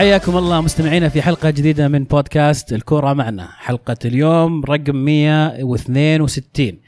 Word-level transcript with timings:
حياكم 0.00 0.36
الله 0.36 0.60
مستمعينا 0.60 1.08
في 1.08 1.22
حلقة 1.22 1.50
جديدة 1.50 1.88
من 1.88 2.04
بودكاست 2.04 2.72
الكورة 2.72 3.12
معنا. 3.12 3.48
حلقة 3.58 3.96
اليوم 4.04 4.64
رقم 4.64 4.96
162 4.96 6.78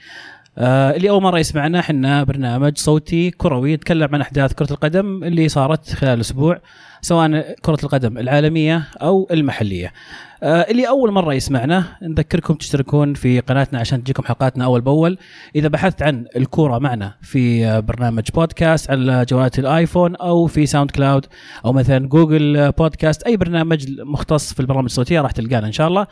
آه 0.59 0.91
اللي 0.97 1.11
أول 1.11 1.23
مرة 1.23 1.38
يسمعنا 1.38 1.80
إحنا 1.80 2.24
برنامج 2.24 2.79
صوتي 2.79 3.30
كروي 3.30 3.73
يتكلم 3.73 4.09
عن 4.15 4.20
أحداث 4.20 4.52
كرة 4.52 4.73
القدم 4.73 5.24
اللي 5.24 5.48
صارت 5.48 5.93
خلال 5.93 6.15
الأسبوع 6.15 6.60
سواء 7.01 7.55
كرة 7.62 7.79
القدم 7.83 8.19
العالمية 8.19 8.83
أو 9.02 9.29
المحلية. 9.30 9.93
آه 10.43 10.60
اللي 10.70 10.88
أول 10.88 11.10
مرة 11.12 11.34
يسمعنا 11.34 11.84
نذكركم 12.02 12.55
تشتركون 12.55 13.15
في 13.15 13.41
قناتنا 13.41 13.79
عشان 13.80 14.05
تجيكم 14.05 14.23
حلقاتنا 14.23 14.65
أول 14.65 14.80
بأول. 14.80 15.19
إذا 15.57 15.69
بحثت 15.69 16.02
عن 16.02 16.27
الكورة 16.37 16.79
معنا 16.79 17.15
في 17.23 17.66
آه، 17.66 17.80
برنامج 17.80 18.23
بودكاست 18.34 18.91
على 18.91 19.24
جوالات 19.29 19.59
الآيفون 19.59 20.16
أو 20.16 20.46
في 20.46 20.66
ساوند 20.66 20.91
كلاود 20.91 21.27
أو 21.65 21.73
مثلا 21.73 22.09
جوجل 22.09 22.73
بودكاست 22.73 23.23
أي 23.23 23.37
برنامج 23.37 24.01
مختص 24.01 24.55
في 24.55 24.60
البرامج 24.60 24.84
الصوتية 24.84 25.21
راح 25.21 25.30
تلقانا 25.30 25.66
إن 25.66 25.73
شاء 25.73 25.88
الله. 25.88 26.07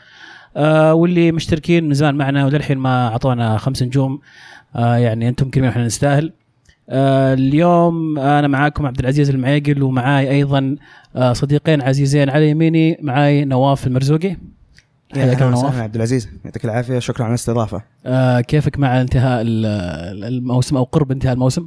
آه 0.56 0.94
واللي 0.94 1.32
مشتركين 1.32 1.84
من 1.88 1.94
زمان 1.94 2.14
معنا 2.14 2.46
وللحين 2.46 2.78
ما 2.78 3.08
أعطونا 3.08 3.58
خمس 3.58 3.82
نجوم. 3.82 4.20
آه 4.76 4.96
يعني 4.96 5.28
أنتم 5.28 5.50
كريمين 5.50 5.70
إحنا 5.70 5.86
نستاهل. 5.86 6.32
آه 6.90 7.34
اليوم 7.34 8.18
أنا 8.18 8.48
معاكم 8.48 8.86
عبد 8.86 8.98
العزيز 9.00 9.30
المعيقل 9.30 9.82
ومعاي 9.82 10.30
أيضا 10.30 10.76
آه 11.16 11.32
صديقين 11.32 11.82
عزيزين 11.82 12.30
على 12.30 12.50
يميني 12.50 12.98
معاي 13.02 13.44
نواف 13.44 13.86
المرزوقي. 13.86 14.36
حياك 15.14 15.42
نواف 15.42 15.54
وسهلا 15.64 15.82
عبد 15.82 15.94
العزيز. 15.96 16.28
يعطيك 16.44 16.64
العافية 16.64 16.98
شكرا 16.98 17.24
على 17.24 17.30
الاستضافة. 17.30 17.82
آه 18.06 18.40
كيفك 18.40 18.78
مع 18.78 19.00
انتهاء 19.00 19.42
ال- 19.42 20.24
الموسم 20.24 20.76
أو 20.76 20.82
قرب 20.82 21.12
انتهاء 21.12 21.34
الموسم؟ 21.34 21.66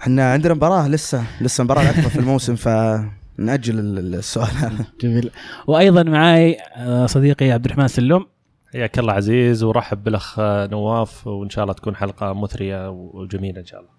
إحنا 0.00 0.32
عندنا 0.32 0.54
مباراة 0.54 0.88
لسه 0.88 1.22
لسه 1.40 1.64
مباراة 1.64 1.82
الاكبر 1.82 2.08
في 2.08 2.18
الموسم 2.18 2.54
فنأجل 2.56 3.10
ال- 3.40 4.14
السؤال. 4.14 4.46
هذا 4.56 4.84
جميل. 5.02 5.30
وأيضا 5.66 6.02
معاي 6.02 6.56
آه 6.76 7.06
صديقي 7.06 7.50
عبد 7.52 7.64
الرحمن 7.64 7.88
سلوم 7.88 8.26
حياك 8.72 8.98
الله 8.98 9.12
عزيز 9.12 9.62
ورحب 9.62 10.04
بالأخ 10.04 10.40
نواف. 10.40 11.26
وإن 11.26 11.50
شاء 11.50 11.64
الله 11.64 11.74
تكون 11.74 11.96
حلقة 11.96 12.32
مثرية 12.32 12.90
وجميلة 12.90 13.60
إن 13.60 13.66
شاء 13.66 13.80
الله. 13.80 13.90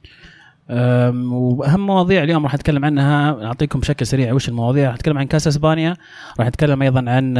وأهم 1.33 1.86
مواضيع 1.86 2.23
اليوم 2.23 2.44
راح 2.44 2.56
نتكلم 2.56 2.86
عنها 2.86 3.31
نعطيكم 3.31 3.80
بشكل 3.80 4.08
سريع 4.08 4.33
وش 4.33 4.50
المواضيع. 4.50 4.88
راح 4.88 4.95
نتكلم 4.95 5.17
عن 5.17 5.25
كأس 5.25 5.48
إسبانيا 5.48 5.95
راح 6.39 6.48
نتكلم 6.48 6.81
أيضا 6.81 7.05
عن 7.08 7.36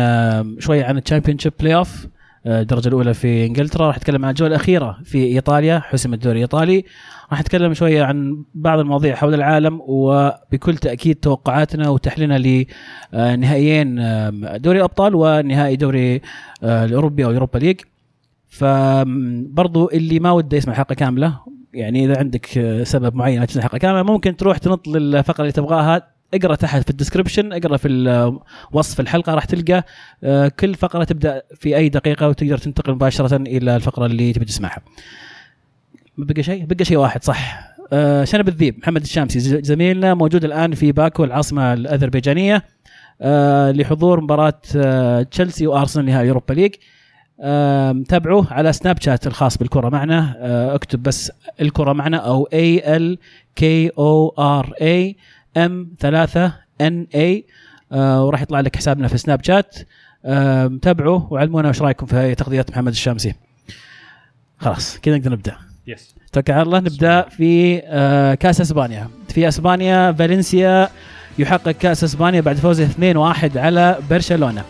شوية 0.60 0.86
عن 0.86 0.98
ال 0.98 1.01
Championship 1.01 1.40
playoff 1.40 2.08
الدرجة 2.46 2.88
الأولى 2.88 3.14
في 3.14 3.46
إنجلترا. 3.46 3.88
راح 3.88 3.98
نتكلم 3.98 4.26
عن 4.26 4.30
الجولة 4.32 4.56
الأخيرة 4.56 4.98
في 5.04 5.18
إيطاليا 5.26 5.80
حسم 5.80 6.14
الدوري 6.14 6.36
الإيطالي. 6.38 6.86
راح 7.32 7.40
نتكلم 7.40 7.74
شوية 7.74 8.04
عن 8.04 8.44
بعض 8.54 8.80
المواضيع 8.80 9.16
حول 9.16 9.34
العالم 9.34 9.80
وبكل 9.84 10.78
تأكيد 10.78 11.16
توقعاتنا 11.16 11.90
وتحليلنا 11.90 12.66
لنهائيين 13.14 13.96
دوري 14.62 14.78
الأبطال 14.78 15.16
ونهائي 15.16 15.76
دوري 15.76 16.22
أه، 16.64 16.86
الأوروبي 16.86 17.26
أو 17.26 17.32
Europa 17.32 17.58
League 17.60 17.80
فبرضو 18.50 19.90
اللي 19.90 20.20
ما 20.20 20.32
وده 20.32 20.58
يسمع 20.58 20.74
الحلقة 20.74 20.96
كاملة 20.96 21.40
يعني 21.74 22.06
إذا 22.06 22.20
عندك 22.20 22.58
آه، 22.58 22.84
سبب 22.84 23.16
معين 23.16 23.40
ما 23.40 23.46
تسمع 23.46 23.60
الحلقة 23.64 23.78
كاملة 23.78 24.04
ممكن 24.04 24.36
تروح 24.38 24.58
تنط 24.58 24.88
للفقرة 24.88 25.42
اللي 25.42 25.52
تبغاها 25.52 26.08
اقرأ 26.34 26.56
تحت 26.56 26.84
في 26.84 26.90
ال 26.90 26.95
description 26.95 27.54
اقرأ 27.54 27.78
في 27.78 27.88
ال- 27.88 28.40
وصف 28.72 29.00
الحلقة 29.00 29.34
راح 29.34 29.46
تلقى 29.46 29.86
آه، 30.24 30.48
كل 30.48 30.76
فقرة 30.76 31.04
تبدأ 31.04 31.42
في 31.56 31.76
أي 31.78 31.90
دقيقة 31.90 32.28
وتقدر 32.30 32.58
تنتقل 32.58 32.94
مباشرة 32.94 33.36
إلى 33.36 33.76
الفقرة 33.76 34.06
اللي 34.06 34.34
تبي 34.34 34.46
تسمعها. 34.46 34.82
بقى 36.26 36.44
شيء؟ 36.44 36.66
بقى 36.66 36.86
شيء 36.86 36.98
واحد 36.98 37.24
صح. 37.24 37.72
آه، 37.94 38.24
شنب 38.24 38.48
الذيب 38.48 38.78
محمد 38.80 39.02
الشامسي 39.02 39.40
زميلنا 39.64 40.14
موجود 40.14 40.44
الآن 40.46 40.76
في 40.76 40.92
باكو 40.92 41.24
العاصمة 41.24 41.74
الأذربيجانية 41.74 42.64
آه، 43.22 43.72
لحضور 43.72 44.22
مباراة 44.22 44.62
آه، 44.76 45.22
تشيلسي 45.24 45.68
وأرسنال 45.68 46.06
نهائي 46.06 46.30
Europa 46.30 46.54
League. 46.54 46.72
آم، 47.44 48.04
تابعوه 48.04 48.54
على 48.54 48.74
سناب 48.74 49.02
شات 49.02 49.28
الخاص 49.28 49.58
بالكرة 49.58 49.90
معنا. 49.90 50.36
آه، 50.40 50.76
اكتب 50.76 51.04
بس 51.04 51.32
الكرة 51.62 51.94
معنا 51.94 52.18
أو 52.18 52.44
A 52.54 52.98
L 52.98 53.18
K 53.56 53.90
O 53.98 54.30
R 54.40 54.74
A 54.82 55.16
M 55.58 55.92
3 56.00 56.54
N 56.82 57.08
A 57.16 57.46
وراح 57.92 58.42
يطلع 58.42 58.60
لك 58.60 58.76
حسابنا 58.76 59.08
في 59.08 59.18
سناب 59.18 59.44
شات. 59.44 59.76
آم، 60.26 60.78
تابعوه 60.78 61.34
وعلمونا 61.34 61.70
وش 61.70 61.82
رأيكم 61.82 62.06
في 62.06 62.36
تغطية 62.36 62.66
محمد 62.70 62.92
الشامسي. 62.92 63.34
خلاص 64.58 64.98
كذا 65.00 65.18
نقدر 65.18 65.32
نبدأ. 65.32 65.71
يس 65.92 66.16
توكل 66.32 66.54
على 66.54 66.62
الله. 66.62 66.80
نبدأ 66.80 67.22
في 67.22 67.82
آه، 67.86 68.34
كأس 68.34 68.62
إسبانيا. 68.62 69.08
في 69.30 69.48
إسبانيا 69.48 70.12
فالنسيا 70.12 70.90
يحقق 71.40 71.72
كأس 71.72 72.04
إسبانيا 72.04 72.42
بعد 72.42 72.56
فوزه 72.56 72.84
2-1 72.86 73.58
على 73.58 73.98
برشلونة. 74.10 74.64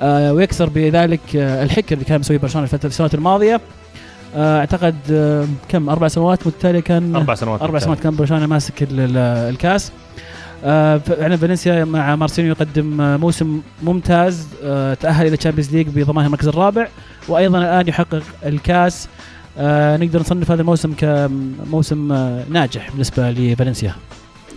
آه، 0.00 0.32
ويكسر 0.32 0.68
بذلك 0.68 1.20
آه، 1.36 1.62
الحكر 1.62 1.94
اللي 1.94 2.04
كان 2.04 2.20
مسويه 2.20 2.38
برشلونة 2.38 2.64
الفترة 2.64 2.88
السنوات 2.88 3.14
الماضية. 3.14 3.60
آه، 4.36 4.58
أعتقد 4.58 4.94
كم؟ 5.68 5.88
أربع 5.88 6.08
سنوات 6.08 6.46
متتالية 6.46 6.80
كان؟ 6.80 7.16
أربع 7.16 7.34
سنوات 7.34 7.62
أربع. 7.62 7.78
سنوات 7.78 8.00
كان 8.00 8.16
برشلونة 8.16 8.46
ماسك 8.46 8.82
ال- 8.82 9.00
ال- 9.00 9.16
الكأس. 9.54 9.92
فعلا 10.62 11.36
فالنسيا 11.36 11.84
مع 11.84 12.16
مارسينيو 12.16 12.50
يقدم 12.52 13.16
موسم 13.20 13.60
ممتاز. 13.82 14.46
تأهل 15.00 15.26
إلى 15.26 15.34
ال 15.34 15.38
Champions 15.38 15.74
League 15.76 15.88
بضمان 15.88 16.26
المركز 16.26 16.48
الرابع. 16.48 16.88
وأيضا 17.28 17.58
الآن 17.58 17.88
يحقق 17.88 18.22
الكأس 18.46 19.08
آه، 19.58 19.96
نقدر 19.96 20.20
نصنف 20.20 20.50
هذا 20.50 20.60
الموسم 20.60 20.92
كموسم 20.94 22.12
آه، 22.12 22.44
ناجح 22.50 22.90
بالنسبة 22.90 23.30
لفالنسيا. 23.30 23.94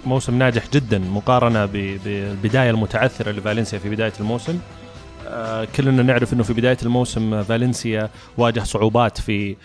موسم 0.05 0.37
ناجح 0.39 0.63
جدا 0.73 0.99
مقارنة 0.99 1.65
بالبداية 1.65 2.69
المتعثرة 2.69 3.31
لفالنسيا 3.31 3.79
في 3.79 3.89
بداية 3.89 4.13
الموسم. 4.19 4.59
آه، 5.27 5.67
كلنا 5.75 6.03
نعرف 6.03 6.33
إنه 6.33 6.43
في 6.43 6.53
بداية 6.53 6.77
الموسم 6.83 7.43
فالنسيا 7.43 8.09
واجه 8.37 8.59
صعوبات 8.59 9.17
في 9.21 9.55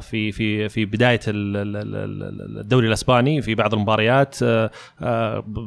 في 0.00 0.32
في 0.32 0.68
في 0.68 0.84
بداية 0.84 1.20
ال- 1.28 1.56
ال- 1.56 1.76
ال- 1.76 2.60
الدوري 2.60 2.88
الأسباني 2.88 3.42
في 3.42 3.54
بعض 3.54 3.74
المباريات. 3.74 4.36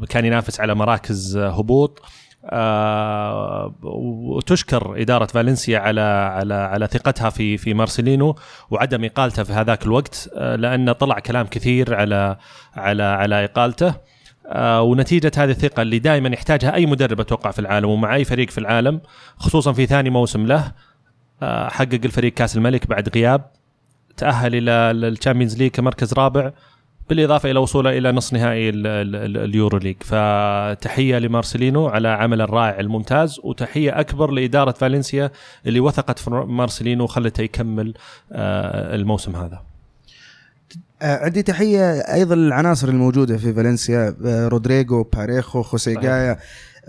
كان 0.10 0.26
ينافس 0.26 0.60
على 0.60 0.76
مراكز 0.76 1.38
هبوط. 1.38 2.02
آه، 2.46 3.74
وتشكر 3.84 5.02
إدارة 5.02 5.26
فالنسيا 5.26 5.80
على 5.80 6.02
على 6.02 6.54
على 6.54 6.88
ثقتها 6.88 7.30
في 7.30 7.58
في 7.58 7.74
مارسيلينو 7.74 8.36
وعدم 8.70 9.04
إقالته 9.04 9.44
في 9.44 9.54
هذاك 9.54 9.86
الوقت 9.86 10.30
آه، 10.34 10.56
لأن 10.56 10.92
طلع 10.92 11.20
كلام 11.20 11.48
كثير 11.48 11.96
على 11.96 12.38
على 12.76 13.04
على 13.04 13.46
إقالته 13.46 13.94
آه، 14.48 14.82
ونتيجة 14.82 15.32
هذه 15.38 15.50
الثقة 15.50 15.82
اللي 15.82 16.00
دائما 16.00 16.30
يحتاجها 16.30 16.74
أي 16.76 16.86
مدرب 16.86 17.20
أتوقع 17.20 17.52
في 17.52 17.60
العالم 17.60 17.90
ومع 17.90 18.16
أي 18.16 18.26
فريق 18.26 18.50
في 18.50 18.58
العالم 18.58 19.02
خصوصا 19.38 19.74
في 19.74 19.86
ثاني 19.86 20.10
موسم 20.10 20.46
له 20.46 20.72
حقق 21.68 22.00
الفريق 22.06 22.34
كأس 22.34 22.58
الملك 22.58 22.88
بعد 22.88 23.10
غياب 23.10 23.52
تأهل 24.18 24.56
إلى 24.56 24.72
ال 24.72 24.80
Champions 24.80 25.58
League 25.58 25.72
كمركز 25.72 26.14
رابع 26.14 26.52
بالإضافة 27.10 27.52
إلى 27.52 27.60
وصوله 27.60 27.98
إلى 27.98 28.12
نصف 28.12 28.34
نهائي 28.34 28.70
ال- 28.70 28.88
ال- 28.88 29.16
ال- 29.16 29.38
ال 29.38 29.78
Euro 29.78 29.84
League. 29.84 29.96
فتحية 30.04 31.18
لمارسيلينو 31.20 31.88
على 31.88 32.08
عمله 32.08 32.44
الرائع 32.44 32.80
الممتاز 32.80 33.40
وتحية 33.44 34.00
أكبر 34.00 34.32
لإدارة 34.32 34.72
فالنسيا 34.72 35.32
اللي 35.66 35.80
وثقت 35.80 36.20
في 36.20 36.30
مارسيلينو 36.30 37.04
وخلته 37.04 37.42
يكمل 37.42 37.94
آه، 38.32 38.96
الموسم 38.96 39.36
هذا. 39.36 39.62
آه، 41.02 41.26
عندي 41.26 41.44
تحية 41.44 41.92
أيضا 42.00 42.36
للعناصر 42.36 42.88
الموجودة 42.90 43.38
في 43.38 43.54
فالنسيا 43.54 44.16
آه، 44.26 44.48
رودريجو 44.48 45.04
باريخو 45.04 45.62
خوسيه 45.62 45.94
صحيح. 45.94 46.04
جايا 46.06 46.38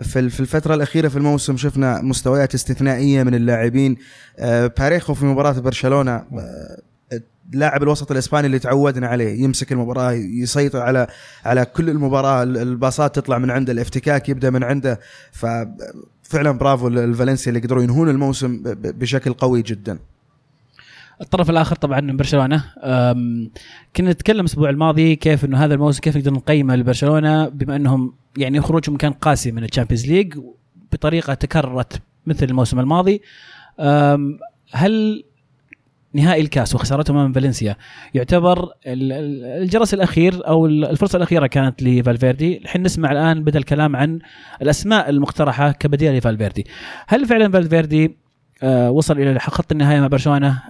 في 0.02 0.18
ال- 0.18 0.30
في 0.30 0.40
الفترة 0.40 0.74
الأخيرة 0.74 1.08
في 1.08 1.16
الموسم 1.16 1.56
شفنا 1.56 2.00
مستويات 2.02 2.54
استثنائية 2.54 3.22
من 3.22 3.34
اللاعبين. 3.34 3.96
باريخو 4.78 5.14
في 5.14 5.24
مباراة 5.24 5.52
برشلونة 5.52 6.24
اللاعب 7.54 7.82
الوسط 7.82 8.10
الإسباني 8.10 8.46
اللي 8.46 8.58
تعودنا 8.58 9.06
عليه 9.06 9.42
يمسك 9.42 9.72
المباراة 9.72 10.12
يسيطر 10.12 10.80
على 10.80 11.06
على 11.44 11.64
كل 11.64 11.90
المباراة 11.90 12.42
ال- 12.42 12.56
الباصات 12.58 13.14
تطلع 13.16 13.38
من 13.38 13.50
عنده 13.50 13.72
الافتكاك 13.72 14.28
يبدأ 14.28 14.50
من 14.50 14.64
عنده. 14.64 15.00
ففعلا 15.32 16.50
برافو 16.50 16.88
للفالنسيا 16.88 17.52
اللي 17.52 17.66
قدروا 17.66 17.82
ينهون 17.82 18.08
الموسم 18.08 18.62
بشكل 18.74 19.32
قوي 19.32 19.62
جدا. 19.62 19.98
الطرف 21.20 21.50
الآخر 21.50 21.76
طبعا 21.76 22.00
برشلونة. 22.12 22.64
كنا 23.96 24.10
نتكلم 24.10 24.40
الأسبوع 24.40 24.70
الماضي 24.70 25.16
كيف 25.16 25.44
إنه 25.44 25.64
هذا 25.64 25.74
الموسم 25.74 26.00
كيف 26.00 26.16
نقدر 26.16 26.32
نقيمه 26.32 26.76
لبرشلونة 26.76 27.48
بما 27.48 27.76
إنهم 27.76 28.12
يعني 28.36 28.60
خروجهم 28.60 28.96
كان 28.96 29.12
قاسي 29.12 29.52
من 29.52 29.64
ال 29.64 29.68
Champions 29.68 30.06
League 30.06 30.38
بطريقة 30.92 31.34
تكررت 31.34 32.02
مثل 32.26 32.46
الموسم 32.46 32.80
الماضي. 32.80 33.22
هل 34.72 35.24
نهائي 36.14 36.40
الكاس 36.42 36.74
وخسارتهم 36.74 37.16
أمام 37.16 37.32
فالنسيا. 37.32 37.76
يعتبر 38.14 38.62
ال- 38.64 39.12
ال- 39.12 39.44
الجرس 39.62 39.94
الأخير 39.94 40.46
أو 40.48 40.66
ال- 40.66 40.84
الفرصة 40.84 41.16
الأخيرة 41.16 41.46
كانت 41.46 41.82
لفالفيردي. 41.82 42.58
الحين 42.58 42.82
نسمع 42.82 43.12
الآن 43.12 43.44
بدأ 43.44 43.58
الكلام 43.58 43.96
عن 43.96 44.18
الأسماء 44.62 45.10
المقترحة 45.10 45.72
كبديل 45.72 46.16
لفالفيردي. 46.16 46.66
هل 47.08 47.26
فعلا 47.26 47.50
فالفيردي 47.52 48.16
آه 48.62 48.90
وصل 48.90 49.18
إلى 49.18 49.38
خط 49.38 49.72
النهاية 49.72 50.00
مع 50.00 50.06
برشلونة؟ 50.06 50.62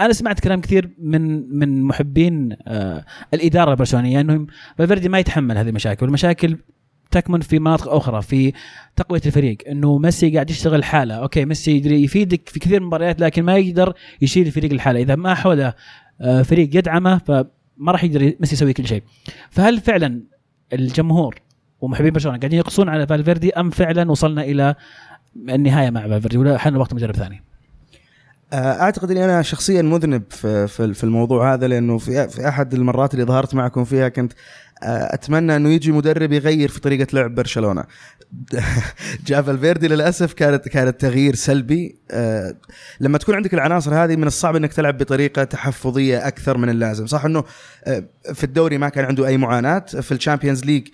أنا 0.00 0.12
سمعت 0.12 0.40
كلام 0.40 0.60
كثير 0.60 0.90
من 0.98 1.48
من 1.58 1.82
محبين 1.82 2.56
آه 2.68 3.04
الإدارة 3.34 3.70
البرشلونية 3.70 4.20
إنهم 4.20 4.46
فالفيردي 4.78 5.08
ما 5.08 5.18
يتحمل 5.18 5.58
هذه 5.58 5.68
المشاكل 5.68 6.06
والمشاكل 6.06 6.56
تكمن 7.12 7.40
في 7.40 7.58
مناطق 7.58 7.92
أخرى 7.92 8.22
في 8.22 8.52
تقوية 8.96 9.20
الفريق 9.26 9.58
إنه 9.68 9.98
ميسي 9.98 10.30
قاعد 10.30 10.50
يشتغل 10.50 10.84
لحاله 10.84 11.14
okay 11.14 11.44
ميسي 11.44 11.76
يدري 11.76 12.04
يفيدك 12.04 12.48
في 12.48 12.60
كثير 12.60 12.80
من 12.80 12.82
المباريات 12.82 13.20
لكن 13.20 13.42
ما 13.42 13.56
يقدر 13.56 13.94
يشيل 14.22 14.46
الفريق 14.46 14.72
لحاله 14.72 15.00
إذا 15.00 15.16
ما 15.16 15.34
حوله 15.34 15.74
آه، 16.20 16.42
فريق 16.42 16.76
يدعمه 16.76 17.18
فما 17.18 17.92
راح 17.92 18.04
يقدر 18.04 18.32
ميسي 18.40 18.54
يسوي 18.54 18.72
كل 18.72 18.86
شيء. 18.86 19.02
فهل 19.50 19.80
فعلا 19.80 20.22
الجمهور 20.72 21.40
ومحبين 21.80 22.12
برشلونة 22.12 22.38
قاعدين 22.38 22.58
يقصون 22.58 22.88
على 22.88 23.06
فالفيردي 23.06 23.52
أم 23.52 23.70
فعلا 23.70 24.10
وصلنا 24.10 24.42
إلى 24.42 24.74
النهاية 25.48 25.90
مع 25.90 26.00
فالفيردي 26.00 26.38
ولا 26.38 26.58
حان 26.58 26.76
وقت 26.76 26.94
مدرب 26.94 27.16
ثاني 27.16 27.42
أعتقد 28.52 29.10
إني 29.10 29.24
أنا 29.24 29.42
شخصيا 29.42 29.82
مذنب 29.82 30.22
في 30.30 30.66
في 30.94 31.04
الموضوع 31.04 31.54
هذا 31.54 31.68
لأنه 31.68 31.98
في 31.98 32.28
في 32.28 32.48
أحد 32.48 32.74
المرات 32.74 33.14
اللي 33.14 33.24
ظهرت 33.24 33.54
معكم 33.54 33.84
فيها 33.84 34.08
كنت 34.08 34.32
آه، 34.82 35.14
أتمنى 35.14 35.56
إنه 35.56 35.68
يجي 35.68 35.92
مدرب 35.92 36.32
يغير 36.32 36.68
في 36.68 36.80
طريقة 36.80 37.06
لعب 37.12 37.34
برشلونة. 37.34 37.84
جاء 39.26 39.42
فالفيردي 39.42 39.88
للأسف 39.88 40.32
كانت 40.32 40.68
كانت 40.68 41.00
تغيير 41.00 41.34
سلبي. 41.34 41.96
آه، 42.10 42.54
لما 43.00 43.18
تكون 43.18 43.34
عندك 43.34 43.54
العناصر 43.54 44.04
هذه 44.04 44.16
من 44.16 44.26
الصعب 44.26 44.56
إنك 44.56 44.72
تلعب 44.72 44.98
بطريقة 44.98 45.44
تحفظية 45.44 46.28
أكثر 46.28 46.58
من 46.58 46.68
اللازم. 46.68 47.06
صح 47.06 47.24
إنه 47.24 47.44
في 48.34 48.44
الدوري 48.44 48.78
ما 48.78 48.88
كان 48.88 49.04
عنده 49.04 49.26
أي 49.26 49.36
معاناة. 49.36 49.78
في 49.78 50.12
ال 50.12 50.17
Champions 50.17 50.64
League 50.64 50.88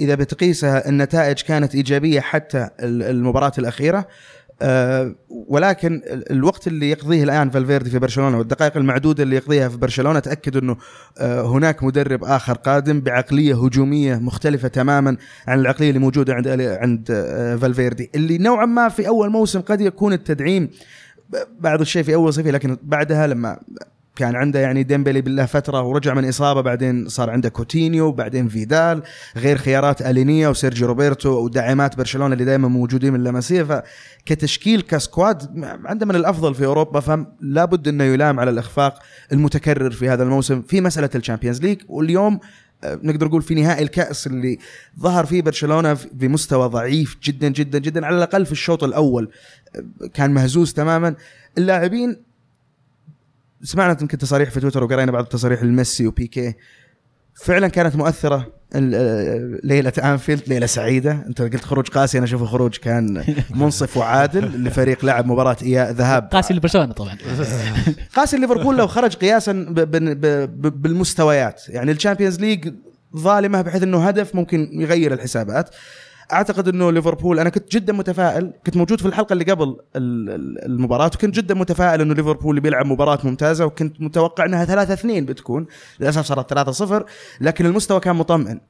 إذا 0.00 0.14
بتقيسها 0.14 0.88
النتائج 0.88 1.42
كانت 1.42 1.74
إيجابية 1.74 2.20
حتى 2.20 2.68
المباراة 2.80 3.52
الأخيرة. 3.58 4.06
آه، 4.62 5.14
ولكن 5.28 6.02
الوقت 6.30 6.66
اللي 6.66 6.90
يقضيه 6.90 7.24
الآن 7.24 7.50
فالفيردي 7.50 7.90
في 7.90 7.98
برشلونة 7.98 8.38
والدقائق 8.38 8.76
المعدودة 8.76 9.22
اللي 9.22 9.36
يقضيها 9.36 9.68
في 9.68 9.76
برشلونة 9.76 10.18
تأكد 10.18 10.56
أنه 10.56 10.76
آه، 11.18 11.42
هناك 11.42 11.82
مدرب 11.82 12.24
آخر 12.24 12.52
قادم 12.52 13.00
بعقلية 13.00 13.64
هجومية 13.64 14.16
مختلفة 14.16 14.68
تماما 14.68 15.16
عن 15.46 15.60
العقلية 15.60 15.88
اللي 15.88 16.00
موجودة 16.00 16.34
عند 16.34 16.48
عند 16.60 17.08
آه، 17.10 17.56
فالفيردي 17.56 18.10
اللي 18.14 18.38
نوعا 18.38 18.66
ما 18.66 18.88
في 18.88 19.08
أول 19.08 19.30
موسم 19.30 19.60
قد 19.60 19.80
يكون 19.80 20.12
التدعيم 20.12 20.70
بعض 21.60 21.80
الشيء 21.80 22.02
في 22.02 22.14
أول 22.14 22.34
صيفي 22.34 22.50
لكن 22.50 22.76
بعدها 22.82 23.26
لما 23.26 23.60
كان 24.16 24.36
عنده 24.36 24.60
يعني 24.60 24.82
ديمبلي 24.82 25.20
بالله 25.20 25.46
فترة 25.46 25.82
ورجع 25.82 26.14
من 26.14 26.28
إصابة 26.28 26.60
بعدين 26.60 27.08
صار 27.08 27.30
عنده 27.30 27.48
كوتينيو 27.48 28.12
بعدين 28.12 28.48
فيدال 28.48 29.02
غير 29.36 29.58
خيارات 29.58 30.02
ألينيا 30.02 30.48
وسيرجيو 30.48 30.86
روبرتو 30.86 31.30
وداعمات 31.30 31.96
برشلونة 31.96 32.32
اللي 32.32 32.44
دائما 32.44 32.68
موجودين 32.68 33.12
من 33.12 33.24
لاماسيا. 33.24 33.82
فكتشكيل 34.24 34.80
ك 34.80 34.94
squad 34.94 35.64
عنده 35.84 36.06
من 36.06 36.16
الأفضل 36.16 36.54
في 36.54 36.64
أوروبا 36.64 37.00
فلا 37.00 37.64
بد 37.64 37.88
إنه 37.88 38.04
يلام 38.04 38.40
على 38.40 38.50
الإخفاق 38.50 38.98
المتكرر 39.32 39.90
في 39.90 40.08
هذا 40.08 40.22
الموسم 40.22 40.62
في 40.62 40.80
مسألة 40.80 41.10
ال 41.14 41.19
Champions 41.19 41.62
League. 41.62 41.78
واليوم 41.88 42.40
آه، 42.84 42.98
نقدر 43.02 43.26
نقول 43.26 43.42
في 43.42 43.54
نهائي 43.54 43.82
الكأس 43.82 44.26
اللي 44.26 44.58
ظهر 45.00 45.26
فيه 45.26 45.42
برشلونة 45.42 45.98
بمستوى 46.12 46.68
ضعيف 46.68 47.16
جدا 47.22 47.48
جدا 47.48 47.78
جدا 47.78 48.06
على 48.06 48.16
الأقل 48.16 48.46
في 48.46 48.52
الشوط 48.52 48.84
الأول 48.84 49.30
آه، 49.76 50.06
كان 50.14 50.30
مهزوز 50.30 50.72
تماما. 50.72 51.14
اللاعبين 51.58 52.31
سمعنا 53.62 53.96
يمكن 54.00 54.18
تصاريح 54.18 54.50
في 54.50 54.60
تويتر 54.60 54.84
وقرينا 54.84 55.12
بعض 55.12 55.24
التصاريح 55.24 55.62
لميسي 55.62 56.06
وبيكي. 56.06 56.54
فعلا 57.34 57.68
كانت 57.68 57.96
مؤثرة 57.96 58.52
ليلة 59.64 59.92
أنفيلد 59.98 60.42
ليلة 60.46 60.66
سعيدة. 60.66 61.12
أنت 61.26 61.42
قلت 61.42 61.64
خروج 61.64 61.88
قاسي 61.88 62.18
أنا 62.18 62.26
أشوف 62.26 62.42
الخروج 62.42 62.76
كان 62.76 63.24
منصف 63.50 63.96
وعادل 63.96 64.64
لفريق 64.64 65.04
لعب 65.04 65.26
مباراة 65.26 65.56
إياب 65.62 65.90
ذهاب. 65.90 66.28
قاسي 66.32 66.54
لبرشلونة 66.54 66.92
طبعا. 66.92 67.16
قاسي 68.16 68.36
ليفربول 68.36 68.76
لو 68.76 68.86
خرج 68.86 69.16
قياسا 69.16 69.52
بالمستويات. 70.58 71.62
يعني 71.68 71.92
ال 71.92 71.97
Champions 71.97 72.40
League 72.40 72.74
ظالمة 73.16 73.62
بحيث 73.62 73.82
إنه 73.82 74.08
هدف 74.08 74.34
ممكن 74.34 74.68
يغير 74.72 75.12
الحسابات. 75.12 75.70
أعتقد 76.32 76.68
إنه 76.68 76.92
ليفربول 76.92 77.38
أنا 77.38 77.50
كنت 77.50 77.72
جدا 77.72 77.92
متفائل 77.92 78.52
كنت 78.66 78.76
موجود 78.76 79.00
في 79.00 79.06
الحلقة 79.06 79.32
اللي 79.32 79.44
قبل 79.44 79.76
المباراة 79.96 81.10
وكنت 81.14 81.34
جدا 81.34 81.54
متفائل 81.54 82.00
إنه 82.00 82.14
ليفربول 82.14 82.60
بيلعب 82.60 82.86
مباراة 82.86 83.18
ممتازة 83.24 83.66
وكنت 83.66 84.00
متوقع 84.00 84.44
إنها 84.44 84.64
3 84.64 84.92
2 84.94 85.26
بتكون 85.26 85.66
للأسف 86.00 86.24
صارت 86.24 86.50
3 86.50 86.72
0 86.72 87.04
لكن 87.40 87.66
المستوى 87.66 88.00
كان 88.00 88.16
مطمئن. 88.16 88.60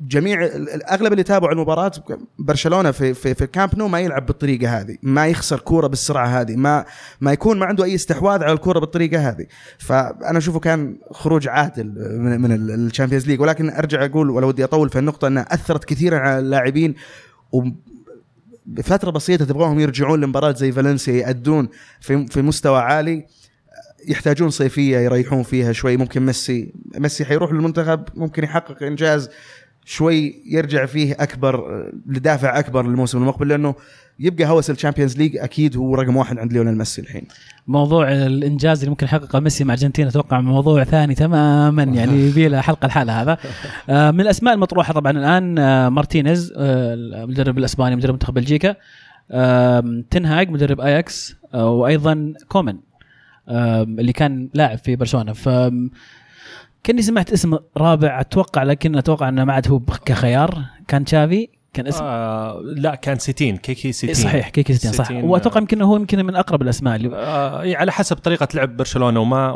جميع 0.00 0.50
اغلب 0.90 1.12
اللي 1.12 1.22
تابعوا 1.22 1.52
المباراة 1.52 1.92
برشلونة 2.38 2.90
في 2.90 3.14
في 3.14 3.34
في 3.34 3.46
كامب 3.46 3.78
نو 3.78 3.88
ما 3.88 4.00
يلعب 4.00 4.26
بالطريقة 4.26 4.80
هذه 4.80 4.96
ما 5.02 5.26
يخسر 5.26 5.60
كورة 5.60 5.86
بالسرعة 5.86 6.26
هذه 6.26 6.56
ما 6.56 6.84
ما 7.20 7.32
يكون 7.32 7.58
ما 7.58 7.66
عنده 7.66 7.84
أي 7.84 7.94
استحواذ 7.94 8.42
على 8.42 8.52
الكورة 8.52 8.78
بالطريقة 8.78 9.28
هذه. 9.28 9.46
فأنا 9.78 10.38
أشوفه 10.38 10.60
كان 10.60 10.96
خروج 11.12 11.48
عادل 11.48 11.86
من 12.18 12.40
من 12.40 12.52
ال 12.52 12.59
Champions 12.59 13.26
League. 13.26 13.40
ولكن 13.40 13.70
أرجع 13.70 14.04
أقول 14.04 14.30
ولا 14.30 14.46
ودي 14.46 14.64
أطول 14.64 14.90
في 14.90 14.98
النقطة 14.98 15.28
إنها 15.28 15.54
أثرت 15.54 15.84
كثيرا 15.84 16.18
على 16.18 16.38
اللاعبين 16.38 16.94
بفترة 18.66 19.10
بسيطة 19.10 19.44
تبغاهم 19.44 19.80
يرجعون 19.80 20.20
لمباراة 20.20 20.52
زي 20.52 20.72
فالنسيا 20.72 21.14
يأدون 21.14 21.68
في 22.00 22.26
في 22.26 22.42
مستوى 22.42 22.80
عالي. 22.80 23.26
يحتاجون 24.08 24.50
صيفية 24.50 24.98
يريحون 24.98 25.42
فيها 25.42 25.72
شوي. 25.72 25.96
ممكن 25.96 26.26
ميسي 26.26 26.72
ميسي 26.98 27.24
حيروح 27.24 27.52
للمنتخب 27.52 28.04
ممكن 28.14 28.44
يحقق 28.44 28.82
إنجاز 28.82 29.30
شوي 29.84 30.42
يرجع 30.46 30.86
فيه 30.86 31.12
أكبر 31.12 31.84
لدافع 32.06 32.58
أكبر 32.58 32.86
للموسم 32.86 33.18
المقبل 33.18 33.48
لأنه 33.48 33.74
يبقى 34.18 34.46
هوس 34.46 34.70
ال 34.70 34.75
Champions 34.75 35.18
League 35.18 35.36
أكيد 35.36 35.76
هو 35.76 35.94
رقم 35.94 36.16
واحد 36.16 36.38
عند 36.38 36.52
ليونيل 36.52 36.78
ميسي 36.78 37.02
الحين. 37.02 37.26
موضوع 37.66 38.12
الإنجاز 38.12 38.78
اللي 38.78 38.90
ممكن 38.90 39.06
يحققه 39.06 39.40
ميسي 39.40 39.64
مع 39.64 39.74
أرجنتينا 39.74 40.08
أتوقع 40.08 40.40
موضوع 40.40 40.84
ثاني 40.84 41.14
تماما 41.14 41.82
يعني 41.98 42.28
يبي 42.28 42.48
له 42.48 42.60
حلقة 42.60 42.86
لحاله 42.86 43.22
هذا. 43.22 43.38
آه، 43.88 44.10
من 44.10 44.20
الأسماء 44.20 44.54
المطروحة 44.54 44.92
طبعا 44.92 45.12
الآن 45.12 45.58
آه، 45.58 45.88
مارتينيز 45.88 46.52
آه، 46.56 46.94
المدرب 46.94 47.58
الأسباني 47.58 47.96
مدرب 47.96 48.12
منتخب 48.12 48.34
بلجيكا. 48.34 48.76
تنهاج 50.10 50.50
مدرب 50.50 50.80
أياكس 50.80 51.36
وأيضا 51.54 52.32
كومان 52.48 52.76
اللي 53.48 54.12
كان 54.12 54.48
لاعب 54.54 54.78
في 54.78 54.96
برشلونة. 54.96 55.32
ف 55.32 55.48
كاني 56.84 57.02
سمعت 57.02 57.32
اسم 57.32 57.58
رابع 57.76 58.20
أتوقع 58.20 58.62
لكن 58.62 58.96
أتوقع 58.96 59.28
إنه 59.28 59.44
ما 59.44 59.52
عاد 59.52 59.68
هو 59.68 59.80
كخيار. 59.80 60.64
كان 60.88 61.04
تشافي. 61.04 61.48
كان 61.74 61.86
اسم 61.86 62.04
آه 62.04 62.60
لا 62.64 62.94
كان 62.94 63.18
سيتين 63.18 63.56
كيكي 63.56 63.92
سيتين 63.92 64.14
صحيح 64.14 64.48
كيكي 64.48 64.74
سيتين, 64.74 64.92
صح. 64.92 65.10
وأتوقع 65.10 65.60
يمكن 65.60 65.82
هو 65.82 65.96
يمكن 65.96 66.26
من 66.26 66.36
أقرب 66.36 66.62
الأسماء 66.62 66.96
اللي 66.96 67.16
آه 67.16 67.76
على 67.76 67.92
حسب 67.92 68.16
طريقة 68.16 68.48
لعب 68.54 68.76
برشلونة 68.76 69.20
وما 69.20 69.52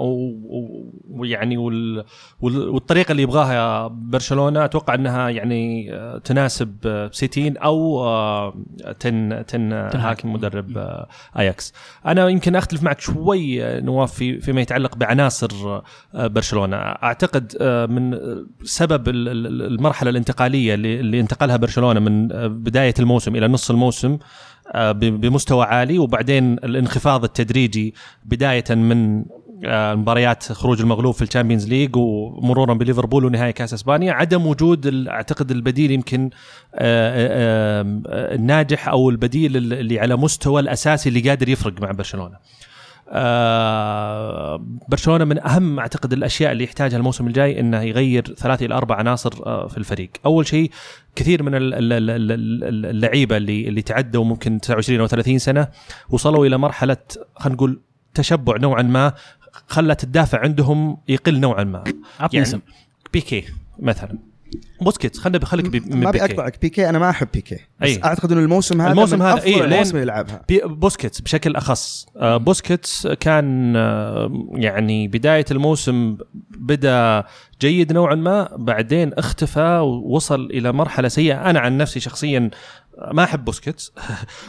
ويعني 1.08 1.56
وال 1.56 2.04
والطريقة 2.40 3.12
اللي 3.12 3.22
يبغاها 3.22 3.88
برشلونة 3.88 4.64
أتوقع 4.64 4.94
إنها 4.94 5.28
يعني 5.28 5.94
آه، 5.94 6.18
تناسب 6.18 6.76
آه، 6.86 7.10
سيتين 7.12 7.56
أو 7.56 8.04
آه، 8.04 8.54
تن 9.00 9.44
تن 9.46 9.72
هاكم 9.72 10.32
مدرب 10.32 10.96
آياكس. 11.38 11.74
أنا 12.06 12.28
يمكن 12.28 12.56
أختلف 12.56 12.82
معك 12.82 13.00
شوي 13.00 13.80
نواف 13.80 14.14
في 14.14 14.40
فيما 14.40 14.60
يتعلق 14.60 14.96
بعناصر 14.96 15.82
برشلونة. 16.14 16.76
أعتقد 16.76 17.62
من 17.90 18.18
سبب 18.64 19.08
المرحلة 19.08 20.10
الانتقالية 20.10 20.74
اللي 20.74 21.20
انتقلها 21.20 21.56
برشلونة 21.56 22.00
من 22.08 22.28
بداية 22.62 22.94
الموسم 22.98 23.36
إلى 23.36 23.48
نص 23.48 23.70
الموسم 23.70 24.18
آه، 24.74 24.92
بمستوى 24.92 25.64
عالي 25.64 25.98
وبعدين 25.98 26.52
الانخفاض 26.52 27.24
التدريجي 27.24 27.94
بداية 28.24 28.64
من 28.70 29.24
آه، 29.64 29.94
مباريات 29.94 30.52
خروج 30.52 30.80
المغلوب 30.80 31.14
في 31.14 31.22
ال 31.22 31.27
Champions 31.27 31.68
League 31.68 31.96
ومرورا 31.96 32.74
بليفربول 32.74 33.24
ونهائي 33.24 33.52
كأس 33.52 33.74
إسبانيا 33.74 34.12
عدم 34.12 34.46
وجود 34.46 35.06
أعتقد 35.08 35.50
البديل 35.50 35.90
يمكن 35.90 36.30
آه، 36.74 37.82
الناجح 38.34 38.88
أو 38.88 39.10
البديل 39.10 39.56
اللي 39.56 40.00
على 40.00 40.16
مستوى 40.16 40.60
الأساسي 40.60 41.08
اللي 41.08 41.28
قادر 41.28 41.48
يفرق 41.48 41.80
مع 41.80 41.90
برشلونة. 41.90 42.36
آه 43.10 44.66
برشلونة 44.88 45.24
من 45.24 45.46
أهم 45.46 45.80
أعتقد 45.80 46.12
الأشياء 46.12 46.52
اللي 46.52 46.64
يحتاجها 46.64 46.96
الموسم 46.96 47.26
الجاي 47.26 47.60
إنه 47.60 47.82
يغير 47.82 48.34
ثلاث 48.36 48.62
إلى 48.62 48.74
أربع 48.74 48.96
عناصر 48.96 49.46
آه 49.46 49.66
في 49.66 49.78
الفريق، 49.78 50.10
أول 50.26 50.46
شيء 50.46 50.70
كثير 51.16 51.42
من 51.42 51.52
اللعيبة 51.54 53.36
اللي 53.36 53.68
اللي 53.68 53.82
تعدوا 53.82 54.24
ممكن 54.24 54.60
29 54.60 55.00
أو 55.00 55.06
30 55.06 55.38
سنة 55.38 55.68
وصلوا 56.10 56.46
إلى 56.46 56.58
مرحلة 56.58 56.96
خلينا 57.36 57.54
نقول 57.56 57.80
تشبع 58.14 58.56
نوعا 58.56 58.82
ما 58.82 59.12
خلت 59.66 60.04
الدافع 60.04 60.38
عندهم 60.38 60.98
يقل 61.08 61.40
نوعا 61.40 61.64
ما. 61.64 61.78
عطني 62.20 62.38
يعني 62.38 62.42
اسم. 62.42 62.60
بيكي 63.12 63.44
مثلا. 63.78 64.18
بوسكيتس 64.80 65.18
خلينا 65.18 65.38
بخليك 65.38 65.86
ما 65.94 66.08
ابي 66.08 66.24
اقطعك 66.24 66.60
بيكي 66.60 66.88
أنا 66.88 66.98
ما 66.98 67.10
أحب 67.10 67.28
بيكي 67.34 67.54
بس 67.54 67.88
أي. 67.88 68.00
أعتقد 68.04 68.32
إنه 68.32 68.40
الموسم 68.40 68.80
هذا 68.80 68.90
الموسم 68.90 69.22
هذا 69.22 69.42
اي 69.42 69.64
الموسم 69.64 69.90
اللي 69.90 70.02
يلعبها 70.02 70.42
بوسكيتس 70.64 71.20
بشكل 71.20 71.56
أخص. 71.56 72.06
آه 72.16 72.36
بوسكيتس 72.36 73.06
كان 73.06 73.76
آه 73.76 74.48
يعني 74.52 75.08
بداية 75.08 75.44
الموسم 75.50 76.16
بدأ 76.50 77.24
جيد 77.60 77.92
نوعا 77.92 78.14
ما 78.14 78.56
بعدين 78.56 79.12
اختفى 79.14 79.78
ووصل 79.78 80.44
إلى 80.44 80.72
مرحلة 80.72 81.08
سيئة. 81.08 81.50
أنا 81.50 81.60
عن 81.60 81.76
نفسي 81.76 82.00
شخصيا 82.00 82.50
ما 83.12 83.24
أحب 83.24 83.44
بوسكيتس. 83.44 83.92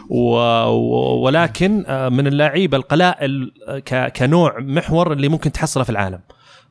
ولكن 1.24 1.84
آه، 1.88 2.10
من 2.10 2.28
اللعيبة 2.28 2.78
القلائل 2.78 3.52
كنوع 4.16 4.60
محور 4.60 5.14
اللي 5.14 5.28
ممكن 5.28 5.52
تحصله 5.52 5.84
في 5.84 5.90
العالم. 5.90 6.20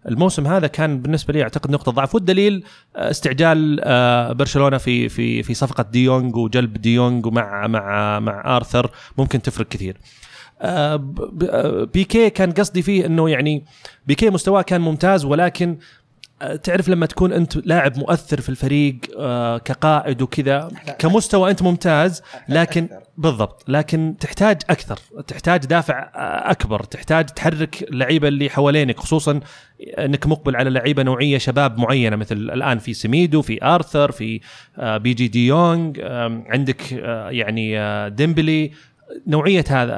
الموسم 0.09 0.47
هذا 0.47 0.67
كان 0.67 1.02
بالنسبة 1.02 1.33
لي 1.33 1.43
أعتقد 1.43 1.71
نقطة 1.71 1.93
ضعف 1.93 2.14
والدليل 2.14 2.64
آه، 2.97 3.11
استعجال 3.11 3.81
آه، 3.83 4.33
برشلونة 4.33 4.78
في 4.78 5.09
في 5.09 5.43
في 5.43 5.55
صفقة 5.55 5.83
ديونج 5.83 6.33
دي 6.33 6.40
وجلب 6.40 6.73
ديونج 6.73 7.23
دي 7.23 7.28
ومع 7.28 7.67
مع 7.67 8.21
مع 8.21 8.57
آرثر 8.57 8.90
ممكن 9.19 9.43
تفرق 9.43 9.69
كثير. 9.69 9.97
آه، 10.61 10.97
بيكي 11.95 12.31
كان 12.31 12.52
قصدي 12.52 12.83
فيه 12.83 13.07
إنه 13.07 13.31
يعني 13.31 13.64
بيكي 14.07 14.31
مستواه 14.31 14.62
كان 14.62 14.81
ممتاز 14.81 15.25
ولكن 15.25 15.78
تعرف 16.62 16.88
لما 16.88 17.07
تكون 17.07 17.33
أنت 17.33 17.66
لاعب 17.66 17.99
مؤثر 17.99 18.40
في 18.40 18.49
الفريق 18.49 18.97
كقائد 19.64 20.23
وكذا 20.23 20.68
كمستوى 20.99 21.50
أنت 21.50 21.62
ممتاز 21.62 22.23
لكن 22.49 22.88
بالضبط 23.16 23.64
لكن 23.68 24.14
تحتاج 24.21 24.62
أكثر 24.71 24.99
تحتاج 25.26 25.66
دافع 25.66 26.11
أكبر 26.50 26.83
تحتاج 26.83 27.26
تحرك 27.26 27.83
اللعيبة 27.83 28.28
اللي 28.28 28.50
حوالينك 28.50 28.99
خصوصا 28.99 29.40
إنك 29.99 30.26
مقبل 30.26 30.57
على 30.57 30.71
لعيبة 30.71 31.02
نوعية 31.02 31.38
شباب 31.38 31.78
معينة 31.78 32.16
مثل 32.16 32.37
الآن 32.37 32.78
في 32.78 32.95
سميدو 32.95 33.42
في 33.42 33.64
آرثر 33.64 34.12
في 34.12 34.40
بيجي 34.78 35.28
دي 35.28 35.47
يونغ 35.47 35.92
عندك 36.49 36.92
يعني 37.30 38.11
ديمبلي 38.11 38.73
نوعية 39.27 39.65
هذا 39.69 39.95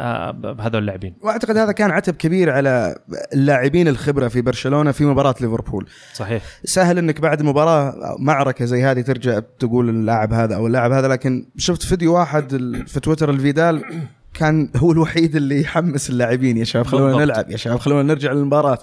هذول 0.61 0.81
اللاعبين. 0.81 1.15
وأعتقد 1.23 1.57
هذا 1.57 1.73
كان 1.73 1.91
عتب 1.91 2.15
كبير 2.15 2.51
على 2.51 2.99
اللاعبين 3.33 3.89
الخبرة 3.89 4.29
في 4.29 4.41
برشلونة 4.41 4.93
في 4.93 5.05
مباراة 5.05 5.35
ليفربول. 5.41 5.89
صحيح. 6.15 6.43
سهل 6.65 6.99
إنك 6.99 7.21
بعد 7.21 7.43
مباراة 7.43 8.17
معركة 8.19 8.65
زي 8.65 8.83
هذه 8.85 9.01
ترجع 9.01 9.41
تقول 9.59 9.89
اللاعب 9.89 10.33
هذا 10.33 10.55
أو 10.55 10.67
اللاعب 10.67 10.93
هذا 10.93 11.09
لكن 11.09 11.47
شفت 11.57 11.83
فيديو 11.83 12.15
واحد 12.15 12.51
في 12.87 13.01
تويتر 13.01 13.31
لفيدال 13.31 13.85
كان 14.35 14.71
هو 14.77 14.93
الوحيد 14.93 15.37
اللي 15.37 15.61
يحمس 15.61 16.11
اللاعبين 16.11 16.57
يا 16.57 16.65
شباب 16.65 16.87
خلونا 16.87 17.25
نلعب 17.25 17.51
يا 17.51 17.57
شباب 17.57 17.79
خلونا 17.79 18.03
نرجع 18.03 18.33
للمباراة. 18.33 18.79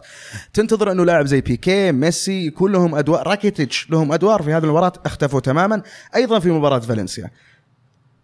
تنتظر 0.53 0.91
إنه 0.91 1.05
لاعب 1.05 1.25
زي 1.25 1.41
بيكي 1.41 1.91
ميسي 1.91 2.49
كلهم 2.49 2.95
ادوار 2.95 3.27
راكيتيتش 3.27 3.89
لهم 3.89 4.11
أدوار 4.11 4.41
في 4.41 4.53
هذه 4.53 4.63
المباراة 4.63 4.93
اختفوا 5.05 5.39
تماما 5.39 5.81
أيضا 6.15 6.39
في 6.39 6.51
مباراة 6.51 6.79
فالنسيا. 6.79 7.29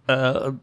أه 0.09 0.55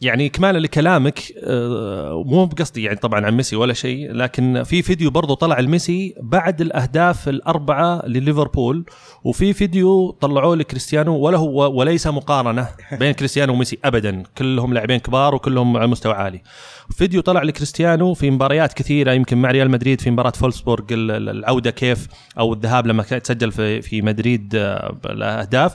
يعني 0.00 0.26
اكمالا 0.26 0.58
لكلامك 0.58 1.20
آه، 1.44 2.22
مو 2.26 2.46
بقصدي 2.46 2.82
يعني 2.82 2.96
طبعا 2.96 3.26
عن 3.26 3.34
ميسي 3.34 3.56
ولا 3.56 3.72
شيء 3.72 4.12
لكن 4.12 4.62
في 4.62 4.82
فيديو 4.82 5.10
برضو 5.10 5.34
طلع 5.34 5.58
لميسي 5.58 6.14
بعد 6.22 6.60
الأهداف 6.60 7.28
الأربعة 7.28 8.02
لليفربول 8.06 8.84
وفي 9.24 9.52
فيديو 9.52 10.10
طلعوه 10.10 10.56
لكريستيانو 10.56 11.16
ولا 11.16 11.38
هو 11.38 11.78
وليس 11.78 12.06
مقارنة 12.06 12.68
بين 13.00 13.12
كريستيانو 13.12 13.52
وميسي 13.52 13.78
ابدا 13.84 14.22
كلهم 14.38 14.74
لاعبين 14.74 14.98
كبار 14.98 15.34
وكلهم 15.34 15.76
على 15.76 15.86
مستوى 15.86 16.12
عالي. 16.12 16.42
فيديو 16.90 17.20
طلع 17.20 17.42
لكريستيانو 17.42 18.14
في 18.14 18.30
مباريات 18.30 18.72
كثيرة 18.72 19.12
يمكن 19.12 19.38
مع 19.38 19.50
ريال 19.50 19.70
مدريد 19.70 20.00
في 20.00 20.10
مباراة 20.10 20.30
فولسبورغ 20.30 20.84
العودة 20.90 21.70
كيف 21.70 22.08
أو 22.38 22.52
الذهاب 22.52 22.86
لما 22.86 23.02
تسجل 23.02 23.52
في 23.52 23.82
في 23.82 24.02
مدريد 24.02 24.54
آه، 24.54 24.96
الأهداف. 25.06 25.74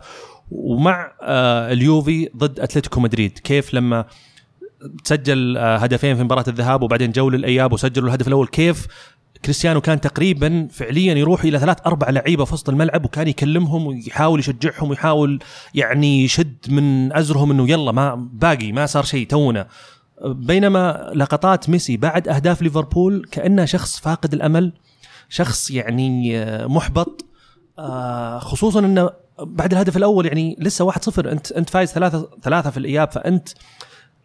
ومع 0.51 1.11
آه، 1.21 1.71
اليوفي 1.71 2.29
ضد 2.37 2.59
أتلتيكو 2.59 2.99
مدريد. 2.99 3.39
كيف 3.39 3.73
لما 3.73 4.05
سجل 5.03 5.57
آه، 5.57 5.77
هدفين 5.77 6.15
في 6.15 6.23
مباراة 6.23 6.45
الذهاب 6.47 6.81
وبعدين 6.81 7.11
جو 7.11 7.29
للأياب 7.29 7.73
وسجلوا 7.73 8.07
الهدف 8.07 8.27
الأول 8.27 8.47
كيف 8.47 8.87
كريستيانو 9.45 9.81
كان 9.81 10.01
تقريبا 10.01 10.67
فعليا 10.71 11.13
يروح 11.13 11.43
إلى 11.43 11.59
ثلاث 11.59 11.77
أربع 11.85 12.09
لعيبة 12.09 12.45
في 12.45 12.53
وسط 12.53 12.69
الملعب 12.69 13.05
وكان 13.05 13.27
يكلمهم 13.27 13.87
ويحاول 13.87 14.39
يشجعهم 14.39 14.89
ويحاول 14.89 15.39
يعني 15.75 16.23
يشد 16.23 16.55
من 16.67 17.13
أزرهم 17.13 17.51
إنه 17.51 17.69
يلا 17.69 17.91
ما 17.91 18.15
باقي 18.33 18.71
ما 18.71 18.85
صار 18.85 19.03
شيء 19.03 19.27
تونا. 19.27 19.67
بينما 20.25 21.11
لقطات 21.15 21.69
ميسي 21.69 21.97
بعد 21.97 22.27
أهداف 22.27 22.61
ليفربول 22.61 23.27
كأنه 23.31 23.65
شخص 23.65 23.99
فاقد 23.99 24.33
الأمل 24.33 24.73
شخص 25.29 25.71
يعني 25.71 26.37
آه، 26.37 26.67
محبط 26.67 27.25
خصوصا 28.39 28.79
إنه 28.79 29.09
بعد 29.39 29.71
الهدف 29.71 29.97
الأول 29.97 30.25
يعني 30.25 30.57
لسه 30.59 30.91
1-0 30.91 30.97
انت 31.17 31.51
أنت 31.51 31.69
فايز 31.69 31.91
ثلاثة 31.91 32.29
ثلاثة 32.41 32.69
في 32.69 32.77
الإياب 32.77 33.11
فأنت 33.11 33.49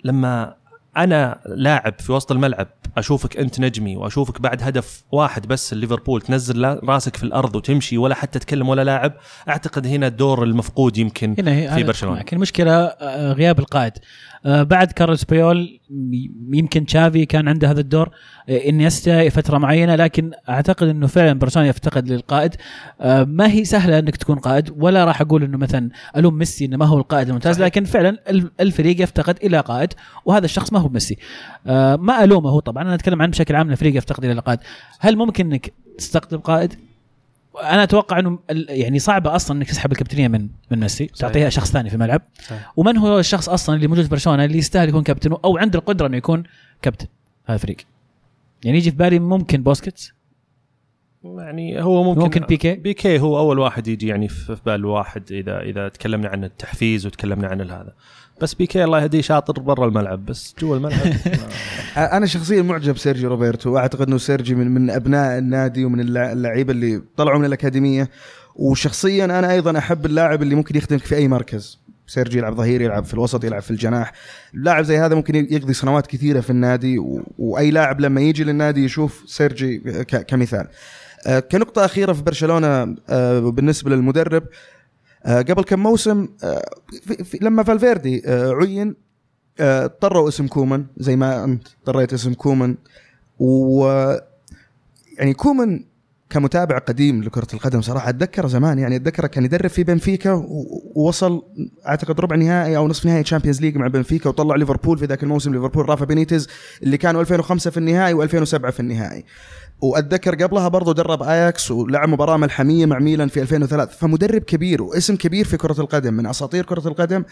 لما 0.04 0.54
أنا 0.96 1.40
لاعب 1.46 1.94
في 2.00 2.12
وسط 2.12 2.32
الملعب 2.32 2.68
أشوفك 2.96 3.36
أنت 3.36 3.60
نجمي 3.60 3.96
وأشوفك 3.96 4.40
بعد 4.40 4.62
هدف 4.62 5.04
واحد 5.12 5.46
بس 5.46 5.74
ليفربول 5.74 6.20
تنزل 6.22 6.64
راسك 6.84 7.16
في 7.16 7.22
الأرض 7.22 7.56
وتمشي 7.56 7.98
ولا 7.98 8.14
حتى 8.14 8.38
تتكلم 8.38 8.68
ولا 8.68 8.84
لاعب 8.84 9.12
أعتقد 9.48 9.86
هنا 9.86 10.06
الدور 10.06 10.42
المفقود 10.42 10.98
يمكن 10.98 11.34
هنا 11.38 11.74
في 11.74 11.82
برشلونة. 11.82 12.18
لكن 12.18 12.36
المشكلة 12.36 12.72
آه، 12.72 13.32
غياب 13.32 13.58
القائد. 13.58 13.92
بعد 14.44 14.92
كارلوس 14.92 15.24
بيول 15.24 15.80
يمكن 16.52 16.86
تشافي 16.86 17.26
كان 17.26 17.48
عنده 17.48 17.70
هذا 17.70 17.80
الدور 17.80 18.10
آه، 18.48 18.68
إنيستا 18.68 19.28
فترة 19.28 19.58
معينة 19.58 19.94
لكن 19.94 20.30
أعتقد 20.48 20.88
إنه 20.88 21.06
فعلا 21.06 21.32
برشلونه 21.32 21.68
يفتقد 21.68 22.08
للقائد. 22.08 22.54
آه، 23.00 23.24
ما 23.24 23.46
هي 23.50 23.64
سهلة 23.64 23.98
إنك 23.98 24.16
تكون 24.16 24.38
قائد 24.38 24.72
ولا 24.76 25.04
راح 25.04 25.20
أقول 25.20 25.42
إنه 25.42 25.58
مثلا 25.58 25.90
ألوم 26.16 26.34
ميسي 26.34 26.64
إنه 26.64 26.76
ما 26.76 26.86
هو 26.86 26.98
القائد 26.98 27.28
الممتاز 27.28 27.62
لكن 27.62 27.84
فعلا 27.84 28.18
الفريق 28.60 29.02
يفتقد 29.02 29.38
إلى 29.42 29.60
قائد 29.60 29.92
وهذا 30.24 30.44
الشخص 30.44 30.72
ما 30.72 30.78
هو 30.78 30.88
ميسي. 30.88 31.16
ما 31.98 32.24
ألومه 32.24 32.50
هو 32.50 32.60
طبعا 32.60 32.82
أنا 32.82 32.94
أتكلم 32.94 33.22
عن 33.22 33.30
بشكل 33.30 33.56
عام 33.56 33.70
الفريق 33.70 33.96
يفتقد 33.96 34.24
إلى 34.24 34.40
قائد. 34.40 34.58
هل 35.00 35.16
ممكن 35.16 35.52
إنك 35.52 35.72
تستقطب 35.98 36.40
قائد؟ 36.40 36.87
أنا 37.62 37.82
أتوقع 37.82 38.18
إنه 38.18 38.38
يعني 38.68 38.98
صعبة 38.98 39.36
أصلا 39.36 39.56
إنك 39.56 39.68
تسحب 39.68 39.92
الكابتنية 39.92 40.28
من 40.28 40.48
من 40.70 40.80
ميسي. 40.80 41.06
تعطيها 41.06 41.48
شخص 41.48 41.72
ثاني 41.72 41.88
في 41.88 41.94
الملعب. 41.94 42.22
صحيح. 42.42 42.72
ومن 42.76 42.96
هو 42.96 43.18
الشخص 43.18 43.48
أصلا 43.48 43.76
اللي 43.76 43.86
موجود 43.86 44.04
في 44.04 44.10
برشلونة 44.10 44.44
اللي 44.44 44.58
يستاهل 44.58 44.88
يكون 44.88 45.02
كابتن 45.02 45.32
أو 45.44 45.58
عنده 45.58 45.78
القدرة 45.78 46.06
إنه 46.06 46.16
يكون 46.16 46.42
كابتن؟ 46.82 47.06
هذا 47.46 47.54
الفريق 47.54 47.76
يعني 48.64 48.78
يجي 48.78 48.90
في 48.90 48.96
بالي 48.96 49.18
ممكن 49.18 49.62
بوسكيتس. 49.62 50.12
يعني 51.24 51.82
هو 51.82 52.04
ممكن 52.04 52.20
ممكن 52.20 52.40
بيكي. 52.40 52.74
بيكي 52.74 53.18
هو 53.18 53.38
أول 53.38 53.58
واحد 53.58 53.88
يجي 53.88 54.06
يعني 54.06 54.28
في 54.28 54.56
بال 54.66 54.74
الواحد 54.74 55.32
اذا 55.32 55.60
إذا 55.60 55.88
تكلمنا 55.88 56.28
عن 56.28 56.44
التحفيز 56.44 57.06
وتكلمنا 57.06 57.48
عن 57.48 57.60
هذا 57.60 57.92
بس 58.40 58.54
بيكي 58.54 58.84
الله 58.84 59.02
يهديه 59.02 59.20
شاطر 59.20 59.60
برا 59.60 59.86
الملعب 59.86 60.26
بس 60.26 60.54
جوا 60.60 60.76
الملعب. 60.76 61.12
أنا 61.96 62.26
شخصيا 62.26 62.62
معجب 62.62 62.96
سيرجي 62.96 63.26
روبرتو. 63.26 63.70
واعتقد 63.70 64.06
إنه 64.06 64.18
سيرجي 64.18 64.54
من 64.54 64.70
من 64.70 64.90
أبناء 64.90 65.38
النادي 65.38 65.84
ومن 65.84 66.00
اللعيبة 66.00 66.72
اللي 66.72 67.02
طلعوا 67.16 67.38
من 67.38 67.44
الأكاديمية. 67.44 68.10
وشخصيا 68.56 69.24
أنا 69.24 69.52
أيضا 69.52 69.78
أحب 69.78 70.06
اللاعب 70.06 70.42
اللي 70.42 70.54
ممكن 70.54 70.76
يخدمك 70.76 71.04
في 71.04 71.16
أي 71.16 71.28
مركز. 71.28 71.78
سيرجي 72.06 72.38
يلعب 72.38 72.54
ظهير 72.54 72.80
يلعب 72.80 73.04
في 73.04 73.14
الوسط 73.14 73.44
يلعب 73.44 73.62
في 73.62 73.70
الجناح. 73.70 74.12
لاعب 74.54 74.84
زي 74.84 74.98
هذا 74.98 75.14
ممكن 75.14 75.34
يقضي 75.34 75.72
سنوات 75.72 76.06
كثيرة 76.06 76.40
في 76.40 76.50
النادي 76.50 76.98
و... 76.98 77.22
وأي 77.38 77.70
لاعب 77.70 78.00
لما 78.00 78.20
يجي 78.20 78.44
للنادي 78.44 78.84
يشوف 78.84 79.22
سيرجي 79.26 79.78
ك... 79.78 80.26
كمثال. 80.26 80.68
كنقطة 81.52 81.84
أخيرة 81.84 82.12
في 82.12 82.22
برشلونة 82.22 82.96
آه، 83.08 83.40
بالنسبة 83.40 83.90
للمدرب. 83.90 84.42
قبل 85.26 85.62
كم 85.62 85.80
موسم 85.80 86.28
آه، 86.44 86.70
في 87.02 87.24
في 87.24 87.38
لما 87.42 87.62
فالفيردي 87.62 88.22
آه، 88.26 88.52
عين 88.52 88.94
اطروا 89.60 90.28
اسم 90.28 90.46
كومان 90.46 90.86
زي 90.96 91.16
ما 91.16 91.44
أنت 91.44 91.68
اطريت 91.80 92.12
اسم 92.12 92.34
كومان 92.34 92.76
و 93.38 93.86
يعني 95.18 95.34
كومان 95.34 95.84
كمتابع 96.30 96.78
قديم 96.78 97.22
لكرة 97.22 97.46
القدم 97.54 97.80
صراحة 97.80 98.08
أتذكر 98.08 98.46
زمان 98.48 98.78
يعني 98.78 98.96
أتذكر 98.96 99.26
كان 99.26 99.44
يدرب 99.44 99.70
في 99.70 99.84
بنفيكا 99.84 100.32
ووصل 100.94 101.42
أعتقد 101.86 102.20
ربع 102.20 102.36
نهائي 102.36 102.76
أو 102.76 102.88
نصف 102.88 103.06
نهائي 103.06 103.22
Champions 103.22 103.60
League 103.60 103.76
مع 103.76 103.86
بنفيكا 103.86 104.28
وطلع 104.28 104.56
ليفربول 104.56 104.98
في 104.98 105.04
ذاك 105.04 105.22
الموسم 105.22 105.54
ليفربول 105.54 105.88
رافا 105.88 106.04
بينيتز 106.04 106.48
اللي 106.82 106.96
كانوا 106.96 107.20
2005 107.20 107.70
في 107.70 107.76
النهائي 107.76 108.14
و2007 108.14 108.70
في 108.70 108.80
النهائي. 108.80 109.24
وأتذكر 109.80 110.34
قبلها 110.34 110.68
برضو 110.68 110.92
درب 110.92 111.22
اياكس 111.22 111.70
ولعب 111.70 112.08
مباراة 112.08 112.36
ملحمية 112.36 112.86
مع 112.86 112.98
ميلان 112.98 113.28
في 113.28 113.42
2003 113.42 113.92
فمدرب 113.92 114.42
كبير 114.42 114.82
واسم 114.82 115.16
كبير 115.16 115.44
في 115.44 115.56
كرة 115.56 115.80
القدم 115.80 116.14
من 116.14 116.26
أساطير 116.26 116.64
كرة 116.64 116.88
القدم 116.88 117.24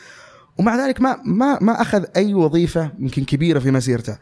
ومع 0.59 0.87
ذلك 0.87 1.01
ما 1.01 1.17
ما 1.25 1.59
ما 1.61 1.83
أخذ 1.83 2.05
أي 2.17 2.35
وظيفة 2.35 2.91
يمكن 2.99 3.25
كبيرة 3.25 3.59
في 3.59 3.71
مسيرته. 3.71 4.17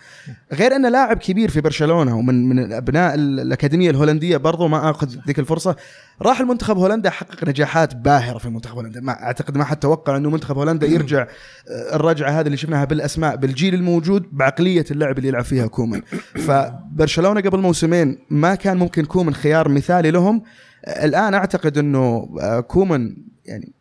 غير 0.52 0.76
انه 0.76 0.88
لاعب 0.88 1.18
كبير 1.18 1.50
في 1.50 1.60
برشلونة 1.60 2.16
ومن 2.16 2.48
من 2.48 2.72
ابناء 2.72 3.14
الأكاديمية 3.14 3.90
الهولندية 3.90 4.36
برضو 4.36 4.68
ما 4.68 4.90
أخذ 4.90 5.08
ذيك 5.26 5.38
الفرصة 5.38 5.76
راح 6.22 6.40
المنتخب 6.40 6.78
هولندا 6.78 7.10
حقق 7.10 7.48
نجاحات 7.48 7.94
باهرة 7.94 8.38
في 8.38 8.48
منتخب 8.48 8.74
هولندا. 8.74 9.00
ما 9.00 9.12
أعتقد 9.12 9.58
ما 9.58 9.64
حد 9.64 9.76
توقع 9.76 10.16
أنه 10.16 10.30
منتخب 10.30 10.58
هولندا 10.58 10.86
يرجع 10.86 11.26
آه، 11.68 11.96
الرجعة 11.96 12.30
هذه 12.30 12.46
اللي 12.46 12.56
شفناها 12.56 12.84
بالأسماء 12.84 13.36
بالجيل 13.36 13.74
الموجود 13.74 14.26
بعقلية 14.32 14.84
اللعب 14.90 15.18
اللي 15.18 15.28
يلعب 15.28 15.44
فيها 15.44 15.66
كومان. 15.66 16.02
فبرشلونة 16.34 17.40
قبل 17.40 17.58
موسمين 17.58 18.18
ما 18.30 18.54
كان 18.54 18.76
ممكن 18.76 19.04
كومان 19.04 19.34
خيار 19.34 19.68
مثالي 19.68 20.10
لهم. 20.10 20.42
الآن 20.88 21.34
أعتقد 21.34 21.78
أنه 21.78 22.28
آه، 22.40 22.60
كومان 22.60 23.16
يعني 23.46 23.72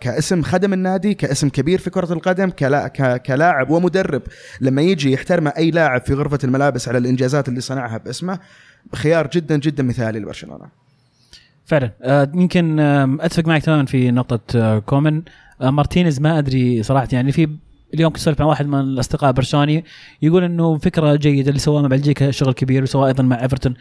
كاسم 0.00 0.42
خدم 0.42 0.72
النادي 0.72 1.14
كاسم 1.14 1.48
كبير 1.48 1.78
في 1.78 1.90
كرة 1.90 2.12
القدم 2.12 2.50
كلا 2.50 2.88
كلاعب 3.26 3.70
ومدرب. 3.70 4.22
لما 4.60 4.82
يجي 4.82 5.12
يحترم 5.12 5.48
أي 5.56 5.70
لاعب 5.70 6.00
في 6.00 6.14
غرفة 6.14 6.38
الملابس 6.44 6.88
على 6.88 6.98
الإنجازات 6.98 7.48
اللي 7.48 7.60
صنعها 7.60 7.98
باسمه 7.98 8.38
خيار 8.94 9.26
جدا 9.26 9.56
جدا 9.56 9.82
مثالي 9.82 10.18
لبرشلونة. 10.18 10.66
فعلا. 11.64 11.90
آه، 12.02 12.32
يمكن 12.34 12.80
أتفق 13.20 13.48
معك 13.48 13.62
تماما 13.62 13.86
في 13.86 14.10
نقطة 14.10 14.58
آه، 14.58 14.78
كومان. 14.78 15.22
آه، 15.60 15.70
مارتينيز 15.70 16.20
ما 16.20 16.38
أدري 16.38 16.82
صراحة 16.82 17.08
يعني 17.12 17.32
في 17.32 17.48
اليوم 17.94 18.12
كنت 18.12 18.20
أسولف 18.20 18.40
مع 18.40 18.46
واحد 18.46 18.66
من 18.66 18.80
الأصدقاء 18.80 19.32
برشلوني 19.32 19.84
يقول 20.22 20.44
إنه 20.44 20.78
فكرة 20.78 21.14
جيدة 21.14 21.48
اللي 21.48 21.58
سواه 21.60 21.82
مع 21.82 21.88
بلجيكا 21.88 22.30
شغل 22.30 22.52
كبير 22.52 22.82
وسواه 22.82 23.06
أيضا 23.06 23.22
مع 23.22 23.42
إيفرتون. 23.42 23.74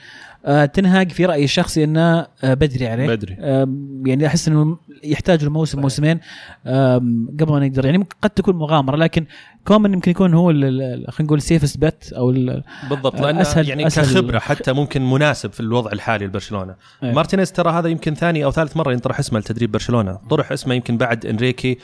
آه 0.46 0.66
تنهاج 0.66 1.12
في 1.12 1.26
رأيي 1.26 1.44
الشخصي 1.44 1.84
إنه 1.84 2.20
آه 2.44 2.54
بدري 2.54 2.88
عليه. 2.88 3.08
بدري. 3.08 3.38
آه 3.40 3.68
يعني 4.06 4.28
أحس 4.28 4.48
إنه 4.48 4.78
يحتاج 5.04 5.44
له 5.44 5.50
موسم 5.50 5.80
موسمين 5.82 6.20
آه 6.66 6.98
قبل 7.40 7.52
ما 7.52 7.60
نقدر. 7.68 7.86
يعني 7.86 8.08
قد 8.22 8.30
تكون 8.30 8.56
مغامرة 8.56 8.96
لكن 8.96 9.26
كومان 9.68 9.94
يمكن 9.94 10.12
يكون 10.12 10.34
هو 10.34 10.48
خلينا 10.52 11.06
نقول 11.22 11.42
safest 11.42 11.78
bet 11.78 12.14
أو 12.14 12.30
ال- 12.30 12.64
بالضبط 12.90 13.22
لأنه 13.22 13.44
أسهل- 13.44 13.58
يعني 13.70 13.90
أسهل- 13.90 13.94
كخبرة 14.00 14.40
حتى 14.40 14.74
ممكن 14.74 15.10
مناسب 15.10 15.52
في 15.52 15.60
الوضع 15.60 15.92
الحالي 15.92 16.26
لبرشلونة. 16.26 16.76
إيه. 17.04 17.12
مارتينيز 17.12 17.52
ترى 17.52 17.72
هذا 17.72 17.88
يمكن 17.90 18.14
ثاني 18.16 18.44
أو 18.46 18.52
ثالث 18.52 18.78
مرة 18.78 18.92
ينطرح 18.94 19.20
اسمه 19.20 19.40
لتدريب 19.40 19.72
برشلونة. 19.72 20.20
طرح 20.30 20.52
اسمه 20.52 20.74
يمكن 20.74 20.98
بعد 20.98 21.26
إنريكي 21.26 21.72
آه، 21.72 21.78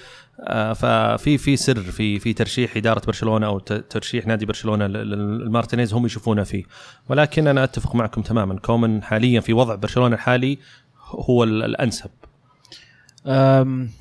ففي 0.75 1.37
في 1.37 1.57
سر 1.57 1.75
في 1.81 2.19
في 2.19 2.33
ترشيح 2.33 2.77
إدارة 2.77 3.01
برشلونة 3.07 3.47
أو 3.47 3.59
ترشيح 3.59 4.27
نادي 4.27 4.45
برشلونة 4.45 4.87
لمارتينيز 4.87 5.93
هم 5.93 6.05
يشوفونه 6.05 6.43
فيه. 6.43 6.63
ولكن 7.09 7.47
أنا 7.47 7.63
أتفق 7.63 7.95
معكم 7.95 8.21
تماما. 8.21 8.59
كومان 8.59 9.03
حاليا 9.03 9.39
في 9.41 9.53
وضع 9.53 9.75
برشلونة 9.75 10.15
الحالي 10.15 10.57
هو 11.09 11.43
ال- 11.43 11.63
الأنسب. 11.63 12.09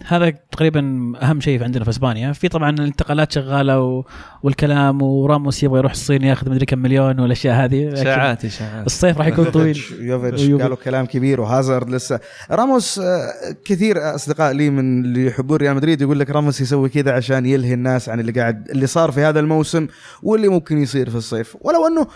هذا 0.06 0.30
تقريبا 0.30 1.12
أهم 1.22 1.40
شيء 1.40 1.64
عندنا 1.64 1.84
في 1.84 1.90
أسبانيا. 1.90 2.32
في 2.32 2.48
طبعا 2.48 2.70
الانتقالات 2.70 3.32
شغالة 3.32 3.80
و... 3.80 4.04
والكلام 4.42 5.02
وراموس 5.02 5.62
يبغى 5.62 5.78
يروح 5.78 5.92
الصين 5.92 6.22
ياخذ 6.22 6.50
مدري 6.50 6.66
كم 6.66 6.78
مليون 6.78 7.20
والأشياء 7.20 7.64
هذه. 7.64 7.92
اشاعات 7.92 8.44
اشاعات 8.44 8.86
الصيف 8.86 9.18
راح 9.18 9.26
يكون 9.26 9.44
طويل. 9.44 9.82
يوفيتش 10.00 10.50
قالوا 10.50 10.76
كلام 10.76 11.06
كبير 11.06 11.40
وهازارد 11.40 11.90
لسه. 11.90 12.20
راموس 12.50 12.98
آه، 12.98 13.32
كثير 13.64 14.14
أصدقاء 14.14 14.52
لي 14.52 14.70
من 14.70 15.04
اللي 15.04 15.26
يحبون 15.26 15.56
ريال 15.56 15.76
مدريد 15.76 16.02
يقول 16.02 16.20
لك 16.20 16.30
راموس 16.30 16.60
يسوي 16.60 16.88
كذا 16.88 17.12
عشان 17.12 17.46
يلهي 17.46 17.74
الناس 17.74 18.08
عن 18.08 18.20
اللي 18.20 18.32
قاعد 18.32 18.70
اللي 18.70 18.86
صار 18.86 19.10
في 19.10 19.20
هذا 19.20 19.40
الموسم 19.40 19.86
واللي 20.22 20.48
ممكن 20.48 20.78
يصير 20.78 21.10
في 21.10 21.16
الصيف. 21.16 21.56
ولو 21.60 21.86
أنه 21.86 22.06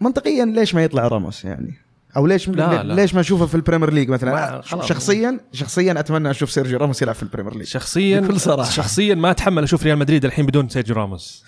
منطقيا 0.00 0.44
ليش 0.44 0.74
ما 0.74 0.84
يطلع 0.84 1.08
راموس 1.08 1.44
يعني؟ 1.44 1.85
أو 2.16 2.26
ليش 2.26 2.48
لا، 2.48 2.82
لا. 2.82 2.94
ليش 2.94 3.14
ما 3.14 3.20
اشوفه 3.20 3.46
في 3.46 3.54
ال 3.54 3.59
Premier 3.59 3.92
League 3.92 4.08
مثلا. 4.10 4.60
شخصيا 4.82 5.40
شخصيا 5.52 6.00
أتمنى 6.00 6.30
أشوف 6.30 6.50
سيرجيو 6.50 6.78
راموس 6.78 7.02
يلعب 7.02 7.14
في 7.14 7.22
ال 7.22 7.26
Premier 7.26 7.56
League 7.56 7.66
شخصيا 7.66 8.20
بكل 8.20 8.40
صراحة. 8.40 8.70
شخصيا 8.70 9.14
ما 9.14 9.30
أتحمل 9.30 9.62
أشوف 9.62 9.82
ريال 9.82 9.98
مدريد 9.98 10.24
الحين 10.24 10.46
بدون 10.46 10.68
سيرجيو 10.68 10.96
راموس 10.96 11.44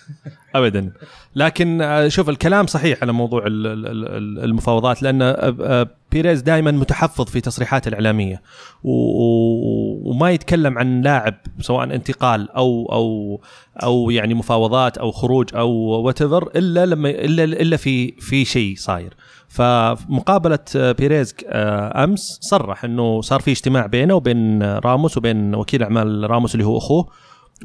ابدا 0.55 0.91
لكن 1.35 1.81
آه، 1.81 2.07
شوف 2.07 2.29
الكلام 2.29 2.67
صحيح 2.67 2.97
على 3.01 3.11
موضوع 3.13 3.47
ال- 3.47 3.67
ال- 3.67 3.87
ال- 3.87 4.43
المفاوضات 4.43 5.03
لأن 5.03 5.21
آه، 5.21 5.55
آه، 5.61 5.87
بيريز 6.11 6.41
دائما 6.41 6.71
متحفظ 6.71 7.25
في 7.25 7.41
تصريحاته 7.41 7.89
الإعلامية 7.89 8.41
وما 8.83 10.31
يتكلم 10.31 10.77
عن 10.77 11.01
لاعب 11.01 11.35
سواء 11.59 11.83
انتقال 11.95 12.51
أو 12.51 12.89
أو 12.91 13.41
أو 13.83 14.09
يعني 14.09 14.33
مفاوضات 14.33 14.97
أو 14.97 15.11
خروج 15.11 15.55
أو 15.55 15.69
what 15.71 16.21
إلا 16.21 16.85
لما 16.85 17.09
الا 17.09 17.43
إلا 17.43 17.77
في 17.77 18.11
في 18.11 18.45
شيء 18.45 18.75
صاير 18.77 19.13
فمقابلة 19.49 20.59
آه، 20.75 20.91
بيريز 20.91 21.35
آه، 21.47 22.03
أمس 22.03 22.37
صرح 22.41 22.83
إنه 22.83 23.21
صار 23.21 23.39
في 23.39 23.51
اجتماع 23.51 23.85
بينه 23.85 24.13
وبين 24.13 24.63
راموس 24.63 25.17
وبين 25.17 25.55
وكيل 25.55 25.83
أعمال 25.83 26.31
راموس 26.31 26.53
اللي 26.55 26.65
هو 26.65 26.77
أخوه 26.77 27.07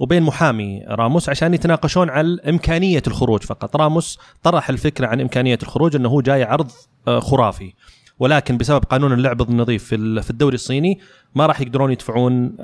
وبين 0.01 0.23
محامي 0.23 0.85
راموس 0.89 1.29
عشان 1.29 1.55
يتناقشون 1.55 2.11
على 2.11 2.39
إمكانية 2.49 3.03
الخروج 3.07 3.43
فقط. 3.43 3.77
راموس 3.77 4.19
طرح 4.43 4.69
الفكرة 4.69 5.07
عن 5.07 5.21
إمكانية 5.21 5.59
الخروج 5.63 5.97
إنه 5.97 6.09
هو 6.09 6.21
جاي 6.21 6.43
عرض 6.43 6.71
آه، 7.09 7.21
خرافي. 7.21 7.73
ولكن 8.19 8.57
بسبب 8.57 8.85
قانون 8.85 9.13
اللعب 9.13 9.43
النظيف 9.43 9.85
في 9.85 10.23
في 10.23 10.31
الدوري 10.31 10.55
الصيني 10.55 11.01
ما 11.35 11.47
راح 11.47 11.61
يقدرون 11.61 11.93
يدفعون 11.93 12.57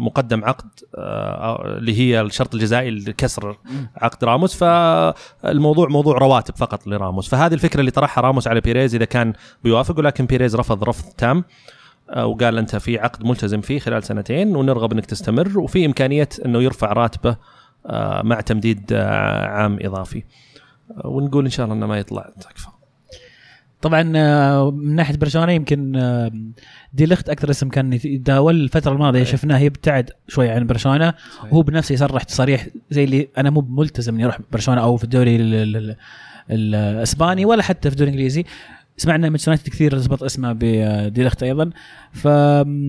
مقدم 0.00 0.44
عقد 0.44 0.68
آه، 0.94 1.78
اللي 1.78 1.98
هي 1.98 2.20
الشرط 2.20 2.54
الجزائي 2.54 2.90
لكسر 2.90 3.58
عقد 3.96 4.24
راموس. 4.24 4.54
فالموضوع 4.54 5.88
موضوع 5.88 6.18
رواتب 6.18 6.56
فقط 6.56 6.86
لراموس. 6.86 7.28
فهذه 7.28 7.54
الفكرة 7.54 7.80
اللي 7.80 7.90
طرحها 7.90 8.22
راموس 8.22 8.48
على 8.48 8.60
بيريز 8.60 8.94
إذا 8.94 9.04
كان 9.04 9.32
بيوافق 9.64 9.98
ولكن 9.98 10.26
بيريز 10.26 10.56
رفض 10.56 10.84
رفض 10.84 11.12
تام 11.12 11.44
آه، 12.10 12.26
وقال 12.26 12.58
أنت 12.58 12.76
في 12.76 12.98
عقد 12.98 13.24
ملتزم 13.24 13.60
فيه 13.60 13.78
خلال 13.78 14.04
سنتين 14.04 14.56
ونرغب 14.56 14.92
أنك 14.92 15.06
تستمر 15.06 15.58
وفي 15.58 15.86
إمكانية 15.86 16.28
أنه 16.44 16.62
يرفع 16.62 16.92
راتبه 16.92 17.36
آه، 17.86 18.22
مع 18.22 18.40
تمديد 18.40 18.92
آه، 18.92 19.46
عام 19.46 19.78
إضافي. 19.82 20.22
آه، 21.04 21.06
ونقول 21.06 21.44
إن 21.44 21.50
شاء 21.50 21.64
الله 21.64 21.76
إنه 21.76 21.86
ما 21.86 21.98
يطلع 21.98 22.30
تكفى. 22.40 22.68
طبعا 23.82 24.12
آه، 24.16 24.70
من 24.70 24.94
ناحية 24.94 25.16
برشلونة 25.16 25.52
يمكن 25.52 25.96
آه، 25.96 26.30
دي 26.92 27.06
لخت 27.06 27.28
أكثر 27.28 27.50
اسم 27.50 27.68
كان 27.68 27.92
يتداول 27.92 28.54
الفترة 28.60 28.92
الماضية. 28.92 29.24
شفناه 29.24 29.58
يبتعد 29.58 30.10
شوي 30.28 30.50
عن 30.50 30.66
برشلونة. 30.66 31.14
وهو 31.52 31.62
بنفسه 31.62 31.92
يصرح 31.92 32.22
تصاريح 32.22 32.66
زي 32.90 33.04
اللي 33.04 33.28
أنا 33.38 33.50
مو 33.50 33.60
ملتزم 33.60 34.14
إني 34.14 34.24
أروح 34.24 34.38
برشلونة 34.52 34.80
أو 34.80 34.96
في 34.96 35.04
الدوري 35.04 35.36
ال- 35.36 35.54
ال- 35.54 35.76
ال- 36.50 36.74
الإسباني 36.74 37.44
ولا 37.44 37.62
حتى 37.62 37.90
في 37.90 37.94
الدوري 37.94 38.10
الإنجليزي. 38.10 38.44
سمعنا 38.96 39.28
مانشستر 39.28 39.50
يونايتد 39.52 39.68
كثير 39.72 39.94
ربط 39.94 40.22
اسمه 40.22 40.52
بدي 40.52 41.24
ليخت 41.24 41.42
أيضا. 41.42 41.70
ف 42.12 42.28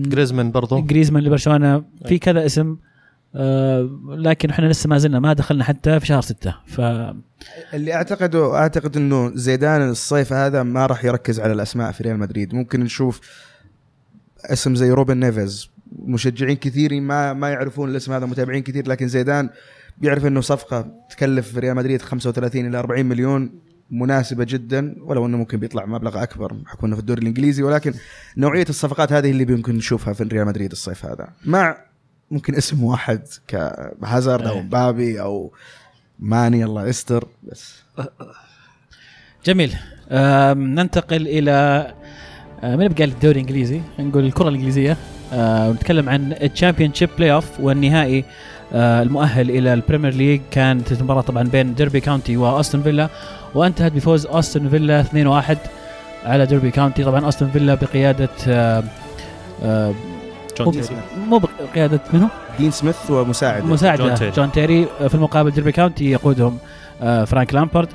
جريزمان 0.08 0.50
برضو. 0.50 0.80
جريزمان 0.82 1.22
لبرشلونة 1.22 1.84
في 2.06 2.18
كذا 2.18 2.46
اسم. 2.46 2.70
آه، 2.70 2.89
لكن 4.08 4.50
إحنا 4.50 4.66
لسه 4.66 4.88
ما 4.88 4.98
زلنا 4.98 5.20
ما 5.20 5.32
دخلنا 5.32 5.64
حتى 5.64 6.00
في 6.00 6.06
شهر 6.06 6.20
ستة. 6.20 6.54
ف 6.66 6.80
اللي 7.74 7.94
اعتقده 7.94 8.56
أعتقد 8.56 8.96
إنه 8.96 9.30
زيدان 9.34 9.88
الصيف 9.88 10.32
هذا 10.32 10.62
ما 10.62 10.86
راح 10.86 11.04
يركز 11.04 11.40
على 11.40 11.52
الأسماء 11.52 11.92
في 11.92 12.02
ريال 12.02 12.18
مدريد. 12.18 12.54
ممكن 12.54 12.80
نشوف 12.80 13.20
اسم 14.44 14.74
زي 14.74 14.90
روبن 14.90 15.16
نيفيز 15.20 15.70
مشجعين 15.98 16.56
كثير 16.56 17.00
ما 17.00 17.32
ما 17.32 17.50
يعرفون 17.50 17.90
الاسم 17.90 18.12
هذا 18.12 18.26
متابعين 18.26 18.62
كثير 18.62 18.88
لكن 18.88 19.08
زيدان 19.08 19.50
بيعرف 19.98 20.26
إنه 20.26 20.40
صفقة 20.40 20.86
تكلف 21.10 21.58
ريال 21.58 21.76
مدريد 21.76 22.02
35 22.02 22.66
إلى 22.66 22.78
40 22.78 23.06
مليون 23.06 23.60
مناسبة 23.90 24.44
جدا 24.48 24.94
ولو 25.00 25.26
إنه 25.26 25.36
ممكن 25.36 25.58
بيطلع 25.58 25.86
مبلغ 25.86 26.22
أكبر 26.22 26.56
انه 26.84 26.94
في 26.94 27.00
الدوري 27.00 27.22
الإنجليزي. 27.22 27.62
ولكن 27.62 27.94
نوعية 28.36 28.66
الصفقات 28.68 29.12
هذه 29.12 29.30
اللي 29.30 29.44
ممكن 29.44 29.76
نشوفها 29.76 30.12
في 30.12 30.22
ريال 30.22 30.46
مدريد 30.46 30.72
الصيف 30.72 31.06
هذا. 31.06 31.28
مع 31.44 31.89
ممكن 32.30 32.54
اسم 32.54 32.84
واحد 32.84 33.20
كهازارد 33.48 34.46
أو 34.46 34.54
إمبابي 34.54 35.20
أو 35.20 35.52
ماني 36.18 36.64
الله 36.64 36.86
يستر 36.86 37.28
بس. 37.42 37.82
جميل. 39.44 39.76
ننتقل 40.56 41.28
إلى 41.28 41.86
آه، 42.62 42.76
من 42.76 42.88
بقى 42.88 43.04
الدوري 43.04 43.40
الإنجليزي؟ 43.40 43.80
نقول 43.98 44.24
الكرة 44.24 44.48
الإنجليزية. 44.48 44.96
آه، 45.32 45.68
ونتكلم 45.70 46.08
عن 46.08 46.32
ال 46.32 46.37
Championship 46.37 46.94
play-off 46.94 47.60
والنهائي. 47.60 48.24
آه، 48.72 49.02
المؤهل 49.02 49.50
إلى 49.50 49.74
ال 49.74 49.79
Premier 49.79 50.14
League 50.14 50.40
كانت 50.50 50.92
المباراه 50.92 51.20
طبعا 51.20 51.42
بين 51.42 51.74
ديربي 51.74 52.00
كاونتي 52.00 52.36
واستون 52.36 52.82
فيلا 52.82 53.08
وانتهت 53.54 53.92
بفوز 53.92 54.26
استون 54.26 54.68
فيلا 54.68 55.00
2-1 55.00 55.56
على 56.24 56.46
ديربي 56.46 56.70
كاونتي 56.70 57.04
طبعا 57.04 57.28
استون 57.28 57.50
فيلا 57.50 57.74
بقيادة 57.74 58.28
آه، 58.48 58.84
آه، 59.62 59.94
جون 60.64 60.74
مو- 60.74 60.80
تيري. 60.82 61.00
مو 61.28 61.38
بقياده 61.38 62.00
منو؟ 62.12 62.28
دين 62.58 62.70
سميث 62.70 63.10
ومساعد 63.10 63.64
مساعدة 63.64 63.96
جون 64.04 64.08
جون 64.08 64.18
تيري. 64.18 64.30
جون 64.30 64.52
تيري 64.52 64.86
في 65.08 65.14
المقابل 65.14 65.50
ديربي 65.50 65.72
كاونتي 65.72 66.10
يقودهم 66.10 66.58
آه، 67.02 67.24
فرانك 67.24 67.54
لامبارد 67.54 67.88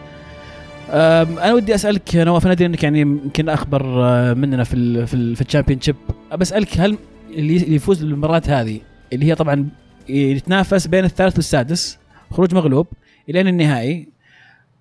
أنا 0.89 1.54
ودي 1.54 1.75
أسألك 1.75 2.15
نواف 2.15 2.45
أنا 2.45 2.54
أدري 2.54 2.65
إنك 2.65 2.84
يعني 2.84 2.99
يمكن 3.01 3.49
أخبر 3.49 4.06
آه، 4.06 4.34
مننا 4.34 4.63
في 4.63 4.73
ال 4.73 5.08
في, 5.08 5.13
ال 5.13 5.36
في 5.36 5.41
ال 5.41 5.81
Championship 5.81 5.95
بسالك 6.38 6.80
هل 6.80 6.97
اللي 7.30 7.58
اللي 7.58 7.75
يفوز 7.75 8.04
بالمباراة 8.04 8.41
هذه 8.47 8.80
اللي 9.13 9.25
هي 9.25 9.36
طبعا 9.36 9.69
يتنافس 10.10 10.88
بين 10.88 11.06
الثالث 11.06 11.36
والسادس 11.36 11.97
خروج 12.32 12.56
مغلوب 12.56 12.88
إلين 13.30 13.47
النهائي 13.47 14.08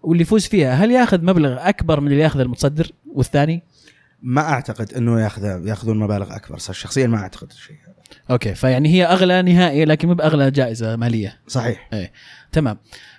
واللي 0.02 0.22
يفوز 0.22 0.46
فيها 0.46 0.74
هل 0.74 0.90
ياخذ 0.90 1.24
مبلغ 1.24 1.68
أكبر 1.68 2.00
من 2.00 2.12
اللي 2.12 2.22
ياخذه 2.22 2.42
المتصدر 2.42 2.90
والثاني؟ 3.14 3.62
ما 4.22 4.40
أعتقد 4.40 4.94
إنه 4.94 5.20
ياخذ 5.20 5.66
ياخذون 5.66 5.98
مبالغ 5.98 6.36
أكبر 6.36 6.58
صح 6.58 6.74
شخصيا 6.74 7.06
ما 7.06 7.18
أعتقد 7.18 7.50
الشيء 7.50 7.76
هذا 7.76 7.94
أوكي 8.30 8.54
فيعني 8.54 8.88
هي 8.88 9.04
أغلى 9.04 9.42
نهائي 9.42 9.84
لكن 9.84 10.08
مو 10.08 10.14
بأغلى 10.14 10.50
جائزة 10.50 10.96
مالية 10.96 11.40
صحيح 11.46 11.90
تمام 12.52 12.78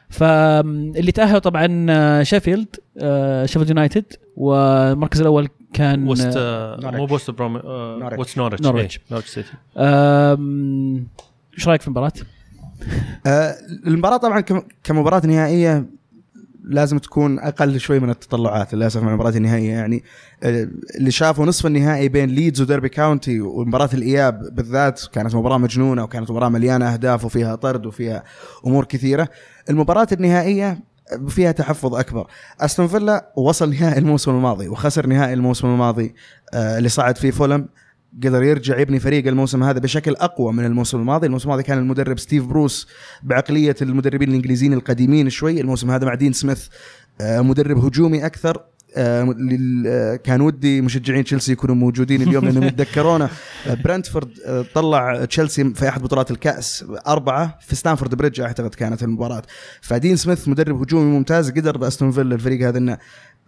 فاللي 0.10 1.12
تاهلوا 1.12 1.40
طبعا 1.40 1.86
آه، 1.90 2.24
شيفيلد 2.24 2.76
آه، 2.98 3.46
شيفيلد 3.46 3.70
يونايتد 3.70 4.06
والمركز 4.36 5.22
الأول 5.22 5.48
كان 5.74 6.08
وست 6.08 6.34
آه، 6.38 6.76
آه، 6.76 6.80
نورwich. 6.92 6.96
مو 6.96 7.06
بوست 7.06 7.32
بروم 7.32 7.58
نورwich. 7.60 8.20
وست 8.20 8.38
نورتش 8.38 8.62
نورwich. 8.68 9.00
نورتش 9.12 9.30
سيتي 9.30 9.52
إيش 11.58 11.68
رأيك 11.68 11.82
في 11.82 11.88
المباراة؟ 11.88 12.12
آه 13.28 13.56
المباراة 13.88 14.18
طبعا 14.18 14.40
كم- 14.42 14.64
كمباراة 14.84 15.26
نهائية 15.26 15.86
لازم 16.70 16.98
تكون 16.98 17.40
أقل 17.40 17.80
شوي 17.80 18.00
من 18.00 18.10
التطلعات 18.10 18.74
للأسف 18.74 19.02
مع 19.04 19.10
المباراه 19.10 19.30
النهائيه 19.30 19.70
يعني. 19.70 20.04
آه، 20.44 20.68
اللي 20.98 21.12
شافوا 21.12 21.46
نصف 21.46 21.66
النهائي 21.66 22.10
بين 22.10 22.30
ليدز 22.30 22.62
وديربي 22.62 22.90
كاونتي 22.90 23.42
ومباراة 23.42 23.90
الإياب 23.94 24.56
بالذات 24.56 25.02
كانت 25.14 25.36
مباراة 25.36 25.58
مجنونة 25.58 26.04
وكانت 26.04 26.32
مباراة 26.32 26.50
مليانة 26.50 26.94
أهداف 26.94 27.26
وفيها 27.26 27.56
طرد 27.56 27.86
وفيها 27.86 28.24
أمور 28.68 28.86
كثيرة. 28.86 29.30
المباراة 29.70 30.08
النهائية 30.12 30.80
فيها 31.28 31.52
تحفظ 31.52 31.96
أكبر. 31.96 32.28
أستون 32.62 32.88
فيلا 32.88 33.32
وصل 33.36 33.70
نهائي 33.70 33.98
الموسم 33.98 34.32
الماضي 34.32 34.68
وخسر 34.68 35.08
نهائي 35.08 35.34
الموسم 35.34 35.68
الماضي 35.68 36.16
آه، 36.54 36.78
اللي 36.78 36.90
صعد 36.90 37.18
فيه 37.18 37.32
فولم. 37.32 37.68
قدر 38.24 38.44
يرجع 38.44 38.80
يبني 38.80 39.00
فريق 39.00 39.28
الموسم 39.28 39.64
هذا 39.64 39.80
بشكل 39.80 40.16
أقوى 40.16 40.54
من 40.54 40.66
الموسم 40.66 41.00
الماضي، 41.00 41.28
الموسم 41.28 41.50
الماضي 41.50 41.64
كان 41.64 41.78
المدرب 41.78 42.20
ستيف 42.20 42.46
بروس 42.46 42.88
بعقلية 43.24 43.76
المدربين 43.82 44.30
الإنجليزيين 44.30 44.74
القديمين 44.74 45.30
شوي، 45.30 45.62
الموسم 45.62 45.92
هذا 45.92 46.06
مع 46.06 46.14
دين 46.14 46.34
سميث 46.34 46.68
آه، 47.22 47.42
مدرب 47.42 47.86
هجومي 47.86 48.26
أكثر. 48.26 48.62
آه، 48.98 49.36
آه، 49.88 50.16
كان 50.16 50.42
ودي 50.42 50.82
مشجعين 50.82 51.24
تشيلسي 51.24 51.52
يكونوا 51.52 51.76
موجودين 51.76 52.22
اليوم 52.22 52.46
لأنهم 52.46 52.64
يتذكرونا 52.64 53.30
آه، 53.68 53.74
برنتفورد 53.74 54.30
طلع 54.74 55.26
تشيلسي 55.26 55.74
في 55.74 55.90
أحد 55.90 56.02
بطولات 56.02 56.32
الكأس 56.32 56.86
أربعة. 57.08 57.58
في 57.62 57.76
ستامفورد 57.76 58.16
بريدج 58.16 58.42
أعتقد 58.42 58.76
كانت 58.76 59.04
المباراة. 59.04 59.42
فدين 59.82 60.16
سميث 60.16 60.48
مدرب 60.48 60.82
هجومي 60.82 61.18
ممتاز 61.18 61.52
قدر 61.52 61.78
بأستون 61.78 62.12
فيلا 62.12 62.36
الفريق 62.36 62.68
هذا 62.68 62.78
إنه 62.78 62.98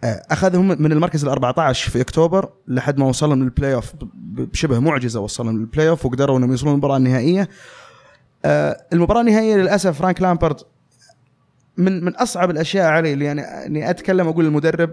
أخذهم 0.04 0.82
من 0.82 0.92
المركز 0.92 1.24
ال 1.24 1.30
14 1.30 1.90
في 1.90 2.00
أكتوبر 2.00 2.48
لحد 2.68 2.98
ما 2.98 3.06
وصلهم 3.06 3.42
للبلاي 3.42 3.74
اوف 3.74 3.92
بشبه 4.14 4.78
معجزة 4.78 5.20
وصلهم 5.20 5.58
للبلاي 5.58 5.88
اوف 5.88 6.06
وقدروا 6.06 6.38
إنهم 6.38 6.50
يوصلون 6.50 6.72
المباراه 6.72 6.96
النهائية. 6.96 7.48
آه، 8.44 8.84
المباراة 8.92 9.20
النهائية 9.20 9.56
للأسف 9.56 9.98
فرانك 9.98 10.22
لامبارد 10.22 10.60
من 11.76 12.04
من 12.04 12.16
أصعب 12.16 12.50
الأشياء 12.50 12.86
علي 12.86 13.12
اللي 13.12 13.24
يعني 13.24 13.40
أني 13.42 13.90
أتكلم 13.90 14.28
أقول 14.28 14.46
المدرب 14.46 14.90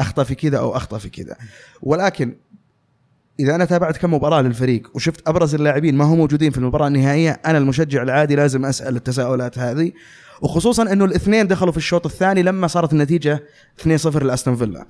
أخطأ 0.00 0.24
في 0.24 0.34
كذا 0.34 0.58
أو 0.58 0.76
أخطأ 0.76 0.98
في 0.98 1.08
كذا. 1.08 1.36
ولكن 1.82 2.36
إذا 3.40 3.54
أنا 3.54 3.64
تابعت 3.64 3.96
كم 3.96 4.14
مباراة 4.14 4.42
للفريق 4.42 4.90
وشفت 4.94 5.28
أبرز 5.28 5.54
اللاعبين 5.54 5.94
ما 5.94 6.04
هم 6.04 6.16
موجودين 6.16 6.50
في 6.50 6.58
المباراة 6.58 6.86
النهائية 6.86 7.40
أنا 7.46 7.58
المشجع 7.58 8.02
العادي 8.02 8.36
لازم 8.36 8.64
أسأل 8.64 8.96
التساؤلات 8.96 9.58
هذه. 9.58 9.92
وخصوصا 10.42 10.92
إنه 10.92 11.04
الاثنين 11.04 11.46
دخلوا 11.46 11.72
في 11.72 11.78
الشوط 11.78 12.06
الثاني 12.06 12.42
لما 12.42 12.66
صارت 12.66 12.92
النتيجة 12.92 13.44
2-0 13.82 13.86
لأستون 14.22 14.56
فيلا. 14.56 14.86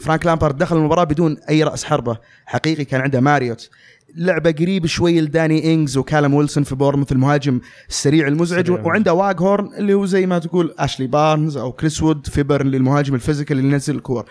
فرانك 0.00 0.26
لامبارد 0.26 0.58
دخل 0.58 0.76
المباراة 0.76 1.04
بدون 1.04 1.36
أي 1.50 1.62
رأس 1.62 1.84
حربة. 1.84 2.18
حقيقي 2.46 2.84
كان 2.84 3.00
عنده 3.00 3.20
ماريوت. 3.20 3.70
لعبة 4.16 4.50
قريب 4.50 4.86
شوي 4.86 5.20
لداني 5.20 5.74
انجز 5.74 5.96
وكالم 5.96 6.34
ويلسون 6.34 6.64
في 6.64 6.74
بورموث 6.74 7.12
المهاجم 7.12 7.60
السريع 7.88 8.28
المزعج 8.28 8.66
سريع. 8.66 8.80
وعنده 8.80 9.14
واجهورن 9.14 9.74
اللي 9.74 9.94
هو 9.94 10.06
زي 10.06 10.26
ما 10.26 10.38
تقول 10.38 10.74
أشلي 10.78 11.06
بارنز 11.06 11.56
أو 11.56 11.72
كريس 11.72 12.02
وود 12.02 12.26
في 12.26 12.42
بيرنلي 12.42 12.76
المهاجم 12.76 13.14
ال 13.14 13.19
physical 13.19 13.58
اللي 13.58 13.72
ينزل 13.72 13.96
الكور. 13.96 14.24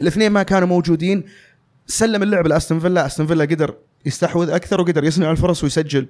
الاثنين 0.00 0.32
ما 0.32 0.42
كانوا 0.42 0.68
موجودين. 0.68 1.24
سلم 1.86 2.22
اللعب 2.22 2.46
لأستون 2.46 2.80
فيلا. 2.80 3.06
أستون 3.06 3.26
فيلا 3.26 3.44
قدر 3.44 3.74
يستحوذ 4.06 4.50
أكثر 4.50 4.80
وقدر 4.80 5.04
يصنع 5.04 5.30
الفرص 5.30 5.64
ويسجل 5.64 6.08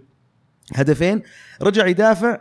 هدفين. 0.75 1.23
رجع 1.63 1.87
يدافع. 1.87 2.41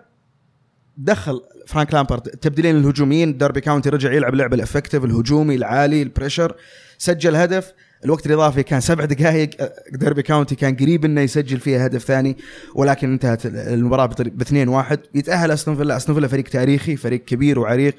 دخل 0.97 1.41
فرانك 1.69 1.93
لامبارد 1.93 2.27
التبديلين 2.27 2.77
الهجوميين 2.77 3.37
داربي 3.37 3.61
كاونتي 3.61 3.89
رجع 3.89 4.11
يلعب 4.11 4.35
لعب 4.35 4.53
ال 4.53 4.58
effective 4.58 5.03
الهجومي 5.03 5.55
العالي 5.55 6.01
ال 6.01 6.07
pressure 6.07 6.55
سجل 6.97 7.35
هدف 7.35 7.73
الوقت 8.05 8.25
الإضافي 8.25 8.63
كان 8.63 8.81
سبع 8.81 9.05
دقائق 9.05 9.49
ديربي 9.91 10.21
كاونتي 10.21 10.55
كان 10.55 10.75
قريب 10.75 11.05
إنه 11.05 11.21
يسجل 11.21 11.59
فيها 11.59 11.85
هدف 11.85 12.03
ثاني 12.03 12.37
ولكن 12.75 13.11
انتهت 13.13 13.45
المباراة 13.45 14.05
ب 14.05 14.41
2 14.41 14.67
1 14.67 14.99
يتأهل 15.15 15.51
أستون 15.51 15.75
فيلا 15.75 15.97
أستون 15.97 16.15
فيلا 16.15 16.27
فريق 16.27 16.43
تاريخي 16.45 16.95
فريق 16.95 17.25
كبير 17.25 17.59
وعريق 17.59 17.95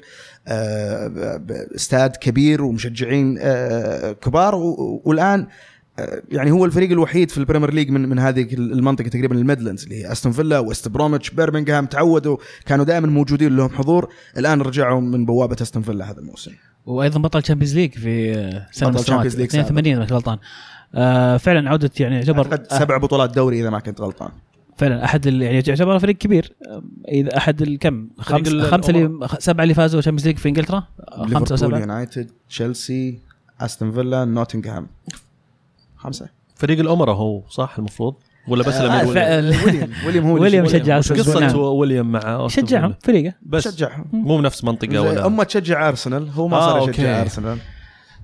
ب- 0.47 1.51
استاد 1.75 2.15
كبير 2.15 2.63
ومشجعين 2.63 3.37
آه، 3.41 4.11
كبار 4.11 4.55
والآن 5.05 5.47
يعني 6.31 6.51
هو 6.51 6.65
الفريق 6.65 6.91
الوحيد 6.91 7.31
في 7.31 7.37
ال 7.37 7.41
Premier 7.41 7.73
League 7.73 7.89
من 7.89 8.09
من 8.09 8.19
هذه 8.19 8.53
المنطقة 8.53 9.07
تقريبا 9.07 9.35
الميدلاندز 9.35 9.83
اللي 9.83 9.95
هي 10.03 10.11
أستون 10.11 10.31
فيلا 10.31 10.59
ويست 10.59 10.87
بروميتش 10.87 11.29
بيرمنغهام 11.29 11.85
تعودوا 11.85 12.37
كانوا 12.65 12.85
دائما 12.85 13.07
موجودين 13.07 13.55
لهم 13.57 13.69
حضور. 13.69 14.09
الآن 14.37 14.61
رجعوا 14.61 15.01
من 15.01 15.25
بوابة 15.25 15.57
أستون 15.61 15.83
فيلا 15.83 16.11
هذا 16.11 16.19
الموسم. 16.19 16.51
وأيضا 16.85 17.19
بطل 17.19 17.41
Champions 17.41 17.75
League 17.75 17.93
في 17.93 18.33
سنة 18.71 18.89
بطل 18.89 19.03
Champions 19.03 19.33
League 19.35 19.55
82 19.55 20.01
إذا 20.01 20.15
غلطان. 20.15 20.37
آه 20.95 21.37
فعلا 21.37 21.69
عودة 21.69 21.91
يعني 21.99 22.15
يعتبر 22.15 22.59
سبع 22.69 22.97
بطولات 22.97 23.35
دوري 23.35 23.61
إذا 23.61 23.69
ما 23.69 23.79
كنت 23.79 24.01
غلطان. 24.01 24.29
فعلا 24.77 25.05
أحد 25.05 25.25
يعني 25.25 25.63
يعتبر 25.67 25.99
فريق 25.99 26.17
كبير. 26.17 26.53
إذا 27.07 27.37
أحد 27.37 27.61
الكم 27.61 28.07
خمس 28.19 28.47
ال- 28.47 28.63
خمسة 28.63 28.89
اللي 28.89 29.27
سبعة 29.39 29.63
اللي 29.63 29.73
فازوا 29.73 30.01
Champions 30.01 30.27
League 30.27 30.37
في 30.37 30.49
إنجلترا؟ 30.49 30.83
خمسة 31.33 31.53
وسبعه 31.53 31.79
يونايتد 31.79 32.31
تشيلسي 32.49 33.19
أستون 33.61 33.91
فيلا 33.91 34.25
نوتنغهام. 34.25 34.87
خمسة 36.03 36.29
فريق 36.55 36.79
الامراء 36.79 37.15
هو 37.15 37.41
صح 37.49 37.75
المفروض 37.77 38.15
ولا 38.47 38.63
بس 38.63 38.73
آه، 38.75 38.85
الامير 38.85 39.07
ويليام؟ 39.65 39.91
ويليام 40.05 40.05
ويليام 40.05 40.25
هو 40.25 40.33
ويليام 40.41 40.67
شجع- 40.67 41.01
شجع 41.01 41.15
وش. 41.15 41.27
قصة 41.27 41.39
نعم. 41.39 41.55
ويليام 41.55 42.11
مع 42.11 42.47
شجعهم؟ 42.47 42.93
فريقه 43.03 43.33
بس 43.41 43.67
شجعهم 43.67 44.05
مو 44.11 44.37
بنفس 44.37 44.63
منطقة 44.63 45.01
ولا 45.01 45.25
أمه 45.25 45.43
تشجع 45.43 45.89
أرسنال 45.89 46.29
هو 46.29 46.47
ما 46.47 46.57
آه، 46.57 46.61
صار 46.61 46.79
أوكي. 46.79 46.91
يشجع 46.91 47.21
ارسنال 47.21 47.57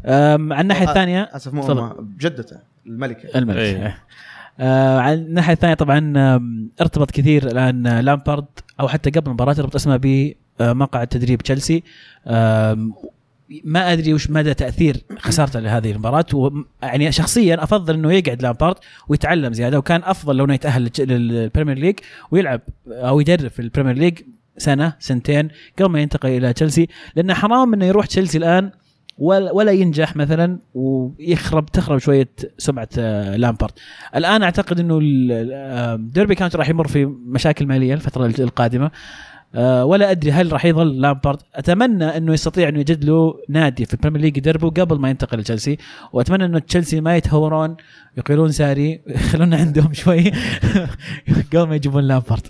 على 0.06 0.62
الناحية 0.62 0.86
آه، 0.88 0.90
الثانية 0.90 1.30
أسف 1.34 1.54
مو 1.54 1.96
جدته 2.20 2.58
الملكة 2.88 3.38
الملك 3.40 3.58
إيه. 3.58 3.98
آه 4.60 5.00
على 5.00 5.14
الناحية 5.14 5.54
الثانية 5.54 5.74
طبعا 5.74 6.14
ارتبط 6.82 7.12
كثير 7.12 7.48
الآن 7.48 8.00
لامبارد 8.00 8.46
أو 8.80 8.88
حتى 8.88 9.10
قبل 9.10 9.28
المباراة 9.28 9.52
ارتبط 9.52 9.76
اسمه 9.76 10.00
بمقعد 10.60 11.08
تدريب 11.08 11.42
تشيلسي 11.42 11.84
ما 13.64 13.94
أدري 13.94 14.14
وش 14.14 14.30
مدى 14.30 14.54
تأثير 14.54 14.98
خسارته 15.20 15.60
لهذه 15.60 15.92
المباراة 15.92 16.26
يعني 16.84 17.12
شخصيا 17.12 17.64
أفضل 17.64 17.94
إنه 17.94 18.14
يقعد 18.14 18.42
لامبارد 18.42 18.76
ويتعلم 19.08 19.54
زيادة 19.54 19.78
وكان 19.80 20.02
أفضل 20.04 20.36
لو 20.36 20.46
إنه 20.46 20.54
يتأهل 20.54 20.92
لل 21.00 21.17
Premier 21.17 21.78
League 21.78 21.96
ويلعب 22.32 22.62
أو 22.88 23.20
يدرب 23.20 23.52
في 23.52 23.60
ال 23.62 23.66
Premier 23.66 23.96
League 23.96 24.20
سنة 24.58 24.94
سنتين 25.00 25.48
قبل 25.80 25.90
ما 25.90 26.02
ينتقل 26.02 26.30
إلى 26.30 26.54
تشيلسي 26.54 26.88
لأنه 27.16 27.34
حرام 27.34 27.74
إنه 27.74 27.86
يروح 27.86 28.06
تشيلسي 28.06 28.38
الآن 28.38 28.72
ولا 29.18 29.52
ولا 29.52 29.72
ينجح 29.72 30.16
مثلا 30.16 30.60
ويخرب 30.74 31.66
تخرب 31.66 31.98
شوية 31.98 32.30
سمعة 32.58 32.90
آه، 33.00 33.36
لامبارد. 33.36 33.72
الآن 34.16 34.44
أعتقد 34.44 34.80
إنه 34.80 34.98
ال- 35.02 35.50
آه، 35.54 35.96
كانت 36.36 36.56
راح 36.56 36.70
يمر 36.70 36.88
في 36.88 37.06
مشاكل 37.06 37.66
مالية 37.66 37.94
الفترة 37.94 38.26
القادمة. 38.26 38.92
ولا 39.84 40.12
أدري 40.12 40.32
هل 40.32 40.54
راح 40.54 40.66
يظل 40.66 41.02
لامبارد. 41.02 41.40
أتمنى 41.56 42.18
إنه 42.18 42.34
يستطيع 42.34 42.70
إنه 42.70 42.80
يجد 42.80 43.06
له 43.06 43.36
نادي 43.50 43.86
في 43.86 43.94
ال 43.94 43.97
Premier 43.97 44.22
League 44.22 44.38
يدربه 44.38 44.70
قبل 44.70 45.00
ما 45.00 45.10
ينتقل 45.10 45.38
لتشيلسي. 45.40 45.78
وأتمنى 46.14 46.46
إنه 46.46 46.60
تشيلسي 46.60 47.02
ما 47.02 47.18
يتهورون 47.18 47.76
يقيلون 48.18 48.52
ساري 48.52 49.02
يخلون 49.08 49.54
عندهم 49.54 49.94
شوي 49.94 50.32
قبل 51.54 51.68
ما 51.68 51.76
يجيبون 51.76 52.04
لامبارد. 52.04 52.48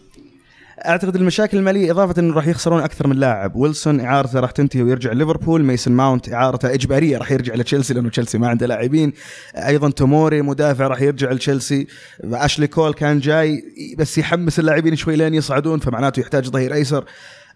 أعتقد 0.85 1.15
المشاكل 1.15 1.57
المالية 1.57 1.91
إضافة 1.91 2.21
إنه 2.21 2.33
راح 2.33 2.47
يخسرون 2.47 2.81
أكثر 2.81 3.07
من 3.07 3.15
لاعب. 3.15 3.55
ويلسون 3.55 3.99
إعارته 3.99 4.39
راح 4.39 4.51
تنتهي 4.51 4.81
ويرجع 4.81 5.11
ليفربول. 5.11 5.63
ميسون 5.63 5.91
ماونت 5.91 6.33
إعارته 6.33 6.73
إجبارية 6.73 7.17
راح 7.17 7.31
يرجع 7.31 7.55
لتشيلسي 7.55 7.93
لأنه 7.93 8.09
تشيلسي 8.09 8.37
ما 8.37 8.47
عنده 8.47 8.65
لاعبين. 8.65 9.13
أيضا 9.55 9.89
توموري 9.89 10.41
مدافع 10.41 10.87
راح 10.87 11.01
يرجع 11.01 11.31
لتشيلسي. 11.31 11.87
أشلي 12.23 12.67
كول 12.67 12.93
كان 12.93 13.19
جاي 13.19 13.63
بس 13.97 14.17
يحمس 14.17 14.59
اللاعبين 14.59 14.95
شوي 14.95 15.15
لين 15.15 15.33
يصعدون 15.33 15.79
فمعناته 15.79 16.19
يحتاج 16.19 16.49
ظهير 16.49 16.73
أيسر. 16.73 17.05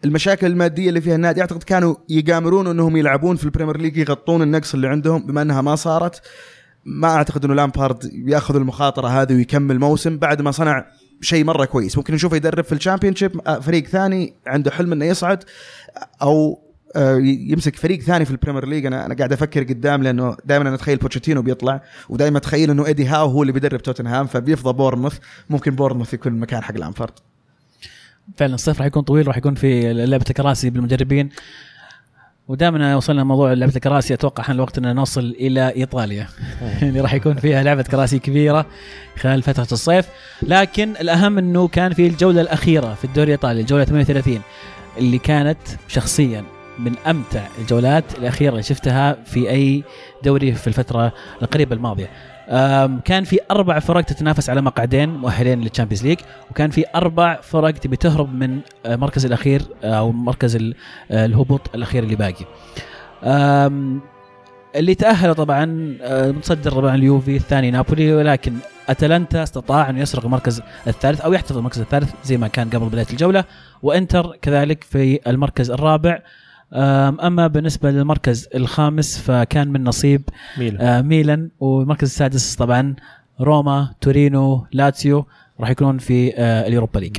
المشاكل 0.06 0.48
المادية 0.48 0.90
اللي 0.90 1.02
فيها 1.02 1.16
النادي 1.16 1.42
أعتقد 1.42 1.64
كانوا 1.64 1.96
يقامرون 2.10 2.68
إنهم 2.68 2.98
يلعبون 2.98 3.36
في 3.36 3.44
ال 3.44 3.48
Premier 3.48 3.78
League 3.78 3.98
يغطون 3.98 4.42
النقص 4.42 4.74
اللي 4.74 4.88
عندهم 4.88 5.26
بما 5.26 5.42
إنها 5.42 5.62
ما 5.62 5.76
صارت. 5.76 6.22
ما 6.86 7.08
أعتقد 7.08 7.46
إنه 7.46 7.54
لامبارد 7.54 8.12
يأخذ 8.14 8.56
المخاطرة 8.56 9.08
هذه 9.08 9.34
ويكمل 9.34 9.80
موسم. 9.80 10.18
بعد 10.18 10.42
ما 10.42 10.52
صنع 10.52 10.86
شيء 11.22 11.44
مرة 11.46 11.66
كويس. 11.66 11.98
ممكن 11.98 12.14
نشوفه 12.14 12.36
يدرب 12.36 12.64
في 12.64 12.72
ال 12.72 12.77
Championship 12.77 13.42
آه، 13.48 13.60
فريق 13.60 13.88
ثاني 13.88 14.34
عنده 14.48 14.72
حلم 14.72 14.92
إنه 14.94 15.06
يصعد 15.06 15.44
أو 16.22 16.60
آه، 16.96 17.18
يمسك 17.24 17.76
فريق 17.76 18.02
ثاني 18.02 18.26
في 18.26 18.32
ال 18.32 18.36
Premier 18.36 18.68
League 18.68 18.86
أنا 18.86 19.06
أنا 19.06 19.16
قاعد 19.16 19.34
أفكر 19.34 19.64
قدام 19.64 20.04
لأنه 20.04 20.38
دائما 20.46 20.68
أنا 20.68 20.76
أتخيل 20.76 20.98
بوتشيتينو 20.98 21.42
بيطلع 21.42 21.82
ودائما 22.10 22.38
أتخيل 22.38 22.72
إنه 22.72 22.86
ايدي 22.86 23.06
هاو 23.06 23.30
هو 23.30 23.42
اللي 23.42 23.54
بيدرب 23.54 23.82
توتنهام 23.82 24.28
فبيفضى 24.28 24.74
بورنموث 24.74 25.18
ممكن 25.50 25.76
بورنموث 25.76 26.14
يكون 26.14 26.34
المكان 26.34 26.64
حق 26.64 26.78
لامبارد 26.78 27.14
فعلا 28.38 28.56
الصيف 28.56 28.78
راح 28.78 28.88
يكون 28.88 29.04
طويل 29.04 29.28
راح 29.28 29.38
يكون 29.38 29.56
في 29.56 29.94
لعبه 29.94 30.26
الكراسي 30.30 30.70
بالمدربين. 30.70 31.30
ودائما 32.52 32.96
وصلنا 32.96 33.24
موضوع 33.24 33.54
لعبة 33.54 33.76
الكراسي 33.76 34.14
أتوقع 34.14 34.44
حان 34.44 34.56
الوقت 34.56 34.78
ان 34.78 34.96
نوصل 34.96 35.36
إلى 35.40 35.76
إيطاليا. 35.76 36.28
اللي 36.82 37.02
راح 37.02 37.14
يكون 37.14 37.36
فيها 37.36 37.64
لعبة 37.64 37.84
كراسي 37.84 38.20
كبيرة 38.20 38.66
خلال 39.20 39.42
فترة 39.42 39.68
الصيف. 39.72 40.08
لكن 40.42 40.94
الأهم 41.02 41.38
إنه 41.38 41.68
كان 41.68 41.94
في 41.94 42.08
الجولة 42.08 42.42
الأخيرة 42.42 42.94
في 42.94 43.06
الدوري 43.06 43.26
الإيطالي 43.26 43.62
الجولة 43.62 43.84
38 43.84 44.42
اللي 44.98 45.18
كانت 45.18 45.58
شخصيا 45.88 46.44
من 46.80 46.98
أمتع 46.98 47.48
الجولات 47.60 48.04
الأخيرة 48.18 48.52
اللي 48.52 48.64
شفتها 48.64 49.18
في 49.26 49.50
أي 49.50 49.84
دوري 50.24 50.54
في 50.54 50.68
الفترة 50.68 51.14
القريبة 51.42 51.76
الماضية. 51.76 52.10
كان 53.06 53.24
في 53.24 53.40
أربع 53.52 53.80
فرق 53.80 54.02
تتنافس 54.02 54.50
على 54.50 54.62
مقعدين 54.62 55.10
مؤهلين 55.10 55.62
لل 55.62 55.70
Champions 55.70 56.06
League 56.06 56.18
وكان 56.52 56.70
في 56.70 56.86
أربع 56.96 57.42
فرق 57.42 57.72
تبي 57.72 57.96
تهرب 57.96 58.36
من 58.36 58.60
المركز 58.86 59.26
الأخير 59.26 59.62
آه، 59.84 59.94
أو 59.94 60.12
مركز 60.12 60.56
آه، 60.56 61.26
الهبوط 61.26 61.62
الأخير 61.76 62.04
اللي 62.04 62.16
باقي. 62.16 62.46
اللي 64.76 64.96
تأهلوا 64.96 65.34
طبعا 65.34 65.98
آه، 66.02 66.32
متصدر 66.32 66.72
طبعا 66.72 66.96
اليوفي 66.96 67.36
الثاني 67.36 67.72
نابولي 67.72 68.14
ولكن 68.14 68.54
أتلانتا 68.90 69.44
استطاع 69.44 69.90
انه 69.90 70.00
يسرق 70.00 70.26
المركز 70.26 70.62
الثالث 70.88 71.22
أو 71.22 71.34
يحتفظ 71.34 71.56
بالمركز 71.56 71.80
الثالث 71.80 72.14
زي 72.24 72.38
ما 72.38 72.48
كان 72.48 72.70
قبل 72.70 72.86
بداية 72.86 73.06
الجولة 73.12 73.44
وإنتر 73.82 74.38
كذلك 74.42 74.84
في 74.84 75.20
المركز 75.28 75.72
الرابع 75.72 76.20
أما 76.74 77.48
بالنسبة 77.48 77.92
للمركز 77.92 78.48
الخامس 78.56 79.18
فكان 79.18 79.68
من 79.68 79.84
نصيب 79.84 80.22
ميلان. 80.58 80.82
آه، 80.82 81.02
ميلان. 81.02 81.50
والمركز 81.60 82.08
السادس 82.08 82.56
طبعا 82.56 82.96
روما 83.42 83.94
تورينو 84.02 84.66
لاتسيو 84.72 85.26
راح 85.60 85.70
يكونون 85.70 85.98
في 85.98 86.34
آه، 86.36 86.68
ال 86.68 86.73
Europa 86.73 87.00
League. 87.00 87.18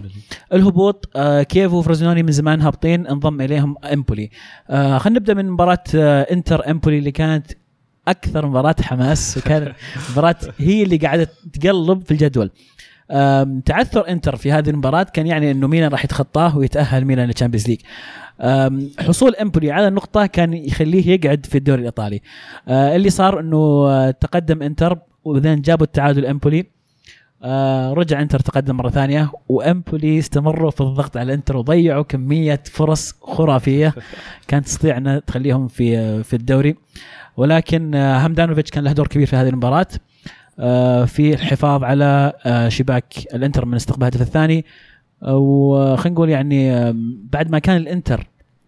الهبوط 0.53 1.11
آه، 1.17 1.43
كييفو 1.43 1.73
وفروزينوني 1.73 2.23
من 2.23 2.33
زمان 2.33 2.61
هابطين 2.61 3.07
انضم 3.07 3.41
إليهم 3.41 3.77
إمبولي. 3.93 4.31
خلينا 4.69 5.19
نبدأ 5.19 5.35
من 5.35 5.51
مباراة 5.51 5.85
إنتر 6.33 6.71
إمبولي 6.71 6.99
اللي 6.99 7.11
كانت 7.11 7.47
أكثر 8.09 8.47
مباراة 8.47 8.77
حماس 8.81 9.39
وكانت 9.39 9.73
مباراة 10.11 10.37
هي 10.59 10.83
اللي 10.83 10.97
قاعدة 10.97 11.29
تقلب 11.53 12.03
في 12.05 12.11
الجدول. 12.11 12.51
تعثر 13.65 14.09
إنتر 14.09 14.37
في 14.37 14.53
هذه 14.53 14.71
المباراة 14.71 15.03
كان 15.03 15.27
يعني 15.27 15.51
إنه 15.51 15.67
ميلان 15.67 15.91
راح 15.91 16.05
يتخطاه 16.05 16.57
ويتأهل 16.59 17.05
ميلان 17.05 17.27
لل 17.27 17.34
Champions 17.34 17.69
League. 17.69 17.81
حصول 18.99 19.35
امبولي 19.35 19.71
على 19.71 19.89
النقطه 19.89 20.27
كان 20.27 20.55
يخليه 20.55 21.09
يقعد 21.09 21.47
في 21.47 21.59
الدوري 21.59 21.81
الإيطالي. 21.81 22.21
آه، 22.69 22.97
اللي 22.97 23.11
صار 23.11 23.41
إنه 23.41 23.87
آه، 23.89 24.11
تقدم 24.11 24.63
إنتر 24.63 24.99
وبعدين 25.25 25.61
جابوا 25.61 25.87
التعادل 25.87 26.27
امبولي. 26.27 26.67
آه 27.45 27.93
رجع 27.93 28.23
إنتر 28.23 28.39
تقدم 28.39 28.77
مرة 28.77 28.91
ثانية 28.91 29.31
وامبولي 29.49 30.19
استمروا 30.19 30.71
في 30.71 30.81
الضغط 30.81 31.17
على 31.17 31.35
إنتر 31.35 31.57
وضيعوا 31.57 32.03
كمية 32.03 32.63
فرص 32.65 33.15
خرافية 33.23 33.95
كانت 34.49 34.65
تستطيع 34.67 34.97
إنها 34.97 35.19
تخليهم 35.19 35.69
في 35.69 36.23
في 36.23 36.37
الدوري. 36.37 36.77
ولكن 37.37 37.95
آه 37.95 38.27
هاندانوفيتش 38.27 38.71
كان 38.71 38.85
له 38.85 38.93
دور 38.93 39.07
كبير 39.07 39.27
في 39.27 39.37
هذه 39.37 39.49
المباراة. 39.49 39.87
آه 40.59 41.05
في 41.05 41.35
الحفاظ 41.35 41.85
على 41.85 42.33
شباك 42.69 43.15
الإنتر 43.35 43.65
من 43.65 43.75
استقبال 43.75 44.09
الهدف 44.09 44.23
الثاني. 44.23 44.65
وخلينا 45.29 46.15
نقول 46.15 46.29
يعني 46.29 46.93
بعد 47.33 47.51
ما 47.51 47.59
كان 47.59 47.77
الإنتر 47.77 48.27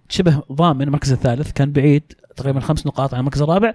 شبه 0.09 0.43
ضامن 0.53 0.83
المركز 0.83 1.13
الثالث 1.13 1.53
كان 1.53 1.73
بعيد 1.73 2.03
تقريبا 2.37 2.61
خمس 2.61 2.87
نقاط 2.87 3.15
عن 3.15 3.21
المركز 3.21 3.43
الرابع 3.43 3.73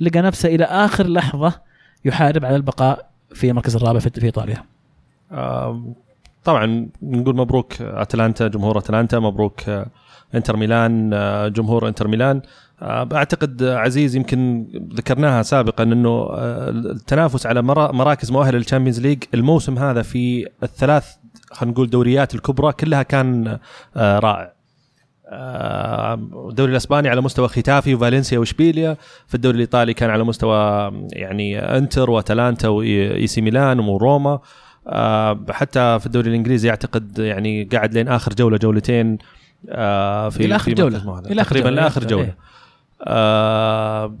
لقى 0.00 0.20
نفسه 0.22 0.48
إلى 0.54 0.64
آخر 0.64 1.06
لحظة 1.06 1.60
يحارب 2.04 2.44
على 2.44 2.56
البقاء 2.56 3.10
في 3.34 3.50
المركز 3.50 3.76
الرابع 3.76 3.98
في 3.98 4.24
إيطاليا. 4.24 4.64
طبعا 6.44 6.88
نقول 7.02 7.36
مبروك 7.36 7.82
أتلانتا 7.82 8.48
جمهور 8.48 8.78
أتلانتا 8.78 9.18
مبروك 9.18 9.68
آه، 9.68 9.86
إنتر 10.34 10.56
ميلان 10.56 11.10
آه، 11.14 11.48
جمهور 11.48 11.88
إنتر 11.88 12.08
ميلان. 12.08 12.42
آه، 12.82 13.08
أعتقد 13.12 13.62
عزيز 13.62 14.16
يمكن 14.16 14.66
ذكرناها 14.94 15.42
سابقا 15.42 15.82
إنه 15.84 16.28
التنافس 16.68 17.46
على 17.46 17.62
مرا- 17.62 17.92
مراكز 17.92 18.32
مؤهله 18.32 18.58
لل 18.58 18.66
Champions 18.66 19.00
League 19.00 19.22
الموسم 19.34 19.78
هذا 19.78 20.02
في 20.02 20.46
الثلاث 20.62 21.14
خلينا 21.52 21.72
نقول 21.72 21.90
دوريات 21.90 22.34
الكبرى 22.34 22.72
كلها 22.72 23.02
كان 23.02 23.58
آه، 23.96 24.18
رائع 24.18 24.52
آه، 25.26 26.14
الدوري 26.50 26.72
الإسباني 26.72 27.08
على 27.08 27.20
مستوى 27.20 27.48
ختافي 27.48 27.94
وفالنسيا 27.94 28.38
وإشبيليا 28.38 28.96
في 29.28 29.34
الدوري 29.34 29.54
الإيطالي 29.54 29.94
كان 29.94 30.10
على 30.10 30.24
مستوى 30.24 30.92
يعني 31.12 31.58
إنتر 31.58 32.10
وأتلانتا 32.10 32.68
وإي 32.68 33.26
سي 33.26 33.40
ميلان 33.40 33.80
وروما 33.80 34.38
آه، 34.86 35.40
حتى 35.50 35.98
في 36.00 36.06
الدوري 36.06 36.30
الإنجليزي 36.30 36.70
أعتقد 36.70 37.18
يعني 37.18 37.64
قاعد 37.64 37.94
لين 37.94 38.08
آخر 38.08 38.34
جولة 38.34 38.56
جولتين 38.58 39.18
في 40.30 40.58
جولة. 40.68 40.90
مركز 40.98 41.06
مؤهل. 41.06 41.26
إلى 41.26 41.40
آخر 41.40 41.50
تقريبا 41.50 41.70
جولة. 41.70 41.82
لاخر 41.82 42.06
جولة 42.06 42.24
إيه. 42.24 42.36
آه 43.04 44.14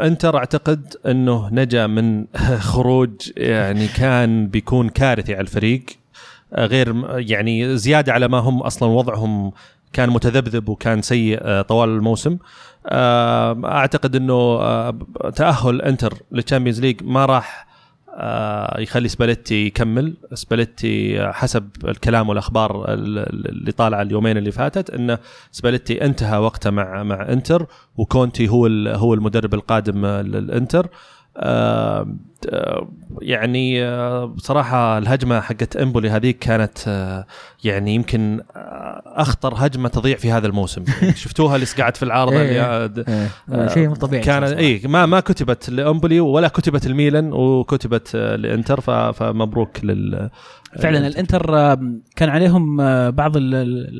إنتر 0.00 0.36
أعتقد 0.36 0.96
إنه 1.06 1.48
نجا 1.52 1.86
من 1.86 2.24
خروج 2.72 3.30
يعني 3.36 3.86
كان 3.88 4.46
بيكون 4.46 4.88
كارثي 4.88 5.32
على 5.32 5.40
الفريق 5.40 5.84
غير 6.58 6.94
يعني 7.08 7.76
زيادة 7.76 8.12
على 8.12 8.28
ما 8.28 8.38
هم 8.38 8.60
أصلا 8.62 8.88
وضعهم 8.88 9.52
كان 9.92 10.10
متذبذب 10.10 10.68
وكان 10.68 11.02
سيء 11.02 11.38
آه، 11.42 11.62
طوال 11.62 11.88
الموسم. 11.88 12.38
آه، 12.86 13.60
أعتقد 13.64 14.16
إنه 14.16 14.32
آه، 14.34 14.98
تأهل 15.36 15.82
إنتر 15.82 16.14
للتشامبيونز 16.32 16.80
ليج 16.80 17.02
ما 17.04 17.26
راح 17.26 17.66
يخلي 18.78 19.08
سباليتي 19.08 19.66
يكمل. 19.66 20.14
سباليتي 20.34 21.26
حسب 21.32 21.68
الكلام 21.84 22.28
والأخبار 22.28 22.92
ال- 22.94 23.18
ال- 23.18 23.48
اللي 23.48 23.72
طالعة 23.72 24.02
اليومين 24.02 24.36
اللي 24.36 24.50
فاتت 24.52 24.90
انه 24.90 25.18
سباليتي 25.52 26.04
انتهى 26.04 26.38
وقته 26.38 26.70
مع 26.70 27.02
مع 27.02 27.28
إنتر 27.32 27.66
وكونتي 27.96 28.48
هو 28.48 28.66
هو 28.88 29.14
المدرب 29.14 29.54
القادم 29.54 30.06
للإنتر. 30.06 30.88
آه، 31.36 32.08
يعني 33.22 33.84
بصراحه 34.26 34.98
الهجمة 34.98 35.40
حقت 35.40 35.76
إمبولي 35.76 36.10
هذيك 36.10 36.38
كانت 36.38 36.78
يعني 37.64 37.94
يمكن 37.94 38.40
أخطر 39.06 39.54
هجمة 39.56 39.88
تضيع 39.88 40.16
في 40.16 40.32
هذا 40.32 40.46
الموسم 40.46 40.84
شفتوها 41.22 41.54
اللي 41.54 41.66
قاعد 41.78 41.96
في 41.96 42.02
العارضة 42.02 42.40
إيه. 42.40 42.84
اللي 42.86 43.28
آه، 43.52 43.66
شيء 43.74 43.88
مو 43.88 43.94
طبيعي 43.94 44.22
كان. 44.22 44.42
اي 44.44 44.80
ما 44.84 45.06
ما 45.06 45.20
كتبت 45.20 45.70
لإمبولي 45.70 46.20
ولا 46.20 46.48
كتبت 46.48 46.86
الميلان 46.86 47.32
وكتبت 47.32 48.16
لإنتر 48.16 48.80
ف- 48.80 48.90
فمبروك 48.90 49.84
لل. 49.84 50.30
فعلا 50.78 51.06
الإنتر 51.06 51.46
كان 52.16 52.28
عليهم 52.28 52.76
بعض 53.10 53.36
ال- 53.36 53.54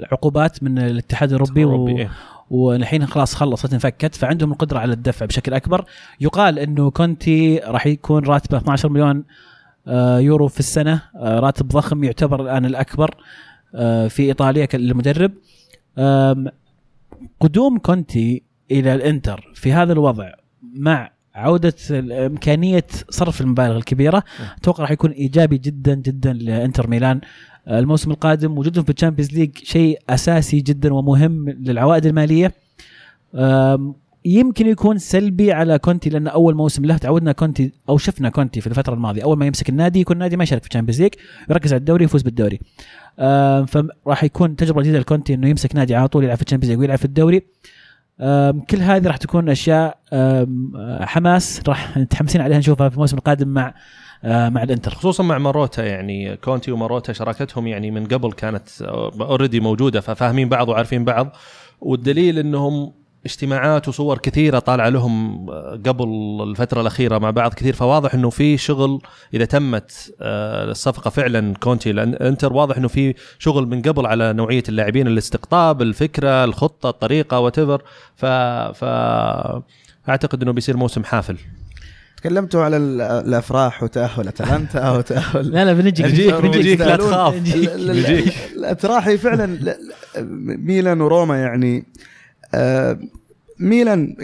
العقوبات 0.04 0.62
من 0.62 0.78
الاتحاد 0.78 1.32
الأوروبي 1.32 1.64
و... 1.64 2.06
والحين 2.50 3.06
خلاص 3.06 3.34
خلصت 3.34 3.72
انفكت 3.72 4.14
فعندهم 4.14 4.52
القدرة 4.52 4.78
على 4.78 4.92
الدفع 4.92 5.26
بشكل 5.26 5.54
أكبر. 5.54 5.84
يقال 6.20 6.58
إنه 6.58 6.90
كونتي 6.90 7.58
راح 7.58 7.86
يكون 7.86 8.24
راتبه 8.24 8.58
12 8.58 8.88
مليون 8.88 9.24
آه، 9.86 10.18
يورو 10.18 10.48
في 10.48 10.60
السنة 10.60 11.02
آه، 11.16 11.40
راتب 11.40 11.68
ضخم 11.68 12.04
يعتبر 12.04 12.42
الآن 12.42 12.64
الأكبر 12.64 13.14
آه، 13.74 14.08
في 14.08 14.22
إيطاليا 14.22 14.64
كالمدرب 14.64 15.32
آم، 15.98 16.46
قدوم 17.40 17.78
كونتي 17.78 18.42
إلى 18.70 18.94
الإنتر 18.94 19.52
في 19.54 19.72
هذا 19.72 19.92
الوضع 19.92 20.32
مع 20.76 21.10
عودة 21.34 21.74
إمكانية 22.26 22.84
صرف 23.10 23.40
المبالغ 23.40 23.76
الكبيرة 23.76 24.22
أتوقع 24.58 24.82
راح 24.82 24.90
يكون 24.90 25.10
إيجابي 25.10 25.58
جدا 25.58 25.94
جدا 25.94 26.32
لإنتر 26.32 26.86
ميلان. 26.88 27.20
الموسم 27.68 28.10
القادم 28.10 28.58
وجودهم 28.58 28.84
في 28.84 28.90
الشامبيونز 28.90 29.32
ليج 29.32 29.50
شيء 29.56 29.98
أساسي 30.10 30.60
جدا 30.60 30.94
ومهم 30.94 31.48
للعوائد 31.48 32.06
المالية. 32.06 32.52
آم، 33.34 33.94
يمكن 34.24 34.66
يكون 34.66 34.98
سلبي 34.98 35.52
على 35.52 35.78
كونتي 35.78 36.10
لأن 36.10 36.28
أول 36.28 36.54
موسم 36.54 36.84
له 36.84 36.96
تعودنا 36.96 37.32
كونتي 37.32 37.72
أو 37.88 37.98
شفنا 37.98 38.28
كونتي 38.28 38.60
في 38.60 38.66
الفترة 38.66 38.94
الماضية. 38.94 39.22
أول 39.22 39.38
ما 39.38 39.46
يمسك 39.46 39.68
النادي 39.68 40.00
يكون 40.00 40.16
النادي 40.16 40.36
ما 40.36 40.42
يشارك 40.42 40.62
في 40.62 40.68
الشامبيونز 40.68 41.02
ليج 41.02 41.12
يركز 41.50 41.72
على 41.72 41.80
الدوري 41.80 42.04
يفوز 42.04 42.22
بالدوري. 42.22 42.60
فراح 43.66 44.24
يكون 44.24 44.56
تجربة 44.56 44.82
جديدة 44.82 44.98
لكونتي 44.98 45.34
إنه 45.34 45.48
يمسك 45.48 45.76
نادي 45.76 45.94
على 45.94 46.08
طول 46.08 46.24
يلعب 46.24 46.36
في 46.36 46.42
الشامبيونز 46.42 46.70
ليج 46.70 46.80
ويلعب 46.80 46.98
في 46.98 47.04
الدوري. 47.04 47.42
كل 48.70 48.80
هذه 48.80 49.06
راح 49.06 49.16
تكون 49.16 49.48
أشياء 49.48 49.98
حماس 51.00 51.62
راح 51.68 51.98
متحمسين 51.98 52.40
عليها 52.40 52.58
نشوفها 52.58 52.88
في 52.88 52.94
الموسم 52.94 53.16
القادم 53.16 53.48
مع 53.48 53.74
مع 54.24 54.62
الإنتر. 54.62 54.94
خصوصا 54.94 55.22
مع 55.22 55.38
ماروتا 55.38 55.84
يعني 55.84 56.36
كونتي 56.36 56.72
وماروتا 56.72 57.12
شراكتهم 57.12 57.66
يعني 57.66 57.90
من 57.90 58.06
قبل 58.06 58.32
كانت 58.32 58.82
already 59.20 59.60
موجودة 59.60 60.00
ففاهمين 60.00 60.48
بعض 60.48 60.68
وعارفين 60.68 61.04
بعض. 61.04 61.36
والدليل 61.80 62.38
إنهم 62.38 62.92
اجتماعات 63.24 63.88
وصور 63.88 64.18
كثيرة 64.18 64.58
طالعة 64.58 64.88
لهم 64.88 65.46
قبل 65.86 66.08
الفترة 66.42 66.80
الأخيرة 66.80 67.18
مع 67.18 67.30
بعض 67.30 67.54
كثير. 67.54 67.72
فواضح 67.74 68.14
إنه 68.14 68.30
في 68.30 68.56
شغل 68.56 69.02
إذا 69.34 69.44
تمت 69.44 70.14
آه، 70.20 70.70
الصفقة 70.70 71.10
فعلا 71.10 71.54
كونتي 71.54 71.90
الانتر 71.90 72.52
واضح 72.52 72.76
إنه 72.76 72.88
في 72.88 73.14
شغل 73.38 73.66
من 73.66 73.82
قبل 73.82 74.06
على 74.06 74.32
نوعية 74.32 74.62
اللاعبين 74.68 75.06
الاستقطاب 75.06 75.82
الفكرة 75.82 76.44
الخطة 76.44 76.88
الطريقة 76.88 77.40
وات- 77.40 77.60
ف 78.16 78.26
ف 78.74 78.84
أعتقد 80.08 80.42
إنه 80.42 80.52
بيصير 80.52 80.76
موسم 80.76 81.04
حافل. 81.04 81.36
تكلمتوا 82.24 82.62
على 82.64 82.76
ال- 82.76 83.00
الأفراح 83.00 83.82
وتأهل 83.82 84.28
أتلانتا 84.28 84.90
وتأهل 84.96 85.50
لا 85.50 85.64
لا 85.64 85.72
بنجيك 85.72 86.06
نجيك- 86.06 86.34
بنجيك 86.34 86.60
نجيك، 86.60 86.80
لا 86.80 86.96
تخاف. 86.96 87.34
نجيك. 87.34 87.54
ال- 87.56 87.90
ال- 87.90 88.06
ال- 88.06 88.32
الأتراح 88.56 89.18
فعلا 89.18 89.76
ميلان 90.58 91.00
وروما 91.00 91.38
يعني 91.42 91.84
آه، 92.54 92.98
ميلان 93.58 94.16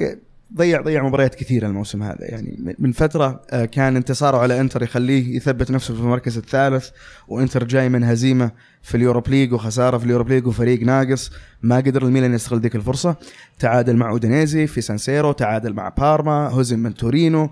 ضيع 0.57 0.81
ضيع 0.81 1.03
مباريات 1.09 1.35
كثيرة 1.35 1.67
الموسم 1.67 2.03
هذا. 2.03 2.17
يعني 2.21 2.75
من 2.79 2.93
فترة 2.93 3.43
آه، 3.51 3.65
كان 3.65 3.97
انتصاره 3.97 4.37
على 4.39 4.61
إنتر 4.61 4.83
يخليه 4.83 5.37
يثبت 5.37 5.71
نفسه 5.71 5.95
في 5.95 6.01
المركز 6.01 6.37
الثالث 6.39 6.89
وإنتر 7.29 7.65
جاي 7.65 7.89
من 7.89 8.05
هزيمة 8.05 8.51
في 8.83 8.97
ال 8.97 9.01
Europa 9.01 9.29
League 9.29 9.53
وخسارة 9.53 9.99
في 9.99 10.05
ال 10.05 10.08
Europa 10.08 10.29
League 10.29 10.47
وفريق 10.47 10.83
ناقص 10.83 11.31
ما 11.63 11.77
قدر 11.77 12.03
الميلان 12.03 12.35
يستغل 12.35 12.61
ذيك 12.61 12.77
الفرصة. 12.77 13.17
تعادل 13.59 13.97
مع 13.97 14.11
أودينيزي 14.11 14.67
في 14.67 14.81
سانسيرو 14.81 15.33
تعادل 15.33 15.73
مع 15.73 15.89
بارما 15.89 16.33
هزم 16.49 16.79
من 16.79 16.95
تورينو. 16.95 17.51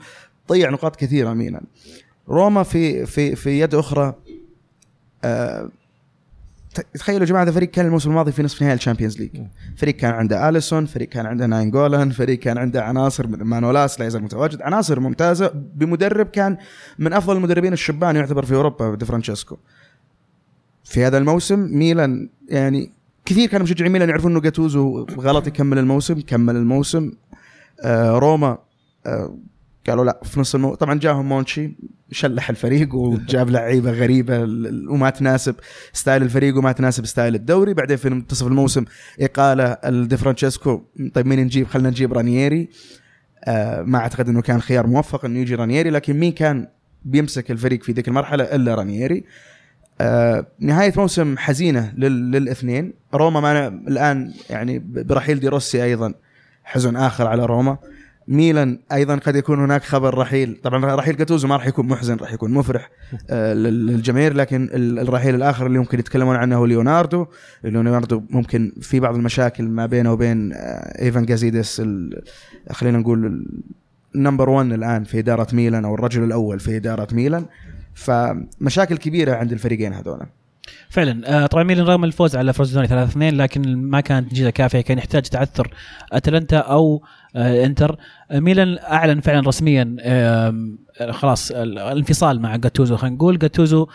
ضيع 0.49 0.71
نقاط 0.71 0.97
كثيرة 0.97 1.33
ميلان 1.33 1.63
روما 2.29 2.63
في 2.63 3.07
في 3.07 3.37
في 3.37 3.61
يد 3.61 3.75
أخرى 3.75 4.15
آه، 5.25 5.71
تخيلوا 6.95 7.21
يا 7.21 7.27
جماعة 7.27 7.43
هذا 7.43 7.51
فريق 7.51 7.71
كان 7.71 7.87
الموسم 7.87 8.11
الماضي 8.11 8.33
في 8.33 8.43
نصف 8.43 8.63
نهائي 8.63 8.75
الشامبيونز 8.75 9.19
ليج. 9.19 9.31
فريق 9.77 9.97
كان 9.97 10.11
عنده 10.11 10.49
أليسون 10.49 10.87
فريق 10.87 11.09
كان 11.09 11.27
عنده 11.27 11.47
ناينجولان 11.47 12.11
فريق 12.11 12.39
كان 12.39 12.59
عنده 12.59 12.85
عناصر 12.85 13.27
مانولاس 13.27 14.01
لا 14.01 14.07
يزال 14.07 14.23
متواجد 14.23 14.63
عناصر 14.63 15.01
ممتازة. 15.01 15.53
بمدرب 15.75 16.27
كان 16.27 16.57
من 16.99 17.13
أفضل 17.13 17.37
المدربين 17.37 17.73
الشبان 17.73 18.17
يعتبر 18.17 18.45
في 18.45 18.55
أوروبا 18.55 18.95
دي 18.95 19.05
فرانشيسكو. 19.05 19.57
في 20.85 21.05
هذا 21.05 21.19
الموسم 21.19 21.79
ميلان 21.79 22.29
يعني 22.49 22.91
كثير 23.25 23.49
كانوا 23.49 23.65
مشجعين 23.65 23.93
ميلان 23.93 24.09
يعرفون 24.09 24.31
إنه 24.31 24.41
جاتوزو 24.41 25.07
غلط 25.19 25.47
يكمل 25.47 25.79
الموسم 25.79 26.21
كمل 26.21 26.57
الموسم. 26.57 27.13
آه 27.85 28.19
روما 28.19 28.59
آه 29.07 29.35
قالوا 29.89 30.05
لا 30.05 30.21
في 30.25 30.41
نص 30.41 30.55
المو... 30.55 30.75
طبعا 30.75 30.99
جاهم 30.99 31.29
مونشي 31.29 31.77
شلح 32.11 32.51
الفريق 32.51 32.95
وجاب 32.95 33.51
لعيبة 33.51 33.91
غريبة 33.91 34.39
وما 34.91 35.11
تناسب 35.11 35.55
style 35.93 36.23
الفريق 36.23 36.59
وما 36.59 36.73
تناسب 36.73 37.07
style 37.07 37.35
الدوري. 37.35 37.75
بعدين 37.75 37.97
في 37.97 38.11
منتصف 38.11 38.47
الموسم 38.47 38.85
إقالة 39.21 39.65
الدي 39.65 40.17
فرانشيسكو 40.17 40.83
طيب 41.15 41.27
مين 41.27 41.41
نجيب؟ 41.41 41.67
خلينا 41.67 41.91
نجيب 41.91 42.13
رانييري. 42.13 42.69
آه 43.45 43.83
ما 43.83 43.99
أعتقد 43.99 44.29
إنه 44.29 44.43
كان 44.43 44.61
خيار 44.61 44.87
موفق 44.87 45.25
إنه 45.25 45.39
يجي 45.39 45.55
رانييري 45.55 45.91
لكن 45.91 46.17
مين 46.17 46.33
كان 46.33 46.69
بيمسك 47.05 47.51
الفريق 47.51 47.83
في 47.83 47.93
ذيك 47.93 48.09
المرحلة 48.09 48.45
إلا 48.45 48.75
رانييري؟ 48.75 49.25
آه 50.01 50.47
نهاية 50.61 50.93
موسم 50.97 51.39
حزينة 51.39 51.93
لل... 51.97 52.31
للاثنين. 52.31 52.93
روما 53.15 53.41
معنا 53.41 53.69
الآن 53.69 54.33
يعني 54.51 54.79
برحيل 54.79 55.41
دي 55.41 55.49
روسي 55.49 55.85
أيضا 55.85 56.15
حزن 56.65 56.97
آخر 56.97 57.27
على 57.27 57.47
روما. 57.47 57.79
ميلان 58.29 58.79
أيضا 58.93 59.17
قد 59.17 59.37
يكون 59.37 59.59
هناك 59.61 59.83
خبر 59.85 60.19
رحيل. 60.19 60.61
طبعا 60.63 60.95
رحيل 60.95 61.17
جاتوزو 61.17 61.49
ما 61.49 61.57
راح 61.57 61.67
يكون 61.67 61.89
محزن 61.89 62.17
راح 62.17 62.33
يكون 62.33 62.51
مفرح. 62.53 62.91
آه، 63.31 63.55
لل- 63.55 63.87
للجماهير 63.87 64.35
لكن 64.35 64.69
ال- 64.73 64.99
الرحيل 64.99 65.35
الآخر 65.35 65.67
اللي 65.67 65.79
ممكن 65.79 65.99
يتكلمون 65.99 66.37
عنه 66.37 66.57
هو 66.57 66.65
ليوناردو. 66.67 67.27
ليوناردو 67.65 68.23
ممكن 68.31 68.73
في 68.81 69.01
بعض 69.01 69.15
المشاكل 69.15 69.65
ما 69.65 69.87
بينه 69.87 70.13
وبين 70.13 70.53
آه، 70.53 71.03
إيفان 71.03 71.25
جازيدس 71.25 71.83
خلينا 72.73 72.99
نقول 72.99 73.47
ال 74.15 74.20
number 74.20 74.51
1 74.51 74.73
الآن 74.73 75.05
في 75.05 75.19
إدارة 75.19 75.47
ميلان 75.53 75.85
أو 75.85 75.95
الرجل 75.95 76.25
الأول 76.25 76.61
في 76.61 76.77
إدارة 76.77 77.09
ميلان. 77.15 77.45
فمشاكل 77.95 78.97
كبيرة 78.97 79.35
عند 79.35 79.53
الفريقين 79.53 79.93
هذول 79.93 80.21
فعلا. 80.91 81.43
آه، 81.45 81.47
طبعا 81.47 81.65
ميلان 81.65 81.87
رغم 81.87 82.05
الفوز 82.05 82.37
على 82.37 82.53
فروزينوني 82.53 82.87
3 82.87 83.11
2 83.11 83.35
لكن 83.37 83.77
ما 83.77 84.01
كانت 84.01 84.27
نتيجه 84.27 84.51
كافية 84.51 84.81
كان 84.81 84.99
يحتاج 84.99 85.23
تعثر 85.23 85.75
أتلانتا 86.13 86.57
أو 86.57 87.03
آه، 87.39 87.65
انتر 87.67 87.99
آه، 88.31 88.39
ميلان 88.41 88.79
أعلن 88.79 89.21
فعلا 89.21 89.49
رسميا 89.49 89.97
آه، 90.01 90.55
خلاص 91.11 91.51
ال- 91.51 91.79
الانفصال 91.79 92.41
مع 92.41 92.57
جاتوزو. 92.57 92.97
خلينا 92.97 93.17
نقول 93.17 93.39
جاتوزو 93.39 93.87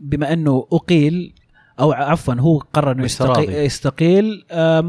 بما 0.00 0.32
أنه 0.32 0.66
أقيل 0.72 1.32
أو 1.80 1.92
عفوا 1.92 2.34
هو 2.34 2.58
قرر 2.58 2.92
إنه. 2.92 3.04
يستقيل, 3.04 3.50
يستقيل 3.54 4.44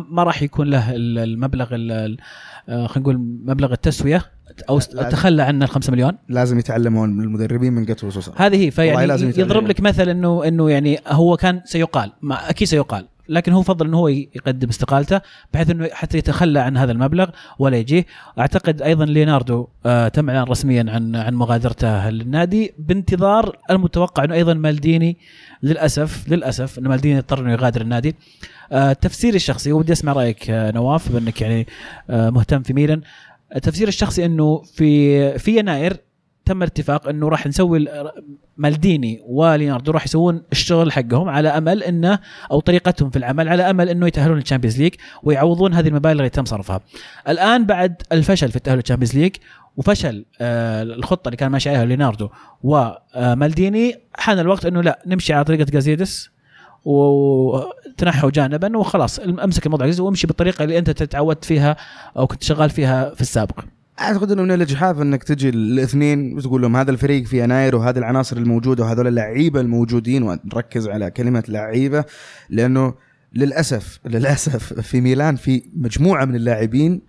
ما 0.09 0.23
راح 0.23 0.41
يكون 0.43 0.67
له 0.69 0.95
ال- 0.95 1.17
المبلغ 1.19 1.75
ال- 1.75 1.91
ال- 1.91 2.17
آه، 2.69 2.87
خلينا 2.87 2.99
نقول 3.09 3.17
مبلغ 3.45 3.71
التسوية 3.73 4.21
أو 4.69 4.79
تخلى 4.79 5.43
عن 5.43 5.63
ال 5.63 5.69
5 5.69 5.91
مليون. 5.91 6.11
لازم 6.29 6.59
يتعلمون 6.59 7.09
من 7.09 7.23
المدربين 7.23 7.73
من 7.73 7.85
جاتوزو 7.85 8.31
هذه 8.35 8.55
هي 8.65 8.71
فيعني. 8.71 9.03
يضرب 9.41 9.67
لك 9.67 9.81
مثل 9.81 10.09
انه 10.09 10.47
إنه 10.47 10.69
يعني 10.69 10.99
هو 11.07 11.37
كان 11.37 11.61
سيقال 11.65 12.11
ما 12.21 12.49
أكيد 12.49 12.67
سيقال. 12.67 13.05
لكن 13.29 13.51
هو 13.51 13.61
فضل 13.61 13.87
انه 13.87 13.97
هو 13.97 14.07
يقدم 14.07 14.69
استقالته 14.69 15.21
بحيث 15.53 15.69
إنه 15.69 15.89
حتى 15.91 16.17
يتخلى 16.17 16.59
عن 16.59 16.77
هذا 16.77 16.91
المبلغ 16.91 17.29
ولا 17.59 17.77
يجيه. 17.77 18.05
أعتقد 18.39 18.81
أيضا 18.81 19.05
ليوناردو 19.05 19.67
آه 19.85 20.07
تم 20.07 20.29
إعلان 20.29 20.43
رسميا 20.43 20.85
عن 20.89 21.15
عن 21.15 21.33
مغادرته 21.33 22.09
للنادي 22.09 22.73
بانتظار 22.77 23.57
المتوقع 23.71 24.23
إنه 24.23 24.33
أيضا 24.33 24.53
مالديني 24.53 25.17
للاسف 25.63 26.29
للأسف 26.29 26.79
إن 26.79 26.87
مالديني 26.87 27.19
اضطر 27.19 27.39
إنه 27.39 27.51
يغادر 27.51 27.81
النادي. 27.81 28.15
آه 28.71 28.93
تفسيري 28.93 29.35
الشخصي 29.35 29.71
ودي 29.71 29.93
أسمع 29.93 30.13
رأيك 30.13 30.49
آه 30.49 30.71
نواف 30.71 31.11
بأنك 31.11 31.41
يعني 31.41 31.67
مهتم 32.09 32.63
في 32.63 32.73
ميلان. 32.73 33.01
تفسيري 33.61 33.89
الشخصي 33.89 34.25
إنه 34.25 34.61
في 34.61 35.39
في 35.39 35.57
يناير 35.57 35.97
تم 36.49 36.63
الاتفاق 36.63 37.07
انه 37.09 37.29
راح 37.29 37.47
نسوي 37.47 37.77
ال- 37.77 38.11
مالديني 38.57 39.21
وليوناردو 39.25 39.91
راح 39.91 40.05
يسوون 40.05 40.41
الشغل 40.51 40.91
حقهم 40.91 41.29
على 41.29 41.49
امل 41.49 41.83
انه 41.83 42.19
أو 42.51 42.59
طريقتهم 42.59 43.09
في 43.09 43.17
العمل 43.17 43.49
على 43.49 43.69
امل 43.69 43.89
انه 43.89 44.07
يتأهلون 44.07 44.37
للتشامبيونز 44.37 44.81
ليج 44.81 44.93
ويعوضون 45.23 45.73
هذه 45.73 45.87
المبالغ 45.87 46.19
اللي 46.19 46.29
تم 46.29 46.45
صرفها. 46.45 46.81
الآن 47.29 47.65
بعد 47.65 48.01
الفشل 48.11 48.49
في 48.49 48.55
التأهل 48.55 48.75
للتشامبيونز 48.75 49.17
ليج 49.17 49.35
وفشل 49.77 50.25
آه 50.41 50.83
الخطة 50.83 51.27
اللي 51.27 51.37
كان 51.37 51.51
ماشي 51.51 51.69
عليها 51.69 51.85
ليوناردو 51.85 52.29
ومالديني 52.63 53.95
حان 54.15 54.39
الوقت 54.39 54.65
انه 54.65 54.81
لا 54.81 54.99
نمشي 55.07 55.33
على 55.33 55.43
طريقة 55.43 55.65
جازيدس 55.71 56.29
وتنحوا 56.85 58.29
جانبا 58.29 58.77
وخلاص 58.77 59.19
امسك 59.19 59.65
الموضوع 59.65 59.91
وامشي 59.99 60.27
بالطريقة 60.27 60.63
اللي 60.63 60.77
انت 60.77 60.89
تعودت 60.89 61.45
فيها 61.45 61.75
أو 62.17 62.27
كنت 62.27 62.43
شغال 62.43 62.69
فيها 62.69 63.13
في 63.13 63.21
السابق. 63.21 63.59
أعتقد 64.01 64.31
إنه 64.31 64.43
من 64.43 64.51
الإجحاف 64.51 65.01
إنك 65.01 65.23
تجي 65.23 65.49
الاثنين 65.49 66.37
وتقول 66.37 66.61
لهم 66.61 66.75
هذا 66.75 66.91
الفريق 66.91 67.25
في 67.25 67.43
يناير 67.43 67.75
وهذه 67.75 67.97
العناصر 67.97 68.37
الموجودة 68.37 68.83
وهذول 68.83 69.07
اللعيبة 69.07 69.61
الموجودين 69.61 70.23
ونركز 70.23 70.87
على 70.87 71.11
كلمة 71.11 71.43
لعيبة 71.47 72.03
لأنه 72.49 72.93
للأسف 73.33 73.99
للأسف 74.05 74.73
في 74.73 75.01
ميلان 75.01 75.35
في 75.35 75.63
مجموعة 75.75 76.25
من 76.25 76.35
اللاعبين 76.35 77.01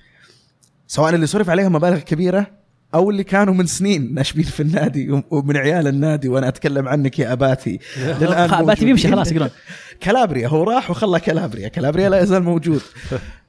سواء 0.86 1.14
اللي 1.14 1.26
صرف 1.26 1.50
عليهم 1.50 1.72
مبالغ 1.72 1.98
كبيرة 1.98 2.46
أو 2.94 3.10
اللي 3.10 3.24
كانوا 3.24 3.54
من 3.54 3.66
سنين 3.66 4.14
ناشبين 4.14 4.44
في 4.44 4.60
النادي 4.60 5.22
ومن 5.30 5.56
عيال 5.56 5.86
النادي 5.86 6.28
وأنا 6.28 6.48
أتكلم 6.48 6.88
عنك 6.88 7.18
يا 7.18 7.32
أباتي. 7.32 7.78
للآن 8.20 8.48
أباتي 8.48 8.56
موجودين. 8.56 8.86
بيمشي 8.86 9.08
خلاص 9.08 9.32
يقولون. 9.32 9.50
كالابريا 10.00 10.48
هو 10.48 10.62
راح 10.62 10.90
وخلى 10.90 11.20
كالابريا 11.20 11.68
كالابريا 11.68 12.08
لا 12.08 12.22
يزال 12.22 12.42
موجود. 12.42 12.80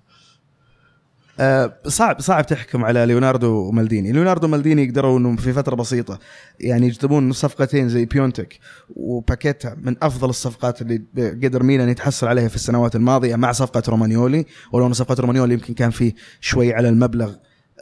آه، 1.42 1.74
صعب 1.88 2.22
صعب 2.22 2.46
تحكم 2.46 2.86
على 2.86 3.06
ليوناردو 3.06 3.52
ومالديني. 3.52 4.12
ليوناردو 4.12 4.48
ومالديني 4.48 4.84
يقدروا 4.84 5.20
إنهم 5.20 5.36
في 5.36 5.54
فترة 5.54 5.76
بسيطة 5.76 6.20
يعني 6.60 6.88
يجذبون 6.88 7.32
صفقتين 7.32 7.90
زي 7.90 8.06
بيونتك 8.06 8.60
وباكيتا 8.96 9.78
من 9.82 9.96
أفضل 10.02 10.30
الصفقات 10.30 10.82
اللي 10.82 11.02
قدر 11.44 11.64
ميلان 11.64 11.90
يتحصل 11.90 12.28
عليها 12.28 12.48
في 12.48 12.56
السنوات 12.56 12.96
الماضية 12.96 13.36
مع 13.36 13.52
صفقة 13.52 13.84
رومانيولي. 13.88 14.46
ولو 14.72 14.88
إن 14.88 14.94
صفقة 14.94 15.22
رومانيولي 15.22 15.54
يمكن 15.54 15.74
كان 15.74 15.90
في 15.90 16.14
شوي 16.42 16.74
على 16.74 16.90
المبلغ 16.90 17.34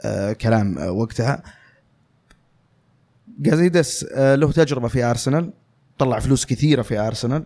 آه 0.04 0.32
كلام 0.32 0.78
آه 0.78 0.90
وقتها. 0.90 1.42
جازيدس 3.38 4.04
له 4.14 4.52
تجربة 4.52 4.88
في 4.88 5.04
أرسنال 5.04 5.52
طلع 5.98 6.18
فلوس 6.18 6.46
كثيرة 6.46 6.82
في 6.82 6.98
أرسنال. 6.98 7.44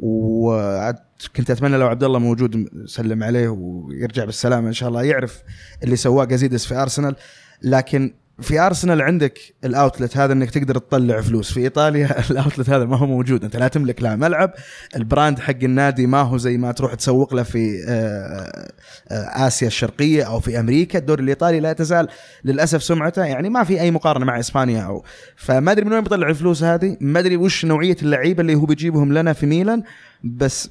وكنت 0.00 1.50
أتمنى 1.50 1.76
لو 1.76 1.86
عبد 1.86 2.04
الله 2.04 2.18
موجود 2.18 2.68
سلم 2.86 3.22
عليه 3.22 3.48
ويرجع 3.48 4.24
بالسلامة 4.24 4.68
إن 4.68 4.72
شاء 4.72 4.88
الله 4.88 5.02
يعرف 5.02 5.42
اللي 5.82 5.96
سواه 5.96 6.24
جازيدس 6.24 6.66
في 6.66 6.74
أرسنال 6.74 7.16
لكن 7.62 8.14
في 8.40 8.60
ارسنال 8.60 9.02
عندك 9.02 9.38
ال 9.64 9.71
outlet 9.71 10.16
هذا 10.16 10.32
إنك 10.32 10.50
تقدر 10.50 10.78
تطلع 10.78 11.20
فلوس. 11.20 11.52
في 11.52 11.60
إيطاليا 11.60 12.20
ال 12.30 12.36
outlet 12.36 12.70
هذا 12.70 12.84
ما 12.84 12.96
هو 12.96 13.06
موجود. 13.06 13.44
أنت 13.44 13.56
لا 13.56 13.68
تملك 13.68 14.02
لا 14.02 14.16
ملعب. 14.16 14.52
ال 14.96 15.03
brand 15.03 15.38
حق 15.38 15.54
النادي 15.62 16.06
ما 16.06 16.20
هو 16.20 16.36
زي 16.38 16.56
ما 16.58 16.72
تروح 16.72 16.94
تسوق 16.94 17.34
له 17.34 17.42
في 17.42 17.84
آه، 17.88 18.70
آه، 19.10 19.46
آسيا 19.46 19.66
الشرقية 19.66 20.22
أو 20.22 20.40
في 20.40 20.60
أمريكا. 20.60 20.98
الدوري 20.98 21.22
الإيطالي 21.22 21.60
لا 21.60 21.72
تزال 21.72 22.08
للأسف 22.44 22.82
سمعته. 22.82 23.24
يعني 23.24 23.48
ما 23.48 23.64
في 23.64 23.80
أي 23.80 23.90
مقارنة 23.90 24.24
مع 24.24 24.40
إسبانيا 24.40 24.82
أو 24.82 25.04
فما 25.36 25.72
أدري 25.72 25.84
من 25.84 25.92
وين 25.92 26.02
بيطلع 26.02 26.28
الفلوس 26.28 26.62
هذه. 26.62 26.96
ما 27.00 27.20
أدري 27.20 27.36
وش 27.36 27.64
نوعية 27.64 27.96
اللعيبة 28.02 28.40
اللي 28.40 28.54
هو 28.54 28.66
بيجيبهم 28.66 29.12
لنا 29.12 29.32
في 29.32 29.46
ميلان. 29.46 29.82
بس 30.24 30.70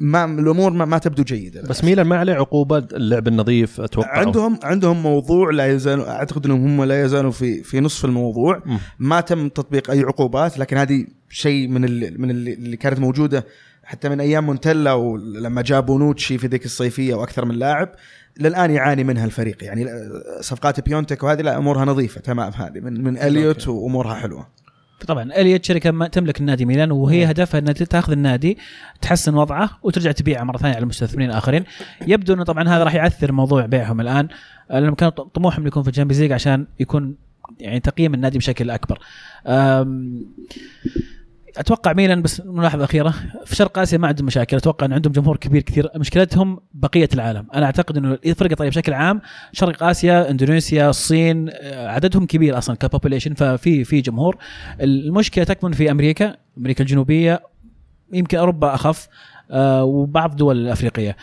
ما 0.00 0.24
الأمور 0.24 0.72
ما, 0.72 0.84
ما 0.84 0.98
تبدو 0.98 1.22
جيدة 1.22 1.62
بس 1.62 1.84
ميلان 1.84 2.06
ما 2.06 2.18
عليه 2.18 2.32
عقوبة 2.32 2.78
اللعب 2.78 3.28
النظيف 3.28 3.80
أتوقع 3.80 4.18
عندهم 4.18 4.58
عندهم 4.62 5.02
موضوع 5.02 5.50
لا 5.50 5.72
يزال 5.72 6.04
أعتقد 6.04 6.46
إنهم 6.46 6.80
هم 6.80 6.84
لا 6.84 7.04
يزالوا 7.04 7.30
في 7.30 7.62
في 7.62 7.80
نصف 7.80 8.04
الموضوع. 8.04 8.62
مم. 8.66 8.78
ما 8.98 9.20
تم 9.20 9.48
تطبيق 9.48 9.90
أي 9.90 10.00
عقوبات 10.00 10.58
لكن 10.58 10.76
هذه 10.76 11.06
شيء 11.30 11.68
من 11.68 11.84
اللي 11.84 12.10
من 12.10 12.30
اللي, 12.30 12.76
كانت 12.76 13.00
موجودة 13.00 13.46
حتى 13.84 14.08
من 14.08 14.20
أيام 14.20 14.46
مونتيلا 14.46 14.92
ولما 14.92 15.62
جاب 15.62 15.86
بونوتشي 15.86 16.38
في 16.38 16.46
ذيك 16.46 16.64
الصيفية 16.64 17.14
وأكثر 17.14 17.44
من 17.44 17.54
لاعب 17.54 17.88
للآن 18.40 18.70
يعاني 18.70 19.04
منها 19.04 19.24
الفريق. 19.24 19.64
يعني 19.64 19.86
صفقات 20.40 20.80
بيونتك 20.80 21.22
وهذه 21.22 21.40
لا 21.40 21.58
أمورها 21.58 21.84
نظيفة 21.84 22.20
تمام 22.20 22.52
هذه 22.52 22.80
من 22.80 23.04
من 23.04 23.18
إليوت 23.18 23.68
وأمورها 23.68 24.14
حلوة. 24.14 24.46
طبعا 25.06 25.22
إليوت 25.22 25.64
شركة 25.64 25.90
ما 25.90 26.08
تملك 26.08 26.40
النادي 26.40 26.64
ميلان 26.64 26.90
وهي 26.90 27.30
هدفها 27.30 27.58
إنها 27.58 27.72
تأخذ 27.72 28.12
النادي 28.12 28.58
تحسن 29.00 29.34
وضعه 29.34 29.70
وترجع 29.82 30.12
تبيعه 30.12 30.44
مرة 30.44 30.56
ثانية 30.56 30.76
على 30.76 30.86
مستثمرين 30.86 31.30
اخرين 31.30 31.64
يبدو 32.06 32.34
إنه 32.34 32.44
طبعا 32.44 32.68
هذا 32.68 32.84
راح 32.84 32.94
يعثر 32.94 33.32
موضوع 33.32 33.66
بيعهم 33.66 34.00
الآن. 34.00 34.28
لأنه 34.70 34.94
كان 34.94 35.10
طموحهم 35.10 35.66
يكون 35.66 35.82
في 35.82 35.88
ال 35.88 35.91
Champions 35.91 36.22
League 36.22 36.32
عشان 36.32 36.66
يكون 36.80 37.14
يعني 37.60 37.80
تقييم 37.80 38.14
النادي 38.14 38.38
بشكل 38.38 38.70
أكبر. 38.70 38.98
أتوقع 41.56 41.92
ميلان 41.92 42.22
بس 42.22 42.42
ملاحظة 42.44 42.84
أخيرة. 42.84 43.14
في 43.44 43.56
شرق 43.56 43.78
آسيا 43.78 43.98
ما 43.98 44.08
عندهم 44.08 44.26
مشاكل. 44.26 44.56
أتوقع 44.56 44.86
أن 44.86 44.92
عندهم 44.92 45.12
جمهور 45.12 45.36
كبير 45.36 45.62
كثير. 45.62 45.88
مشكلتهم 45.96 46.60
بقية 46.74 47.08
العالم. 47.14 47.46
أنا 47.54 47.66
أعتقد 47.66 47.96
إنه 47.96 48.18
الفرق 48.26 48.54
طيب 48.54 48.68
بشكل 48.70 48.92
عام 48.92 49.20
شرق 49.52 49.82
آسيا 49.82 50.30
إندونيسيا 50.30 50.90
الصين 50.90 51.48
آه، 51.52 51.88
عددهم 51.88 52.26
كبير 52.26 52.58
أصلا 52.58 52.76
ك 52.76 52.81
population 52.81 53.34
ففي 53.34 53.84
في 53.84 54.00
جمهور. 54.00 54.36
المشكلة 54.80 55.44
تكمن 55.44 55.72
في 55.72 55.90
أمريكا 55.90 56.36
أمريكا 56.58 56.84
الجنوبية 56.84 57.42
يمكن 58.12 58.38
أوروبا 58.38 58.74
أخف 58.74 59.08
آه، 59.50 59.84
وبعض 59.84 60.30
الدول 60.30 60.58
الأفريقية. 60.58 61.16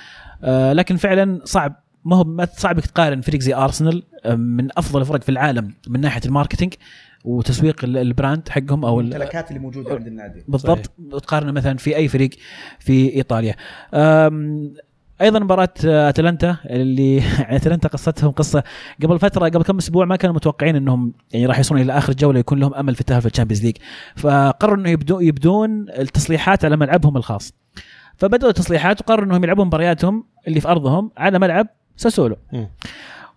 آه، 0.43 0.73
لكن 0.73 0.95
فعلا 0.95 1.41
صعب. 1.43 1.84
ما 2.05 2.15
هو 2.15 2.47
صعب 2.57 2.80
تقارن 2.80 3.21
فريق 3.21 3.41
زي 3.41 3.53
أرسنال 3.53 4.03
من 4.25 4.67
أفضل 4.78 5.01
الفرق 5.01 5.23
في 5.23 5.30
العالم 5.30 5.73
من 5.88 6.01
ناحية 6.01 6.21
ال 6.25 6.30
marketing. 6.30 6.73
وتسويق 7.24 7.84
ال- 7.84 7.97
ال 7.97 8.06
brand 8.06 8.49
حقهم 8.49 8.86
أو 8.86 8.99
ال- 8.99 9.05
الممتلكات 9.05 9.49
اللي 9.49 9.59
موجودة 9.59 9.95
عند 9.95 10.07
النادي. 10.07 10.43
بالضبط. 10.47 10.91
تقارنه 11.11 11.51
مثلا 11.51 11.78
في 11.78 11.95
أي 11.95 12.07
فريق 12.07 12.30
في 12.80 13.15
إيطاليا. 13.15 13.55
أيضا 15.22 15.39
مباراة 15.39 15.70
أتلانتا 15.86 16.57
اللي 16.65 17.24
أتلانتا 17.57 17.88
قصتهم 17.88 18.32
قصة. 18.32 18.63
قبل 19.03 19.20
فترة 19.20 19.45
قبل 19.49 19.63
كم 19.63 19.78
أسبوع 19.78 20.05
ما 20.05 20.15
كانوا 20.15 20.36
متوقعين 20.36 20.76
إنهم 20.76 21.13
يعني 21.32 21.45
راح 21.45 21.57
يوصلون 21.57 21.82
إلى 21.82 21.97
آخر 21.97 22.13
جولة 22.13 22.39
يكون 22.39 22.59
لهم 22.59 22.74
أمل 22.74 22.95
في 22.95 23.01
التاهل 23.01 23.22
في 23.22 23.28
ال 23.28 23.31
Champions 23.31 23.65
League. 23.65 23.78
فقرروا 24.15 24.76
انه 24.78 24.89
يبدو 24.89 25.20
يبدون 25.20 25.86
التصليحات 25.89 26.65
على 26.65 26.78
ملعبهم 26.78 27.18
الخاص. 27.18 27.53
فبدأوا 28.18 28.49
التصليحات 28.49 29.01
وقرروا 29.01 29.26
إنهم 29.26 29.43
يلعبون 29.43 29.65
مبارياتهم 29.68 30.24
اللي 30.47 30.61
في 30.61 30.68
أرضهم 30.68 31.11
على 31.18 31.39
ملعب 31.39 31.68
ساسولو. 31.95 32.36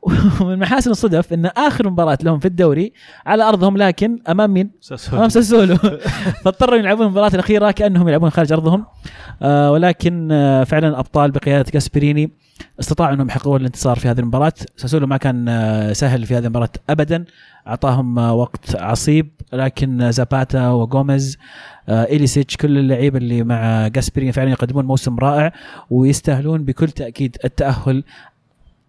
ومن 0.40 0.58
محاسن 0.58 0.90
الصدف 0.90 1.32
إن 1.32 1.46
آخر 1.46 1.90
مباراة 1.90 2.18
لهم 2.22 2.38
في 2.38 2.46
الدوري 2.46 2.92
على 3.26 3.42
أرضهم 3.42 3.76
لكن 3.76 4.18
أمام 4.28 4.50
مين؟ 4.50 4.70
ساسولو. 4.80 5.18
أمام 5.18 5.28
ساسولو 5.28 5.76
فاضطروا 6.44 6.78
يلعبون 6.78 7.06
المباراة 7.06 7.30
الأخيرة 7.34 7.70
كأنهم 7.70 8.08
يلعبون 8.08 8.30
خارج 8.30 8.52
أرضهم 8.52 8.86
آه 9.42 9.72
ولكن 9.72 10.28
آه 10.32 10.64
فعلا 10.64 10.98
أبطال 10.98 11.30
بقيادة 11.30 11.70
كاسبريني 11.70 12.30
استطاعوا 12.80 13.14
إنهم 13.14 13.28
يحققون 13.28 13.60
الانتصار 13.60 13.98
في 13.98 14.08
هذه 14.08 14.18
المباراة 14.20 14.52
ساسولو 14.76 15.06
ما 15.06 15.16
كان 15.16 15.48
آه 15.48 15.92
سهل 15.92 16.26
في 16.26 16.36
هذه 16.36 16.44
المباراة 16.44 16.70
ابدا 16.90 17.24
أعطاهم 17.66 18.18
آه 18.18 18.34
وقت 18.34 18.76
عصيب 18.76 19.30
لكن 19.52 20.02
آه 20.02 20.10
زاباتا 20.10 20.68
وغوميز 20.68 21.38
آه 21.88 22.04
إليسيتش 22.04 22.56
كل 22.56 22.78
اللعيبة 22.78 23.18
اللي 23.18 23.42
مع 23.42 23.88
جاسبريني 23.88 24.32
فعلا 24.32 24.50
يقدمون 24.50 24.84
موسم 24.84 25.18
رائع 25.18 25.52
ويستاهلون 25.90 26.64
بكل 26.64 26.88
تأكيد 26.88 27.36
التأهل 27.44 28.04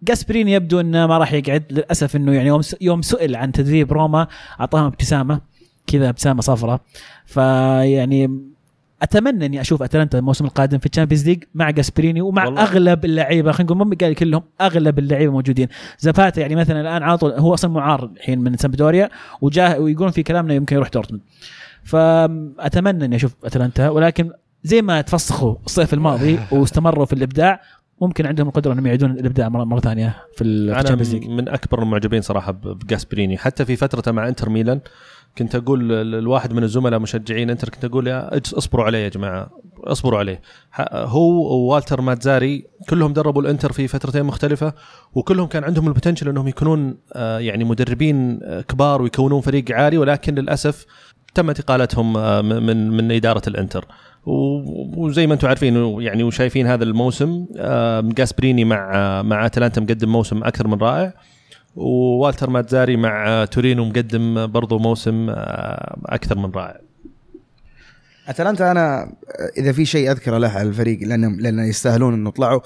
جاسبريني 0.02 0.52
يبدو 0.52 0.80
إنه 0.80 1.06
ما 1.06 1.18
راح 1.18 1.32
يقعد 1.32 1.64
للأسف 1.70 2.16
إنه 2.16 2.32
يعني 2.32 2.48
يوم 2.48 2.60
يوم 2.80 3.02
سئل 3.02 3.36
عن 3.36 3.52
تدريب 3.52 3.92
روما 3.92 4.26
أعطاهم 4.60 4.84
ابتسامة 4.84 5.40
كذا 5.86 6.08
ابتسامة 6.08 6.40
صفراء. 6.40 6.80
فيعني 7.26 8.40
أتمنى 9.02 9.46
إني 9.46 9.60
أشوف 9.60 9.82
أتلانتا 9.82 10.18
الموسم 10.18 10.44
القادم 10.44 10.78
في 10.78 10.86
ال 10.86 10.90
Champions 10.90 11.28
League 11.28 11.44
مع 11.54 11.70
جاسبريني 11.70 12.20
ومع 12.20 12.44
والله. 12.44 12.62
أغلب 12.62 13.04
اللعيبة. 13.04 13.52
خلينا 13.52 13.72
نقول 13.72 13.86
مو 13.88 13.94
قال 14.00 14.14
كلهم 14.14 14.42
أغلب 14.60 14.98
اللعيبة 14.98 15.32
موجودين. 15.32 15.68
زاباتا 15.98 16.40
يعني 16.40 16.56
مثلا 16.56 16.80
الآن 16.80 17.02
على 17.02 17.18
طول 17.18 17.32
هو 17.32 17.54
أصلا 17.54 17.70
معار 17.70 18.10
الحين 18.16 18.38
من 18.38 18.56
سامبدوريا 18.56 19.10
وجاه 19.40 19.78
ويقولون 19.78 20.12
في 20.12 20.22
كلامنا 20.22 20.54
يمكن 20.54 20.76
يروح 20.76 20.88
دورتموند. 20.88 21.22
فأتمنى 21.84 23.04
إني 23.04 23.16
أشوف 23.16 23.34
أتلانتا 23.44 23.88
ولكن 23.88 24.30
زي 24.64 24.82
ما 24.82 25.00
تفسخوا 25.00 25.54
الصيف 25.66 25.94
الماضي 25.94 26.38
واستمروا 26.52 27.04
في 27.04 27.12
الإبداع 27.12 27.60
ممكن 28.02 28.26
عندهم 28.26 28.48
القدرة 28.48 28.72
إنهم 28.72 28.86
يعيدون 28.86 29.10
الإبداع 29.10 29.48
مره, 29.48 29.64
مرة 29.64 29.80
ثانية 29.80 30.16
في 30.36 30.44
ال 30.44 30.51
Champions 30.51 31.14
League 31.14 31.28
من 31.28 31.48
أكبر 31.48 31.82
المعجبين 31.82 32.20
صراحة 32.22 32.52
بجاسبريني. 32.52 33.38
حتى 33.38 33.64
في 33.64 33.76
فترته 33.76 34.12
مع 34.12 34.28
إنتر 34.28 34.48
ميلان 34.48 34.80
كنت 35.38 35.54
أقول 35.54 35.88
ل- 35.88 36.22
لواحد 36.22 36.52
من 36.52 36.62
الزملاء 36.62 37.00
مشجعين 37.00 37.50
إنتر 37.50 37.68
كنت 37.68 37.84
أقول 37.84 38.06
يا 38.06 38.36
اصبروا 38.38 38.84
عليه 38.84 38.98
يا 38.98 39.08
جماعة. 39.08 39.50
اصبروا 39.84 40.18
عليه. 40.18 40.40
هو 40.92 41.30
ووالتر 41.56 42.00
ماتزاري 42.00 42.64
كلهم 42.88 43.12
دربوا 43.12 43.42
الإنتر 43.42 43.72
في 43.72 43.88
فترتين 43.88 44.24
مختلفة 44.24 44.72
وكلهم 45.14 45.46
كان 45.46 45.64
عندهم 45.64 45.88
ال 45.88 45.92
potential 45.92 46.28
إنهم 46.28 46.48
يكونون 46.48 46.96
آه، 47.12 47.38
يعني 47.38 47.64
مدربين 47.64 48.40
آه، 48.42 48.60
كبار 48.60 49.02
ويكونون 49.02 49.40
فريق 49.40 49.64
عالي 49.72 49.98
ولكن 49.98 50.34
للأسف 50.34 50.86
تمت 51.34 51.60
إقالتهم 51.60 52.16
آه، 52.16 52.40
من 52.42 52.90
من- 52.90 53.12
إدارة 53.12 53.42
الإنتر. 53.48 53.84
وزي 54.26 55.26
ما 55.26 55.34
أنتم 55.34 55.48
عارفين 55.48 56.00
يعني 56.00 56.22
وشايفين 56.22 56.66
هذا 56.66 56.84
الموسم 56.84 57.46
جاسبريني 58.02 58.64
مع 58.64 59.22
مع 59.22 59.46
أتلانتا 59.46 59.80
مقدم 59.80 60.12
موسم 60.12 60.44
أكثر 60.44 60.68
من 60.68 60.78
رائع 60.78 61.14
ووالتر 61.76 62.50
ماتزاري 62.50 62.96
مع 62.96 63.44
تورينو 63.44 63.84
مقدم 63.84 64.46
برضو 64.46 64.78
موسم 64.78 65.26
أكثر 66.06 66.38
من 66.38 66.50
رائع. 66.50 66.80
أتلانتا 68.28 68.70
أنا 68.70 69.12
إذا 69.58 69.72
في 69.72 69.84
شيء 69.84 70.10
أذكره 70.10 70.38
له 70.38 70.48
على 70.48 70.68
الفريق 70.68 70.98
لأنهم 71.02 71.40
لأن 71.40 71.58
يستاهلون 71.58 72.14
إنه 72.14 72.28
يطلعوا 72.28 72.60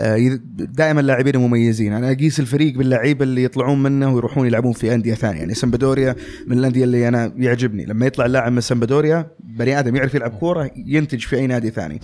آه، 0.00 0.38
دائما 0.54 1.00
لاعبين 1.00 1.36
مميزين. 1.36 1.92
أنا 1.92 2.12
أقيس 2.12 2.40
الفريق 2.40 2.74
باللعيبه 2.74 3.24
اللي 3.24 3.44
يطلعون 3.44 3.82
منه 3.82 4.14
ويروحون 4.14 4.46
يلعبون 4.46 4.72
في 4.72 4.94
أندية 4.94 5.14
ثانية. 5.14 5.38
يعني 5.38 5.54
سمبدوريا 5.54 6.16
من 6.46 6.58
الأندية 6.58 6.84
اللي 6.84 7.08
أنا 7.08 7.32
يعجبني. 7.36 7.84
لما 7.84 8.06
يطلع 8.06 8.26
اللاعب 8.26 8.52
من 8.52 8.60
سمبدوريا 8.60 9.26
بني 9.40 9.78
آدم 9.78 9.96
يعرف 9.96 10.14
يلعب 10.14 10.30
كورة 10.30 10.70
ينتج 10.76 11.20
في 11.20 11.36
أي 11.36 11.46
نادي 11.46 11.70
ثاني. 11.70 12.00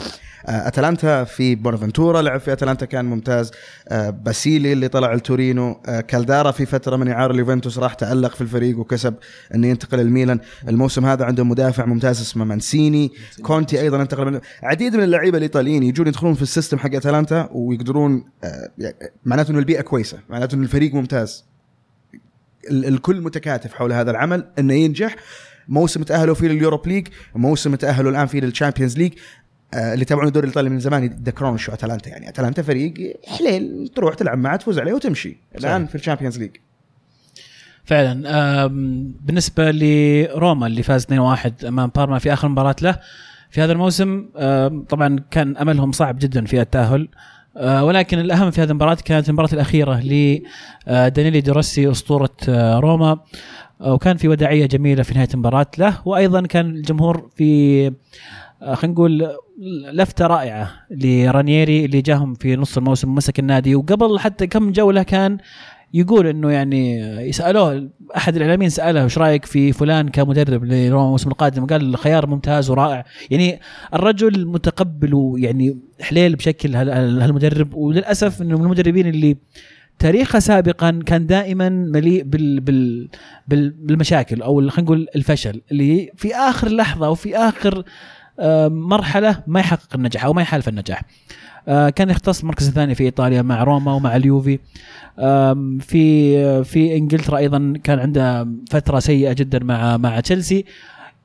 آه، 0.47 0.69
أتلانتا 0.69 1.25
في 1.25 1.55
بونافنتورا 1.55 2.23
لعب 2.23 2.41
في 2.41 2.53
أتلانتا 2.53 2.87
كان 2.87 3.05
ممتاز. 3.05 3.51
آه، 3.89 4.11
باسيلي 4.11 4.73
اللي 4.73 4.89
طلع 4.89 5.15
لتورينو. 5.15 5.75
كالدارا 6.09 6.51
في 6.51 6.67
فترة 6.67 6.97
من 6.97 7.09
إعارة 7.09 7.33
اليوفنتوس 7.33 7.79
راح 7.79 7.95
تألق 7.95 8.35
في 8.35 8.41
الفريق 8.41 8.79
وكسب 8.79 9.15
إنه 9.55 9.67
ينتقل 9.67 10.01
الميلان 10.01 10.41
الموسم 10.69 11.07
هذا 11.07 11.25
عندهم 11.25 11.49
مدافع 11.49 11.85
ممتاز 11.85 12.21
اسمه 12.21 12.45
مانسيني. 12.45 12.98
كونتي 13.43 13.81
أيضا 13.81 14.03
انتقل 14.03 14.25
من 14.33 14.41
عديد 14.63 14.97
من 14.97 15.03
اللعيبة 15.03 15.37
الايطاليين 15.39 15.83
يجون 15.83 16.07
يدخلون 16.07 16.35
في 16.35 16.43
ال 16.43 16.48
system 16.48 16.79
حق 16.79 16.95
أتلانتا 16.95 17.49
ويقدرون 17.53 18.25
آه، 18.45 18.71
يعني 18.79 18.95
معناته 19.25 19.51
إنه 19.51 19.59
البيئة 19.59 19.81
كويسة 19.81 20.19
معناته 20.29 20.55
إنه 20.55 20.63
الفريق 20.63 20.95
ممتاز. 20.95 21.45
ال- 22.71 22.85
الكل 22.87 23.21
متكاتف 23.21 23.75
حول 23.75 23.93
هذا 23.93 24.11
العمل 24.11 24.47
إنه 24.59 24.75
ينجح. 24.75 25.17
موسم 25.69 26.03
تأهلوا 26.03 26.35
فيه 26.35 26.49
لل 26.49 26.59
Europa 26.59 26.89
League 26.89 27.09
موسم 27.35 27.75
تأهلوا 27.75 28.11
الآن 28.11 28.27
فيه 28.27 28.41
لل 28.41 28.51
Champions 28.51 28.99
League 28.99 29.13
آه، 29.75 29.93
اللي 29.93 30.03
يتابعون 30.03 30.27
الدوري 30.29 30.45
الإيطالي 30.45 30.71
من 30.71 30.81
زمان 30.81 31.05
يتذكرون 31.05 31.59
شو 31.59 31.73
أتلانتا. 31.73 32.11
يعني 32.11 32.29
أتلانتا 32.29 32.63
فريق 32.63 32.95
حليل 33.27 33.91
تروح 33.97 34.15
تلعب 34.15 34.39
معه 34.39 34.57
تفوز 34.57 34.79
عليه 34.79 34.93
وتمشي. 34.93 35.37
الآن. 35.59 35.87
في 35.87 35.95
ال 35.95 35.99
Champions 35.99 36.39
League. 36.39 36.51
فعلا. 37.89 38.67
بالنسبة 39.25 39.71
لروما 39.71 40.67
اللي 40.67 40.83
فاز 40.83 41.05
2-1 41.05 41.65
أمام 41.65 41.91
بارما 41.97 42.19
في 42.19 42.33
آخر 42.33 42.49
مباراة 42.49 42.77
له 42.83 42.99
في 43.51 43.61
هذا 43.61 43.73
الموسم 43.73 44.27
طبعا 44.89 45.21
كان 45.31 45.57
أملهم 45.57 45.93
صعب 45.93 46.19
جدا 46.19 46.45
في 46.45 46.61
التأهل. 46.61 47.09
آه، 47.57 47.85
ولكن 47.85 48.19
الأهم 48.19 48.51
في 48.51 48.63
هذه 48.63 48.71
المباراة 48.71 48.95
كانت 49.05 49.29
المباراة 49.29 49.53
الأخيرة 49.53 50.01
لدانيلي 50.01 51.41
دي 51.41 51.57
روسي 51.57 51.91
أسطورة 51.91 52.31
آه، 52.49 52.79
روما 52.79 53.19
آه، 53.81 53.93
وكان 53.95 54.17
في 54.17 54.29
وداعية 54.29 54.67
جميلة 54.67 55.03
في 55.03 55.15
نهاية 55.15 55.29
المباراة 55.35 55.67
له. 55.79 55.99
وأيضا 56.05 56.41
كان 56.47 56.67
الجمهور 56.67 57.31
في 57.37 57.87
آه، 58.63 58.75
خلينا 58.75 58.95
نقول 58.95 59.29
لفتة 59.93 60.27
رائعة 60.27 60.71
لرانييري 60.91 61.85
اللي 61.85 62.01
جاهم 62.01 62.35
في 62.35 62.57
نص 62.57 62.77
الموسم 62.77 63.15
مسك 63.15 63.39
النادي. 63.39 63.75
وقبل 63.75 64.19
حتى 64.19 64.47
كم 64.47 64.73
جولة 64.73 65.03
كان 65.03 65.39
يقول 65.95 66.27
إنه 66.27 66.51
يعني 66.51 66.99
يسألوه 67.29 67.89
أحد 68.17 68.37
الإعلاميين 68.37 68.71
سأله 68.71 69.05
وش 69.05 69.19
رأيك 69.19 69.45
في 69.45 69.73
فلان 69.73 70.09
كمدرب 70.09 70.65
لروما 70.65 71.05
الموسم 71.05 71.31
القادم؟ 71.31 71.67
قال 71.67 71.97
خيار 71.97 72.27
ممتاز 72.27 72.71
ورائع. 72.71 73.05
يعني 73.31 73.61
الرجل 73.95 74.47
متقبل 74.47 75.15
ويعني 75.15 75.79
حليل 76.01 76.37
بشكل 76.37 76.75
هال- 76.77 76.91
هال- 76.91 77.23
هالمدرب 77.23 77.75
وللأسف 77.75 78.43
إنه 78.43 78.59
من 78.59 78.65
المدربين 78.65 79.07
اللي 79.07 79.37
تاريخه 79.99 80.39
سابقا 80.39 81.01
كان 81.07 81.27
دائما 81.27 81.69
مليء 81.69 82.23
بال 82.23 82.61
بال 82.61 83.09
بال 83.49 83.71
بالمشاكل 83.71 84.43
أو 84.43 84.55
خلينا 84.71 84.81
نقول 84.83 85.07
الفشل 85.17 85.61
اللي 85.73 86.11
في 86.17 86.35
آخر 86.35 86.69
لحظة 86.69 87.11
وفي 87.11 87.37
آخر 87.37 87.85
مرحلة 88.69 89.43
ما 89.47 89.61
يحقق 89.61 89.95
النجاح 89.95 90.25
أو 90.25 90.33
ما 90.33 90.43
يحالف 90.43 90.69
النجاح. 90.69 91.03
آه، 91.69 91.91
كان 91.91 92.11
يختص 92.11 92.41
المركز 92.41 92.69
الثاني 92.69 92.95
في 92.95 93.05
إيطاليا 93.05 93.43
مع 93.43 93.63
روما 93.63 93.95
ومع 93.95 94.17
اليوفي. 94.17 94.59
في 95.81 96.65
في 96.65 96.97
إنجلترا 96.97 97.39
أيضا 97.39 97.75
كان 97.85 97.99
عنده 97.99 98.49
فترة 98.71 98.99
سيئة 98.99 99.33
جدا 99.33 99.65
مع 99.65 99.97
مع 99.97 100.21
تشيلسي. 100.21 100.65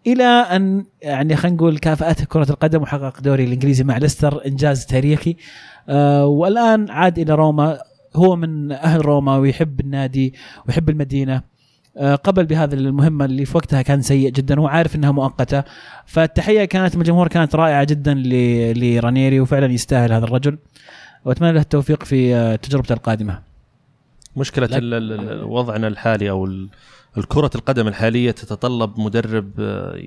إلى 0.07 0.23
أن 0.23 0.85
يعني 1.01 1.35
خلينا 1.35 1.57
نقول 1.57 1.77
كافاته 1.77 2.25
كرة 2.25 2.49
القدم 2.49 2.81
وحقق 2.81 3.21
دوري 3.21 3.43
الإنجليزي 3.43 3.83
مع 3.83 3.97
ليستر 3.97 4.45
إنجاز 4.45 4.85
تاريخي. 4.85 5.35
آه، 5.89 6.25
والآن 6.25 6.89
عاد 6.89 7.19
إلى 7.19 7.35
روما. 7.35 7.79
هو 8.15 8.35
من 8.35 8.71
أهل 8.71 9.05
روما 9.05 9.37
ويحب 9.37 9.79
النادي 9.79 10.33
ويحب 10.67 10.89
المدينة. 10.89 11.35
آه، 11.35 11.43
قبل 11.97 12.45
بهذه 12.45 12.73
المهمة 12.73 13.25
اللي 13.25 13.45
في 13.45 13.57
وقتها 13.57 13.81
كان 13.81 14.01
سيء 14.01 14.29
جدا 14.29 14.59
وهو 14.59 14.67
عارف 14.67 14.95
إنها 14.95 15.11
مؤقتة. 15.11 15.63
فالتحية 16.05 16.65
كانت 16.65 16.95
من 16.95 17.01
الجمهور 17.01 17.27
كانت 17.27 17.55
رائعة 17.55 17.83
جدا 17.83 18.13
ل- 18.13 18.79
لرانيري 18.95 19.39
وفعلا 19.39 19.71
يستاهل 19.73 20.13
هذا 20.13 20.25
الرجل. 20.25 20.57
وأتمنى 21.25 21.51
له 21.51 21.61
التوفيق 21.61 22.03
في 22.03 22.35
آه، 22.35 22.55
تجربته 22.55 22.93
القادمة. 22.93 23.39
مشكلة 24.37 24.65
لك- 24.65 24.73
ال- 24.77 24.93
ال- 24.93 25.11
ال- 25.29 25.43
وضعنا 25.43 25.87
الحالي 25.87 26.29
أو 26.29 26.45
ال- 26.45 26.69
الكرة 27.17 27.51
القدم 27.55 27.87
الحالية 27.87 28.31
تتطلب 28.31 28.99
مدرب 28.99 29.51
آه، 29.59 30.01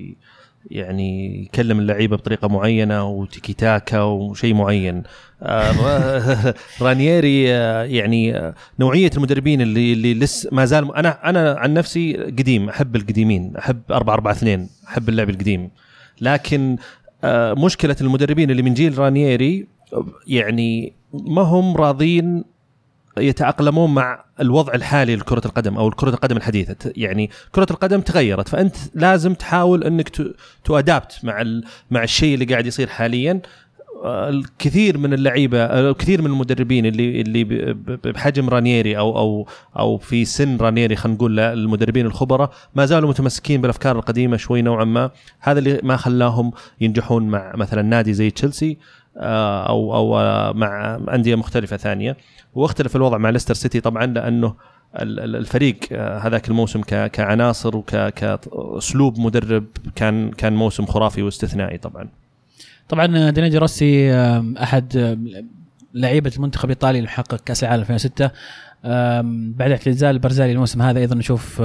يعني 0.70 1.42
يكلم 1.42 1.78
اللعيبة 1.78 2.16
بطريقة 2.16 2.48
معينة 2.48 3.04
وتيكي 3.04 3.52
تاكا 3.52 4.02
وشيء 4.02 4.54
معين. 4.54 5.02
آه، 5.42 6.54
رانييري 6.82 7.54
آه، 7.54 7.82
يعني 7.82 8.36
آه، 8.36 8.54
نوعية 8.80 9.10
المدربين 9.16 9.60
اللي 9.60 9.92
اللي 9.92 10.14
لسه 10.14 10.48
ما 10.52 10.64
زال 10.64 10.96
أنا 10.96 11.30
أنا 11.30 11.52
عن 11.58 11.74
نفسي 11.74 12.16
قديم 12.16 12.68
أحب 12.68 12.96
القديمين 12.96 13.56
أحب 13.56 13.80
4 13.90 14.14
4 14.14 14.32
2 14.32 14.68
أحب 14.88 15.08
اللعب 15.08 15.30
القديم. 15.30 15.70
لكن 16.20 16.76
مشكلة 17.64 17.96
المدربين 18.00 18.50
اللي 18.50 18.62
من 18.62 18.74
جيل 18.74 18.98
رانييري 18.98 19.66
يعني 20.26 20.92
ما 21.12 21.42
هم 21.42 21.76
راضين 21.76 22.44
يتأقلمون 23.18 23.94
مع 23.94 24.24
الوضع 24.40 24.74
الحالي 24.74 25.16
لكرة 25.16 25.42
القدم 25.46 25.76
أو 25.76 25.90
كرة 25.90 26.10
القدم 26.10 26.36
الحديثة. 26.36 26.92
يعني 26.96 27.30
كرة 27.52 27.66
القدم 27.70 28.00
تغيرت 28.00 28.48
فأنت 28.48 28.76
لازم 28.94 29.34
تحاول 29.34 29.84
أنك 29.84 30.12
تؤدابت 30.64 31.18
مع 31.22 31.44
مع 31.90 32.02
الشيء 32.02 32.34
اللي 32.34 32.44
قاعد 32.44 32.66
يصير 32.66 32.86
حاليا. 32.86 33.40
آه، 34.04 34.28
الكثير 34.28 34.98
من 34.98 35.12
اللعيبة 35.12 35.58
آه، 35.58 35.90
الكثير 35.90 36.22
من 36.22 36.26
المدربين 36.26 36.86
اللي 36.86 37.20
اللي 37.20 37.44
بحجم 38.04 38.48
رانييري 38.48 38.98
أو 38.98 39.18
أو 39.18 39.46
أو 39.78 39.98
في 39.98 40.24
سن 40.24 40.56
رانييري 40.56 40.96
خلينا 40.96 41.16
نقول 41.16 41.40
المدربين 41.40 42.06
الخبراء 42.06 42.50
ما 42.74 42.86
زالوا 42.86 43.08
متمسكين 43.08 43.60
بالأفكار 43.60 43.96
القديمة 43.96 44.36
شوي 44.36 44.62
نوعا 44.62 44.84
ما. 44.84 45.10
هذا 45.40 45.58
اللي 45.58 45.80
ما 45.82 45.96
خلاهم 45.96 46.52
ينجحون 46.80 47.28
مع 47.28 47.52
مثلا 47.56 47.82
نادي 47.82 48.12
زي 48.12 48.30
تشيلسي. 48.30 48.78
أو 49.18 49.94
أو 49.96 50.18
آه، 50.18 50.52
مع 50.52 51.00
أندية 51.14 51.34
مختلفة 51.34 51.76
ثانية. 51.76 52.16
واختلف 52.54 52.96
الوضع 52.96 53.18
مع 53.18 53.30
ليستر 53.30 53.54
سيتي 53.54 53.80
طبعا 53.80 54.06
لأنه 54.06 54.54
ال- 54.98 55.20
ال- 55.20 55.36
الفريق 55.36 55.76
آه، 55.92 56.18
هذاك 56.18 56.48
الموسم 56.48 56.80
كعناصر 56.82 57.76
وكاسلوب 57.76 59.18
مدرب 59.18 59.64
كان 59.94 60.30
كان 60.30 60.52
موسم 60.56 60.86
خرافي 60.86 61.22
واستثنائي 61.22 61.78
طبعا. 61.78 62.08
طبعا 62.88 63.30
دانيلي 63.30 63.50
دي 63.50 63.58
روسي 63.58 64.12
أحد 64.62 65.16
لعيبة 65.94 66.32
المنتخب 66.36 66.64
الإيطالي 66.64 66.98
اللي 66.98 67.08
حقق 67.10 67.40
كأس 67.40 67.64
العالم 67.64 67.80
2006 67.82 68.30
آم، 68.84 69.52
بعد 69.52 69.70
اعتزال 69.70 70.10
بارزالي 70.10 70.52
الموسم 70.52 70.82
هذا 70.82 70.98
أيضا 70.98 71.14
نشوف 71.16 71.62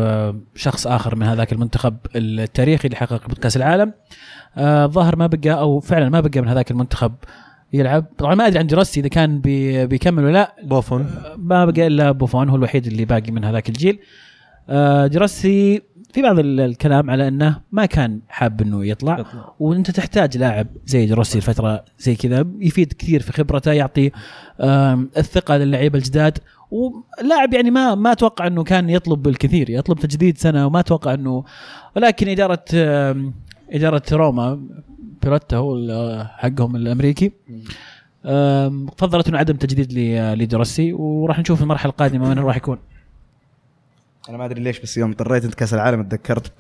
شخص 0.56 0.88
آخر 0.88 1.16
من 1.16 1.24
هذاك 1.26 1.54
المنتخب 1.54 1.98
التاريخي 2.16 2.86
اللي 2.88 2.98
حقق 2.98 3.34
كأس 3.34 3.58
العالم. 3.58 3.88
آه، 3.90 3.94
الظاهر 4.58 5.16
ما 5.16 5.28
بقى 5.28 5.60
أو 5.60 5.80
فعلا 5.80 6.10
ما 6.10 6.20
بقى 6.20 6.42
من 6.42 6.48
هذاك 6.48 6.72
المنتخب 6.72 7.12
يلعب. 7.74 8.06
طبعا 8.18 8.36
ما 8.36 8.48
أدري 8.48 8.60
عن 8.60 8.68
دي 8.68 8.79
روسي 8.79 9.00
إذا 9.00 9.08
كان 9.08 9.42
بي 9.42 9.86
بيكمل 9.88 10.24
ولا 10.24 10.32
لا. 10.32 10.56
بوفون. 10.64 11.06
ما 11.38 11.66
بقى 11.66 11.88
إلا 11.88 12.12
بوفون 12.12 12.50
هو 12.50 12.56
الوحيد 12.56 12.88
اللي 12.88 13.06
باقي 13.06 13.32
من 13.32 13.44
هذاك 13.44 13.70
الجيل. 13.70 14.00
آه، 14.70 15.08
دي 15.08 15.33
روسي 15.33 15.82
في 16.14 16.22
بعض 16.22 16.40
ال- 16.40 16.60
الكلام 16.60 17.10
على 17.10 17.28
إنه 17.28 17.60
ما 17.72 17.86
كان 17.86 18.20
حاب 18.30 18.62
إنه 18.62 18.86
يطلع. 18.86 19.26
وأنت 19.60 19.92
تحتاج 19.92 20.38
لاعب 20.38 20.68
زي 20.86 21.06
دي 21.06 21.17
روسي 21.17 21.38
الفترة 21.38 21.86
زي 22.00 22.16
كذا 22.16 22.46
يفيد 22.60 22.94
كثير 22.94 23.22
في 23.22 23.34
خبرته 23.34 23.72
يعطي 23.72 24.12
الثقة 25.18 25.58
للعيبة 25.58 25.98
الجداد. 25.98 26.38
ولاعب 26.72 27.54
يعني 27.54 27.72
ما 27.72 27.96
ما 27.96 28.12
أتوقع 28.12 28.48
إنه 28.48 28.64
كان 28.64 28.90
يطلب 28.90 29.28
الكثير 29.28 29.70
يطلب 29.70 30.00
تجديد 30.00 30.38
سنة 30.38 30.68
وما 30.68 30.80
أتوقع 30.80 31.14
إنه 31.14 31.44
ولكن 31.96 32.28
إدارة 32.30 32.66
إدارة 33.72 34.02
روما 34.12 34.60
بيروتا 35.24 35.58
هو 35.58 35.76
حقهم 36.38 36.76
الأمريكي. 36.76 37.32
فضلت 38.98 39.28
انه 39.28 39.38
عدم 39.38 39.56
تجديد 39.56 39.94
ل- 39.94 40.40
لدروسي 40.44 40.94
وراح 40.94 41.40
نشوف 41.40 41.62
المرحلة 41.62 41.92
القادمة 41.92 42.30
وين 42.30 42.40
راح 42.40 42.56
يكون. 42.58 42.78
أنا 44.30 44.38
ما 44.38 44.46
أدري 44.46 44.62
ليش 44.62 44.80
بس 44.80 44.98
يوم 44.98 45.12
اضطريت 45.12 45.46
أنت 45.46 45.54
كأس 45.56 45.74
العالم 45.74 46.04
تذكرت 46.04 46.52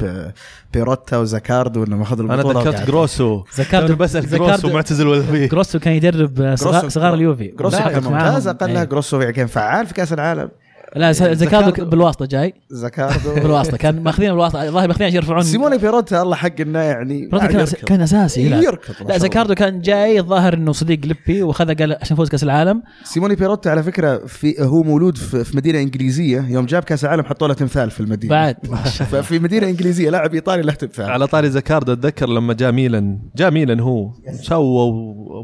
بيروتا 0.74 1.18
وزاكاردو 1.18 1.84
انهم 1.84 2.02
اخذوا 2.02 2.26
أنا 2.26 2.34
البطوله 2.36 2.62
ذكرت 2.62 2.88
جروسو. 2.88 3.44
زكاردو- 3.56 3.72
توني 3.88 3.96
بسأل 3.96 4.30
جروسو 4.30 4.70
معتزل 4.74 5.08
ولا 5.08 5.22
فيه؟ 5.22 5.50
جروسو 5.50 5.80
كان 5.80 5.94
يدرب 5.94 6.56
صغار, 6.56 6.90
صغار 6.90 7.14
اليوفي. 7.14 7.48
جروسو 7.48 7.78
كان. 7.78 8.04
ممتاز 8.04 8.48
أقل 8.48 8.74
له 8.74 8.80
إيه. 8.80 8.86
جروسو 8.88 9.20
كان 9.32 9.48
فعال 9.48 9.88
في 9.88 9.94
كأس 9.94 10.14
العالم. 10.14 10.50
لا 10.96 11.12
ز- 11.12 11.24
زكاردو 11.24 11.72
زكاردو- 11.72 11.90
بالواسطة 11.90 12.26
جاي. 12.26 12.54
زاكاردو 12.70 13.34
بالواسطة 13.44 13.78
كان 13.78 14.04
ماخذين 14.04 14.30
بالواسطه 14.30 14.64
الظاهر 14.68 14.88
ماخذين 14.88 15.08
عشان 15.08 15.16
يرفعون. 15.18 15.42
سيموني 15.44 15.78
بيروتا 15.78 16.22
الله 16.22 16.36
حق 16.36 16.62
انه 16.62 16.80
يعني 16.80 17.28
برضه 17.28 17.48
كان. 17.48 17.66
كان 17.66 18.02
أساسي. 18.02 18.42
يركض 18.42 18.94
لا 19.00 19.02
الله. 19.02 19.18
زكاردو 19.18 19.56
كان 19.56 19.82
جاي 19.82 20.20
الظاهر 20.20 20.54
إنه 20.54 20.72
صديق 20.72 21.00
لبي 21.06 21.44
وخذ 21.44 21.76
قال 21.76 21.98
عشان 22.02 22.18
فوز 22.18 22.30
كأس 22.30 22.44
العالم. 22.44 22.84
سيموني 23.04 23.36
بيروتا 23.36 23.70
على 23.70 23.84
فكرة 23.84 24.18
في 24.26 24.56
هو 24.60 24.84
مولود 24.84 25.18
في, 25.18 25.44
في 25.44 25.58
مدينة 25.58 25.80
إنجليزية 25.80 26.46
يوم 26.50 26.66
جاب 26.66 26.84
كأس 26.84 27.04
العالم 27.06 27.24
حطوا 27.24 27.48
له 27.48 27.54
تمثال 27.54 27.92
في 27.92 28.00
المدينة. 28.00 28.32
بعد. 28.32 28.56
ففي 29.12 29.40
مدينة 29.40 29.68
إنجليزية 29.68 30.10
لاعب 30.10 30.34
إيطالي 30.34 30.62
له 30.62 30.74
تمثال. 30.74 31.06
على 31.10 31.28
طاري 31.28 31.50
زكاردو 31.50 31.94
أتذكر 31.94 32.30
لما 32.30 32.54
جاء 32.54 32.72
ميلان. 32.72 33.20
جاء 33.36 33.52
ميلان 33.52 33.80
هو. 33.80 34.12
سووا 34.42 35.44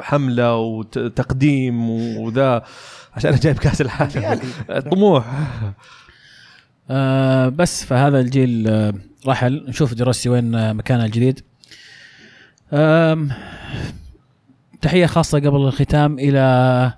حملة 0.00 0.56
وتقديم 0.56 1.90
وذا. 2.20 2.62
عشان 3.16 3.34
جايب 3.34 3.58
كأس 3.58 3.80
العالم. 3.80 4.40
طموح. 4.90 5.24
آه 6.90 7.48
بس 7.48 7.84
فهذا 7.84 8.20
الجيل 8.20 8.68
آه 8.68 8.94
رحل. 9.26 9.64
نشوف 9.68 9.94
دروسي 9.94 10.28
وين 10.28 10.54
آه 10.54 10.72
مكانه 10.72 11.04
الجديد. 11.04 11.40
تحية 14.82 15.06
خاصة 15.06 15.38
قبل 15.38 15.56
الختام 15.66 16.18
إلى 16.18 16.92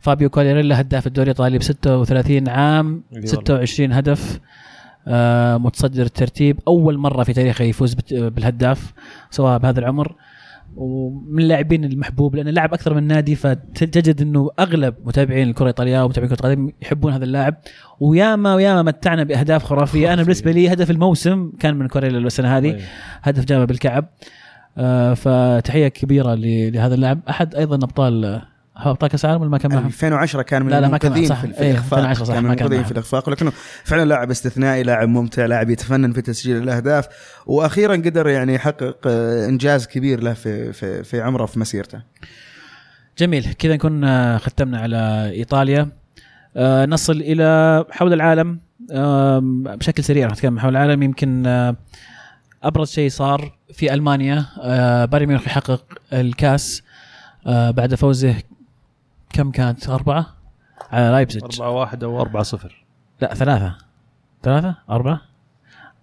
فابيو 0.00 0.30
كوليريلا 0.30 0.80
هداف 0.80 1.06
الدوري 1.06 1.30
الإيطالي 1.30 1.58
ب 1.58 1.62
36 1.62 2.48
عام 2.48 3.02
والله. 3.12 3.26
26 3.26 3.92
هدف. 3.92 4.40
آه 5.08 5.56
متصدر 5.56 6.02
الترتيب 6.02 6.60
أول 6.68 6.98
مرة 6.98 7.22
في 7.24 7.32
تاريخه 7.32 7.62
يفوز 7.64 7.94
بت- 7.94 8.14
بالهداف 8.14 8.92
سواء 9.30 9.58
بهذا 9.58 9.80
العمر. 9.80 10.14
ومن 10.76 11.42
اللاعبين 11.42 11.84
المحبوب 11.84 12.36
لأنه 12.36 12.50
لعب 12.50 12.74
أكثر 12.74 12.94
من 12.94 13.06
نادي 13.06 13.34
فتجد 13.34 14.22
إنه 14.22 14.50
أغلب 14.58 14.94
متابعين 15.04 15.48
الكرة 15.48 15.62
الإيطالية 15.62 16.04
ومتابعين 16.04 16.34
كرة 16.34 16.46
القدم 16.46 16.70
يحبون 16.82 17.12
هذا 17.12 17.24
اللاعب. 17.24 17.54
وياما 18.00 18.54
وياما 18.54 18.82
متعنا 18.82 19.24
بأهداف 19.24 19.64
خرافية. 19.64 20.12
أنا 20.12 20.22
بالنسبة 20.22 20.52
لي 20.52 20.72
هدف 20.72 20.90
الموسم 20.90 21.52
كان 21.60 21.76
من 21.76 21.88
كوريلا 21.88 22.18
السنة 22.18 22.56
هذه 22.56 22.80
هدف 23.22 23.44
جابه 23.44 23.64
بالكعب. 23.64 24.08
آه 24.78 25.14
فتحية 25.14 25.88
كبيرة 25.88 26.34
لهذا 26.34 26.94
اللاعب. 26.94 27.20
أحد 27.28 27.54
أيضا 27.54 27.76
أبطال 27.76 28.42
ابطال 28.90 29.10
كاس 29.10 29.24
العالم 29.24 29.40
ولا 29.40 29.50
ما 29.50 29.58
كان 29.58 29.74
معهم؟ 29.74 29.86
2010 29.86 30.42
كان 30.42 30.62
من 30.62 30.70
لا، 30.70 30.80
لا، 30.80 30.88
ما 30.88 30.98
كان 30.98 31.26
صح. 31.26 31.40
في, 31.40 31.60
إيه، 31.60 31.70
الإخفاق. 31.70 31.98
2010 31.98 32.24
صح، 32.24 32.34
كان 32.34 32.44
ما 32.44 32.54
كان. 32.54 32.82
في 32.84 32.90
الإخفاق. 32.90 33.28
ولكنه 33.28 33.52
فعلا 33.84 34.04
لاعب 34.04 34.30
استثنائي 34.30 34.82
لاعب 34.82 35.08
ممتع 35.08 35.46
لاعب 35.46 35.70
يتفنن 35.70 36.12
في 36.12 36.22
تسجيل 36.22 36.56
الأهداف 36.56 37.08
وأخيرا 37.46 37.96
قدر 37.96 38.28
يعني 38.28 38.54
يحقق 38.54 38.98
آه، 39.06 39.46
إنجاز 39.46 39.86
كبير 39.86 40.20
له 40.20 40.32
في 40.32 40.72
في 40.72 41.04
في 41.04 41.20
عمره 41.20 41.46
في 41.46 41.58
مسيرته. 41.60 42.02
جميل. 43.18 43.52
كذا 43.58 43.74
نكون 43.74 44.04
آه، 44.04 44.38
ختمنا 44.38 44.80
على 44.80 45.30
إيطاليا. 45.34 45.88
آه، 46.56 46.86
نصل 46.86 47.16
إلى 47.20 47.84
حول 47.90 48.12
العالم. 48.12 48.60
بشكل 49.64 50.04
سريع 50.04 50.26
راح 50.26 50.32
نتكلم 50.32 50.58
حول 50.58 50.76
العالم. 50.76 51.02
يمكن 51.02 51.46
أبرز 52.62 52.90
شيء 52.90 53.10
صار 53.10 53.52
في 53.72 53.94
ألمانيا. 53.94 54.46
بايرن 55.04 55.26
ميونخ 55.26 55.46
يحقق 55.46 55.84
الكاس 56.12 56.82
بعد 57.46 57.94
فوزه 57.94 58.34
كم 59.32 59.50
كانت؟ 59.50 59.88
أربعة؟ 59.88 60.26
على 60.92 61.10
لايبزيج 61.10 61.42
4 61.60 61.70
1 61.70 62.04
أو 62.04 62.20
4 62.20 62.42
0 62.42 62.84
لا 63.20 63.34
ثلاثة. 63.34 63.74
ثلاثة؟ 64.42 64.74
أربعة؟ 64.90 65.20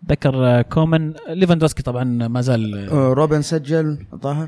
ذكر 0.09 0.47
آه، 0.47 0.61
كومان 0.61 1.13
ليفاندوسكي 1.29 1.83
طبعا 1.83 2.03
ما 2.03 2.41
زال 2.41 2.89
آه، 2.89 3.13
روبن 3.13 3.41
سجل 3.41 4.05
الظاهر 4.13 4.47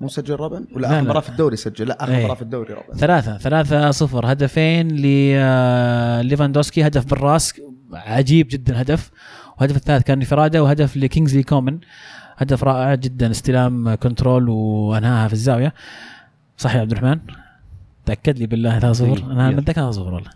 مو 0.00 0.08
سجل 0.08 0.34
روبن؟ 0.34 0.66
ولا 0.74 0.80
لا، 0.86 0.92
آخر. 0.92 1.02
مباراة 1.02 1.20
في 1.20 1.28
الدوري 1.28 1.56
سجل. 1.56 1.88
لا 1.88 2.04
آخر 2.04 2.12
إيه. 2.12 2.18
مباراة 2.18 2.34
في 2.34 2.42
الدوري 2.42 2.74
روبن. 2.74 2.94
ثلاثة 2.98 3.38
ثلاثة 3.38 3.90
صفر. 3.90 4.32
هدفين 4.32 4.88
لليفاندوسكي 4.88 6.86
هدف 6.86 7.04
بالرأس 7.10 7.60
عجيب 7.92 8.48
جدا 8.50 8.80
هدف. 8.80 9.10
وهدف 9.60 9.76
الثالث 9.76 10.04
كان 10.04 10.18
انفرادة 10.18 10.62
وهدف 10.62 10.96
لكينجزلي 10.96 11.42
كومن 11.42 11.78
هدف 12.36 12.64
رائع 12.64 12.94
جدا 12.94 13.30
استلام 13.30 13.94
control 13.94 14.48
وأنهاها 14.48 15.28
في 15.28 15.34
الزاوية. 15.34 15.74
صح 16.56 16.74
يا 16.74 16.80
عبد 16.80 16.92
الرحمن؟ 16.92 17.18
تأكد 18.06 18.38
لي 18.38 18.46
بالله 18.46 18.78
3 18.78 18.92
0 18.92 19.04
إيه. 19.16 19.32
أنا. 19.32 19.50
متذكر 19.50 19.72
3 19.72 19.90
0 19.90 20.14
والله. 20.14 20.30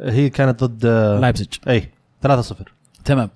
هي 0.00 0.30
كانت 0.30 0.64
ضد 0.64 0.86
آه، 0.86 1.20
لايبزيج. 1.20 1.48
اي 1.68 1.88
3 2.22 2.42
0 2.42 2.72
تمام. 3.04 3.30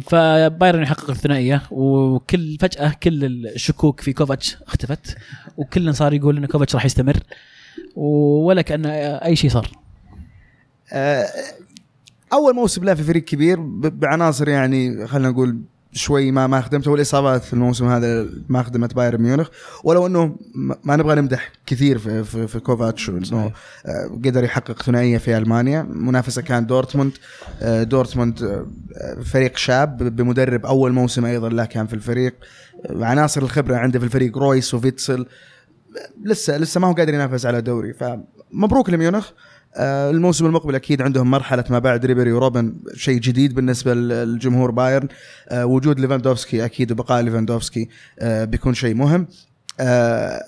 فبايرن 0.00 0.82
يحقق 0.82 1.10
الثنائية 1.10 1.62
وكل 1.70 2.56
فجأة 2.60 2.94
كل 3.02 3.24
الشكوك 3.24 4.00
في 4.00 4.12
كوفاتش 4.12 4.56
اختفت 4.66 5.16
وكل 5.56 5.94
صار 5.94 6.12
يقول 6.14 6.36
إن 6.36 6.46
كوفاتش 6.46 6.74
راح 6.74 6.84
يستمر 6.84 7.16
ولا 7.96 8.62
كأن 8.62 8.86
أي 8.86 9.36
شيء 9.36 9.50
صار. 9.50 9.70
آه، 10.92 11.26
أول 12.32 12.54
موسم 12.54 12.84
له 12.84 12.94
في 12.94 13.02
فريق 13.02 13.24
كبير 13.24 13.60
بعناصر 13.88 14.48
يعني 14.48 15.06
خلينا 15.06 15.30
نقول 15.30 15.60
شوي 15.92 16.30
ما 16.30 16.46
ما 16.46 16.60
خدمته 16.60 16.90
والإصابات 16.90 17.44
في 17.44 17.52
الموسم 17.52 17.88
هذا 17.88 18.26
ما 18.48 18.62
خدمت 18.62 18.94
بايرن 18.94 19.22
ميونخ. 19.22 19.48
ولو 19.84 20.06
إنه 20.06 20.36
ما 20.84 20.96
نبغى 20.96 21.14
نمدح 21.14 21.52
كثير 21.66 21.98
في 21.98 22.24
في, 22.24 22.46
في 22.46 22.60
كوفاتش 22.60 23.08
إنه 23.08 23.52
آه، 23.86 24.06
قدر 24.24 24.44
يحقق 24.44 24.82
ثنائية 24.82 25.18
في 25.18 25.38
ألمانيا. 25.38 25.82
منافسة 25.82 26.42
كان 26.42 26.66
دورتموند 26.66 27.12
آه، 27.62 27.82
دورتموند 27.82 28.42
آه، 28.42 29.22
فريق 29.22 29.56
شاب 29.56 30.16
بمدرب 30.16 30.66
أول 30.66 30.92
موسم 30.92 31.24
أيضا 31.24 31.48
له 31.48 31.64
كان 31.64 31.86
في 31.86 31.94
الفريق. 31.94 32.34
عناصر 32.90 33.42
الخبرة 33.42 33.76
عنده 33.76 33.98
في 33.98 34.04
الفريق 34.04 34.38
رويس 34.38 34.74
وفيتسل. 34.74 35.26
لسه 36.24 36.58
لسه 36.58 36.80
ما 36.80 36.88
هو 36.88 36.92
قادر 36.92 37.14
ينافس 37.14 37.46
على 37.46 37.60
دوري. 37.60 37.94
فمبروك 37.94 38.90
لميونخ. 38.90 39.30
الموسم 39.76 40.46
المقبل 40.46 40.74
أكيد 40.74 41.02
عندهم 41.02 41.30
مرحلة 41.30 41.64
ما 41.70 41.78
بعد 41.78 42.06
ريبيري 42.06 42.32
وروبن 42.32 42.74
شيء 42.94 43.18
جديد 43.20 43.54
بالنسبة 43.54 43.94
للجمهور 43.94 44.70
بايرن. 44.70 45.08
آه، 45.48 45.66
وجود 45.66 46.00
ليفاندوفسكي 46.00 46.64
أكيد 46.64 46.92
وبقاء 46.92 47.22
ليفاندوفسكي 47.22 47.88
آه، 48.20 48.44
بيكون 48.44 48.74
شيء 48.74 48.94
مهم. 48.94 49.26
آه، 49.80 50.44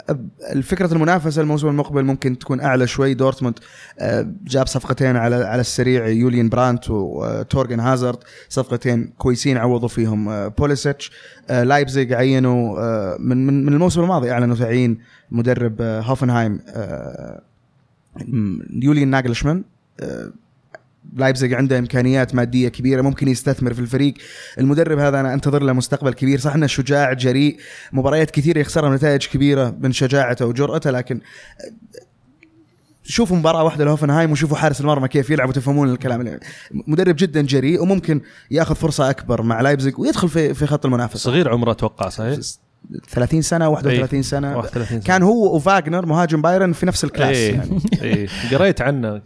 الفكرة 0.53 0.93
المنافسة 0.95 1.43
الموسم 1.43 1.69
المقبل 1.69 2.05
ممكن 2.05 2.39
تكون 2.39 2.61
أعلى 2.61 2.87
شوي. 2.87 3.15
دورتموند 3.15 3.59
آه، 3.99 4.27
جاب 4.45 4.67
صفقتين 4.67 5.17
على 5.17 5.37
على 5.37 5.61
السريع 5.61 6.07
يوليان 6.09 6.49
برانت 6.49 6.91
وثورغان 6.91 7.81
هازارد. 7.81 8.19
صفقتين 8.49 9.13
كويسين 9.19 9.57
عوضوا 9.57 9.89
فيهم 9.89 10.29
آه، 10.29 10.49
بوليسيتش. 10.49 11.13
آه، 11.51 11.63
لايبزيج 11.65 12.13
عينوا 12.13 12.79
آه، 12.81 13.17
من 13.21 13.65
من 13.67 13.73
الموسم 13.73 14.01
الماضي 14.03 14.31
أعلنوا 14.33 14.57
تعيين 14.57 14.99
مدرب 15.31 15.77
آه، 15.81 16.01
هوفنهايم 16.01 16.61
آه، 16.69 17.43
يوليان 18.83 19.09
ناجلشمان 19.09 19.65
آه، 20.01 20.33
لايبزيج 21.17 21.55
عنده 21.55 21.79
إمكانيات 21.79 22.35
مادية 22.35 22.69
كبيرة 22.69 23.03
ممكن 23.03 23.29
يستثمر 23.29 23.75
في 23.75 23.81
الفريق. 23.81 24.15
المدرب 24.59 24.99
هذا 24.99 25.21
أنا 25.21 25.35
أنتظر 25.35 25.63
له 25.63 25.73
مستقبل 25.73 26.13
كبير. 26.13 26.41
صح 26.41 26.55
إنه 26.55 26.67
شجاع 26.67 27.13
جريء 27.13 27.57
مباريات 27.93 28.31
كثيرة 28.31 28.59
يخسرها 28.59 28.97
نتائج 28.97 29.27
كبيرة 29.27 29.77
من 29.81 29.93
شجاعته 29.93 30.47
وجرأته 30.47 30.91
لكن 30.91 31.21
شوفوا 33.03 33.37
مباراة 33.37 33.65
واحدة 33.65 33.85
لهوفنهايم 33.85 34.33
وشوفوا 34.33 34.57
حارس 34.57 34.81
المرمى 34.81 35.09
كيف 35.09 35.31
يلعب 35.31 35.49
وتفهمون 35.49 35.91
الكلام. 35.91 36.39
مدرب 36.73 37.17
جدا 37.19 37.43
جريء 37.43 37.83
وممكن 37.83 38.21
يأخذ 38.51 38.75
فرصة 38.75 39.11
أكبر 39.11 39.43
مع 39.43 39.61
لايبزيج 39.61 39.99
ويدخل 39.99 40.29
في 40.29 40.55
في 40.55 40.67
خط 40.67 40.87
المنافسة. 40.87 41.19
صغير 41.19 41.49
عمره 41.49 41.71
أتوقع 41.71 42.09
صحيح؟ 42.09 42.39
30 43.09 43.43
سنة 43.43 43.69
31 43.69 44.23
سنة. 44.23 44.57
31 44.57 44.87
سنة. 44.89 45.01
كان 45.01 45.23
هو 45.23 45.57
وفاجنر 45.57 46.07
مهاجم 46.07 46.43
بايرن 46.43 46.73
في 46.73 46.87
نفس 46.87 47.05
ال 47.05 47.10
class 47.10 47.37
إيه 47.37 47.55
يعني. 47.55 47.79
إيه. 48.03 48.29
قريت 48.59 48.83
عنه. 48.83 49.21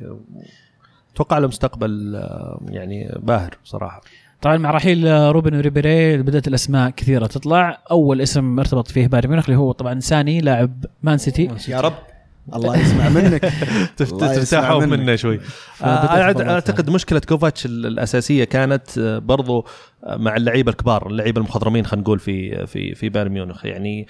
أتوقع 1.14 1.38
له 1.38 1.48
مستقبل 1.48 2.16
آه، 2.16 2.60
يعني 2.68 3.18
باهر 3.22 3.58
صراحة 3.64 4.00
طبعا 4.42 4.56
مع 4.56 4.70
رحيل 4.70 5.06
آه، 5.06 5.30
روبن 5.30 5.56
وريبيري 5.56 6.16
بدأت 6.16 6.48
الأسماء 6.48 6.90
كثيرة 6.90 7.26
تطلع. 7.26 7.82
أول 7.90 8.20
اسم 8.20 8.58
ارتبط 8.58 8.88
فيه 8.88 9.06
بايرن 9.06 9.28
ميونخ 9.30 9.44
اللي 9.44 9.58
هو 9.58 9.72
طبعا 9.72 10.00
ساني 10.00 10.40
لاعب 10.40 10.84
مان 11.02 11.18
سيتي. 11.18 11.48
يا 11.68 11.80
رب. 11.80 11.94
الله 12.54 12.76
يسمع 12.78 13.08
منك. 13.18 13.52
منك. 14.80 14.98
منه 14.98 15.16
شوي. 15.16 15.38
فبدأت 15.74 16.40
آه، 16.40 16.54
أعتقد 16.54 16.90
مشكلة 16.90 17.20
كوفاتش 17.28 17.66
ال- 17.66 17.86
الأساسية 17.86 18.44
كانت 18.44 18.98
آه، 18.98 19.18
برضو 19.18 19.66
آه، 20.04 20.16
مع 20.16 20.36
اللعيبة 20.36 20.70
الكبار 20.70 21.06
اللعيبة 21.06 21.38
المخضرمين 21.40 21.86
خلينا 21.86 22.02
نقول 22.02 22.18
في 22.18 22.66
في 22.66 22.94
في 22.94 23.08
بايرن 23.08 23.30
ميونخ. 23.32 23.64
يعني 23.64 24.06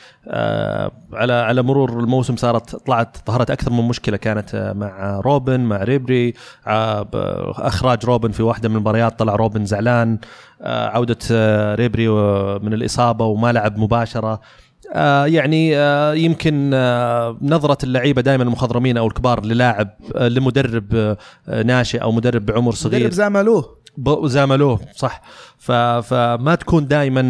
على 1.12 1.32
على 1.32 1.62
مرور 1.62 2.01
الموسم 2.01 2.36
صارت 2.36 2.76
طلعت 2.76 3.16
ظهرت 3.26 3.51
أكثر 3.51 3.72
من 3.72 3.89
مشكلة. 3.89 4.16
كانت 4.16 4.72
مع 4.76 5.20
روبن 5.24 5.61
مع 5.61 5.76
ريبري 5.84 6.34
أخراج 6.66 8.05
روبن 8.05 8.30
في 8.30 8.43
واحدة 8.43 8.68
من 8.68 8.74
المباريات 8.76 9.18
طلع 9.18 9.34
روبن 9.36 9.64
زعلان 9.64 10.18
عودة 10.61 11.18
ريبري 11.74 12.09
من 12.59 12.72
الإصابة 12.74 13.24
وما 13.24 13.53
لعب 13.53 13.78
مباشرة. 13.78 14.41
آه 14.93 15.26
يعني 15.26 15.76
آه 15.76 16.14
يمكن 16.14 16.70
آه 16.74 17.39
نظرة 17.43 17.79
اللعيبة 17.85 18.22
دائما 18.22 18.43
المخضرمين 18.43 18.97
أو 18.97 19.07
الكبار 19.07 19.45
للاعب 19.45 19.89
آه 20.16 20.29
لمدرب 20.29 20.95
آه 20.95 21.62
ناشئ 21.62 21.99
أو 22.03 22.12
مدرب 22.12 22.47
بعمر 22.47 22.72
صغير. 22.72 23.01
مدرب 23.01 23.12
زاملوه 23.12 23.79
زاملوه 24.24 24.81
صح. 24.97 25.22
فما 25.59 26.55
تكون 26.61 26.87
دائما 26.87 27.20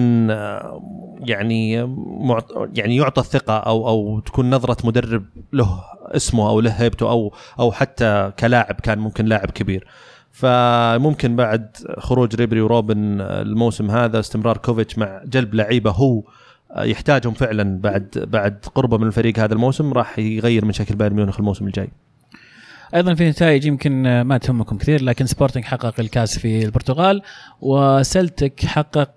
يعني 1.20 1.84
معط... 2.20 2.68
يعني 2.74 2.96
يعطى 2.96 3.20
الثقة 3.20 3.56
أو 3.56 3.88
أو 3.88 4.20
تكون 4.20 4.50
نظرة 4.50 4.86
مدرب 4.86 5.24
له 5.52 5.80
اسمه 6.02 6.48
أو 6.48 6.60
له 6.60 6.70
هيبته 6.70 7.10
أو 7.10 7.34
أو 7.60 7.72
حتى 7.72 8.32
كلاعب 8.38 8.80
كان 8.80 8.98
ممكن 8.98 9.24
لاعب 9.24 9.50
كبير. 9.50 9.86
فممكن 10.32 11.36
بعد 11.36 11.76
خروج 11.98 12.34
ريبري 12.34 12.60
وروبن 12.60 13.20
الموسم 13.20 13.90
هذا 13.90 14.20
استمرار 14.20 14.56
كوفيتش 14.56 14.98
مع 14.98 15.22
جلب 15.24 15.54
لعيبة 15.54 15.90
هو 15.90 16.22
يحتاجهم 16.76 17.34
فعلا 17.34 17.80
بعد 17.80 18.26
بعد 18.32 18.64
قربه 18.74 18.98
من 18.98 19.06
الفريق 19.06 19.38
هذا 19.38 19.54
الموسم 19.54 19.92
راح 19.92 20.18
يغير 20.18 20.64
من 20.64 20.72
شكل 20.72 20.94
بايرن 20.94 21.16
ميونخ 21.16 21.38
الموسم 21.38 21.66
الجاي. 21.66 21.88
أيضا 22.94 23.14
في 23.14 23.30
نتائج 23.30 23.64
يمكن 23.64 24.20
ما 24.20 24.38
تهمكم 24.38 24.78
كثير 24.78 25.02
لكن 25.02 25.26
سبورتنج 25.26 25.64
حقق 25.64 26.00
الكاس 26.00 26.38
في 26.38 26.64
البرتغال 26.64 27.22
وسلتك 27.60 28.64
حقق 28.64 29.10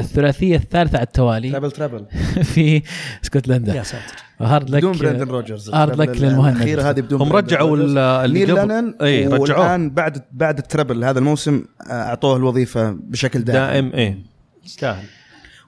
الثلاثية 0.00 0.56
الثالثة 0.56 0.98
على 0.98 1.06
التوالي 1.06 1.50
treble 1.50 1.70
treble 1.70 2.06
في 2.54 2.82
اسكتلندا. 3.24 3.74
يا 3.74 3.82
ساتر. 3.82 4.14
hard 4.40 4.70
luck 4.70 4.78
بدون 4.78 4.98
براندن 4.98 5.28
روجرز. 5.28 5.70
hard 5.70 6.00
luck 6.00 6.08
للمهند. 6.08 6.56
الأخيرة 6.56 6.82
هذه 6.82 7.00
بدون 7.00 7.20
هم 7.20 7.32
رجعوا 7.32 7.76
نيل 8.26 8.54
لينون 8.54 8.94
اي 9.02 9.26
رجعوه. 9.26 9.40
والان 9.40 9.90
بعد 9.90 10.22
بعد 10.32 10.58
ال 10.58 10.65
treble 10.65 11.04
هذا 11.04 11.18
الموسم 11.18 11.64
آه، 11.90 11.92
أعطوه 11.92 12.36
الوظيفة 12.36 12.90
بشكل 12.90 13.44
دائم, 13.44 13.90
دائم 13.90 13.92
إيه. 13.92 14.18
يستاهل. 14.64 15.04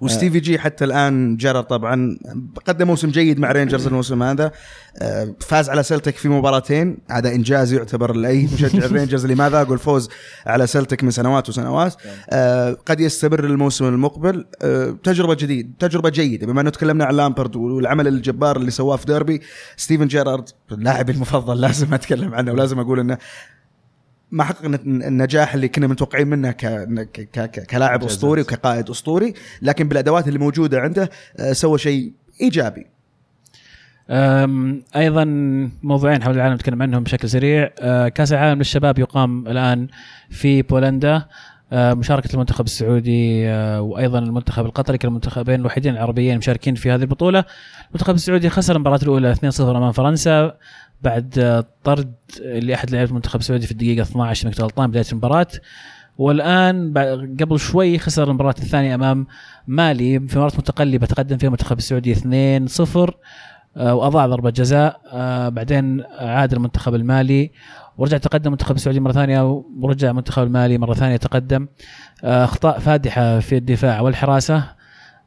وستيفي 0.01 0.40
جي 0.40 0.59
حتى 0.59 0.84
الآن 0.84 1.36
جرى 1.36 1.62
طبعا 1.62 2.18
قدم 2.66 2.86
موسم 2.86 3.09
جيد 3.09 3.38
مع 3.38 3.53
رينجرز 3.53 3.86
الموسم 3.86 4.22
هذا. 4.22 4.53
آه، 4.98 5.34
فاز 5.40 5.70
على 5.70 5.82
سلتك 5.82 6.16
في 6.16 6.28
مباراتين. 6.28 6.98
هذا 7.11 7.34
إنجاز 7.34 7.72
يعتبر 7.72 8.16
لأي 8.16 8.48
مشجع 8.55 8.84
الرينجرز 8.84 9.22
اللي 9.24 9.34
ما 9.34 9.51
ذاقوا 9.51 9.74
الفوز 9.74 10.09
على 10.46 10.66
سلتك 10.66 11.05
من 11.05 11.11
سنوات 11.11 11.48
وسنوات. 11.48 11.94
آه، 12.30 12.76
قد 12.86 13.01
يستمر 13.01 13.44
الموسم 13.44 13.84
المقبل. 13.84 14.46
آه، 14.62 14.96
تجربة 15.03 15.34
جديده 15.34 15.68
تجربة 15.78 16.09
جيدة. 16.09 16.46
بما 16.46 16.61
أنه 16.61 16.70
تكلمنا 16.70 17.05
عن 17.05 17.14
لامبرد 17.14 17.57
والعمل 17.57 18.09
الجبار 18.09 18.57
اللي 18.57 18.70
سواه 18.70 18.96
في 18.96 19.07
ديربي 19.07 19.40
ستيفن 19.76 20.07
جيرارد 20.07 20.48
اللاعب 20.72 21.11
المفضل 21.11 21.61
لازم 21.61 21.94
أتكلم 21.94 22.34
عنه 22.34 22.53
ولازم 22.53 22.78
أقول 22.78 23.01
إنه 23.01 23.18
ما 24.33 24.45
حقق 24.45 24.64
النجاح 24.85 25.55
اللي 25.55 25.68
كنا 25.68 25.87
متوقعين 25.87 26.26
منه 26.28 26.51
ك... 26.51 26.66
ك... 27.12 27.31
ك... 27.51 27.66
كلاعب. 27.66 28.05
أسطوري 28.05 28.41
وكقائد 28.41 28.91
أسطوري 28.91 29.35
لكن 29.62 29.89
بالأدوات 29.89 30.28
اللي 30.28 30.39
موجودة 30.39 30.81
عنده 30.81 31.11
آه، 31.41 31.53
سوى 31.53 31.78
شيء 31.78 32.12
إيجابي 32.41 32.87
أم، 34.11 34.83
أيضا 34.97 35.24
موضوعين 35.83 36.22
حول 36.22 36.35
العالم 36.35 36.55
نتكلم 36.55 36.83
عنهم 36.83 37.03
بشكل 37.03 37.28
سريع 37.28 37.70
أه، 37.81 38.09
كأس 38.09 38.33
العالم 38.33 38.59
للشباب 38.59 38.99
يقام 38.99 39.49
الآن 39.49 39.89
في 40.31 40.62
بولندا 40.62 41.26
أه، 41.72 41.95
مشاركة 41.95 42.35
المنتخب 42.35 42.64
السعودي 42.64 43.47
وأيضا 43.78 44.18
المنتخب 44.18 44.66
القطري 44.66 44.99
كالمنتخبين 44.99 45.61
الوحيدين 45.61 45.93
العربيين 45.95 46.33
المشاركين 46.33 46.74
في 46.74 46.91
هذه 46.91 47.01
البطولة. 47.03 47.45
المنتخب 47.89 48.14
السعودي 48.14 48.51
خسر 48.51 48.74
المباراة 48.76 49.01
الأولى 49.03 49.35
2-0 49.35 49.61
أمام 49.61 49.93
فرنسا 49.93 50.57
بعد 51.03 51.64
طرد 51.84 52.14
لأحد 52.40 52.90
لاعبي 52.90 53.11
المنتخب 53.11 53.40
السعودي 53.40 53.66
في 53.66 53.72
الدقيقة 53.72 54.03
12 54.03 54.48
إنك 54.48 54.61
غلطان 54.61 54.90
بداية 54.90 55.05
المباراة. 55.12 55.46
والآن 56.18 56.94
قبل 57.40 57.59
شوي 57.59 57.98
خسر 57.98 58.30
المباراة 58.30 58.55
الثانية 58.59 58.94
أمام 58.94 59.26
مالي 59.66 60.20
في 60.20 60.38
مباراة 60.38 60.53
متقلبة 60.59 61.07
تقدم 61.07 61.36
فيها 61.36 61.46
المنتخب 61.46 61.78
السعودي 61.78 62.14
2-0 62.14 63.14
آه، 63.76 63.94
وأضاع 63.94 64.26
ضربة 64.26 64.51
جزاء. 64.51 65.01
آه، 65.12 65.48
بعدين 65.48 66.05
عاد 66.18 66.53
المنتخب 66.53 66.94
المالي 66.94 67.51
ورجع 67.98 68.18
تقدم 68.18 68.46
المنتخب 68.46 68.76
السعودي 68.76 69.01
مرة 69.01 69.12
ثانية 69.12 69.62
ورجع 69.80 70.11
المنتخب 70.11 70.42
المالي 70.42 70.78
مرة 70.78 70.94
ثانية 70.94 71.16
تقدم. 71.16 71.68
آه، 72.24 72.44
أخطاء 72.44 72.78
فادحة 72.78 73.40
في 73.40 73.57
الدفاع 73.57 74.01
والحراسة. 74.01 74.80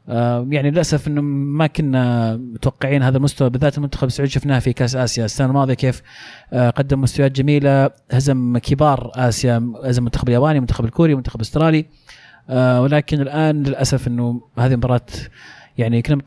يعني 0.08 0.70
للأسف 0.70 1.08
إنه 1.08 1.20
ما 1.22 1.66
كنا 1.66 2.36
متوقعين 2.36 3.02
هذا 3.02 3.16
المستوى 3.16 3.50
بالذات 3.50 3.78
المنتخب 3.78 4.06
السعودي 4.06 4.32
شفناه 4.32 4.58
في 4.58 4.72
كأس 4.72 4.96
آسيا. 4.96 5.24
السنة 5.24 5.46
الماضية 5.46 5.74
كيف 5.74 6.02
آه، 6.52 6.70
قدم 6.70 7.00
مستويات 7.00 7.32
جميلة 7.32 7.90
هزم 8.12 8.58
كبار 8.58 9.10
آسيا 9.14 9.72
هزم 9.84 9.98
المنتخب 9.98 10.28
الياباني 10.28 10.56
المنتخب 10.56 10.84
الكوري 10.84 11.12
المنتخب 11.12 11.36
الأسترالي. 11.36 11.86
آه، 12.50 12.82
ولكن 12.82 13.20
الآن 13.20 13.62
للأسف 13.62 14.08
إنه 14.08 14.40
هذه 14.58 14.76
مباراة 14.76 15.06
يعني 15.78 16.02
كنا 16.02 16.18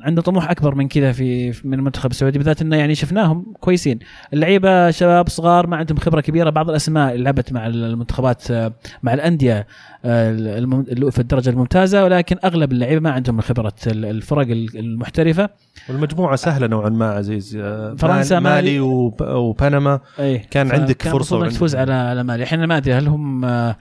عنده 0.00 0.22
طموح 0.22 0.50
أكبر 0.50 0.74
من 0.74 0.88
كذا 0.88 1.12
في 1.12 1.52
من 1.64 1.74
المنتخب 1.74 2.10
السعودي 2.10 2.38
بالذات 2.38 2.62
إنه 2.62 2.76
يعني 2.76 2.94
شفناهم 2.94 3.46
كويسين. 3.60 3.98
اللعيبة 4.32 4.90
شباب 4.90 5.28
صغار 5.28 5.66
ما 5.66 5.76
عندهم 5.76 5.98
خبرة 5.98 6.20
كبيرة 6.20 6.50
بعض 6.50 6.70
الأسماء 6.70 7.12
اللي 7.12 7.24
لعبت 7.24 7.52
مع 7.52 7.66
المنتخبات 7.66 8.52
مع 9.02 9.14
الأندية 9.14 9.66
في 11.10 11.18
الدرجة 11.18 11.50
الممتازة 11.50 12.04
ولكن 12.04 12.36
أغلب 12.44 12.72
اللعيبة 12.72 13.00
ما 13.00 13.10
عندهم 13.10 13.40
خبرة 13.40 13.72
ال- 13.86 14.04
الفرق 14.04 14.46
ال- 14.46 14.78
المحترفة. 14.78 15.48
والمجموعة 15.88 16.36
سهلة 16.36 16.66
نوعا 16.66 16.88
ما 16.88 17.10
عزيز. 17.10 17.56
فرنسا، 17.98 18.40
مالي 18.40 18.54
مالي. 18.54 18.80
وب- 18.80 19.22
وبنما. 19.22 20.00
اي 20.20 20.38
كان 20.38 20.70
عندك 20.70 21.02
فرصة 21.02 21.12
المفروض 21.16 21.42
إنك 21.42 21.52
تفوز 21.52 21.76
على 21.76 21.92
على 21.92 22.22
مالي. 22.24 22.44
إحنا 22.44 22.66
ما 22.66 22.76
أدري 22.76 22.94
هل 22.94 23.06
هم 23.08 23.44
آه، 23.44 23.76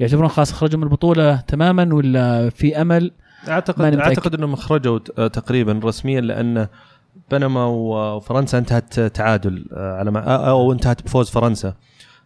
يعتبرون 0.00 0.28
خلاص 0.28 0.52
خرجوا 0.52 0.78
من 0.78 0.84
البطولة 0.84 1.36
تماما 1.40 1.94
ولا 1.94 2.50
في 2.50 2.80
أمل؟ 2.80 3.10
اعتقد. 3.48 3.94
أعتقد 3.94 4.34
إنهم 4.34 4.56
خرجوا 4.56 4.98
ت- 4.98 5.18
آه، 5.18 5.26
تقريبا 5.26 5.80
رسميا 5.84 6.20
لأن 6.20 6.66
بنما 7.30 7.64
وفرنسا 7.64 8.58
انتهت 8.58 9.00
تعادل 9.00 9.66
آه، 9.72 9.96
على 9.98 10.10
ما 10.10 10.26
آه، 10.26 10.48
أو 10.50 10.72
انتهت 10.72 11.02
بفوز 11.02 11.30
فرنسا. 11.30 11.74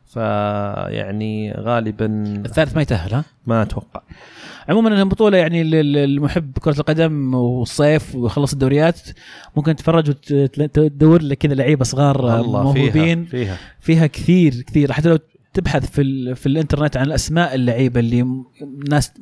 فيعني 0.07 1.53
غالبا 1.53 2.07
الثالث 2.47 2.77
ما 2.77 2.83
يتأهل 2.83 3.14
ها؟ 3.14 3.25
ما 3.47 3.62
أتوقع. 3.62 4.03
عموما 4.68 4.89
إنها 4.89 5.05
بطولة 5.05 5.39
يعني 5.39 5.64
لل- 5.64 5.93
للمحب 5.93 6.59
كرة 6.61 6.81
القدم 6.81 7.35
والصيف 7.35 8.14
ويخلص 8.14 8.53
الدوريات. 8.53 9.01
ممكن 9.57 9.77
تتفرج 9.77 10.09
وتدور 10.33 11.23
لك 11.23 11.39
كذا 11.39 11.55
لعيبه 11.55 11.85
صغار 11.85 12.21
والله 12.25 12.73
فيها 12.73 12.83
موهوبين. 12.83 13.25
فيها. 13.25 13.57
فيها 13.81 14.07
كثير 14.07 14.53
كثير. 14.66 14.93
حتى 14.93 15.09
لو 15.09 15.18
تبحث 15.55 15.91
في 15.91 16.35
في 16.35 16.47
الإنترنت 16.47 16.97
عن 16.97 17.07
الأسماء 17.07 17.55
اللعيبة 17.55 18.01
اللي 18.01 18.27
ناس 18.91 19.12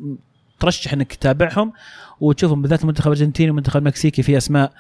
ترشح 0.61 0.93
إنك 0.93 1.13
تتابعهم 1.13 1.73
وتشوفهم 2.21 2.63
بالذات 2.63 2.83
المنتخب 2.83 3.07
الارجنتيني 3.07 3.51
والمنتخب 3.51 3.81
المكسيكي 3.81 4.23
في 4.23 4.37
أسماء 4.37 4.73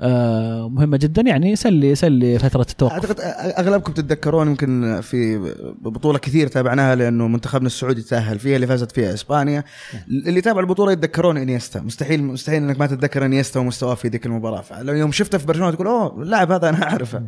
آه، 0.00 0.68
مهمة 0.68 0.96
جدا. 0.96 1.22
يعني 1.22 1.50
يسلي 1.50 1.90
يسلي 1.90 2.38
فترة 2.38 2.66
التوقف. 2.70 2.92
أعتقد 2.92 3.20
أغلبكم 3.58 3.92
تتذكرون 3.92 4.48
يمكن 4.48 5.00
في 5.02 5.38
بطولة 5.80 6.18
كثير 6.18 6.46
تابعناها 6.46 6.94
لأنه 6.94 7.28
منتخبنا 7.28 7.66
السعودي 7.66 8.02
تأهل 8.02 8.38
فيها 8.38 8.56
اللي 8.56 8.66
فازت 8.66 8.92
فيها 8.92 9.14
إسبانيا. 9.14 9.64
اللي 10.08 10.40
تابع 10.40 10.60
البطولة 10.60 10.92
يتذكرون 10.92 11.36
إنيستا. 11.36 11.80
مستحيل 11.80 12.24
مستحيل 12.24 12.62
إنك 12.62 12.80
ما 12.80 12.86
تتذكر 12.86 13.24
إنيستا 13.24 13.60
ومستواه 13.60 13.94
في 13.94 14.08
ذيك 14.08 14.26
المباراة. 14.26 14.60
فلو 14.60 14.92
يوم 14.92 15.12
شفته 15.12 15.38
في 15.38 15.46
برشلونة 15.46 15.70
تقول 15.70 15.86
أوه 15.86 16.22
اللاعب 16.22 16.52
هذا 16.52 16.68
أنا 16.68 16.82
أعرفه. 16.82 17.22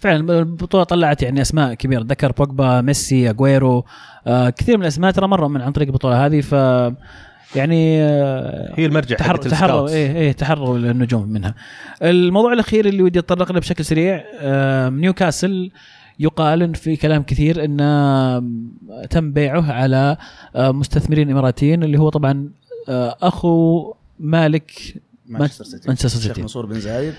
فعلا 0.00 0.38
البطولة 0.38 0.84
طلعت 0.84 1.22
يعني 1.22 1.40
أسماء 1.42 1.74
كبيرة 1.74 2.02
ذكر 2.02 2.32
بوجبا 2.32 2.80
ميسي 2.80 3.30
اجويرو 3.30 3.84
آه 4.26 4.50
كثير 4.50 4.76
من 4.76 4.82
الأسماء 4.82 5.10
ترى 5.10 5.26
مروا 5.28 5.48
من 5.48 5.60
عن 5.60 5.72
طريق 5.72 5.88
البطولة 5.88 6.26
هذه 6.26 6.40
ف 6.40 6.52
يعني 7.56 8.02
آه 8.02 8.74
هي 8.76 8.86
المرجع 8.86 9.16
تحر 9.16 9.38
ال 9.38 9.45
scouts. 9.45 9.92
إيه 9.92 10.16
إيه 10.16 10.32
تحروا 10.32 10.78
النجوم 10.78 11.28
منها. 11.28 11.54
الموضوع 12.02 12.52
الأخير 12.52 12.86
اللي 12.86 13.02
ودي 13.02 13.18
أتطرق 13.18 13.52
له 13.52 13.60
بشكل 13.60 13.84
سريع 13.84 14.24
آه 14.40 14.88
نيوكاسل 14.88 15.70
يقال 16.18 16.62
إن 16.62 16.72
في 16.72 16.96
كلام 16.96 17.22
كثير 17.22 17.64
انه 17.64 18.38
تم 19.10 19.32
بيعه 19.32 19.72
على 19.72 20.16
آه 20.56 20.70
مستثمرين 20.72 21.30
إماراتيين 21.30 21.82
اللي 21.82 21.98
هو 21.98 22.08
طبعا 22.08 22.50
آه 22.88 23.16
أخو 23.22 23.94
مالك 24.20 24.72
مانشستر 25.26 25.64
سيتي 25.64 25.88
مانشستر 25.88 26.08
سيتي. 26.20 26.40
منصور 26.40 26.66
بن 26.66 26.80
زايد 26.80 27.14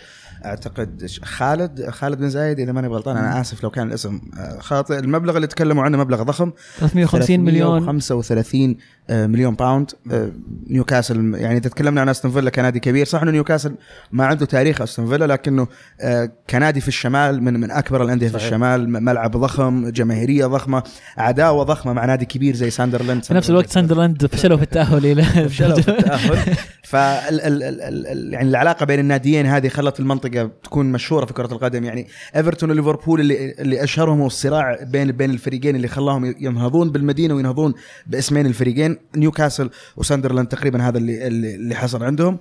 أعتقد 0.46 1.06
ش- 1.06 1.20
خالد 1.24 1.90
خالد 1.90 2.18
بن 2.18 2.30
زايد 2.30 2.60
إذا 2.60 2.72
ماني 2.72 2.88
غلطان 2.88 3.18
أنا 3.18 3.42
آسف 3.42 3.64
لو 3.64 3.70
كان 3.70 3.88
الاسم 3.88 4.22
آه، 4.38 4.60
خاطئ. 4.60 5.00
المبلغ 5.00 5.36
اللي 5.36 5.48
تكلموا 5.48 5.84
عنه 5.84 5.98
مبلغ 5.98 6.24
ضخم. 6.24 6.52
350 6.80 7.40
مليون. 7.40 7.86
35 7.86 8.78
مليون 9.10 9.56
pound 9.56 9.92
آه، 10.12 10.30
نيوكاسل 10.70 11.36
يعني 11.36 11.58
إذا 11.58 11.70
تكلمنا 11.70 12.02
عن 12.02 12.10
أستون 12.10 12.32
فيلا 12.32 12.50
كنادي 12.50 12.80
كبير 12.80 13.06
صح 13.06 13.22
إنه 13.22 13.32
نيوكاسل 13.32 13.76
ما 14.12 14.26
عنده 14.26 14.46
تاريخ 14.46 14.82
أستون 14.82 15.08
فيلا 15.10 15.26
لكنه 15.26 15.68
آه، 16.02 16.32
كنادي 16.50 16.82
في 16.82 16.88
الشمال 16.88 17.44
من 17.44 17.60
من 17.60 17.72
أكبر 17.72 18.04
الأندية 18.04 18.28
في. 18.28 18.36
الشمال 18.36 18.90
ملعب 18.90 19.32
ضخم 19.38 19.90
جماهيرية 19.90 20.46
ضخمة 20.46 20.84
عداوة 21.18 21.64
ضخمة 21.64 21.94
مع 21.94 22.06
نادي 22.06 22.26
كبير 22.26 22.56
زي 22.56 22.70
ساندرلاند. 22.70 23.24
في 23.24 23.34
نفس 23.34 23.50
الوقت 23.50 23.70
ساندرلاند. 23.70 24.26
فشلوا 24.26 24.58
في 24.58 24.64
التأهل 24.64 25.06
إلى 25.06 25.24
فشلوا 25.50 25.82
في 25.82 25.90
التأهل. 25.92 26.38
فال 26.84 27.42
ال 27.42 27.64
ال 27.64 27.82
ال 27.82 28.08
ال 28.08 28.34
يعني 28.34 28.50
العلاقة 28.50 28.86
بين 28.86 29.00
الناديين 29.00 29.46
هذه 29.46 29.68
خلت 29.68 30.00
المنطقة 30.00 30.31
تكون 30.64 30.92
مشهورة 30.92 31.26
في 31.26 31.34
كرة 31.34 31.54
القدم 31.54 31.84
يعني 31.84 32.08
إيفرتون 32.36 32.72
وليفربول 32.72 33.20
اللي 33.20 33.52
اللي 33.52 33.84
أشهرهم 33.84 34.22
هو 34.22 34.28
الصراع 34.28 34.84
بين 34.84 35.12
بين 35.12 35.30
الفريقين 35.30 35.76
اللي 35.76 35.88
خلاهم 35.88 36.36
ينهضون 36.40 36.92
بالمدينة 36.92 37.34
وينهضون 37.34 37.74
باسمين 38.08 38.46
الفريقين 38.46 38.98
نيوكاسل 39.16 39.70
وساندرلاند 39.98 40.48
تقريبا 40.48 40.88
هذا 40.88 40.98
اللي 40.98 41.28
اللي, 41.28 41.56
اللي 41.56 41.76
حصل 41.76 42.04
عندهم. 42.04 42.40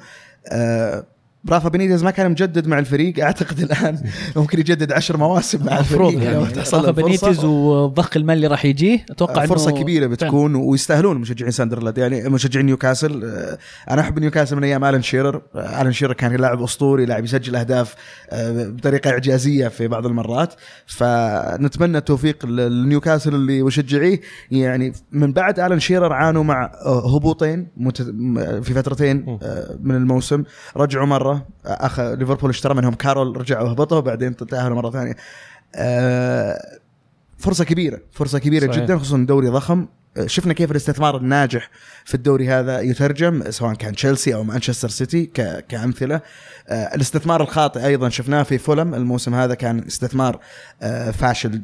آه 0.53 1.07
رافا 1.49 1.69
بينيتز 1.69 2.05
ما 2.05 2.11
كان 2.11 2.31
مجدد 2.31 2.69
مع 2.69 2.79
الفريق 2.79 3.25
أعتقد 3.25 3.61
الآن 3.61 3.99
ممكن 4.37 4.61
يجدد 4.61 4.93
عشر 4.93 5.17
مواسم 5.17 5.67
مع 5.67 5.79
الفريق. 5.79 6.11
لو 6.11 6.21
يعني. 6.21 6.47
تحصل 6.47 6.77
رافا 6.77 6.87
له 6.87 6.93
فرصة. 6.93 7.27
بنيتز 7.27 7.45
والضخ 7.45 8.17
المالي 8.17 8.37
اللي 8.37 8.47
راح 8.47 8.65
يجيه 8.65 9.05
أتوقع 9.11 9.47
فرصة 9.47 9.71
إنه 9.71 9.81
كبيرة 9.81 10.01
فعلاً. 10.01 10.15
بتكون 10.15 10.55
ويستاهلون 10.55 11.19
مشجعين 11.19 11.51
ساندرلاند. 11.51 11.99
يعني 11.99 12.29
مشجعين 12.29 12.67
نيوكاسل 12.67 13.25
آه، 13.25 13.59
أنا 13.91 14.01
أحب 14.01 14.19
نيوكاسل 14.19 14.57
من 14.57 14.65
أيام 14.65 14.85
آلان 14.85 15.03
شيرر. 15.03 15.43
آه، 15.55 15.81
آلان 15.83 15.93
شيرر 15.93 16.13
كان 16.13 16.37
لاعب 16.37 16.63
أسطوري 16.63 17.07
لاعب 17.07 17.25
يسجل 17.25 17.57
أهداف 17.57 17.95
آه، 18.31 18.69
بطريقة 18.69 19.11
إعجازية 19.11 19.69
في 19.69 19.89
بعض 19.89 20.07
المرات. 20.07 20.55
فنتمنى 20.87 21.99
التوفيق 21.99 22.47
لنيوكاسل 22.47 23.35
اللي 23.35 23.63
مشجعيه 23.63 24.21
يعني 24.51 24.93
من 25.13 25.33
بعد 25.33 25.61
آلان 25.61 25.81
شيرر 25.81 26.13
عانوا 26.13 26.45
مع 26.45 26.73
آه، 26.85 27.17
هبوطين 27.17 27.67
في 28.63 28.75
فترتين 28.75 29.39
آه، 29.43 29.79
من 29.83 29.95
الموسم. 29.95 30.43
رجعوا 30.77 31.07
مرة 31.07 31.30
آه، 31.33 31.43
أخ 31.67 32.01
ليفربول 32.01 32.51
اشترى 32.51 32.75
منهم 32.75 32.95
كارول 32.95 33.37
رجعوا 33.37 33.69
هبطوا 33.69 34.01
بعدين 34.01 34.37
تاهلوا 34.37 34.77
مرة 34.77 34.91
ثانية. 34.91 35.17
آه، 35.75 36.79
فرصة 37.39 37.65
كبيرة 37.65 38.01
فرصة 38.13 38.39
كبيرة 38.39 38.73
صحيح. 38.73 38.85
جدا 38.85 38.99
خصوصا 38.99 39.19
دوري 39.19 39.49
ضخم. 39.49 39.87
شفنا 40.27 40.53
كيف 40.53 40.71
الاستثمار 40.71 41.17
الناجح 41.17 41.71
في 42.05 42.15
الدوري 42.15 42.49
هذا 42.49 42.81
يترجم 42.81 43.51
سواء 43.51 43.75
كان 43.75 43.95
تشيلسي 43.95 44.35
أو 44.35 44.45
مانشستر 44.45 44.89
سيتي 44.89 45.27
كأمثلة. 45.69 46.21
آه، 46.69 46.95
الاستثمار 46.95 47.43
الخاطئ 47.43 47.87
أيضا 47.87 48.09
شفناه 48.09 48.43
في 48.43 48.59
فولم. 48.59 48.95
الموسم 48.95 49.35
هذا 49.35 49.55
كان 49.55 49.79
استثمار 49.79 50.41
آه، 50.83 51.11
فاشل. 51.11 51.63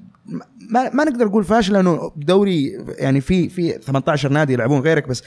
ما, 0.71 0.91
ما 0.91 1.05
نقدر 1.05 1.25
نقول 1.25 1.45
فاشل 1.45 1.73
لأنه 1.73 2.13
دوري 2.17 2.85
يعني 2.99 3.21
في 3.21 3.49
في 3.49 3.79
18 3.79 4.29
نادي 4.29 4.53
يلعبون 4.53 4.81
غيرك 4.81 5.09
بس 5.09 5.23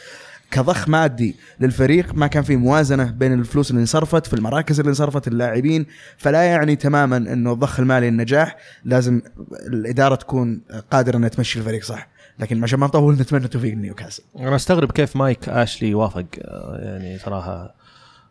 كضخ 0.52 0.90
مادي 0.90 1.36
للفريق 1.60 2.14
ما 2.14 2.28
كان 2.28 2.44
في 2.44 2.56
موازنة 2.56 3.04
بين 3.04 3.34
الفلوس 3.34 3.72
اللي 3.72 3.82
انصرفت 3.82 4.28
في 4.28 4.34
المراكز 4.34 4.80
اللي 4.80 4.90
انصرفت 4.90 5.28
اللاعبين 5.28 5.86
فلا 6.18 6.44
يعني 6.44 6.76
تماما 6.76 7.18
إنه 7.18 7.54
الضخ 7.54 7.80
المالي 7.80 8.08
النجاح 8.08 8.58
لازم 8.86 9.22
الإدارة 9.68 10.16
تكون 10.16 10.62
قادرة 10.92 11.18
إنها 11.18 11.30
تمشي 11.30 11.60
الفريق 11.60 11.84
صح. 11.84 12.08
لكن 12.40 12.64
عشان 12.64 12.80
ما 12.80 12.88
نطول 12.88 13.14
نتمنى 13.14 13.48
توفيق 13.48 13.74
نيوكاسل 13.74 14.24
أنا 14.40 14.56
أستغرب 14.56 14.92
كيف 14.92 15.16
مايك 15.16 15.50
آشلي 15.50 15.94
وافق 15.94 16.26
آه، 16.42 16.80
يعني 16.82 17.20
صراحة 17.20 17.76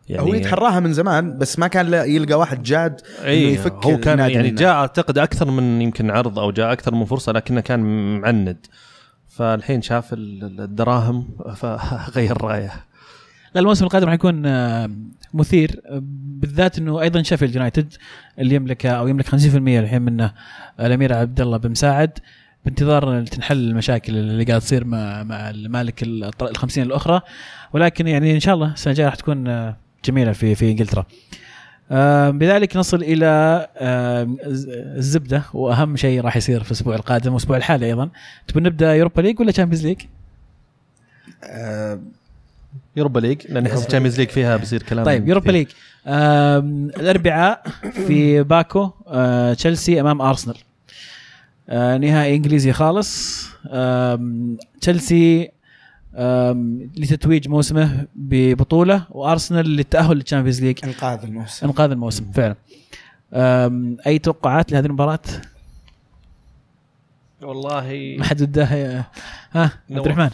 يعني 0.09 0.29
هو 0.29 0.33
يتحراها 0.33 0.79
من 0.79 0.93
زمان 0.93 1.37
بس 1.37 1.59
ما 1.59 1.67
كان 1.67 1.93
يلقى 1.93 2.33
واحد 2.33 2.63
جاد 2.63 3.01
إنه 3.19 3.27
اي 3.27 3.53
يفك 3.53 3.85
هو 3.85 3.97
كان 3.97 4.19
يعني. 4.19 4.49
جاء 4.49 4.73
أعتقد 4.73 5.17
أكثر 5.17 5.51
من 5.51 5.81
يمكن 5.81 6.11
عرض 6.11 6.39
أو 6.39 6.51
جاء 6.51 6.71
أكثر 6.71 6.95
من 6.95 7.05
فرصة 7.05 7.31
لكنه 7.31 7.61
كان 7.61 7.79
معند. 8.19 8.57
فالحين 9.39 9.81
شاف 9.81 10.13
ال- 10.13 10.61
الدراهم 10.61 11.27
فغير 11.55 12.41
رأيه. 12.41 12.71
لا 13.55 13.61
الموسم 13.61 13.85
القادم 13.85 14.05
راح 14.05 14.13
يكون 14.13 14.45
آه، 14.45 14.89
مثير. 15.33 15.81
آه، 15.85 16.01
بالذات 16.39 16.77
إنه 16.77 17.01
أيضا 17.01 17.21
شيفيلد 17.23 17.55
يونايتد 17.55 17.93
اللي 18.39 18.55
يملك 18.55 18.85
أو 18.85 19.07
يملك 19.07 19.27
50% 19.27 19.35
الحين 19.79 20.01
منه 20.01 20.31
الأمير 20.79 21.13
عبد 21.13 21.41
الله 21.41 21.57
بن 21.57 21.71
مساعد 21.71 22.19
بانتظار 22.65 23.25
تنحل 23.25 23.57
المشاكل 23.69 24.15
اللي 24.17 24.43
قاعد 24.43 24.61
تصير 24.61 24.85
مع 24.85 25.23
مع 25.23 25.49
المالك 25.49 26.03
ال 26.03 26.31
50 26.55 26.83
الأخرى. 26.83 27.21
ولكن 27.73 28.07
يعني 28.07 28.35
إن 28.35 28.39
شاء 28.39 28.55
الله 28.55 28.73
السنة 28.73 28.91
الجاية 28.91 29.07
راح 29.07 29.15
تكون 29.15 29.47
آه، 29.47 29.77
جميلة 30.05 30.31
في 30.31 30.55
في 30.55 30.71
إنجلترا. 30.71 31.05
بذلك 32.31 32.77
نصل 32.77 33.03
إلى 33.03 33.67
الز- 34.45 34.69
الزبدة 34.69 35.43
وأهم 35.53 35.95
شيء 35.95 36.21
راح 36.21 36.37
يصير 36.37 36.63
في 36.63 36.71
الأسبوع 36.71 36.95
القادم 36.95 37.31
والأسبوع 37.33 37.57
الحالي 37.57 37.85
أيضا. 37.85 38.09
تبون 38.47 38.63
نبدأ 38.63 38.95
Europa 38.95 39.21
League 39.21 39.39
ولا 39.39 39.51
Champions 39.51 39.85
League؟ 39.87 40.01
آه، 41.43 41.99
Europa 42.95 43.19
League 43.19 43.41
لأن 43.49 43.65
احس 43.65 43.85
ال 43.85 43.88
Champions 43.88 44.17
League. 44.19 44.29
فيها 44.29 44.57
بصير 44.57 44.83
كلام 44.83 45.05
طيب 45.05 45.27
Europa. 45.27 45.51
League. 45.51 45.67
الأربعاء 46.07 47.63
في 48.07 48.43
باكو 48.43 48.89
آه، 49.07 49.53
تشيلسي 49.53 50.01
أمام 50.01 50.21
أرسنال. 50.21 50.57
آه، 51.69 51.97
نهائي 51.97 52.35
إنجليزي 52.35 52.73
خالص. 52.73 53.39
تشيلسي 54.81 55.51
لتتويج 56.97 57.47
موسمه 57.47 58.07
ببطولة 58.15 59.05
وأرسنال 59.09 59.69
للتأهل 59.69 60.15
لل 60.15 60.23
Champions 60.23 60.61
League. 60.63 60.77
انقاذ 60.83 61.19
الموسم. 61.23 61.65
انقاذ 61.65 61.91
الموسم 61.91 62.25
فعلا. 62.31 62.55
أي 64.07 64.19
توقعات 64.19 64.71
لهذه 64.71 64.85
المباراة؟ 64.85 65.19
والله 67.41 68.15
ما 68.19 68.25
حد 68.25 68.41
وده 68.41 68.65
ها 69.51 69.71
عبد 69.91 69.99
الرحمن. 70.05 70.29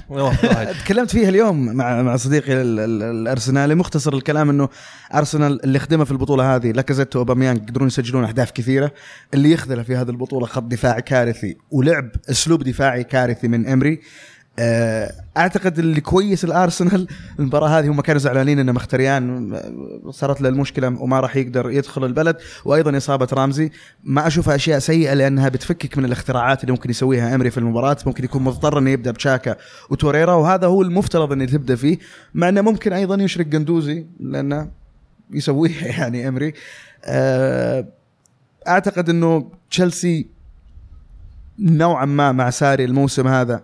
تكلمت 0.86 1.12
فيها 1.12 1.30
اليوم 1.30 1.66
مع 1.66 2.02
مع 2.02 2.16
صديقي 2.16 2.54
ال- 2.62 2.80
ال- 2.80 3.04
الأرسنالي 3.04 3.76
مختصر 3.76 4.14
الكلام 4.14 4.50
إنه 4.50 4.70
أرسنال 5.14 5.64
اللي 5.64 5.80
خدمه 5.80 6.04
في 6.04 6.12
البطولة 6.12 6.56
هذه 6.56 6.72
لاكازيت 6.72 7.16
واوباميانج 7.16 7.58
يقدرون 7.58 7.88
يسجلون 7.88 8.24
أهداف 8.26 8.52
كثيرة 8.52 8.92
اللي 9.34 9.52
يخذله 9.52 9.84
في 9.84 9.96
هذه 9.96 10.10
البطولة 10.10 10.46
خط 10.46 10.64
دفاع 10.64 11.00
كارثي 11.00 11.58
ولعب 11.72 12.10
أسلوب 12.30 12.64
دفاعي 12.64 13.04
كارثي 13.04 13.48
من 13.48 13.68
إمري. 13.68 13.94
آه، 13.94 14.00
أعتقد 15.38 15.80
اللي 15.80 16.01
كويس 16.01 16.43
الأرسنال 16.43 17.08
المباراة 17.39 17.68
هذه 17.68 17.88
هم 17.88 18.01
كانوا 18.01 18.20
زعلانين 18.20 18.60
ان 18.60 18.74
مخيتاريان 18.74 19.54
آه، 19.53 20.12
صارت 20.12 20.41
له 20.41 20.49
المشكلة 20.49 20.88
وما 20.88 21.20
راح 21.20 21.36
يقدر 21.36 21.70
يدخل 21.70 22.06
البلد 22.06 22.38
وأيضا 22.66 22.97
إصابة 22.97 23.28
رامزي. 23.34 23.72
ما 24.03 24.28
أشوفها 24.28 24.56
أشياء 24.56 24.80
سيئة 24.80 25.14
لأنها 25.14 25.49
بتفكك 25.49 25.97
من 25.97 26.06
الاختراعات 26.06 26.62
اللي 26.62 26.72
ممكن 26.72 26.89
يسويها 26.89 27.36
إمري 27.36 27.52
في 27.51 27.58
المباراة. 27.58 27.97
ممكن 28.06 28.24
يكون 28.24 28.43
مضطر 28.43 28.80
إنه 28.80 28.89
يبدأ 28.89 29.12
بشاكا 29.12 29.56
وتوريرا 29.89 30.34
وهذا 30.34 30.68
هو 30.68 30.82
المفترض 30.82 31.32
إنه 31.32 31.45
تبدأ 31.45 31.76
فيه 31.76 31.97
مع 32.34 32.49
إنه 32.49 32.62
ممكن 32.62 32.93
أيضا 32.93 33.24
يشرك 33.24 33.56
قندوزي 33.56 34.06
لأنه 34.20 34.72
يسويها 35.32 35.88
يعني 35.99 36.28
أمري. 36.28 36.53
آه، 37.06 37.88
أعتقد 38.68 39.10
إنه 39.10 39.51
تشيلسي 39.70 40.28
نوعا 41.60 42.06
ما 42.06 42.32
مع 42.32 42.49
ساري 42.49 42.86
الموسم 42.86 43.28
هذا 43.28 43.53
آه، 43.53 43.64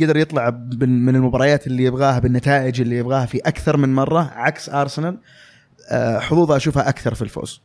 قدر 0.00 0.16
يطلع 0.16 0.50
من 0.80 1.04
من 1.04 1.16
المباريات 1.16 1.66
اللي 1.66 1.84
يبغاها 1.84 2.18
بالنتائج 2.18 2.80
اللي 2.80 2.96
يبغاها 2.96 3.26
في 3.26 3.38
أكثر 3.38 3.76
من 3.76 3.94
مرة 3.94 4.30
عكس 4.34 4.68
أرسنال 4.68 5.18
آه، 5.90 6.18
حظوظها 6.18 6.56
أشوفها 6.56 6.88
أكثر 6.88 7.14
في 7.14 7.22
الفوز. 7.22 7.60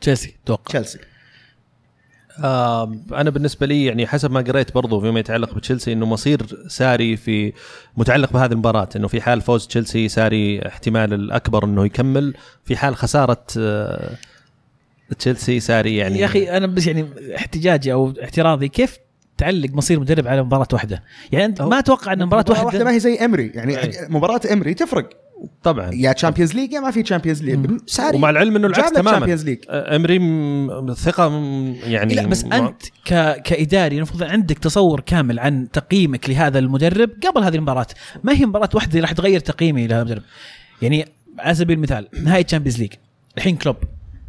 تشيلسي 0.00 0.36
توقع 0.46 0.64
تشيلسي. 0.64 0.98
آه 2.44 2.94
أنا 3.12 3.30
بالنسبة 3.30 3.66
لي 3.66 3.84
يعني 3.84 4.06
حسب 4.06 4.30
ما 4.30 4.40
قريت 4.40 4.74
برضو 4.74 5.00
فيما 5.00 5.20
يتعلق 5.20 5.54
بتشيلسي 5.54 5.92
إنه 5.92 6.06
مصير 6.06 6.46
ساري 6.68 7.16
في 7.16 7.52
متعلق 7.96 8.32
بهذه 8.32 8.52
المباراة 8.52 8.88
إنه 8.96 9.08
في 9.08 9.20
حال 9.20 9.40
فوز 9.40 9.66
تشيلسي 9.66 10.08
ساري 10.08 10.66
احتمال 10.66 11.14
الأكبر 11.14 11.64
إنه 11.64 11.84
يكمل. 11.86 12.34
في 12.64 12.76
حال 12.76 12.96
خسارة 12.96 13.44
آه 13.58 14.16
تشيلسي 15.18 15.60
ساري 15.60 15.96
يعني 15.96 16.18
يا 16.18 16.26
أخي 16.26 16.50
أنا 16.56 16.66
بس 16.66 16.86
يعني 16.86 17.06
احتجاجي 17.36 17.92
أو 17.92 18.14
اعتراضي 18.22 18.68
كيف 18.68 18.98
تعلق 19.38 19.70
مصير 19.70 20.00
مدرب 20.00 20.28
على 20.28 20.42
مباراة 20.42 20.68
واحدة. 20.72 21.02
يعني 21.32 21.44
أنت 21.44 21.62
ما 21.62 21.78
أتوقع 21.78 22.12
إن 22.12 22.26
مباراة 22.26 22.44
واحدة 22.48 22.66
واحدة 22.66 22.84
ما 22.84 22.90
هي 22.92 23.00
زي 23.00 23.14
إمري. 23.14 23.46
يعني 23.54 23.82
أي. 23.82 23.90
مباراة 24.08 24.40
إمري 24.52 24.74
تفرق. 24.74 25.08
طبعا. 25.62 25.90
يا 25.94 26.12
Champions 26.12 26.54
League 26.54 26.72
يا 26.72 26.80
ما 26.80 26.90
في 26.90 27.02
Champions 27.02 27.42
League 27.42 27.70
ساري. 27.86 28.16
ومع 28.16 28.30
العلم 28.30 28.56
إنه 28.56 28.66
العكس 28.66 28.92
تماما. 28.92 29.10
Champions 29.10 29.44
League 29.44 29.58
إمري 29.68 30.18
م- 30.18 30.94
ثقة 30.94 31.28
يعني 31.84 32.14
لا 32.14 32.26
بس 32.26 32.44
أنت 32.44 32.82
ك... 33.04 33.42
كإداري 33.42 33.96
المفروض 33.96 34.22
عندك 34.22 34.58
تصور 34.58 35.00
كامل 35.00 35.38
عن 35.38 35.68
تقييمك 35.72 36.30
لهذا 36.30 36.58
المدرب 36.58 37.10
قبل 37.26 37.44
هذه 37.44 37.54
المباراة. 37.54 37.86
ما 38.24 38.32
هي 38.32 38.46
مباراة 38.46 38.68
واحدة 38.74 39.00
راح 39.00 39.12
تغير 39.12 39.40
تقييمي 39.40 39.86
لهذا 39.86 40.02
المدرب. 40.02 40.22
يعني 40.82 41.08
على 41.38 41.54
سبيل 41.54 41.76
المثال 41.76 42.08
نهائي 42.24 42.44
Champions 42.44 42.78
League 42.80 42.92
الحين 43.38 43.56
كلوب. 43.56 43.76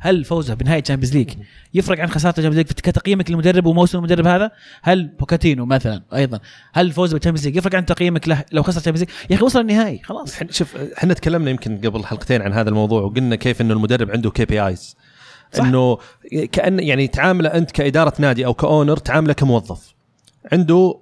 هل 0.04 0.24
فوزه 0.24 0.54
بنهائي 0.54 0.82
Champions 0.82 1.18
League 1.18 1.30
يفرق 1.74 2.00
عن 2.00 2.10
خساره 2.10 2.32
ال 2.38 2.40
Champions 2.40 2.58
League 2.58 2.68
كتقييمك 2.68 3.32
للمدرب 3.32 3.66
وموسم 3.66 3.98
المدرب 3.98 4.28
هذا؟ 4.28 4.52
هل 4.82 5.08
بوتشيتينو 5.08 5.66
مثلا 5.66 6.02
أيضا 6.16 6.40
هل 6.74 6.92
فوزه 6.92 7.14
بال 7.14 7.20
Champions 7.20 7.48
League 7.48 7.56
يفرق 7.56 7.76
عن 7.76 7.86
تقييمك 7.86 8.28
له 8.28 8.44
لو 8.52 8.64
خسر 8.64 8.80
ال 8.80 8.83
Champions 8.83 9.10
League؟ 9.10 9.30
يا 9.30 9.36
أخي 9.36 9.46
وصل 9.46 9.60
النهائي 9.60 10.02
خلاص 10.04 10.44
شوف 10.50 10.76
إحنا 10.98 11.14
تكلمنا 11.14 11.50
يمكن 11.50 11.78
قبل 11.78 12.06
حلقتين 12.06 12.42
عن 12.42 12.54
هذا 12.54 12.70
الموضوع 12.70 13.02
وقلنا 13.02 13.36
كيف 13.36 13.62
إنه 13.62 13.74
المدرب 13.74 14.12
عنده 14.12 14.32
KPIs. 14.32 14.96
إنه 15.60 15.98
كأن 16.52 16.80
يعني 16.80 17.08
تعامله 17.08 17.50
أنت 17.50 17.72
كإدارة 17.72 18.14
نادي 18.20 18.46
أو 18.46 18.54
ك 18.54 18.61
owner 18.61 18.98
تعامله 18.98 19.34
كموظف 19.34 19.94
عنده 20.52 21.00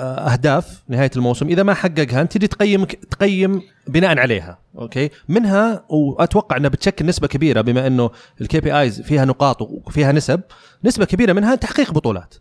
أهداف 0.00 0.82
نهاية 0.88 1.10
الموسم. 1.16 1.48
إذا 1.48 1.62
ما 1.62 1.74
حققها 1.74 2.20
أنت 2.20 2.32
تجي 2.32 2.46
تقيم 2.46 2.84
تقيم 2.84 3.62
بناء 3.86 4.18
عليها 4.18 4.58
okay؟ 4.78 5.10
منها 5.28 5.84
وأتوقع 5.88 6.56
إنها 6.56 6.70
بتشكل 6.70 7.06
نسبة 7.06 7.28
كبيرة 7.28 7.60
بما 7.60 7.86
إنه 7.86 8.10
ال 8.40 8.60
KPIs 8.60 9.00
فيها 9.00 9.24
نقاط 9.24 9.62
وفيها 9.62 10.12
نسب 10.12 10.40
نسبة 10.84 11.04
كبيرة 11.04 11.32
منها 11.32 11.54
تحقيق 11.54 11.92
بطولات. 11.92 12.34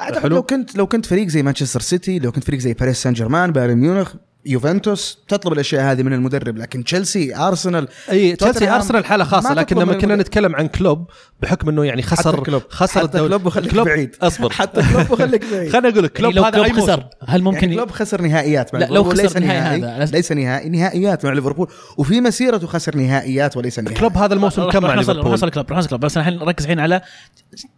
أعتقد 0.00 0.22
حلو. 0.22 0.36
لو 0.36 0.42
كنت 0.42 0.76
لو 0.76 0.86
كنت 0.86 1.06
فريق 1.06 1.28
زي 1.28 1.42
مانشستر 1.42 1.80
سيتي 1.80 2.18
لو 2.18 2.32
كنت 2.32 2.44
فريق 2.44 2.60
زي 2.60 2.74
باريس 2.74 3.02
سان 3.02 3.12
جيرمان 3.12 3.52
بايرن 3.52 3.76
ميونخ 3.76 4.14
يوفنتوس 4.46 5.18
تطلب 5.28 5.52
الأشياء 5.52 5.92
هذه 5.92 6.02
من 6.02 6.12
المدرب 6.12 6.56
لكن 6.58 6.84
تشيلسي 6.84 7.36
أرسنال 7.36 7.88
إي 8.10 8.36
تشيلسي 8.36 8.68
أرسنال 8.70 9.04
حالة 9.04 9.24
خاصة 9.24 9.54
لكن 9.54 9.78
لما 9.78 9.94
كنا. 9.94 10.16
نتكلم 10.16 10.56
عن 10.56 10.66
كلوب 10.68 11.10
بحكم 11.42 11.68
إنه 11.68 11.84
يعني 11.84 12.02
خسر 12.02 12.32
حتى 12.36 12.40
كلوب. 12.44 12.62
خسر 12.68 13.00
حتى 13.00 13.18
كلوب 13.18 13.46
وخليك 13.46 13.70
كلوب 13.72 13.86
بعيد. 13.86 14.16
أصبر. 14.22 14.50
حتى 14.60 14.82
كلوب 14.92 15.10
وخليك 15.10 15.44
بعيد. 15.52 15.72
خليني 15.72 15.88
أقول 15.88 16.04
لك 16.04 16.12
كلوب 16.12 16.32
لو 16.32 16.42
هذا 16.42 16.68
كلوب 16.68 16.80
خسر 16.80 17.04
هل 17.28 17.42
ممكن 17.42 17.58
يعني 17.62 17.74
كلوب 17.74 17.90
خسر 17.90 18.22
نهائيات 18.22 18.74
مع 18.74 18.80
لا، 18.80 18.86
لو 18.86 19.04
خسر 19.04 19.22
ليس 19.22 19.36
نهائي 19.36 19.80
نهائي. 19.80 20.02
هذا، 20.02 20.10
ليس 20.12 20.32
نهائي. 20.32 20.68
نهائيات 20.68 21.24
مع 21.26 21.32
ليفربول. 21.32 21.68
وفي 21.98 22.20
مسيرته 22.20 22.66
خسر 22.66 22.96
نهائيات 22.96 23.56
وليس 23.56 23.78
نهائي. 23.78 23.96
كلوب 23.98 24.16
هذا 24.16 24.34
الموسم 24.34 24.62
راح- 24.62 24.72
كم 24.74 24.78
راح 24.78 24.82
مع 24.84 24.88
راح 24.88 24.98
ليفربول؟ 25.08 25.30
نوصل 25.30 25.50
كلوب 25.50 25.66
راح 25.70 25.76
نوصل 25.76 25.88
كلوب. 25.88 26.00
بس 26.00 26.18
الحين 26.18 26.38
نركز 26.38 26.64
الحين 26.64 26.80
على 26.80 27.00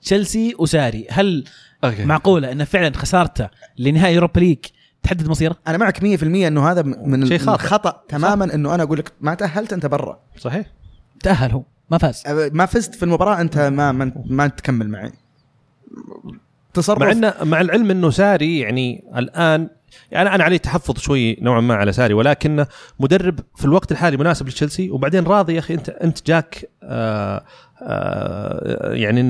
تشيلسي 0.03 0.55
وساري. 0.59 1.07
هل 1.11 1.45
okay. 1.85 2.05
معقولة 2.05 2.53
إن 2.53 2.65
فعلا 2.65 2.93
خسارته 2.97 3.49
لنهائي 3.79 4.15
Europa 4.15 4.41
League 4.41 4.59
تحدد 5.03 5.29
مصيره؟ 5.29 5.57
أنا 5.69 5.79
معك 5.79 5.99
100% 5.99 6.03
إنه 6.23 6.71
هذا 6.71 6.83
من 6.83 7.27
شيء 7.27 7.39
خاطئ. 7.39 7.65
الخطأ 7.65 8.03
تماما 8.09 8.55
إنه 8.55 8.75
أنا 8.75 8.83
أقول 8.83 8.99
لك 8.99 9.13
ما 9.21 9.35
تأهلت 9.35 9.73
أنت 9.73 9.87
برا. 9.87 10.21
صحيح. 10.39 10.67
تأهل 11.23 11.51
هو 11.51 11.63
ما 11.91 11.99
فاز. 11.99 12.23
ما 12.29 12.67
فزت 12.67 12.95
في 12.95 13.03
المباراة 13.03 13.41
أنت 13.41 13.59
ما 13.59 13.93
ما, 13.93 14.13
ما 14.27 14.47
تكمل 14.47 14.89
معي. 14.89 15.13
تصرف. 16.75 16.99
مع 16.99 17.11
انه 17.13 17.35
مع 17.43 17.61
العلم 17.61 17.91
إنه 17.91 18.11
ساري 18.11 18.59
يعني 18.59 19.05
الآن 19.17 19.69
يعني 20.11 20.35
أنا 20.35 20.45
عليه 20.45 20.57
تحفظ 20.57 20.99
شوي 20.99 21.37
نوعا 21.41 21.61
ما 21.61 21.75
على 21.75 21.93
ساري 21.93 22.15
ولكن 22.15 22.67
مدرب 23.01 23.41
في 23.57 23.65
الوقت 23.65 23.93
الحالي 23.93 24.17
مناسب 24.17 24.49
لتشيلسي 24.49 24.91
وبعدين 24.91 25.25
راضي 25.25 25.55
يا 25.55 25.59
أخي 25.59 25.75
أنت 25.75 25.89
أنت 25.89 26.27
جاك 26.27 26.69
آه 26.83 27.45
آه 27.83 28.93
يعني 28.93 29.23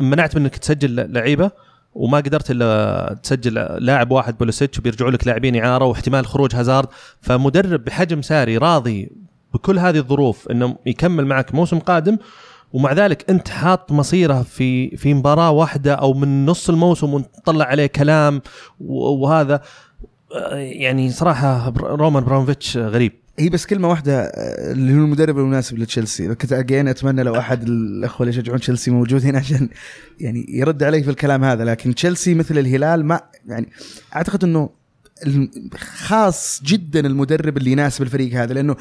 منعت 0.00 0.36
منك 0.36 0.56
تسجل 0.56 1.12
لعيبة. 1.12 1.50
وما 1.94 2.18
قدرت 2.18 2.50
إلا 2.50 3.16
تسجل 3.22 3.54
لاعب 3.78 4.10
واحد 4.10 4.38
بوليسيتش 4.38 4.78
وبيرجعوا 4.78 5.10
لك 5.10 5.26
لاعبين 5.26 5.56
إعارة 5.64 5.84
واحتمال 5.84 6.26
خروج 6.26 6.54
هازارد. 6.54 6.88
فمدرب 7.20 7.84
بحجم 7.84 8.22
ساري 8.22 8.56
راضي 8.56 9.10
بكل 9.54 9.78
هذه 9.78 9.98
الظروف 9.98 10.50
إنه 10.50 10.76
يكمل 10.86 11.26
معك 11.26 11.54
موسم 11.54 11.78
قادم 11.78 12.18
ومع 12.72 12.92
ذلك 12.92 13.30
أنت 13.30 13.48
حاط 13.48 13.92
مصيره 13.92 14.42
في 14.42 14.96
في 14.96 15.14
مباراة 15.14 15.50
واحدة 15.50 15.94
أو 15.94 16.14
من 16.14 16.46
نص 16.46 16.68
الموسم 16.68 17.14
ونطلع 17.14 17.64
عليه 17.64 17.86
كلام 17.86 18.42
وهذا 18.80 19.60
يعني 20.56 21.10
صراحة 21.10 21.72
رومان 21.76 22.24
برامفيتش 22.24 22.76
غريب. 22.76 23.21
هي 23.38 23.48
بس 23.48 23.66
كلمة 23.66 23.88
واحدة 23.88 24.20
اللي 24.72 24.92
هو 24.92 24.96
المدرب 24.96 25.38
المناسب 25.38 25.78
لتشيلسي. 25.78 26.34
كنت 26.34 26.52
أجين 26.52 26.88
أتمنى 26.88 27.22
لو 27.22 27.36
أحد 27.36 27.62
الأخوة 27.62 28.20
اللي 28.20 28.38
يشجعون 28.38 28.60
تشيلسي 28.60 28.90
موجودين 28.90 29.36
عشان 29.42 29.68
يعني 30.20 30.46
يرد 30.48 30.82
علي 30.82 31.02
في 31.02 31.10
الكلام 31.10 31.44
هذا. 31.44 31.64
لكن 31.64 31.94
تشيلسي 31.94 32.34
مثل 32.34 32.58
الهلال 32.58 33.04
ما 33.04 33.20
يعني 33.46 33.68
أعتقد 34.16 34.44
إنه 34.44 34.70
خاص 35.76 36.62
جدا 36.64 37.00
المدرب 37.00 37.56
اللي 37.56 37.72
يناسب 37.72 38.02
الفريق 38.02 38.34
هذا 38.34 38.54
لأنه 38.54 38.76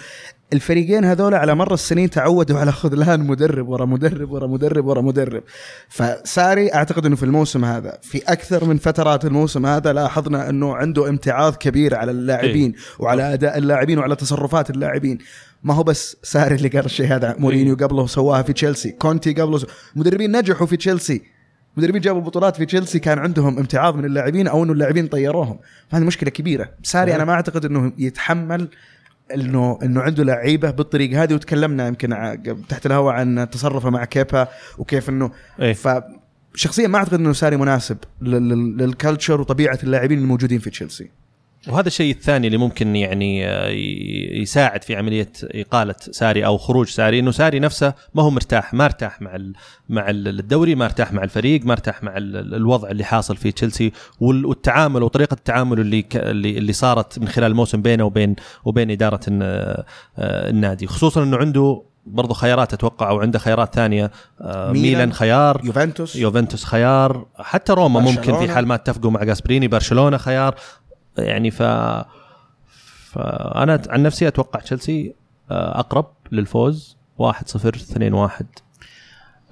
الفريقين 0.53 1.05
هذول 1.05 1.33
على 1.33 1.55
مر 1.55 1.73
السنين 1.73 2.09
تعودوا 2.09 2.59
على 2.59 2.71
خذلان 2.71 3.27
مدرب 3.27 3.69
ورا 3.69 3.85
مدرب 3.85 4.31
ورا 4.31 4.47
مدرب 4.47 4.85
ورا 4.85 5.01
مدرب. 5.01 5.43
فساري 5.89 6.73
أعتقد 6.73 7.05
إنه 7.05 7.15
في 7.15 7.23
الموسم 7.23 7.65
هذا 7.65 7.97
في 8.01 8.17
أكثر 8.27 8.65
من 8.65 8.77
فترات 8.77 9.25
الموسم 9.25 9.65
هذا 9.65 9.93
لاحظنا 9.93 10.49
إنه 10.49 10.75
عنده 10.75 11.09
امتعاض 11.09 11.55
كبير 11.55 11.95
على 11.95 12.11
اللاعبين 12.11 12.73
وعلى 12.99 13.33
أداء 13.33 13.57
اللاعبين 13.57 13.99
وعلى 13.99 14.15
تصرفات 14.15 14.69
اللاعبين. 14.69 15.17
ما 15.63 15.73
هو 15.73 15.83
بس 15.83 16.17
ساري 16.23 16.55
اللي 16.55 16.67
قال 16.67 16.85
الشيء 16.85 17.15
هذا 17.15 17.35
مورينيو 17.39 17.75
قبله 17.75 18.07
سواها 18.07 18.41
في 18.41 18.53
تشيلسي 18.53 18.91
كونتي 18.91 19.33
قبله 19.33 19.57
س... 19.57 19.65
مدربين 19.95 20.37
نجحوا 20.37 20.67
في 20.67 20.77
تشيلسي. 20.77 21.21
مدربين 21.77 22.01
جابوا 22.01 22.21
بطولات 22.21 22.55
في 22.55 22.65
تشيلسي 22.65 22.99
كان 22.99 23.19
عندهم 23.19 23.57
امتعاض 23.57 23.95
من 23.95 24.05
اللاعبين 24.05 24.47
أو 24.47 24.63
إنه 24.63 24.73
اللاعبين 24.73 25.07
طيروهم. 25.07 25.59
هذه 25.91 26.03
مشكلة 26.03 26.29
كبيرة. 26.29 26.69
ساري 26.83 27.15
أنا 27.15 27.25
ما 27.25 27.33
أعتقد 27.33 27.65
إنه 27.65 27.93
يتحمل 27.97 28.69
انه 29.35 29.79
إنه 29.83 30.01
عنده 30.01 30.23
لعيبة 30.23 30.71
بالطريقة 30.71 31.23
هذه 31.23 31.33
وتكلمنا 31.33 31.87
يمكن 31.87 32.13
ع- 32.13 32.35
تحت 32.69 32.85
الهواء 32.85 33.13
عن 33.15 33.47
تصرفه 33.51 33.89
مع 33.89 34.05
كيبا 34.05 34.47
وكيف 34.77 35.09
إنه 35.09 35.31
إيه. 35.59 35.73
ف 35.73 35.87
شخصيا 36.55 36.87
ما 36.87 36.97
أعتقد 36.97 37.13
إنه 37.13 37.33
ساري 37.33 37.57
مناسب 37.57 37.97
لل- 38.21 38.49
لل- 38.49 38.77
للكلتشر 38.77 39.41
وطبيعة 39.41 39.79
اللاعبين 39.83 40.19
الموجودين 40.19 40.59
في 40.59 40.69
تشيلسي 40.69 41.09
وهذا 41.67 41.87
الشيء 41.87 42.13
الثاني 42.15 42.47
اللي 42.47 42.57
ممكن 42.57 42.95
يعني 42.95 43.47
آه، 43.47 43.67
يساعد 44.41 44.83
في 44.83 44.95
عملية 44.95 45.31
إقالة 45.43 45.95
ساري 45.99 46.45
أو 46.45 46.57
خروج 46.57 46.87
ساري 46.87 47.19
إنه 47.19 47.31
ساري 47.31 47.59
نفسه 47.59 47.93
ما 48.15 48.23
هو 48.23 48.29
مرتاح 48.29 48.73
ما 48.73 48.85
ارتاح 48.85 49.21
مع 49.21 49.37
مع 49.89 50.09
ال- 50.09 50.27
الدوري 50.39 50.75
ما 50.75 50.85
ارتاح 50.85 51.13
مع 51.13 51.23
الفريق 51.23 51.65
ما 51.65 51.71
ارتاح 51.73 52.03
مع 52.03 52.17
ال- 52.17 52.55
الوضع 52.55 52.89
اللي 52.89 53.03
حاصل 53.03 53.37
في 53.37 53.51
تشيلسي 53.51 53.91
وال- 54.19 54.45
والتعامل 54.45 55.03
وطريقة 55.03 55.33
التعامل 55.33 55.79
اللي 55.79 56.05
اللي 56.57 56.73
صارت 56.73 57.19
من 57.19 57.27
خلال 57.27 57.51
الموسم 57.51 57.81
بينه 57.81 58.03
وبين 58.03 58.35
وبين 58.65 58.91
إدارة 58.91 59.19
آه، 59.29 59.85
النادي 60.49 60.87
خصوصا 60.87 61.23
إنه 61.23 61.37
عنده 61.37 61.83
برضو 62.05 62.33
خيارات 62.33 62.73
أتوقع 62.73 63.09
أو 63.09 63.19
عنده 63.19 63.39
خيارات 63.39 63.75
ثانية 63.75 64.11
آه، 64.41 64.71
ميلان، 64.71 64.81
ميلان 64.91 65.13
خيار 65.13 65.61
يوفنتوس 65.63 66.15
يوفنتوس 66.15 66.63
خيار 66.63 67.25
حتى 67.39 67.73
روما 67.73 67.99
ممكن 67.99 68.21
في. 68.47 68.51
حال 68.51 68.67
ما 68.67 68.75
اتفقوا 68.75 69.11
مع 69.11 69.23
جاسبريني 69.23 69.67
برشلونة 69.67 70.17
خيار 70.17 70.55
يعني 71.17 71.51
ف 71.51 71.63
فانا 73.11 73.81
عن 73.89 74.03
نفسي 74.03 74.27
أتوقع 74.27 74.59
تشيلسي 74.59 75.13
آه، 75.51 75.79
أقرب 75.79 76.07
للفوز 76.31 76.97
1-0 77.19 77.75
2-1 77.75 78.45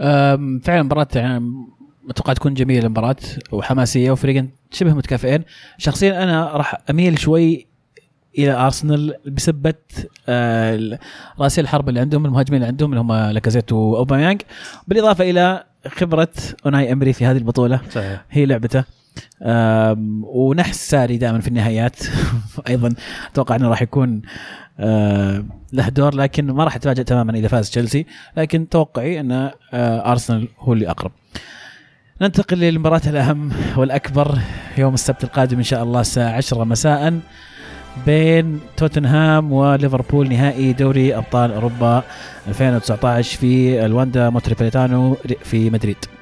أم، 0.01 0.59
فعلا 0.59 0.83
مباراة 0.83 1.07
يعني 1.15 1.51
أتوقع 2.09 2.33
تكون 2.33 2.53
جميلة 2.53 2.85
المباراة 2.85 3.15
وحماسية 3.51 4.11
وفريقين 4.11 4.51
شبه 4.71 4.93
متكافئين. 4.93 5.43
شخصيا 5.77 6.23
أنا 6.23 6.45
راح 6.45 6.75
أميل 6.89 7.19
شوي 7.19 7.67
إلى 8.37 8.51
أرسنال 8.51 9.15
بسبة 9.27 9.73
آه، 10.29 10.99
راسي 11.39 11.61
الحرب 11.61 11.89
اللي 11.89 11.99
عندهم 11.99 12.25
المهاجمين 12.25 12.55
اللي 12.61 12.67
عندهم 12.67 12.89
اللي 12.89 13.01
هم 13.01 13.13
لاكازيت 13.13 13.71
وأوباميانج. 13.71 14.41
بالإضافة 14.87 15.29
إلى 15.29 15.63
خبرة 15.87 16.27
أوناي 16.65 16.91
أمري 16.91 17.13
في 17.13 17.25
هذه 17.25 17.37
البطولة. 17.37 17.81
صحيح. 17.91 18.25
هي 18.29 18.45
لعبته. 18.45 18.83
ونحس 20.23 20.89
ساري 20.89 21.17
دائما 21.17 21.39
في 21.39 21.47
النهايات. 21.47 21.95
أيضا 22.69 22.93
أتوقع 23.31 23.55
إنه 23.55 23.69
راح 23.69 23.81
يكون 23.81 24.21
له 25.73 25.89
دور 25.89 26.15
لكن 26.15 26.51
ما 26.51 26.63
راح 26.63 26.75
اتفاجئ 26.75 27.03
تماما 27.03 27.33
إذا 27.37 27.47
فاز 27.47 27.69
تشيلسي 27.69 28.05
لكن 28.37 28.69
توقعي 28.69 29.19
إن 29.19 29.31
آه، 29.31 30.11
أرسنال 30.11 30.47
هو 30.59 30.73
اللي 30.73 30.89
أقرب. 30.89 31.11
ننتقل 32.21 32.57
للمباراة 32.57 33.01
الأهم 33.07 33.51
والأكبر 33.77 34.37
يوم 34.77 34.93
السبت 34.93 35.23
القادم 35.23 35.57
إن 35.57 35.63
شاء 35.63 35.83
الله 35.83 36.01
الساعة 36.01 36.31
10 36.31 36.63
مساء 36.63 37.19
بين 38.05 38.59
توتنهام 38.77 39.51
وليفربول 39.53 40.29
نهائي 40.29 40.73
دوري 40.73 41.15
أبطال 41.15 41.51
أوروبا 41.51 42.03
2019 42.47 43.37
في 43.37 43.85
الواندا 43.85 44.29
موتريبوليتانو 44.29 45.17
في 45.43 45.69
مدريد. 45.69 46.18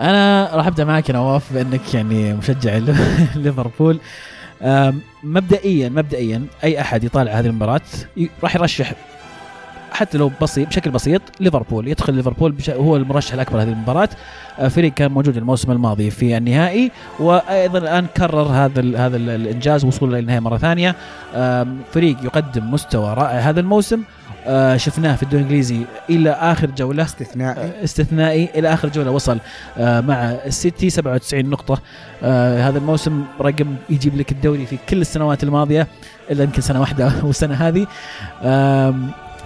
أنا 0.00 0.50
راح 0.54 0.66
أبدأ 0.66 0.84
معك 0.84 1.10
نواف 1.10 1.52
بأنك 1.52 1.94
يعني 1.94 2.34
مشجع 2.34 2.78
ليفربول. 3.36 4.00
مبدئيا 5.22 5.88
مبدئيا 5.88 6.46
أي 6.64 6.80
أحد 6.80 7.04
يطالع 7.04 7.32
هذه 7.32 7.46
المباراة 7.46 7.80
راح 8.42 8.56
يرشح 8.56 8.92
حتى 9.92 10.18
لو 10.18 10.30
بسيط 10.42 10.68
بشكل 10.68 10.90
بسيط 10.90 11.22
ليفربول. 11.40 11.88
يدخل 11.88 12.14
ليفربول 12.14 12.54
هو 12.68 12.96
المرشح 12.96 13.34
الأكبر 13.34 13.62
هذه 13.62 13.68
المباراة. 13.68 14.08
آه، 14.58 14.68
فريق 14.68 14.94
كان 14.94 15.10
موجود 15.10 15.36
الموسم 15.36 15.72
الماضي 15.72 16.10
في 16.10 16.36
النهائي 16.36 16.90
وأيضا 17.20 17.78
الآن 17.78 18.06
كرر 18.16 18.42
هذا 18.42 19.06
هذا 19.06 19.16
الإنجاز 19.16 19.84
وصوله 19.84 20.18
للنهائي 20.18 20.40
مرة 20.40 20.58
ثانية. 20.58 20.94
فريق 21.92 22.16
يقدم 22.24 22.70
مستوى 22.70 23.14
رائع 23.14 23.38
هذا 23.38 23.60
الموسم. 23.60 24.02
آه 24.46 24.76
شفناه 24.76 25.16
في 25.16 25.22
الدوري 25.22 25.42
الإنجليزي 25.42 25.80
إلى 26.10 26.30
آخر 26.30 26.70
جولة. 26.70 27.02
استثنائي. 27.02 27.60
آه 27.60 27.84
استثنائي 27.84 28.48
إلى 28.54 28.72
آخر 28.72 28.88
جولة. 28.88 29.10
وصل 29.10 29.38
آه 29.78 30.00
مع 30.00 30.14
السيتي 30.24 30.90
97 30.90 31.50
نقطة. 31.50 31.78
آه 32.22 32.68
هذا 32.68 32.78
الموسم 32.78 33.24
رقم 33.40 33.76
يجيب 33.90 34.16
لك 34.16 34.32
الدوري 34.32 34.66
في 34.66 34.78
كل 34.88 35.00
السنوات 35.00 35.42
الماضية 35.44 35.86
إلا 36.30 36.44
يمكن 36.44 36.60
سنة 36.62 36.80
واحدة 36.80 37.12
والسنة 37.24 37.54
هذه. 37.54 37.86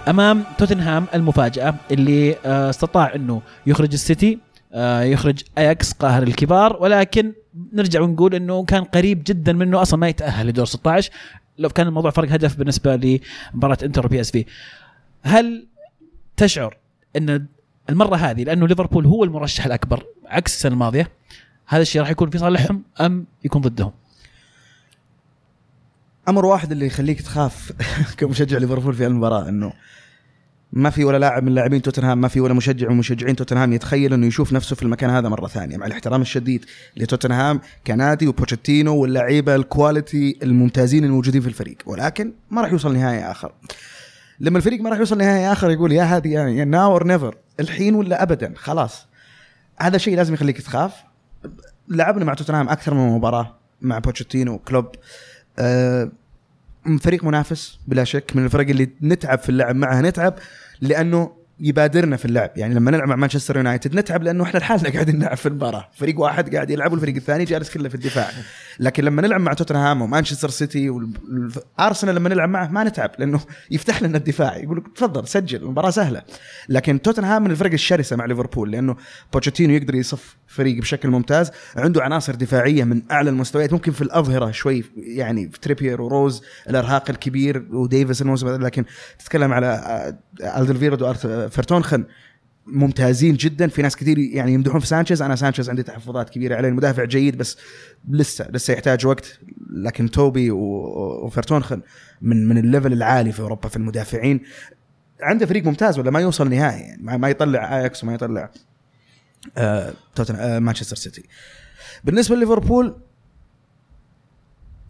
أمام 0.07 0.43
توتنهام 0.57 1.05
المفاجأة 1.15 1.75
اللي 1.91 2.35
آه 2.45 2.69
استطاع 2.69 3.15
إنه 3.15 3.41
يخرج 3.67 3.93
السيتي 3.93 4.39
آه 4.73 5.01
يخرج 5.01 5.41
أياكس 5.57 5.93
قاهر 5.93 6.23
الكبار. 6.23 6.77
ولكن 6.79 7.33
نرجع 7.73 8.01
ونقول 8.01 8.35
إنه 8.35 8.63
كان 8.65 8.83
قريب 8.83 9.23
جدا 9.27 9.53
منه 9.53 9.81
أصلا 9.81 9.99
ما 9.99 10.07
يتأهل 10.09 10.47
لدور 10.47 10.65
16 10.65 11.11
لو 11.57 11.69
كان 11.69 11.87
الموضوع 11.87 12.11
فرق 12.11 12.31
هدف 12.31 12.55
بالنسبة 12.57 13.19
لمباراة 13.53 13.77
إنتر 13.83 14.05
وبي 14.05 14.21
اس 14.21 14.31
في 14.31 14.45
هل 15.23 15.67
تشعر 16.37 16.77
إن 17.15 17.45
المرة 17.89 18.15
هذه 18.15 18.43
لأنه 18.43 18.67
ليفربول 18.67 19.05
هو 19.05 19.23
المرشح 19.23 19.65
الأكبر 19.65 20.03
عكس 20.25 20.55
السنة 20.55 20.73
الماضية 20.73 21.11
هذا 21.67 21.81
الشيء 21.81 22.01
راح 22.01 22.09
يكون 22.09 22.29
في 22.29 22.37
صالحهم 22.37 22.83
أم 23.01 23.25
يكون 23.45 23.61
ضدهم؟ 23.61 23.91
أمر 26.27 26.45
واحد 26.45 26.71
اللي 26.71 26.85
يخليك 26.85 27.21
تخاف 27.21 27.71
كمشجع 28.17 28.57
ليفربول 28.57 28.93
في 28.93 29.07
المباراة 29.07 29.49
إنه 29.49 29.73
ما 30.73 30.89
في 30.89 31.03
ولا 31.03 31.17
لاعب 31.17 31.43
من 31.43 31.53
لاعبين 31.53 31.81
توتنهام 31.81 32.21
ما 32.21 32.27
في 32.27 32.39
ولا 32.39 32.53
مشجع 32.53 32.89
من 32.89 32.95
مشجعين 32.95 33.35
توتنهام 33.35 33.73
يتخيل 33.73 34.13
إنه 34.13 34.27
يشوف 34.27 34.53
نفسه 34.53 34.75
في 34.75 34.83
المكان 34.83 35.09
هذا 35.09 35.29
مرة 35.29 35.47
ثانية 35.47 35.77
مع 35.77 35.85
الاحترام 35.85 36.21
الشديد 36.21 36.65
لتوتنهام 36.97 37.61
كنادي 37.87 38.27
وبوتشيتينو 38.27 38.95
واللعيبة 38.95 39.55
ال 39.55 39.65
quality 39.65 40.37
الممتازين 40.43 41.03
الموجودين 41.03 41.41
في 41.41 41.47
الفريق 41.47 41.77
ولكن 41.85 42.33
ما 42.51 42.61
راح 42.61 42.71
يوصل 42.71 42.93
نهائي 42.93 43.31
آخر 43.31 43.51
لما 44.41 44.57
الفريق 44.57 44.81
ما 44.81 44.89
راح 44.89 44.99
يوصل 44.99 45.17
نهائي 45.17 45.51
آخر 45.51 45.71
يقول 45.71 45.91
يا 45.91 46.03
هذه 46.03 46.33
يعني 46.33 46.65
now 46.65 46.91
or 46.91 47.07
never 47.07 47.35
الحين 47.59 47.95
ولا 47.95 48.23
ابدا؟ 48.23 48.53
خلاص. 48.55 49.07
هذا 49.79 49.97
شيء 49.97 50.15
لازم 50.15 50.33
يخليك 50.33 50.61
تخاف. 50.61 50.93
لعبنا 51.87 52.25
مع 52.25 52.33
توتنهام 52.33 52.69
أكثر 52.69 52.93
من 52.93 53.09
مباراة 53.09 53.55
مع 53.81 53.99
بوتشيتينو 53.99 54.57
كلوب 54.57 54.85
آه 55.59 56.11
فريق 57.01 57.23
منافس 57.23 57.79
بلا 57.87 58.03
شك 58.03 58.31
من 58.35 58.45
الفرق 58.45 58.69
اللي 58.69 58.89
نتعب 59.01 59.39
في 59.39 59.49
اللعب 59.49 59.75
معها 59.75 60.01
نتعب 60.01 60.33
لأنه 60.81 61.31
يبادرنا 61.61 62.17
في 62.17 62.25
اللعب. 62.25 62.51
يعني 62.55 62.73
لما 62.73 62.91
نلعب 62.91 63.07
مع 63.07 63.15
مانشستر 63.15 63.57
يونايتد 63.57 63.95
نتعب 63.95 64.23
لأنه 64.23 64.43
إحنا 64.43 64.59
لحالنا 64.59 64.89
قاعدين 64.89 65.19
نلعب 65.19 65.37
في 65.37 65.45
المباراة. 65.45 65.89
فريق 65.93 66.19
واحد 66.19 66.55
قاعد 66.55 66.69
يلعب 66.69 66.91
والفريق 66.91 67.15
الثاني 67.15 67.45
جالس 67.45 67.73
كله 67.73 67.89
في 67.89 67.95
الدفاع. 67.95 68.27
لكن 68.79 69.03
لما 69.03 69.21
نلعب 69.21 69.41
مع 69.41 69.53
توتنهام 69.53 70.01
ومانشستر 70.01 70.49
سيتي 70.49 70.89
وارسنال 70.89 72.15
لما 72.15 72.29
نلعب 72.29 72.49
معه 72.49 72.67
ما 72.67 72.83
نتعب 72.83 73.11
لأنه 73.19 73.41
يفتح 73.71 74.01
لنا 74.01 74.17
الدفاع. 74.17 74.57
يقول 74.57 74.77
لك 74.77 74.83
تفضل 74.95 75.27
سجل 75.27 75.63
المباراة 75.63 75.89
سهلة. 75.89 76.21
لكن 76.69 77.01
توتنهام 77.01 77.43
من 77.43 77.51
الفرق 77.51 77.71
الشرسة 77.71 78.15
مع 78.15 78.25
ليفربول 78.25 78.71
لأنه 78.71 78.95
بوتشيتينو 79.33 79.73
يقدر 79.73 79.95
يصف 79.95 80.37
فريق 80.51 80.81
بشكل 80.81 81.09
ممتاز. 81.09 81.51
عنده 81.75 82.03
عناصر 82.03 82.35
دفاعية 82.35 82.83
من 82.83 83.01
أعلى 83.11 83.29
المستويات. 83.29 83.73
ممكن 83.73 83.91
في 83.91 84.01
الأظهرة 84.01 84.51
شوي 84.51 84.83
يعني 84.97 85.49
في 85.49 85.59
تريبير 85.59 86.01
وروز 86.01 86.43
الأرهاق 86.69 87.09
الكبير 87.09 87.65
وديفيس 87.71 88.21
الموسم 88.21 88.47
لكن 88.47 88.85
تتكلم 89.19 89.53
على 89.53 89.67
آه، 90.41 90.61
ألدرفيرلد 90.61 91.01
وارت 91.01 91.27
فرتونخن 91.53 92.05
ممتازين 92.67 93.35
جدا. 93.35 93.67
في 93.67 93.81
ناس 93.81 93.95
كثير 93.95 94.19
يعني 94.19 94.53
يمدحون 94.53 94.79
في 94.79 94.87
سانشيز. 94.87 95.21
أنا 95.21 95.35
سانشيز 95.35 95.69
عندي 95.69 95.83
تحفظات 95.83 96.29
كبيرة 96.29 96.55
عليه. 96.55 96.69
المدافع 96.69 97.03
جيد 97.03 97.37
بس 97.37 97.57
لسه 98.09 98.47
لسه 98.49 98.73
يحتاج 98.73 99.05
وقت. 99.05 99.39
لكن 99.69 100.11
توبي 100.11 100.51
وفرتونخن 100.51 101.81
من 102.21 102.47
من 102.47 102.57
ال 102.57 102.63
level 102.63 102.93
العالي 102.93 103.31
في 103.31 103.39
أوروبا 103.39 103.69
في 103.69 103.77
المدافعين. 103.77 104.41
عنده 105.21 105.45
فريق 105.45 105.65
ممتاز 105.65 105.99
ولا 105.99 106.11
ما 106.11 106.19
يوصل 106.19 106.49
نهائي؟ 106.49 106.81
يعني 106.81 107.17
ما 107.17 107.29
يطلع 107.29 107.77
آياكس 107.77 108.03
وما 108.03 108.13
يطلع 108.13 108.49
آه 109.57 109.93
آه 110.35 110.59
مانشستر 110.59 110.95
سيتي. 110.95 111.23
بالنسبة 112.03 112.35
لليفربول 112.35 113.01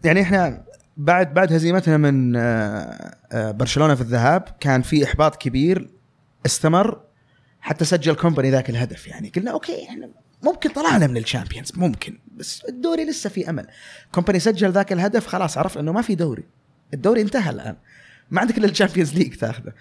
يعني 0.04 0.22
إحنا 0.22 0.64
بعد 0.96 1.34
بعد 1.34 1.52
هزيمتنا 1.52 1.96
من 1.96 2.36
آه 2.36 3.16
برشلونة 3.32 3.94
في 3.94 4.00
الذهاب 4.00 4.44
كان 4.60 4.82
في 4.82 5.04
إحباط 5.04 5.36
كبير 5.36 5.90
استمر 6.46 7.00
حتى 7.60 7.84
سجل 7.84 8.14
كومباني 8.14 8.50
ذاك 8.50 8.70
الهدف. 8.70 9.06
يعني 9.06 9.28
قلنا 9.36 9.50
okay 9.50 9.88
إحنا 9.88 10.08
ممكن 10.42 10.70
طلعنا 10.70 11.06
من 11.06 11.16
الشامبيونز 11.16 11.72
ممكن 11.76 12.18
بس 12.36 12.62
الدوري 12.68 13.04
لسه 13.04 13.30
في 13.30 13.50
أمل. 13.50 13.66
كومباني 14.12 14.38
سجل 14.38 14.70
ذاك 14.70 14.92
الهدف 14.92 15.26
خلاص 15.26 15.58
عرف 15.58 15.78
إنه 15.78 15.92
ما 15.92 16.02
في 16.02 16.14
دوري. 16.14 16.44
الدوري 16.94 17.20
انتهى 17.20 17.50
الآن. 17.50 17.76
ما 18.30 18.40
عندك 18.40 18.58
إلا 18.58 18.66
الشامبيونز 18.66 19.14
ليج 19.14 19.34
تاخذه. 19.34 19.72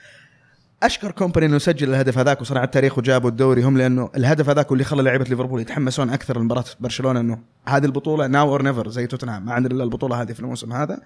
أشكر 0.84 1.11
كومباني 1.11 1.45
إنه 1.45 1.57
سجل 1.57 1.89
الهدف 1.89 2.17
هذاك 2.17 2.41
وصنع 2.41 2.63
التاريخ 2.63 2.97
وجابوا 2.97 3.29
الدوري. 3.29 3.63
هم 3.63 3.77
لأنه 3.77 4.09
الهدف 4.15 4.49
هذاك 4.49 4.71
اللي 4.71 4.84
خلى 4.84 5.03
لعيبة 5.03 5.25
ليفربول 5.25 5.61
يتحمسون 5.61 6.09
أكثر 6.09 6.39
لمباراة 6.39 6.65
برشلونة 6.79 7.19
إنه 7.19 7.39
هذه 7.67 7.86
البطولة 7.86 8.27
now 8.28 8.51
or 8.51 8.63
never 8.63 8.89
زي 8.89 9.07
توتنهام. 9.07 9.45
ما 9.45 9.53
عندنا 9.53 9.73
إلا 9.73 9.84
البطولة 9.84 10.21
هذه 10.21 10.32
في 10.34 10.39
الموسم 10.39 10.73
هذا. 10.73 10.99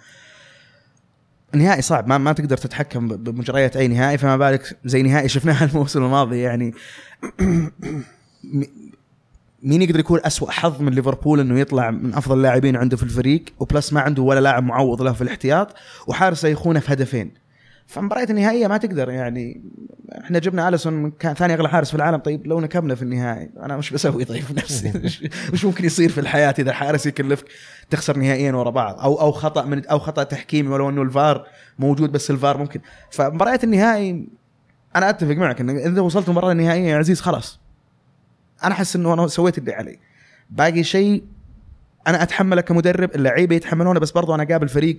نهائي 1.54 1.82
صعب. 1.82 2.08
ما, 2.08 2.18
ما 2.18 2.34
تقدر 2.34 2.58
تتحكم 2.58 3.08
بمجريات 3.08 3.78
أي 3.78 3.88
نهائي. 3.88 4.18
فما 4.18 4.38
بالك 4.38 4.78
زي 4.86 5.04
نهائي 5.04 5.30
شفناها 5.30 5.66
الموسم 5.72 6.04
الماضي 6.04 6.40
يعني. 6.40 6.74
مين 9.64 9.82
يقدر 9.82 10.00
يكون 10.00 10.20
أسوأ 10.24 10.52
حظ 10.52 10.82
من 10.82 10.94
ليفربول 10.94 11.40
إنه 11.40 11.60
يطلع 11.60 11.92
من 11.92 12.14
أفضل 12.14 12.38
اللاعبين 12.38 12.76
عنده 12.76 12.98
في 12.98 13.04
الفريق؟ 13.04 13.46
وبلس 13.60 13.94
ما 13.94 14.02
عنده 14.02 14.22
ولا 14.22 14.40
لاعب 14.40 14.64
معوض 14.64 15.02
له 15.02 15.14
في 15.14 15.22
الاحتياط. 15.22 15.76
وحارسه 16.08 16.48
يخونه 16.48 16.80
في 16.80 16.94
هدفين. 16.94 17.45
فمباريات 17.88 18.30
النهائية 18.30 18.68
ما 18.68 18.78
تقدر 18.78 19.10
يعني. 19.10 19.62
إحنا 20.24 20.40
جبنا 20.40 20.68
أليسون 20.68 21.12
كان 21.12 21.34
ثاني 21.34 21.54
أغلى 21.54 21.70
حارس 21.70 21.90
في 21.90 21.96
العالم. 21.96 22.18
طيب 22.18 22.48
لو 22.48 22.60
نكمنا 22.60 22.96
في 22.96 23.02
النهائي 23.02 23.50
أنا 23.60 23.78
مش 23.78 23.94
بسوي 23.94 24.26
طيب؟ 24.26 24.44
نفسي. 24.58 24.92
وش 25.54 25.66
ممكن 25.66 25.86
يصير 25.86 26.10
في 26.10 26.20
الحياة 26.20 26.56
إذا 26.60 26.74
حارس 26.74 27.06
يكلفك 27.06 27.46
تخسر 27.90 28.18
نهائيين 28.18 28.56
ورا 28.56 28.70
بعض؟ 28.70 29.00
أو 29.00 29.22
أو 29.22 29.32
خطأ 29.32 29.66
من 29.66 29.86
أو 29.86 30.00
خطأ 30.00 30.24
تحكيمي 30.24 30.70
ولو 30.70 30.90
إنه 30.90 31.02
الفار 31.02 31.48
موجود 31.80 32.12
بس 32.12 32.32
الفار 32.32 32.58
ممكن. 32.58 32.80
فمباريات 33.12 33.64
النهائي. 33.64 34.28
أنا 34.96 35.10
أتفق 35.10 35.36
معك 35.36 35.62
إن 35.62 35.70
إذا 35.70 36.02
وصلت 36.02 36.28
المباراه 36.28 36.52
النهائيه 36.52 36.90
يا 36.90 36.98
عزيز 36.98 37.22
خلاص. 37.22 37.60
أنا 38.64 38.74
أحس 38.74 38.96
إنه 38.96 39.14
أنا 39.14 39.28
سويت 39.28 39.58
اللي 39.58 39.74
علي. 39.74 40.00
باقي 40.50 40.84
شيء 40.84 41.24
أنا 42.08 42.24
أتحمله 42.24 42.62
كمدرب 42.62 43.16
اللعيبة 43.16 43.56
يتحملونه 43.56 44.00
بس 44.00 44.12
برضو 44.12 44.36
أنا 44.36 44.44
قابل 44.44 44.70
فريق 44.70 44.98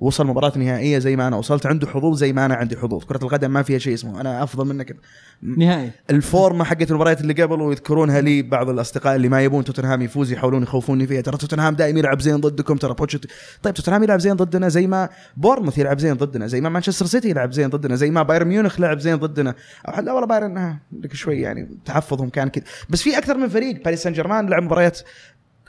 وصل 0.00 0.26
مباراة 0.26 0.58
نهائية 0.58 0.98
زي 0.98 1.16
ما 1.16 1.28
أنا 1.28 1.36
وصلت 1.36 1.66
عنده 1.66 1.86
حظوظ 1.86 2.18
زي 2.18 2.32
ما 2.32 2.46
أنا 2.46 2.54
عندي 2.54 2.76
حظوظ. 2.76 3.04
كرة 3.04 3.22
القدم 3.22 3.50
ما 3.50 3.62
فيها 3.62 3.78
شيء 3.78 3.94
اسمه 3.94 4.20
أنا 4.20 4.42
أفضل 4.42 4.64
منك. 4.64 4.96
نهائي. 5.42 5.90
الفورمة 6.10 6.64
حقت 6.64 6.90
المباريات 6.90 7.20
اللي 7.20 7.42
قبل 7.42 7.60
ويذكرونها 7.60 8.20
لي 8.20 8.42
بعض 8.42 8.68
الأصدقاء 8.68 9.16
اللي 9.16 9.28
ما 9.28 9.42
يبون 9.42 9.64
توتنهام 9.64 10.02
يفوز 10.02 10.32
يحاولون 10.32 10.62
يخوفوني 10.62 11.06
فيها. 11.06 11.20
ترى 11.20 11.36
توتنهام 11.36 11.74
دائما 11.74 11.98
يلعب 11.98 12.20
زين 12.20 12.36
ضدكم 12.36 12.76
ترى 12.76 12.94
بوتشت 12.94 13.26
طيب 13.62 13.74
توتنهام 13.74 14.02
يلعب 14.02 14.20
زين 14.20 14.34
ضدنا 14.34 14.68
زي 14.68 14.86
ما 14.86 15.08
بورموث 15.36 15.78
يلعب 15.78 15.98
زين 15.98 16.14
ضدنا 16.14 16.46
زي 16.46 16.60
ما 16.60 16.68
مانشستر 16.68 17.06
سيتي 17.06 17.30
يلعب 17.30 17.52
زين 17.52 17.68
ضدنا 17.68 17.96
زي 17.96 18.10
ما 18.10 18.22
بايرن 18.22 18.48
ميونخ 18.48 18.80
لعب 18.80 18.98
زين 18.98 19.16
ضدنا. 19.16 19.54
أو 19.88 20.02
لا 20.02 20.12
والله 20.12 20.26
بايرن 20.26 20.76
لك 21.02 21.14
شوي 21.14 21.40
يعني 21.40 21.68
تحفظهم 21.84 22.28
كان 22.28 22.48
كذا. 22.48 22.64
بس 22.88 23.02
في 23.02 23.18
أكثر 23.18 23.36
من 23.36 23.48
فريق 23.48 23.84
باريس 23.84 24.02
سان 24.02 24.12
جيرمان 24.12 24.48
لعب 24.48 24.62
مباريات 24.62 25.00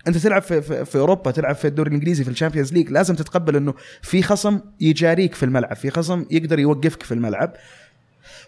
انت 0.08 0.18
تلعب 0.18 0.42
في, 0.42 0.62
في, 0.62 0.86
في 0.86 0.98
اوروبا 0.98 1.32
تلعب 1.32 1.56
في 1.56 1.68
الدوري 1.68 1.90
الانجليزي 1.90 2.24
في 2.24 2.30
الشامبيونز 2.30 2.74
ليج 2.74 2.92
لازم 2.92 3.16
تتقبل 3.16 3.56
انه 3.56 3.74
في 4.02 4.22
خصم 4.22 4.60
يجاريك 4.82 5.36
في 5.36 5.44
الملعب 5.44 5.76
في 5.76 5.90
خصم 5.90 6.26
يقدر 6.32 6.60
يوقفك 6.60 7.04
في 7.04 7.14
الملعب. 7.14 7.54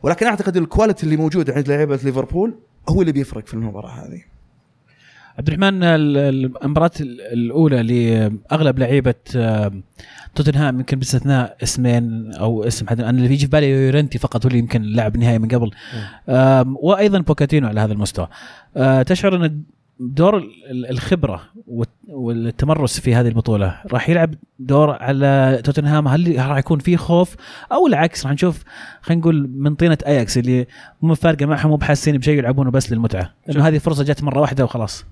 ولكن 0.04 0.26
أعتقد 0.26 0.58
ال 0.58 0.63
quality 0.63 1.04
اللي 1.04 1.18
موجود 1.18 1.52
عند 1.52 1.68
لعيبة 1.68 2.00
ليفربول 2.04 2.56
هو 2.90 3.02
اللي 3.02 3.12
بيفرق 3.12 3.48
في 3.48 3.54
المباراة 3.54 3.90
هذه. 3.90 4.22
عبد 5.38 5.48
الرحمن 5.48 5.84
المباراة 5.84 6.92
الأولى 7.02 7.84
لأغلب 7.84 8.80
لعيبة 8.80 9.14
توتنهام 10.36 10.80
يمكن 10.80 11.00
باستثناء 11.00 11.58
اسمين 11.64 12.34
أو 12.34 12.64
اسم 12.64 12.88
حد 12.88 13.00
أنا 13.00 13.10
اللي 13.10 13.28
بيجي 13.28 13.46
في 13.46 13.52
بالي 13.52 13.70
يورنتي 13.70 14.18
فقط 14.18 14.46
هو 14.46 14.48
اللي 14.48 14.60
يمكن 14.60 14.82
لعب 14.82 15.18
نهائي 15.18 15.40
من 15.40 15.48
قبل. 15.48 15.72
وأيضا 16.82 17.20
بوتشيتينو 17.20 17.68
على 17.68 17.80
هذا 17.82 17.94
المستوى. 17.94 18.28
أه، 18.78 19.02
تشعر 19.02 19.36
أن 19.36 19.64
دور 20.04 20.38
ال- 20.38 20.90
الخبره 20.90 21.42
والت- 21.68 21.90
والتمرس 22.10 23.00
في 23.00 23.16
هذه 23.16 23.28
البطوله 23.28 23.82
راح 23.94 24.10
يلعب 24.10 24.34
دور 24.60 24.90
على 24.92 25.62
توتنهام 25.64 26.08
هل 26.08 26.36
راح 26.50 26.58
يكون 26.58 26.80
في 26.80 26.98
خوف 26.98 27.36
أو 27.72 27.88
العكس 27.88 28.24
راح 28.26 28.34
نشوف 28.34 28.64
خلينا 29.02 29.22
نقول 29.22 29.50
من 29.56 29.76
طينه 29.76 29.98
اياكس 30.08 30.38
اللي 30.38 30.68
مو 31.02 31.16
فارقه 31.16 31.46
معهم 31.46 31.70
مو 31.70 31.76
بحاسين 31.76 32.18
بشيء 32.18 32.38
يلعبونه 32.38 32.72
بس 32.72 32.92
للمتعه 32.92 33.34
انه 33.50 33.68
هذه 33.68 33.78
فرصه 33.78 34.04
جت 34.04 34.24
مره 34.24 34.40
واحدة 34.40 34.64
وخلاص 34.64 35.06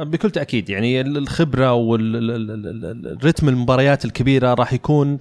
بكل 0.00 0.30
تاكيد 0.30 0.70
يعني 0.70 1.00
الخبره 1.00 1.72
والرتم 1.72 3.48
المباريات 3.48 4.04
الكبيره 4.04 4.54
راح 4.54 4.72
يكون 4.72 5.12
آه، 5.12 5.18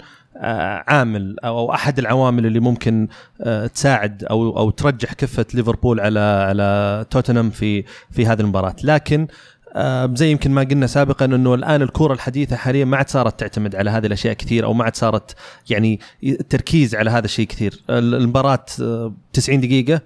عامل 0.87 1.39
أو 1.39 1.73
أحد 1.73 1.99
العوامل 1.99 2.45
اللي 2.45 2.59
ممكن 2.59 3.07
آه، 3.41 3.67
تساعد 3.67 4.23
أو 4.23 4.57
أو 4.57 4.69
ترجح 4.69 5.13
كفة 5.13 5.45
ليفربول 5.53 5.99
على 5.99 6.19
على 6.19 7.05
توتنهام 7.09 7.49
في 7.49 7.83
في 8.11 8.25
هذه 8.25 8.41
المباراة. 8.41 8.75
لكن 8.83 9.27
آه، 9.75 10.11
زي 10.15 10.31
يمكن 10.31 10.51
ما 10.51 10.61
قلنا 10.61 10.87
سابقا 10.87 11.25
إنه 11.25 11.53
الآن 11.53 11.81
الكره 11.81 12.13
الحديثة 12.13 12.55
حاليا 12.55 12.85
ما 12.85 12.97
عاد 12.97 13.09
صارت 13.09 13.39
تعتمد 13.39 13.75
على 13.75 13.89
هذه 13.89 14.05
الأشياء 14.05 14.33
كثير 14.33 14.65
أو 14.65 14.73
ما 14.73 14.83
عاد 14.83 14.95
صارت 14.95 15.35
يعني 15.69 15.99
التركيز 16.23 16.95
على 16.95 17.09
هذا 17.09 17.25
الشيء 17.25 17.47
كثير. 17.47 17.81
المباراة 17.89 18.65
آه، 18.81 19.13
90 19.33 19.61
دقيقة 19.61 19.93
آه، 19.93 20.01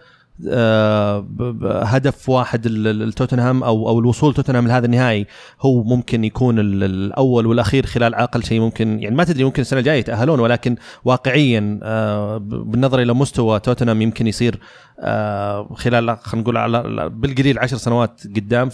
هدف 1.83 2.29
واحد 2.29 2.65
التوتنهام 2.65 3.63
أو 3.63 3.89
أو 3.89 3.99
الوصول 3.99 4.33
توتنهام 4.33 4.67
لهذا 4.67 4.85
النهائي 4.85 5.27
هو 5.61 5.83
ممكن 5.83 6.23
يكون 6.23 6.59
ال- 6.59 6.83
الأول 6.83 7.45
والأخير 7.45 7.85
خلال 7.85 8.15
أقل 8.15 8.43
شيء 8.43 8.59
ممكن 8.59 8.99
يعني 9.03 9.15
ما 9.15 9.23
تدري 9.23 9.43
ممكن 9.43 9.61
السنة 9.61 9.79
الجاية 9.79 9.99
يتأهلون 9.99 10.39
ولكن 10.39 10.75
واقعيا 11.05 11.79
آه، 11.83 12.37
بالنظر 12.37 13.01
إلى 13.01 13.13
مستوى 13.13 13.59
توتنهام 13.59 14.01
يمكن 14.01 14.27
يصير 14.27 14.59
آه، 14.99 15.69
خلال 15.75 16.17
خلينا 16.17 16.41
نقول 16.43 16.57
على 16.57 17.09
بالقليل 17.09 17.59
عشر 17.59 17.77
سنوات 17.77 18.21
قدام 18.35 18.69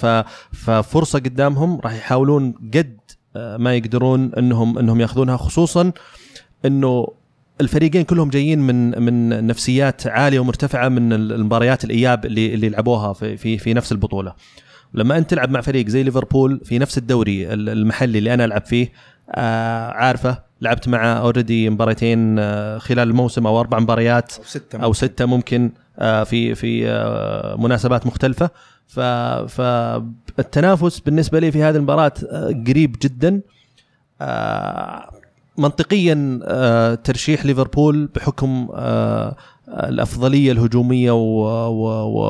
ففرصة 0.52 1.20
قدامهم 1.20 1.80
راح 1.84 1.94
يحاولون 1.94 2.52
قد 2.74 2.98
آه، 3.36 3.58
ما 3.58 3.76
يقدرون 3.76 4.32
انهم 4.38 4.78
إنهم 4.78 5.02
يأخذونها 5.02 5.38
خصوصا 5.38 5.92
إنه 6.66 7.08
الفريقين 7.62 8.04
كلهم 8.04 8.30
جايين 8.30 8.60
من 8.60 9.02
من 9.04 9.48
نفسيات 9.48 10.08
عالية 10.08 10.40
ومرتفعة 10.40 10.90
من 10.90 11.14
المباريات 11.14 11.84
الإياب 11.84 12.26
اللي 12.26 12.54
اللي 12.54 12.70
لعبوها 12.70 13.14
في 13.14 13.38
في 13.38 13.58
في 13.58 13.74
نفس 13.74 13.92
البطولة. 13.92 14.34
لما 14.94 15.18
أنت 15.18 15.30
تلعب 15.30 15.50
مع 15.52 15.62
فريق 15.62 15.88
زي 15.88 16.04
ليفربول 16.04 16.62
في 16.66 16.80
نفس 16.80 16.98
الدوري 16.98 17.54
المحلي 17.54 18.18
اللي 18.18 18.34
أنا 18.34 18.46
ألعب 18.46 18.66
فيه 18.66 18.92
آه 19.36 19.92
عارفه 19.92 20.44
لعبت 20.62 20.88
معه 20.88 21.14
اوريدي 21.14 21.70
مباراتين 21.70 22.40
آه 22.40 22.78
خلال 22.78 23.10
الموسم 23.10 23.48
أو 23.48 23.60
أربع 23.60 23.80
مباريات 23.80 24.34
أو 24.38 24.44
ستة 24.44 24.80
أو 24.84 24.94
ستة 24.94 25.26
ممكن 25.26 25.72
آه 26.00 26.24
في 26.24 26.56
في 26.56 26.90
آه 26.90 27.56
مناسبات 27.60 28.08
مختلفة. 28.08 28.50
فالتنافس 29.48 31.00
بالنسبة 31.00 31.40
لي 31.40 31.52
في 31.52 31.64
هذه 31.64 31.76
المباراة 31.76 32.14
آه 32.32 32.64
قريب 32.68 32.96
جدا. 33.02 33.42
آه 34.22 35.21
منطقيا 35.62 36.40
آه 36.44 36.96
ترشيح 36.96 37.46
ليفربول 37.46 38.06
بحكم 38.16 38.68
آه 38.76 39.36
الأفضلية 39.68 40.52
الهجومية 40.52 41.12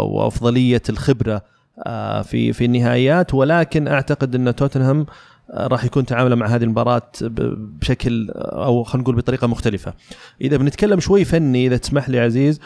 وأفضلية 0.06 0.82
الخبرة 0.90 1.42
آه 1.86 2.22
في 2.22 2.54
في 2.54 2.66
النهائيات 2.66 3.34
ولكن 3.34 3.88
أعتقد 3.88 4.36
أن 4.36 4.56
توتنهام 4.56 5.06
راح 5.54 5.86
يكون 5.86 6.06
تعامله 6.06 6.36
مع 6.36 6.46
هذه 6.48 6.64
المباراة 6.64 7.02
ب- 7.22 7.80
بشكل 7.80 8.30
أو 8.36 8.84
خلينا 8.84 9.04
نقول 9.04 9.16
بطريقة 9.16 9.48
مختلفة. 9.48 9.94
إذا 10.42 10.58
بنتكلم 10.58 11.00
شوي 11.00 11.26
فني 11.26 11.68
إذا 11.68 11.78
تسمح 11.78 12.10
لي 12.10 12.20
عزيز 12.20 12.60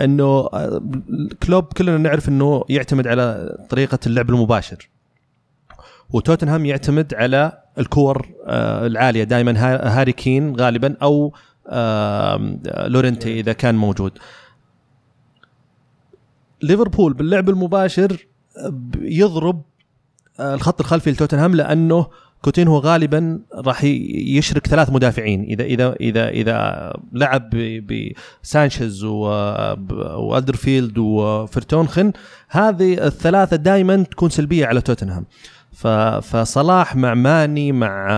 أنه 0.00 0.48
كلوب 1.42 1.64
كلنا 1.64 1.98
نعرف 1.98 2.28
أنه 2.28 2.64
يعتمد 2.68 3.06
على 3.06 3.56
طريقة 3.70 3.98
اللعب 4.06 4.30
المباشر. 4.30 4.88
وتوتنهام 6.10 6.66
يعتمد 6.66 7.14
على 7.14 7.59
الكور 7.80 8.28
آه، 8.46 8.86
العالية. 8.86 9.24
دائما 9.24 9.52
هاري 10.00 10.12
كين 10.12 10.56
غالبا 10.56 10.96
أو 11.02 11.34
لورنتي 12.88 13.40
إذا 13.40 13.52
كان 13.52 13.74
موجود. 13.74 14.12
ليفربول 16.62 17.12
باللعب 17.12 17.48
المباشر 17.48 18.26
ب- 18.68 18.96
يضرب 19.02 19.62
آه، 20.40 20.54
الخط 20.54 20.80
الخلفي 20.80 21.10
لتوتنهام 21.10 21.54
لأنه 21.54 22.06
كوتينهو 22.42 22.78
غالبا 22.78 23.40
راح 23.54 23.84
يشرك 23.84 24.66
ثلاث 24.66 24.90
مدافعين. 24.90 25.42
إذا 25.42 25.64
إذا 25.64 25.92
إذا 26.00 26.28
إذا 26.28 26.92
لعب 27.12 27.50
بسانشيز 28.42 29.04
وألدرفيرلد 29.04 30.98
وفرتونخن 30.98 32.12
هذه 32.48 33.06
الثلاثة 33.06 33.56
دائما 33.56 34.02
تكون 34.02 34.30
سلبية 34.30 34.66
على 34.66 34.80
توتنهام. 34.80 35.26
فصلاح 36.22 36.96
مع 36.96 37.14
ماني 37.14 37.72
مع 37.72 38.08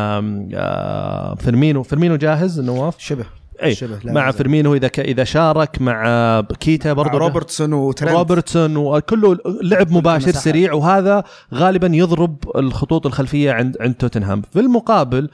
فيرمينو. 1.34 1.82
فيرمينو 1.82 2.16
جاهز 2.16 2.60
نواف 2.60 2.94
شبه. 2.98 3.24
اي 3.62 3.74
شبه 3.74 3.98
مع. 4.04 4.30
فيرمينو 4.30 4.74
إذا 4.74 4.88
ك- 4.88 5.00
إذا 5.00 5.24
شارك 5.24 5.82
مع 5.82 6.40
كيتا 6.60 6.92
برضو 6.92 7.10
برضو. 7.10 7.24
روبرتسون 7.24 7.72
وترنت 7.72 8.12
روبرتسون 8.12 8.76
وكله 8.76 9.38
لعب 9.62 9.92
مباشر. 9.92 10.32
سريع 10.32 10.72
وهذا 10.72 11.24
غالبا 11.54 11.90
يضرب 11.92 12.36
الخطوط 12.56 13.06
الخلفية 13.06 13.52
عند 13.52 13.76
عند 13.80 13.94
توتنهام. 13.94 14.42
في 14.52 14.60
المقابل 14.60 15.30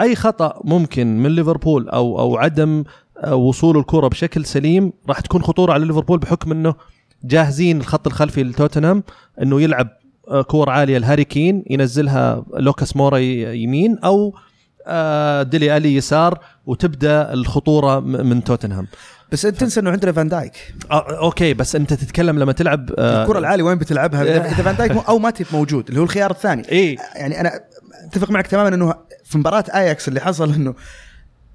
أي 0.00 0.14
خطأ 0.16 0.60
ممكن 0.64 1.18
من 1.22 1.30
ليفربول 1.30 1.88
أو 1.88 2.18
أو 2.20 2.36
عدم 2.36 2.84
وصول 3.32 3.76
الكره 3.78 4.08
بشكل 4.08 4.44
سليم 4.44 4.92
راح 5.08 5.20
تكون 5.20 5.42
خطورة 5.42 5.72
على 5.72 5.84
ليفربول 5.84 6.18
بحكم 6.18 6.52
إنه 6.52 6.74
جاهزين 7.24 7.80
الخط 7.80 8.06
الخلفي 8.06 8.42
لتوتنهام 8.44 9.02
إنه 9.42 9.60
يلعب 9.62 9.88
كور 10.46 10.70
عالية 10.70 10.98
لهاري 10.98 11.24
كين 11.24 11.64
ينزلها 11.70 12.44
لوكاس 12.56 12.96
مورا 12.96 13.18
يمين 13.18 13.98
أو 14.04 14.34
آه، 14.86 15.42
ديلي 15.42 15.76
ألي 15.76 15.94
يسار 15.94 16.38
وتبدأ 16.66 17.32
الخطورة 17.32 18.00
من 18.00 18.44
توتنهام. 18.44 18.86
بس 19.32 19.44
أنت 19.44 19.56
تنسى 19.56 19.80
إنه 19.80 19.90
عندنا 19.90 20.12
فان 20.12 20.28
دايك. 20.28 20.74
آه، 20.90 21.18
okay 21.18 21.54
بس 21.54 21.76
أنت 21.76 21.92
تتكلم 21.92 22.38
لما 22.38 22.52
تلعب 22.52 22.90
آه، 22.98 23.22
الكرة 23.22 23.38
العالية 23.38 23.64
وين 23.64 23.78
بتلعبها؟ 23.78 24.22
إذا 24.52 24.62
فان 24.62 24.76
دايك 24.76 24.92
أو 24.92 25.18
ماتيب 25.18 25.46
موجود 25.52 25.88
اللي 25.88 26.00
هو 26.00 26.04
الخيار 26.04 26.30
الثاني. 26.30 26.68
إيه 26.68 26.96
يعني 27.14 27.40
أنا 27.40 27.60
أتفق 28.04 28.30
معك 28.30 28.46
تماما 28.46 28.68
إنه 28.74 28.94
في 29.24 29.38
مباراة 29.38 29.64
آياكس 29.74 30.08
اللي 30.08 30.20
حصل 30.20 30.54
إنه 30.54 30.74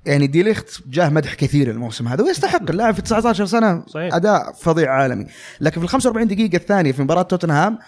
يعني 0.06 0.28
دي 0.28 0.44
ليخت 0.44 0.82
جاه 0.88 1.10
مدح 1.10 1.34
كثير 1.34 1.72
الموسم 1.72 2.08
هذا 2.08 2.24
ويستحق. 2.24 2.70
اللاعب 2.70 2.94
في 2.94 3.02
19 3.02 3.46
سنة 3.46 3.84
صحيح. 3.88 4.16
أداء 4.16 4.52
فظيع 4.52 4.94
عالمي. 4.94 5.26
لكن 5.62 5.80
في 5.80 5.86
ال 5.86 5.90
45 5.90 6.28
دقيقة 6.28 6.56
الثانية 6.56 6.92
في 6.92 7.02
مباراة 7.02 7.22
توتنهام 7.22 7.80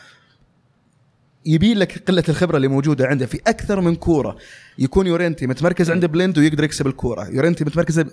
يبين 1.46 1.78
لك 1.78 2.04
قلة 2.08 2.24
الخبرة 2.30 2.58
اللي 2.58 2.68
موجودة 2.68 3.06
عنده 3.08 3.26
في 3.26 3.40
أكثر 3.48 3.82
من 3.82 3.96
كورة. 3.96 4.36
يكون 4.80 5.08
يورنتي 5.08 5.48
متمركز 5.48 5.92
عند 5.92 6.06
بليند 6.06 6.38
ويقدر 6.38 6.64
يكسب 6.64 6.88
الكورة. 6.88 7.28
يورنتي 7.30 7.64
متمركز 7.66 8.06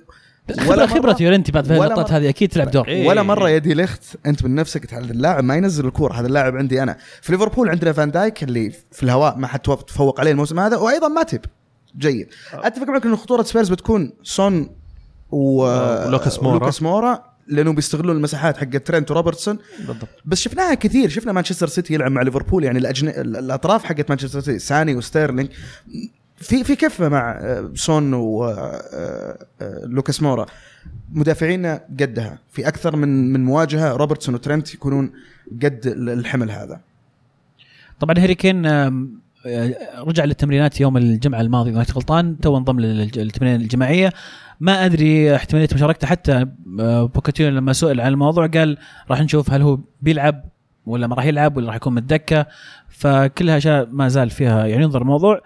خبره 0.61 0.87
خبرة 0.87 1.17
يورنتي 1.21 1.53
بعد 1.53 1.65
في 1.65 1.73
ولا 1.73 1.85
اللقطات 1.85 2.09
مرة- 2.09 2.13
هذه 2.13 2.29
أكيد 2.29 2.49
تلعب 2.49 2.71
دور. 2.71 2.89
إيه. 2.89 3.09
ولا 3.09 3.23
مرة 3.23 3.51
دي 3.51 3.75
ليخت 3.75 4.03
أنت 4.27 4.45
من 4.45 4.55
نفسك 4.55 4.95
هذا 4.95 5.05
اللاعب 5.13 5.45
ما 5.45 5.57
ينزل 5.57 5.87
الكورة 5.87 6.15
هذا 6.15 6.27
اللاعب 6.27 6.57
عندي 6.57 6.83
أنا. 6.83 6.97
في 7.23 7.33
ليفربول 7.33 7.69
عندنا 7.69 7.93
فان 7.93 8.11
دايك 8.11 8.43
اللي 8.43 8.73
في 8.93 9.03
الهواء 9.03 9.37
ما 9.37 9.47
حد 9.47 9.59
تفوق 9.61 10.21
عليه 10.21 10.31
الموسم 10.31 10.61
هذا 10.61 10.77
وأيضا 10.77 11.09
ماتب 11.09 11.41
جيد. 11.99 12.29
أتفق 12.53 12.87
معك 12.89 13.05
انه 13.07 13.17
خطورة 13.17 13.43
سبيرز 13.43 13.69
بتكون 13.69 14.13
سون 14.23 14.71
و... 15.31 15.63
ولوكاس 16.07 16.43
مورا. 16.43 16.57
ولوكاس 16.57 16.83
مورا. 16.83 17.30
لأنه 17.51 17.73
بيستغلون 17.73 18.17
المساحات 18.17 18.57
حق 18.57 18.79
ترينت 18.79 19.11
وروبرتسون 19.11 19.59
بالضبط. 19.79 20.09
بس 20.25 20.41
شفناها 20.41 20.75
كثير 20.75 21.09
شفنا 21.09 21.33
مانشستر 21.33 21.67
سيتي 21.67 21.95
يلعب 21.95 22.11
مع 22.11 22.23
ليفربول 22.23 22.65
يعني 22.65 22.79
الأجن... 22.79 23.09
الأطراف 23.09 23.85
حقت 23.85 24.11
مانشستر 24.11 24.41
سيتي 24.41 24.59
ساني 24.59 24.95
وستيرلينج. 24.95 25.49
في 26.37 26.65
في 26.65 26.77
كفة 26.77 27.09
مع 27.09 27.31
آه، 27.31 27.73
سون 27.75 28.15
ولوكاس 28.15 29.03
مورا. 30.23 30.47
مدافعينا 31.13 31.85
قدها. 32.01 32.39
في 32.53 32.69
أكثر 32.69 32.97
من 32.97 33.33
من 33.33 33.45
مواجهة 33.45 33.93
روبرتسون 33.93 34.35
وترنت 34.35 34.75
يكونون 34.75 35.13
قد 35.63 35.81
الحمل 35.87 36.51
هذا. 36.51 36.81
طبعا 38.01 38.19
هاري 38.19 38.35
كين 38.35 38.67
آه، 38.67 39.07
رجع 39.99 40.25
للتمرينات 40.25 40.81
يوم 40.81 40.97
الجمعة 40.97 41.41
الماضي 41.41 41.71
اذا 41.71 41.85
غلطان 41.95 42.39
تو 42.41 42.57
انضم 42.57 42.81
للتمرين 42.81 43.55
الجماعية. 43.61 44.13
ما 44.61 44.85
أدري 44.87 45.37
احتمالية 45.37 45.69
مشاركته 45.75 46.07
حتى 46.07 46.47
آه، 46.81 47.05
بوتشيتينو 47.05 47.57
لما 47.57 47.73
سئل 47.73 48.01
عن 48.01 48.13
الموضوع 48.13 48.47
قال 48.47 48.79
راح 49.11 49.21
نشوف 49.21 49.51
هل 49.51 49.63
هو 49.63 49.79
بيلعب 50.03 50.45
ولا 50.87 51.07
ما 51.07 51.15
راح 51.15 51.25
يلعب 51.25 51.57
ولا 51.57 51.67
راح 51.67 51.77
يكون 51.77 51.95
متدكه 51.95 52.47
فكلها 52.89 53.57
أشياء 53.57 53.89
ما 53.91 54.09
زال 54.09 54.31
فيها 54.31 54.67
يعني 54.67 54.83
ينظر 54.85 55.03
الموضوع. 55.03 55.41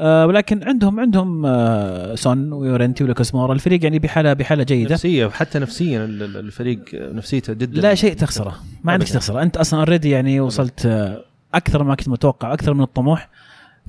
آه، 0.00 0.26
ولكن 0.26 0.64
عندهم 0.64 1.00
عندهم 1.00 1.46
آه، 1.46 2.14
سون 2.14 2.52
ويورنتي 2.52 3.04
ولوكاس 3.04 3.34
مورا 3.34 3.52
الفريق 3.52 3.84
يعني 3.84 3.98
بحالة 3.98 4.32
بحالة 4.32 4.62
جيدة. 4.64 4.92
نفسية 4.94 5.26
حتى 5.28 5.58
نفسيا 5.58 6.04
ال- 6.04 6.22
ال- 6.22 6.36
الفريق 6.36 6.80
نفسيته 6.94 7.52
جدا. 7.52 7.80
لا 7.80 7.94
شيء 7.94 8.14
تخسره 8.14 8.54
ما 8.84 8.92
عندك. 8.92 9.08
تخسره. 9.08 9.42
أنت 9.42 9.56
أصلا 9.56 9.80
already 9.80 10.10
يعني 10.10 10.40
وصلت 10.40 10.86
آه، 10.86 11.24
أكثر 11.54 11.84
ما 11.84 11.94
كنت 11.94 12.08
متوقع 12.08 12.52
أكثر 12.52 12.74
من 12.74 12.82
الطموح. 12.82 13.28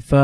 ف 0.05 0.15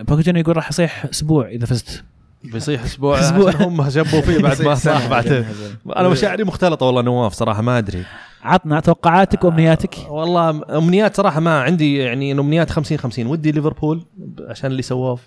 بوتشيتينو 0.00 0.38
يقول 0.40 0.56
راح 0.56 0.68
يصيح 0.68 1.04
أسبوع 1.04 1.48
إذا 1.48 1.66
فزت. 1.66 2.04
بيصيح 2.44 2.82
أسبوع 2.82 3.18
أسبوع. 3.20 3.48
عشان 3.48 3.62
هم 3.62 3.90
شبوا 3.90 4.20
فيه 4.20 4.38
بعد 4.38 4.62
ما 4.62 4.74
صاح 4.84 5.06
بعدين. 5.08 5.32
بعدين. 5.32 5.96
أنا 5.96 6.08
مشاعري 6.08 6.44
مختلطة 6.44 6.86
والله 6.86 7.02
نواف 7.02 7.32
صراحة 7.32 7.62
ما 7.62 7.78
أدري. 7.78 8.04
عطنا 8.42 8.80
توقعاتك 8.80 9.44
وأمنياتك. 9.44 9.94
والله 10.08 10.78
أمنيات 10.78 11.16
صراحة 11.16 11.40
ما 11.40 11.60
عندي 11.62 11.96
يعني 11.96 12.32
أمنيات 12.32 12.70
50 12.70 12.98
50 12.98 13.26
ودي 13.26 13.52
ليفربول 13.52 14.04
عشان 14.48 14.70
اللي 14.70 14.82
سواه 14.82 15.14
في 15.14 15.22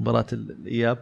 مباراة 0.00 0.26
ال- 0.32 0.50
الإياب. 0.62 0.98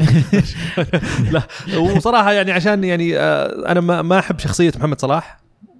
لا 1.32 1.42
وصراحة 1.78 2.32
يعني 2.32 2.52
عشان 2.52 2.84
يعني 2.84 3.18
آه، 3.18 3.70
أنا 3.72 3.80
ما 3.80 4.02
ما 4.02 4.18
أحب 4.18 4.38
شخصية 4.38 4.72
محمد 4.78 5.00
صلاح. 5.00 5.38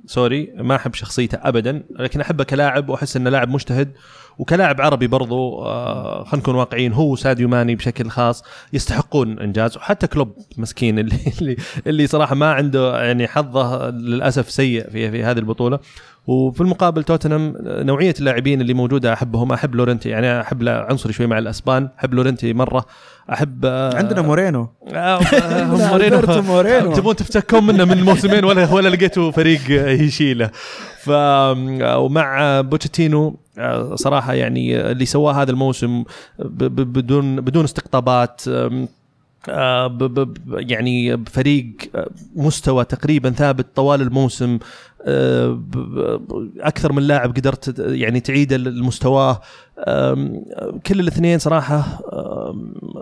sorry 0.09 0.53
ما 0.57 0.77
أحب 0.77 0.95
شخصيته 0.95 1.39
ابدا 1.43 1.83
لكن 1.99 2.21
أحبه 2.21 2.45
كلاعب 2.45 2.89
وأحس 2.89 3.17
إنه 3.17 3.31
لاعب 3.31 3.49
مجتهد 3.49 3.93
وكلاعب 4.39 4.81
عربي 4.81 5.07
برضو 5.07 5.65
آه، 5.65 6.25
خلينا 6.25 6.37
نكون 6.37 6.55
واقعيين 6.55 6.93
هو 6.93 7.13
وساديو 7.13 7.49
ماني 7.49 7.75
بشكل 7.75 8.11
خاص 8.11 8.45
يستحقون 8.73 9.39
إنجاز 9.39 9.77
وحتى 9.77 10.07
كلوب 10.07 10.37
مسكين 10.57 10.99
اللي 10.99 11.19
اللي, 11.41 11.57
اللي 11.87 12.07
صراحة 12.07 12.35
ما 12.35 12.53
عنده 12.53 13.05
يعني 13.05 13.29
حظه 13.29 13.91
للأسف 13.91 14.51
سيء 14.51 14.91
في 14.91 15.11
في 15.11 15.25
هذه 15.25 15.39
البطولة. 15.39 15.79
وفي 16.29 16.61
المقابل 16.61 17.05
توتنهام 17.05 17.55
نوعية 17.61 18.15
اللاعبين 18.21 18.61
اللي 18.61 18.75
موجودة 18.75 19.13
أحبهم 19.13 19.53
أحب 19.53 19.75
لورنتي 19.75 20.09
يعني 20.09 20.41
أحب 20.41 20.69
عنصري 20.69 21.13
شوي 21.13 21.27
مع 21.27 21.39
الأسبان 21.39 21.89
أحب 21.99 22.15
لورنتي 22.15 22.53
مرة 22.53 22.87
أحب 23.33 23.65
آه، 23.65 23.97
عندنا 23.97 24.23
مورينو. 24.23 24.69
آه، 24.89 24.97
آه، 24.97 25.65
مورينو. 25.91 26.43
مورينو. 26.43 26.93
تبون 26.93 27.17
تفتكون 27.17 27.67
منه 27.67 27.85
من 27.85 28.03
موسمين 28.05 28.45
ولا 28.45 28.73
ولا 28.73 28.89
لقيتوا 28.89 29.31
فريق 29.31 29.61
يشيله. 30.03 30.51
ف 31.03 31.09
ومع 31.97 32.61
بوتشيتينو 32.61 33.37
آه، 33.59 33.95
صراحة 33.95 34.33
يعني 34.35 34.81
اللي 34.91 35.07
سواه 35.07 35.33
هذا 35.43 35.51
الموسم 35.51 36.05
ب- 36.39 36.65
ب- 36.65 36.93
بدون 36.93 37.41
بدون 37.41 37.65
استقطابات 37.65 38.43
آه، 39.49 39.91
يعني 40.49 41.17
بفريق 41.17 41.67
آه، 41.95 42.09
مستوى 42.37 42.85
تقريبا 42.85 43.31
ثابت 43.31 43.67
طوال 43.77 44.01
الموسم 44.03 44.55
آه، 44.55 44.59
أكثر 46.61 46.93
من 46.93 47.03
لاعب 47.03 47.37
قدرت 47.37 47.79
يعني 47.79 48.21
تعيد 48.21 48.53
لمستواه 48.53 49.41
آم، 49.89 50.45
كل 50.87 51.01
الاثنين 51.01 51.39
صراحة 51.39 52.01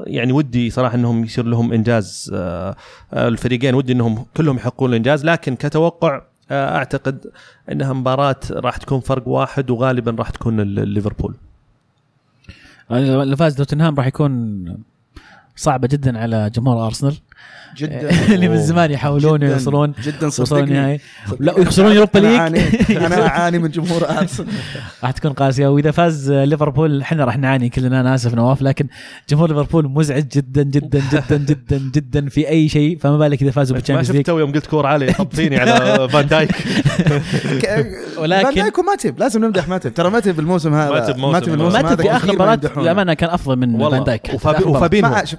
يعني 0.06 0.32
ودي 0.32 0.70
صراحة 0.70 0.94
إنهم 0.94 1.24
يصير 1.24 1.44
لهم 1.44 1.72
إنجاز. 1.72 2.30
آه، 2.34 2.76
الفريقين 3.12 3.74
ودي 3.74 3.92
إنهم 3.92 4.26
كلهم 4.36 4.56
يحققون 4.56 4.90
الإنجاز 4.90 5.24
لكن 5.24 5.56
كتوقع 5.56 6.22
آه، 6.50 6.76
أعتقد 6.76 7.26
إنها 7.72 7.92
مباراة 7.92 8.36
راح 8.50 8.76
تكون 8.76 9.00
فرق 9.00 9.28
واحد 9.28 9.70
وغالبا 9.70 10.16
راح 10.18 10.30
تكون 10.30 10.60
ليفربول. 10.60 11.34
اللي 12.90 13.36
فاز 13.36 13.56
توتنهام 13.56 13.94
راح 13.96 14.06
يكون 14.06 14.64
صعبة 15.56 15.88
جدا 15.88 16.18
على 16.18 16.50
جمهور 16.54 16.86
أرسنال. 16.86 17.14
جدا 17.76 18.10
اللي 18.34 18.48
من 18.48 18.58
زمان 18.58 18.90
يحاولون 18.90 19.40
جداً- 19.40 19.42
يوصلون 19.44 19.92
جدا 20.02 20.28
صدقني. 20.30 20.62
النهائي 20.64 21.00
صدقني. 21.26 21.46
لا 21.46 21.54
ويخسرون 21.58 21.92
يوروبا 21.92 22.18
أنا 22.18 22.26
ليج. 22.28 22.38
اعاني 22.38 23.06
أنا 23.06 23.26
أعاني 23.28 23.58
من 23.58 23.70
جمهور 23.70 24.08
أرسنال. 24.10 24.48
راح 25.02 25.10
تكون 25.10 25.32
قاسية. 25.32 25.66
وإذا 25.68 25.90
فاز 25.90 26.32
ليفربول 26.32 27.00
إحنا 27.00 27.24
راح 27.24 27.38
نعاني 27.38 27.68
كلنا 27.68 28.00
أنا 28.00 28.14
آسف 28.14 28.34
نواف 28.34 28.62
لكن 28.62 28.86
جمهور 29.28 29.48
ليفربول 29.48 29.88
مزعج 29.88 30.24
جدا 30.28 30.62
جدا 30.62 31.02
جدا 31.12 31.36
جدا 31.36 31.90
جدا 31.94 32.28
في 32.28 32.48
أي 32.48 32.68
شيء 32.68 32.98
فما 32.98 33.18
بالك 33.18 33.42
إذا 33.42 33.50
فازوا 33.50 33.74
ما 33.74 33.78
بال 33.78 33.83
Champions 33.83 34.06
شفت 34.06 34.16
League. 34.16 34.24
تو 34.26 34.38
يوم 34.38 34.52
قلت 34.52 34.66
كور 34.66 34.86
علي 34.86 35.12
طب 35.12 35.28
فيني 35.32 35.56
على 35.58 36.08
فان 36.12 36.26
دايك. 36.26 36.50
ولكن- 38.18 38.44
فان 38.44 38.54
دايك 38.54 38.78
وماتب 38.78 39.18
لازم 39.18 39.44
نمدح 39.44 39.68
ماتب 39.68 39.94
ترى 39.94 40.10
ماتب 40.10 40.40
الموسم 40.40 40.74
هذا. 40.74 40.90
ماتب 40.90 41.16
موسم- 41.16 41.48
الموسم 41.52 41.82
ما 41.82 41.88
هذا 41.88 41.94
تبي 41.94 42.10
آخر 42.10 42.26
ما 42.28 42.34
مباراة. 42.34 42.60
للأمانة 42.82 43.14
كان 43.14 43.30
أفضل 43.30 43.56
من 43.56 43.90
فان 43.90 44.04
دايك. 44.04 44.30
وفابي- 44.34 44.64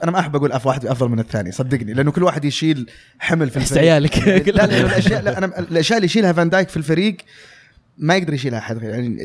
أنا 0.07 0.11
ما 0.15 0.19
أحب 0.19 0.35
أقول 0.35 0.51
اف 0.51 0.65
واحد 0.67 0.85
أفضل 0.85 1.09
من 1.09 1.19
الثاني 1.19 1.51
صدقني 1.51 1.93
لأنه 1.93 2.11
كل 2.11 2.23
واحد 2.23 2.45
يشيل 2.45 2.89
حمل 3.19 3.49
في 3.49 3.57
الفريق. 3.57 3.81
عيالك. 3.81 4.17
لا 4.27 4.65
لا 4.65 4.81
الاشياء 4.81 5.21
لا 5.21 5.38
أنا 5.38 5.59
الأشياء 5.59 5.97
اللي 5.97 6.05
يشيلها 6.05 6.34
فان 6.34 6.49
دايك 6.49 6.69
في 6.69 6.77
الفريق 6.77 7.17
ما 7.97 8.15
يقدر 8.15 8.34
يشيلها 8.34 8.59
احد 8.59 8.77
غير 8.77 8.89
يعني 8.89 9.17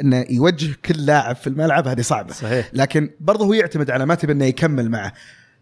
إنه 0.00 0.24
يوجه 0.30 0.76
كل 0.84 1.06
لاعب 1.06 1.36
في 1.36 1.46
الملعب 1.46 1.88
هذه 1.88 2.00
صعبة. 2.00 2.32
صحيح. 2.32 2.70
لكن 2.72 3.10
برضه 3.20 3.44
هو 3.44 3.52
يعتمد 3.52 3.90
على 3.90 4.06
ماتب 4.06 4.30
إنه 4.30 4.44
يكمل 4.44 4.90
معه. 4.90 5.12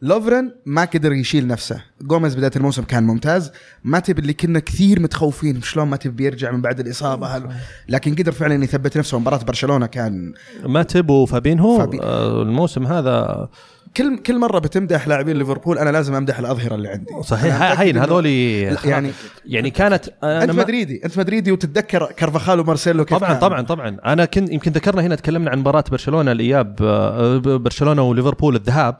لوفرن 0.02 0.52
ما 0.66 0.84
قدر 0.84 1.12
يشيل 1.12 1.46
نفسه. 1.46 1.82
جوميز 2.02 2.34
بداية 2.34 2.50
الموسم 2.56 2.82
كان 2.82 3.04
ممتاز. 3.04 3.50
ماتب 3.84 4.18
اللي 4.18 4.32
كنا 4.32 4.58
كثير 4.58 5.00
متخوفين 5.00 5.62
شلون 5.62 5.88
ماتب 5.88 6.16
بيرجع 6.16 6.50
من 6.50 6.60
بعد 6.62 6.80
الإصابة 6.80 7.26
هل... 7.26 7.48
لكن 7.88 8.14
قدر 8.14 8.32
فعلا 8.32 8.64
يثبت 8.64 8.98
نفسه. 8.98 9.18
مباراة 9.18 9.44
برشلونة 9.44 9.86
كان 9.86 10.32
ماتب 10.66 11.10
وفابينهو. 11.10 11.78
فابي- 11.78 12.00
آه، 12.02 12.42
الموسم 12.42 12.86
هذا 12.86 13.48
كل 13.96 14.18
كل 14.18 14.38
مرة 14.38 14.58
بتمدح 14.58 15.08
لاعبين 15.08 15.36
ليفربول 15.36 15.78
أنا 15.78 15.90
لازم 15.90 16.14
أمدح 16.14 16.38
الأظهرة 16.38 16.74
اللي 16.74 16.88
عندي. 16.88 17.12
صحيح. 17.22 17.74
إنه- 17.76 17.96
هذولي 17.96 18.60
يعني 18.84 19.10
يعني 19.46 19.70
كانت 19.70 20.04
أنا 20.22 20.44
أنت 20.44 20.50
مدريدي 20.52 21.04
أنت 21.04 21.18
مدريدي 21.18 21.52
وتتذكر 21.52 22.12
كارفاخال 22.16 22.60
ومارسيلو 22.60 23.04
كيف 23.04 23.18
طبعا 23.18 23.28
كان. 23.30 23.38
طبعا 23.38 23.62
طبعا. 23.62 23.96
أنا 24.04 24.24
كنت 24.24 24.52
يمكن 24.52 24.72
ذكرنا 24.72 25.02
هنا 25.02 25.14
تكلمنا 25.14 25.50
عن 25.50 25.58
مباراة 25.58 25.84
برشلونة 25.90 26.32
الإياب 26.32 26.76
آه، 26.82 27.38
برشلونة 27.38 28.02
وليفربول 28.02 28.56
الذهاب. 28.56 28.96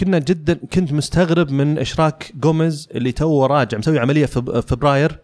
كنا 0.00 0.18
جدا 0.18 0.54
كنت 0.72 0.92
مستغرب 0.92 1.50
من 1.50 1.78
إشراك 1.78 2.32
جوميز 2.34 2.88
اللي 2.94 3.12
تو 3.12 3.46
راجع 3.46 3.78
مسوي 3.78 3.98
عملية 3.98 4.26
في 4.26 4.62
فبراير. 4.68 5.18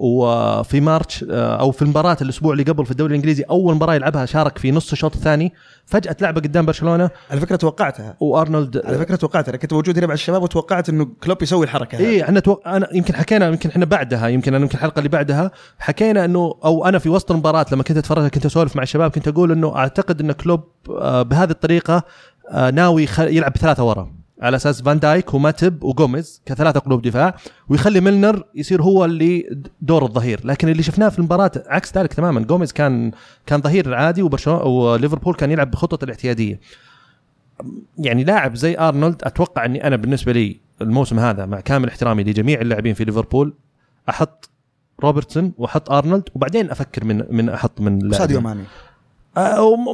وفي 0.00 0.80
March 0.80 1.24
آه، 1.30 1.60
أو 1.60 1.70
في 1.70 1.82
المباراة 1.82 2.16
الأسبوع 2.22 2.52
اللي 2.52 2.62
قبل 2.62 2.84
في 2.84 2.90
الدوري 2.90 3.10
الإنجليزي 3.10 3.42
أول 3.42 3.74
مباراة 3.74 3.94
يلعبها 3.94 4.26
شارك 4.26 4.58
في 4.58 4.70
نص 4.70 4.92
الشوط 4.92 5.14
الثاني. 5.14 5.52
فجأة 5.86 6.12
تلعبه 6.12 6.40
قدام 6.40 6.66
برشلونة. 6.66 7.10
على 7.30 7.40
فكرة 7.40 7.56
توقعتها. 7.56 8.16
وأرنولد 8.20 8.82
على 8.86 8.98
فكرة 8.98 9.16
توقعتها 9.16 9.50
أنا 9.50 9.58
كنت 9.58 9.72
موجود 9.72 9.98
هنا 9.98 10.06
مع 10.06 10.14
الشباب 10.14 10.42
وتوقعت 10.42 10.88
إنه 10.88 11.08
كلوب 11.24 11.42
يسوي 11.42 11.64
الحركة 11.64 11.98
هذه. 11.98 12.04
إيه 12.04 12.22
إحنا 12.22 12.40
توق... 12.40 12.68
أنا 12.68 12.88
يمكن 12.92 13.14
حكينا 13.14 13.46
يمكن 13.48 13.68
إحنا 13.68 13.84
بعدها 13.84 14.28
يمكن 14.28 14.54
أنا 14.54 14.62
يمكن 14.62 14.78
الحلقة 14.78 14.98
اللي 14.98 15.08
بعدها 15.08 15.50
حكينا 15.78 16.24
إنه 16.24 16.54
أو 16.64 16.86
أنا 16.86 16.98
في 16.98 17.08
وسط 17.08 17.30
المباراة 17.30 17.66
لما 17.72 17.82
كنت 17.82 17.96
أتفرج 17.96 18.28
كنت 18.28 18.46
أسولف 18.46 18.76
مع 18.76 18.82
الشباب 18.82 19.10
كنت 19.10 19.28
أقول 19.28 19.52
إنه 19.52 19.76
أعتقد 19.76 20.20
إن 20.20 20.32
كلوب 20.32 20.64
آه، 20.90 21.22
بهذه 21.22 21.50
الطريقة 21.50 22.02
آه، 22.50 22.70
ناوي. 22.70 23.08
يلعب 23.18 23.52
بثلاثة 23.52 23.84
ورا. 23.84 24.17
على 24.40 24.56
أساس 24.56 24.82
فان 24.82 24.98
دايك 24.98 25.34
وماتب 25.34 25.82
وجوميز 25.82 26.42
كثلاثة 26.46 26.80
قلوب 26.80 27.02
دفاع 27.02 27.36
ويخلي 27.68 28.00
ميلنر 28.00 28.44
يصير 28.54 28.82
هو 28.82 29.04
اللي 29.04 29.62
دور 29.80 30.04
الظهير. 30.04 30.40
لكن 30.44 30.68
اللي 30.68 30.82
شفناه 30.82 31.08
في 31.08 31.18
المباراة 31.18 31.50
عكس 31.66 31.98
ذلك 31.98 32.12
تماما. 32.12 32.40
جوميز 32.40 32.72
كان 32.72 33.12
كان 33.46 33.60
ظهير 33.60 33.94
عادي 33.94 34.22
وبرشلونه 34.22 34.62
وليفربول 34.62 35.34
كان 35.34 35.50
يلعب 35.50 35.70
بخطط 35.70 36.02
الاعتيادية. 36.02 36.60
يعني 37.98 38.24
لاعب 38.24 38.54
زي 38.54 38.78
أرنولد 38.78 39.22
أتوقع 39.22 39.64
إني 39.64 39.86
أنا 39.86 39.96
بالنسبة 39.96 40.32
لي 40.32 40.60
الموسم 40.82 41.18
هذا 41.18 41.46
مع 41.46 41.60
كامل 41.60 41.88
احترامي 41.88 42.24
لجميع 42.24 42.60
اللاعبين 42.60 42.94
في 42.94 43.04
ليفربول 43.04 43.54
أحط 44.08 44.50
روبرتسون 45.00 45.52
وأحط 45.58 45.92
أرنولد 45.92 46.28
وبعدين 46.34 46.70
أفكر 46.70 47.04
من 47.04 47.24
من 47.30 47.48
أحط 47.48 47.80
من. 47.80 48.12
ساديو 48.12 48.40
ماني. 48.40 48.62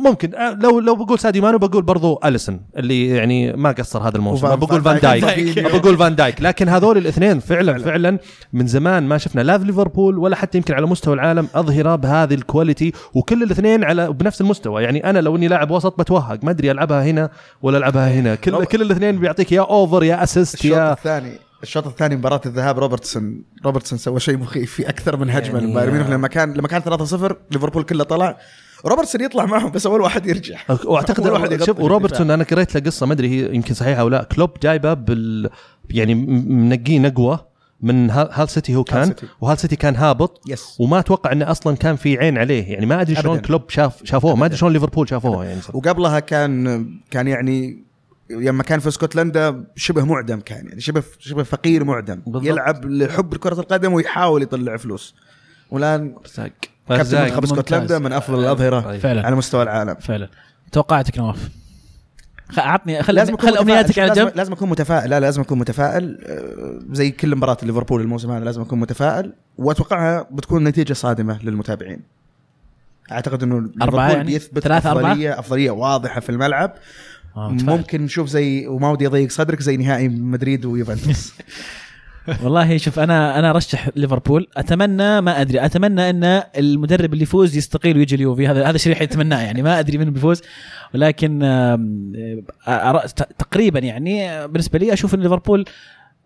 ممكن. 0.04 0.34
آه 0.34 0.50
لو 0.62 0.80
لو 0.80 0.94
بقول 0.94 1.18
ساديو 1.18 1.42
مانو 1.42 1.58
بقول 1.58 1.82
برضو 1.82 2.20
اليسون 2.24 2.60
اللي 2.76 3.06
يعني 3.08 3.52
ما 3.52 3.70
قصر 3.72 4.08
هذا 4.08 4.16
الموسم. 4.16 4.56
بقول 4.56 4.82
فان 4.82 4.98
دايك. 5.00 5.58
بقول 5.74 5.96
فان 5.98 6.16
دايك. 6.16 6.40
لكن 6.42 6.68
هذول 6.68 6.98
الاثنين 6.98 7.40
فعلا 7.40 7.78
فعلا. 7.78 8.18
من 8.52 8.66
زمان 8.66 9.02
ما 9.02 9.18
شفنا 9.18 9.40
لا 9.40 9.58
في 9.58 9.64
ليفربول 9.64 10.18
ولا 10.18 10.36
حتى 10.36 10.58
يمكن 10.58 10.74
على 10.74 10.86
مستوى 10.86 11.14
العالم 11.14 11.48
أظهرة 11.54 11.96
بهذه 11.96 12.34
ال 12.34 12.41
quality 12.41 12.92
وكل 13.14 13.42
الاثنين 13.42 13.84
على 13.84 14.12
بنفس 14.12 14.40
المستوى. 14.40 14.82
يعني 14.82 15.10
أنا 15.10 15.18
لو 15.18 15.36
إني 15.36 15.48
لاعب 15.48 15.70
وسط 15.70 15.98
بتوهق. 16.00 16.44
ما 16.44 16.50
أدري 16.50 16.70
ألعبها 16.70 17.04
هنا 17.04 17.30
ولا 17.62 17.78
ألعبها 17.78 18.10
هنا. 18.12 18.34
كل 18.34 18.64
كل 18.64 18.82
الاثنين 18.82 19.18
بيعطيك 19.18 19.52
يا 19.52 19.60
over 19.60 20.04
يا 20.04 20.22
assist 20.22 20.54
الشوط 20.54 20.72
يا 20.76 20.92
الثاني 20.92 21.32
الشوط 21.62 21.86
الثاني 21.86 22.16
مباراة 22.16 22.40
الذهاب 22.46 22.78
روبرتسون. 22.78 23.42
روبرتسون 23.64 23.98
سوى 23.98 24.20
شيء 24.20 24.36
مخيف 24.36 24.72
في 24.72 24.88
أكثر 24.88 25.16
من 25.16 25.30
هجمة 25.30 25.58
يعني- 25.60 25.92
ميونخ. 25.92 26.10
لما 26.10 26.28
كان 26.28 26.52
لما 26.52 26.68
كان 26.68 26.82
3-0 26.82 27.36
ليفربول 27.50 27.82
كله 27.82 28.04
طلع. 28.04 28.36
روبرتسون 28.86 29.20
يطلع 29.20 29.46
معهم 29.46 29.70
بس 29.70 29.86
أول 29.86 30.00
واحد 30.00 30.26
يرجع. 30.26 30.58
وأعتقد 30.84 31.26
واحد 31.26 31.62
شوف 31.64 31.80
وروبرتسون 31.80 32.30
أنا 32.30 32.44
قريت 32.44 32.74
له 32.74 32.80
قصة 32.80 33.06
ما 33.06 33.12
أدري 33.12 33.28
هي 33.28 33.54
يمكن 33.54 33.74
صحيحة 33.74 34.00
أو 34.00 34.08
لا. 34.08 34.22
كلوب 34.22 34.50
جايبه 34.62 34.94
بال 34.94 35.50
يعني 35.90 36.14
منقيه 36.14 36.98
نقوة 36.98 37.54
من 37.80 38.10
هال 38.10 38.48
سيتي 38.48 38.74
هو 38.74 38.84
كان. 38.84 39.14
وهال 39.40 39.58
سيتي 39.58 39.76
كان 39.76 39.96
هابط 39.96 40.40
بس 40.46 40.76
وما 40.80 40.98
أتوقع 40.98 41.32
انه 41.32 41.50
أصلا 41.50 41.76
كان 41.76 41.96
في 41.96 42.18
عين 42.18 42.38
عليه. 42.38 42.72
يعني 42.72 42.86
ما 42.86 43.00
أدري 43.00 43.14
شلون. 43.14 43.38
كلوب 43.38 43.70
شاف 43.70 44.04
شافوه 44.04 44.36
ما 44.36 44.46
أدري 44.46 44.56
شلون 44.56 44.72
ليفربول 44.72 45.08
شافوه 45.08 45.44
يعني. 45.44 45.60
وقبلها 45.74 46.20
كان 46.20 46.86
كان 47.10 47.28
يعني 47.28 47.84
لما 48.30 48.62
كان 48.62 48.80
في 48.80 48.88
اسكتلندا 48.88 49.64
شبه 49.76 50.04
معدم 50.04 50.40
كان 50.40 50.66
يعني 50.66 50.80
شبه 50.80 51.02
شبه 51.18 51.42
فقير 51.42 51.84
معدم. 51.84 52.20
بالضبط. 52.26 52.44
يلعب 52.44 52.84
لحب 52.84 53.36
كرة 53.36 53.60
القدم 53.60 53.92
ويحاول 53.92 54.42
يطلع 54.42 54.76
فلوس. 54.76 55.14
والآن 55.70 56.14
رزاق 56.24 56.52
كابتن 56.88 57.22
منتخب. 57.22 57.44
اسكتلندا 57.44 57.98
من 57.98 58.12
أفضل 58.12 58.40
الأظهرة 58.40 58.98
فعلا. 58.98 59.26
على 59.26 59.36
مستوى 59.36 59.62
العالم. 59.62 59.94
فعلا. 59.94 60.28
توقعاتك 60.72 61.18
نواف؟ 61.18 61.48
عطني 62.58 63.02
خل 63.02 63.14
لازم 63.14 63.36
خل 63.36 63.56
امنياتك 63.56 63.98
على 63.98 64.12
جنب. 64.12 64.32
لازم 64.34 64.52
اكون 64.52 64.68
متفائل. 64.68 65.10
لا 65.10 65.20
لازم 65.20 65.42
اكون 65.42 65.58
متفائل. 65.58 66.18
آه، 66.26 66.94
زي 66.94 67.10
كل 67.10 67.36
مباراة 67.36 67.56
ليفربول 67.62 68.00
الموسم 68.00 68.30
هذا 68.30 68.44
لازم 68.44 68.62
اكون 68.62 68.80
متفائل. 68.80 69.32
وأتوقعها 69.58 70.26
بتكون 70.30 70.64
نتيجة 70.64 70.92
صادمة 70.92 71.42
للمتابعين. 71.42 72.00
أعتقد 73.12 73.42
إنه 73.42 73.56
أربعة 73.56 73.68
ليفربول 73.82 74.16
يعني؟ 74.16 74.32
بيثبت 74.32 74.58
ثلاثة 74.58 74.90
أربعة؟ 74.90 75.12
افضليه 75.12 75.38
أفضلية 75.38 75.70
واضحة 75.70 76.20
في 76.20 76.30
الملعب. 76.30 76.74
آه،. 77.36 77.48
ممكن 77.50 78.02
نشوف 78.02 78.28
زي 78.28 78.66
وما 78.66 78.90
ودي 78.90 79.06
أضيق 79.06 79.30
صدرك 79.30 79.60
زي 79.60 79.76
نهائي 79.76 80.08
مدريد 80.08 80.64
ويوفنتوس. 80.64 81.32
والله 82.42 82.76
شوف 82.76 82.98
أنا 82.98 83.38
أنا 83.38 83.50
أرشح 83.50 83.88
ليفربول. 83.96 84.46
أتمنى 84.56 85.20
ما 85.20 85.40
أدري 85.40 85.64
أتمنى 85.64 86.10
إن 86.10 86.42
المدرب 86.58 87.12
اللي 87.12 87.22
يفوز 87.22 87.56
يستقيل 87.56 87.96
ويجي 87.96 88.14
اليوفي. 88.14 88.48
هذا 88.48 88.64
هذا 88.64 88.76
الشيء 88.76 89.02
يتمناه 89.02 89.40
يعني 89.40 89.62
ما 89.62 89.78
أدري 89.78 89.98
من 89.98 90.10
بيفوز. 90.10 90.42
ولكن 90.94 91.38
تقريبا 93.38 93.78
يعني 93.78 94.46
بالنسبة 94.48 94.78
لي 94.78 94.92
أشوف 94.92 95.14
إن 95.14 95.20
ليفربول 95.20 95.64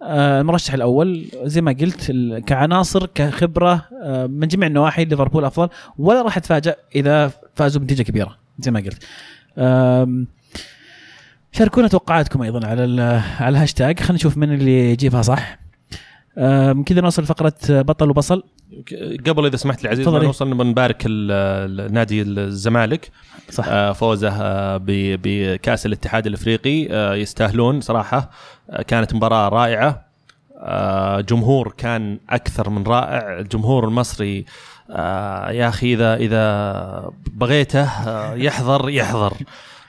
آه، 0.03 0.41
المرشح 0.41 0.75
الأول. 0.75 1.27
زي 1.45 1.61
ما 1.61 1.73
قلت 1.73 2.13
كعناصر 2.47 3.07
كخبرة 3.07 3.85
آه، 4.03 4.27
من 4.27 4.49
جميع 4.49 4.69
النواحي 4.69 5.05
ليفربول 5.05 5.45
أفضل. 5.45 5.69
ولا 5.99 6.23
راح 6.23 6.37
اتفاجئ 6.37 6.77
إذا 6.95 7.33
فازوا 7.55 7.81
بنتيجة 7.81 8.03
كبيرة 8.03 8.37
زي 8.59 8.71
ما 8.71 8.81
قلت. 8.81 9.05
شاركونا 11.53 11.89
توقعاتكم 11.89 12.43
أيضا 12.43 12.67
على 12.67 12.83
على 13.41 13.49
الهاشتاج. 13.49 14.01
خلينا 14.01 14.15
نشوف 14.15 14.37
من 14.37 14.55
اللي 14.55 14.93
يجيبها 14.93 15.23
صح. 15.23 15.68
كذا 16.87 17.01
نوصل 17.01 17.25
فقرة 17.27 17.55
بطل 17.69 18.11
وبصل. 18.11 18.43
قبل 19.27 19.47
إذا 19.47 19.57
سمحت 19.57 19.83
لي 19.83 19.89
عزيز 19.89 20.09
نوصل 20.09 20.51
نبارك 20.51 21.07
نادي 21.91 22.23
الزمالك. 22.23 23.11
صح. 23.51 23.65
آه، 23.69 23.93
فوزه 23.93 24.29
آه، 24.29 24.81
بكأس 24.87 25.87
الاتحاد 25.87 26.27
الإفريقي. 26.27 26.89
آه، 26.91 27.15
يستاهلون 27.15 27.81
صراحة. 27.81 28.31
آه، 28.71 28.83
كانت 28.83 29.15
مباراة 29.15 29.49
رائعة. 29.49 30.09
آه، 30.61 31.21
جمهور 31.21 31.75
كان 31.77 32.19
أكثر 32.31 32.71
من 32.71 32.83
رائع. 32.83 33.39
الجمهور 33.39 33.85
المصري 33.89 34.45
آه، 34.91 35.51
يا 35.51 35.69
أخي 35.69 35.95
اذا 35.95 36.15
إذا 36.17 37.11
بغيته 37.33 37.83
آه، 37.85 38.35
يحضر 38.35 38.89
يحضر 38.89 39.33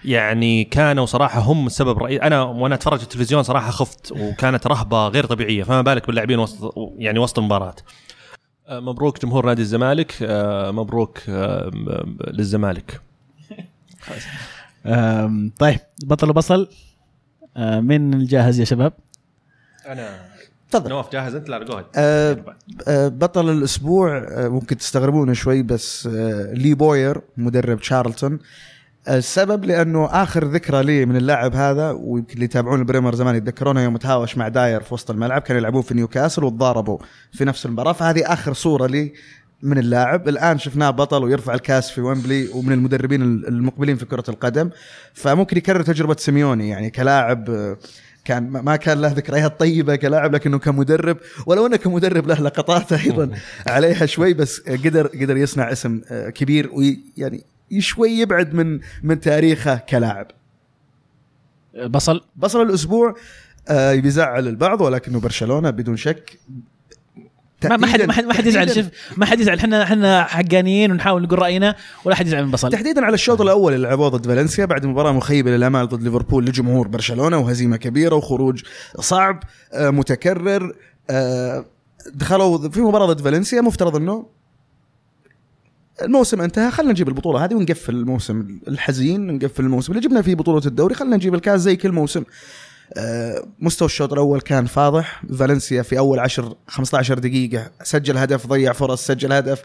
يعني 0.05 0.63
كانوا 0.63 1.05
صراحة 1.05 1.39
هم 1.39 1.67
السبب 1.67 1.97
الرئيسي 1.97 2.23
أنا 2.23 2.41
وأنا 2.41 2.75
أتفرج 2.75 3.01
التلفزيون 3.01 3.43
صراحة 3.43 3.71
خفت 3.71 4.11
وكانت 4.11 4.67
رهبة 4.67 5.07
غير 5.07 5.25
طبيعية 5.25 5.63
فما 5.63 5.81
بالك 5.81 6.07
باللاعبين 6.07 6.39
وسط 6.39 6.73
يعني 6.97 7.19
وسط 7.19 7.39
المباراة. 7.39 7.75
آه، 8.67 8.79
مبروك 8.79 9.21
جمهور 9.21 9.45
نادي 9.45 9.61
الزمالك. 9.61 10.15
آه، 10.21 10.71
مبروك 10.71 11.19
آه، 11.29 11.71
للزمالك. 12.27 13.01
طيب 15.59 15.79
بطل 16.03 16.29
وبصل. 16.29 16.69
من 17.57 18.13
الجاهز 18.13 18.59
يا 18.59 18.65
شباب؟ 18.65 18.93
أنا. 19.87 20.29
تفضل. 20.71 20.89
نواف 20.89 21.11
جاهز 21.11 21.35
أنت؟ 21.35 21.49
لا 21.49 21.63
جو 21.63 21.81
آه، 21.95 22.43
بطل 23.07 23.49
الأسبوع 23.49 24.27
ممكن 24.47 24.77
تستغربونه 24.77 25.33
شوي 25.33 25.61
بس 25.63 26.07
لي 26.53 26.73
بوير 26.73 27.21
مدرب 27.37 27.79
تشارلتون 27.79 28.39
السبب 29.09 29.65
لأنه 29.65 30.05
آخر 30.05 30.45
ذكرى 30.45 30.83
لي 30.83 31.05
من 31.05 31.15
اللاعب 31.15 31.55
هذا 31.55 31.91
ويمكن 31.91 32.33
اللي 32.33 32.45
يتابعون 32.45 32.79
ال 32.79 32.84
Premier 32.84 33.15
زمان 33.15 33.35
يتذكرونه 33.35 33.83
يوم 33.83 33.97
تهاوش 33.97 34.37
مع 34.37 34.47
داير 34.47 34.81
في 34.81 34.93
وسط 34.93 35.11
الملعب 35.11 35.41
كانوا 35.41 35.59
يلعبون 35.59 35.81
في 35.81 35.93
نيوكاسل 35.93 36.43
وتضاربوا 36.43 36.97
في 37.31 37.45
نفس 37.45 37.65
المباراة. 37.65 37.93
فهذه 37.93 38.33
آخر 38.33 38.53
صورة 38.53 38.87
لي 38.87 39.13
من 39.63 39.77
اللاعب. 39.77 40.27
الآن 40.29 40.59
شفناه 40.59 40.89
بطل 40.89 41.23
ويرفع 41.23 41.53
الكاس 41.53 41.91
في 41.91 42.01
ويمبلي 42.01 42.47
ومن 42.47 42.71
المدربين 42.71 43.21
المقبلين 43.21 43.95
في 43.95 44.05
كرة 44.05 44.23
القدم. 44.29 44.69
فممكن 45.13 45.57
يكرر 45.57 45.81
تجربة 45.81 46.15
سيميوني 46.15 46.69
يعني 46.69 46.89
كلاعب 46.89 47.49
آه، 47.49 47.77
كان 48.25 48.49
ما 48.49 48.75
كان 48.75 49.01
له 49.01 49.07
ذكريات 49.07 49.59
طيبة 49.59 49.95
كلاعب 49.95 50.35
لكنه 50.35 50.59
كمدرب. 50.59 51.17
ولو 51.45 51.65
أنه 51.65 51.77
كمدرب 51.77 52.27
له 52.27 52.41
لقطات 52.41 52.93
أيضا 52.93 53.29
عليها 53.67 54.05
شوي 54.05 54.33
بس 54.33 54.61
قدر 54.61 55.07
قدر 55.07 55.37
يصنع 55.37 55.71
اسم 55.71 56.01
آه، 56.11 56.29
كبير 56.29 56.69
ويعني 56.73 57.43
شوي 57.77 58.09
يبعد 58.09 58.53
من 58.53 58.79
من 59.03 59.19
تاريخه 59.19 59.75
كلاعب. 59.75 60.27
بصل. 61.87 62.21
بصل 62.35 62.61
الأسبوع 62.61 63.15
آه، 63.69 63.95
بيزعل 63.95 64.47
البعض 64.47 64.81
ولكنه 64.81 65.19
برشلونة 65.19 65.69
بدون 65.69 65.97
شك. 65.97 66.39
ما 67.63 67.77
ما 67.77 67.87
حد 67.87 68.01
ما 68.01 68.13
حد 68.13 68.23
ما 68.23 68.33
حد 68.33 68.45
يزعل 68.45 68.75
شوف 68.75 68.85
ما 69.17 69.25
حد 69.25 69.39
يزعل. 69.39 69.57
إحنا 69.57 69.83
إحنا 69.83 70.23
حقانيين 70.23 70.91
ونحاول 70.91 71.21
نقول 71.21 71.39
رأينا 71.39 71.75
ولا 72.05 72.15
حد 72.15 72.27
يزعل 72.27 72.45
من 72.45 72.51
بصل. 72.51 72.69
تحديدا 72.69 73.05
على 73.05 73.13
الشوط 73.13 73.41
الأول 73.41 73.73
اللي 73.73 73.87
لعبوه 73.87 74.09
ضد 74.09 74.27
فالنسيا 74.27 74.65
بعد 74.65 74.85
مباراة 74.85 75.11
مخيبة 75.11 75.51
للامال 75.51 75.87
ضد 75.87 76.03
ليفربول 76.03 76.45
لجمهور 76.45 76.87
برشلونة 76.87 77.37
وهزيمة 77.37 77.77
كبيرة 77.77 78.15
وخروج 78.15 78.63
صعب 78.99 79.43
آه، 79.73 79.89
متكرر 79.89 80.73
آه، 81.09 81.65
دخلوا 82.13 82.69
في 82.69 82.81
مباراة 82.81 83.05
ضد 83.05 83.21
فالنسيا 83.21 83.61
مفترض 83.61 83.95
إنه 83.95 84.25
الموسم 86.01 86.41
انتهى 86.41 86.71
خلينا 86.71 86.91
نجيب 86.91 87.07
البطولة 87.07 87.45
هذه 87.45 87.53
ونقفل 87.55 87.95
الموسم 87.95 88.59
الحزين 88.67 89.27
نقفل 89.35 89.63
الموسم 89.63 89.93
اللي 89.93 90.07
جبنا 90.07 90.21
فيه 90.21 90.35
بطولة 90.35 90.61
الدوري 90.65 90.95
خلينا 90.95 91.15
نجيب 91.15 91.35
الكاس 91.35 91.61
زي 91.61 91.75
كل 91.75 91.91
موسم. 91.91 92.23
آه، 92.97 93.43
مستوى 93.59 93.85
الشوط 93.85 94.13
الأول 94.13 94.41
كان 94.41 94.65
فاضح. 94.65 95.23
فالنسيا 95.39 95.81
في 95.81 95.97
أول 95.97 96.19
10 96.19 96.55
15 96.67 97.19
دقيقة 97.19 97.71
سجل 97.83 98.17
هدف 98.17 98.47
ضيع 98.47 98.73
فرص 98.73 99.05
سجل 99.05 99.33
هدف 99.33 99.61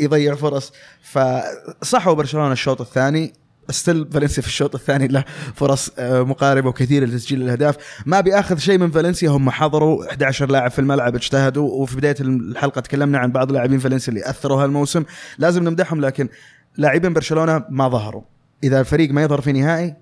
يضيع 0.00 0.34
فرص. 0.34 0.72
فصحوا 1.02 2.14
برشلونة 2.14 2.52
الشوط 2.52 2.80
الثاني. 2.80 3.32
ستيل 3.70 4.06
فالنسيا 4.12 4.42
في 4.42 4.48
الشوط 4.48 4.74
الثاني 4.74 5.08
له 5.08 5.24
فرص 5.54 5.90
آه، 5.98 6.22
مقاربة 6.22 6.68
وكثيرة 6.68 7.06
لتسجيل 7.06 7.42
الأهداف. 7.42 7.76
ما 8.06 8.20
بيأخذ 8.20 8.58
شيء 8.58 8.78
من 8.78 8.90
فالنسيا 8.90 9.30
هم 9.30 9.50
حضروا 9.50 10.10
11 10.10 10.50
لاعب 10.50 10.70
في 10.70 10.78
الملعب 10.78 11.14
اجتهدوا 11.14 11.70
وفي 11.70 11.96
بداية 11.96 12.16
الحلقة 12.20 12.80
تكلمنا 12.80 13.18
عن 13.18 13.32
بعض 13.32 13.52
لاعبين 13.52 13.78
فالنسيا 13.78 14.08
اللي 14.12 14.30
أثروا 14.30 14.64
هالموسم. 14.64 15.04
لازم 15.38 15.64
نمدحهم 15.64 16.00
لكن 16.00 16.28
لاعبين 16.76 17.12
برشلونة 17.12 17.64
ما 17.70 17.88
ظهروا. 17.88 18.22
إذا 18.64 18.80
الفريق 18.80 19.10
ما 19.10 19.22
يظهر 19.22 19.40
في 19.40 19.52
نهائي 19.52 19.94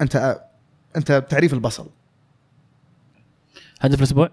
أنت 0.00 0.40
أنت 0.96 1.12
بتعريف 1.12 1.54
البصل. 1.54 1.88
هدف 3.80 3.98
الأسبوع؟ 3.98 4.30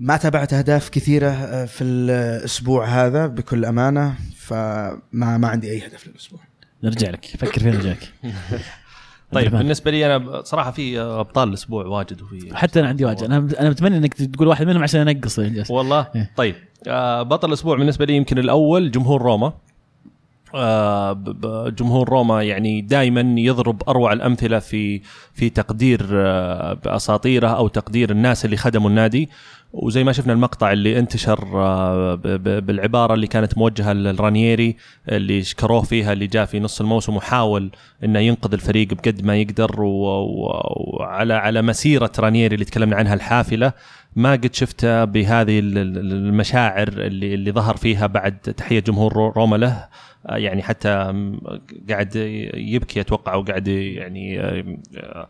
ما 0.00 0.16
تابعت 0.16 0.52
أهداف 0.52 0.88
كثيرة 0.88 1.30
آه، 1.30 1.64
في 1.64 1.84
الأسبوع 1.84 2.86
هذا 2.86 3.26
بكل 3.26 3.64
أمانة 3.64 4.14
فما 4.36 5.38
ما 5.38 5.48
عندي 5.48 5.70
أي 5.70 5.86
هدف 5.86 6.06
للأسبوع. 6.06 6.40
نرجع 6.88 7.10
لك. 7.10 7.24
فكر 7.24 7.60
فين 7.60 7.74
نرجع 7.74 7.90
لك 7.90 8.12
طيب. 9.32 9.50
بالنسبة 9.56 9.90
لي 9.90 10.16
أنا 10.16 10.42
صراحة 10.42 10.70
في 10.70 11.00
أبطال 11.00 11.48
الأسبوع 11.48 11.86
واجد 11.86 12.22
وفي 12.22 12.56
حتى 12.56 12.80
أنا 12.80 12.88
عندي 12.88 13.04
واجد. 13.04 13.22
أنا 13.22 13.48
أنا 13.60 13.70
متمنى 13.70 13.96
إنك 13.96 14.14
تقول 14.14 14.48
واحد 14.48 14.66
منهم 14.66 14.82
عشان 14.82 15.08
أنقص. 15.08 15.38
والله؟ 15.70 16.06
إيه. 16.16 16.30
طيب 16.36 16.54
آه 16.88 17.22
بطل 17.22 17.48
الأسبوع 17.48 17.76
بالنسبة 17.76 18.04
لي 18.04 18.16
يمكن 18.16 18.38
الأول 18.38 18.90
جمهور 18.90 19.22
روما. 19.22 19.52
جمهور 21.78 22.08
روما 22.08 22.42
يعني 22.42 22.80
دائما 22.80 23.40
يضرب 23.40 23.82
أروع 23.88 24.12
الأمثلة 24.12 24.58
في 24.58 25.00
في 25.34 25.50
تقدير 25.50 26.06
آه 26.12 26.72
باساطيره 26.72 27.48
أو 27.48 27.68
تقدير 27.68 28.10
الناس 28.10 28.44
اللي 28.44 28.56
خدموا 28.56 28.90
النادي. 28.90 29.28
وزي 29.72 30.04
ما 30.04 30.12
شفنا 30.12 30.32
المقطع 30.32 30.72
اللي 30.72 30.98
انتشر 30.98 31.48
آه 31.54 32.14
بالعبارة 32.60 33.14
اللي 33.14 33.26
كانت 33.26 33.58
موجهة 33.58 33.92
لرانييري 33.92 34.76
اللي 35.08 35.42
شكروه 35.42 35.82
فيها 35.82 36.12
اللي 36.12 36.26
جاء 36.26 36.44
في 36.44 36.60
نص 36.60 36.80
الموسم 36.80 37.16
وحاول 37.16 37.70
إنه 38.04 38.18
ينقذ 38.18 38.52
الفريق 38.52 38.88
بقد 38.94 39.24
ما 39.24 39.36
يقدر. 39.36 39.82
وعلى 39.82 41.34
على 41.34 41.62
مسيرة 41.62 42.12
رانييري 42.18 42.54
اللي 42.54 42.64
تكلمنا 42.64 42.96
عنها 42.96 43.14
الحافلة 43.14 43.72
ما 44.16 44.32
قد 44.32 44.54
شفته 44.54 45.04
بهذه 45.04 45.58
ال- 45.58 45.78
ال- 45.78 46.12
المشاعر 46.12 46.88
اللي 46.88 47.34
اللي 47.34 47.52
ظهر 47.52 47.76
فيها 47.76 48.06
بعد 48.06 48.38
تحية 48.38 48.80
جمهور 48.80 49.12
رو- 49.12 49.30
روما 49.36 49.56
له. 49.56 49.68
آه، 49.68 49.88
يعني 50.28 50.62
حتى 50.62 50.88
قاعد 51.88 52.16
يبكي 52.54 53.00
أتوقع 53.00 53.34
وقاعد 53.34 53.68
يعني 53.68 54.40
آه، 54.40 54.76
آه، 54.96 55.28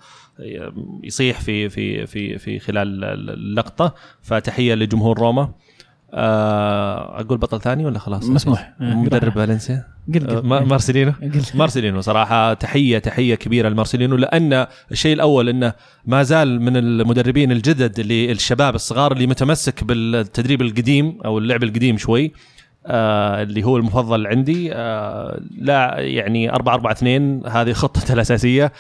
يصيح 1.04 1.40
في 1.40 1.68
في 1.68 2.06
في 2.06 2.38
في 2.38 2.58
خلال 2.58 3.04
اللقطة. 3.30 3.94
فتحية 4.22 4.74
لجمهور 4.74 5.18
روما. 5.18 5.52
آه، 6.14 7.20
أقول 7.20 7.38
بطل 7.38 7.60
ثاني 7.60 7.84
ولا 7.84 7.98
خلاص؟ 7.98 8.24
مسموح. 8.24 8.74
آه، 8.80 8.94
مدرب 8.94 9.32
فالنسيا؟ 9.32 9.84
آه، 10.28 10.40
مارسيلينو. 10.40 11.12
مارسيلينو 11.54 12.00
صراحة 12.00 12.54
تحية 12.54 12.98
تحية 12.98 13.34
كبيرة 13.34 13.68
لمارسيلينو 13.68 14.16
لأن 14.16 14.66
الشيء 14.92 15.14
الأول 15.14 15.48
أنه 15.48 15.72
ما 16.06 16.22
زال 16.22 16.60
من 16.60 16.76
المدربين 16.76 17.52
الجدد 17.52 17.98
اللي 17.98 18.32
الشباب 18.32 18.74
الصغار 18.74 19.12
اللي 19.12 19.26
متمسك 19.26 19.84
بالتدريب 19.84 20.62
القديم 20.62 21.18
أو 21.24 21.38
اللعب 21.38 21.62
القديم 21.62 21.98
شوي. 21.98 22.32
آه 22.86 23.42
اللي 23.42 23.64
هو 23.64 23.76
المفضل 23.76 24.26
عندي. 24.26 24.74
آه 24.74 25.40
لا 25.58 25.94
يعني 25.98 26.50
4 26.52 26.74
4 26.74 26.92
2 26.92 27.42
هذه 27.46 27.72
خطته 27.72 28.12
الأساسية. 28.14 28.72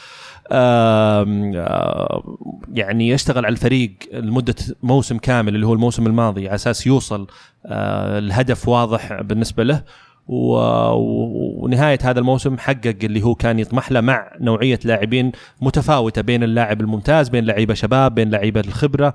آم، 0.52 1.52
آه 1.56 2.36
يعني 2.74 3.08
يشتغل 3.08 3.44
على 3.46 3.52
الفريق 3.52 3.92
لمدة 4.12 4.54
موسم 4.82 5.18
كامل 5.18 5.54
اللي 5.54 5.66
هو 5.66 5.72
الموسم 5.72 6.06
الماضي 6.06 6.46
على 6.46 6.54
أساس 6.54 6.86
يوصل 6.86 7.26
آه 7.66 8.18
الهدف 8.18 8.68
واضح 8.68 9.22
بالنسبة 9.22 9.64
له. 9.64 9.82
ونهاية 10.28 11.98
هذا 12.02 12.18
الموسم 12.20 12.58
حقق 12.58 12.96
اللي 13.04 13.22
هو 13.22 13.34
كان 13.34 13.58
يطمح 13.58 13.92
له 13.92 14.00
مع 14.00 14.32
نوعية 14.40 14.78
لاعبين 14.84 15.32
متفاوتة 15.60 16.22
بين 16.22 16.42
اللاعب 16.42 16.80
الممتاز 16.80 17.28
بين 17.28 17.44
لعيبة 17.44 17.74
شباب 17.74 18.14
بين 18.14 18.30
لعيبة 18.30 18.60
الخبرة. 18.60 19.14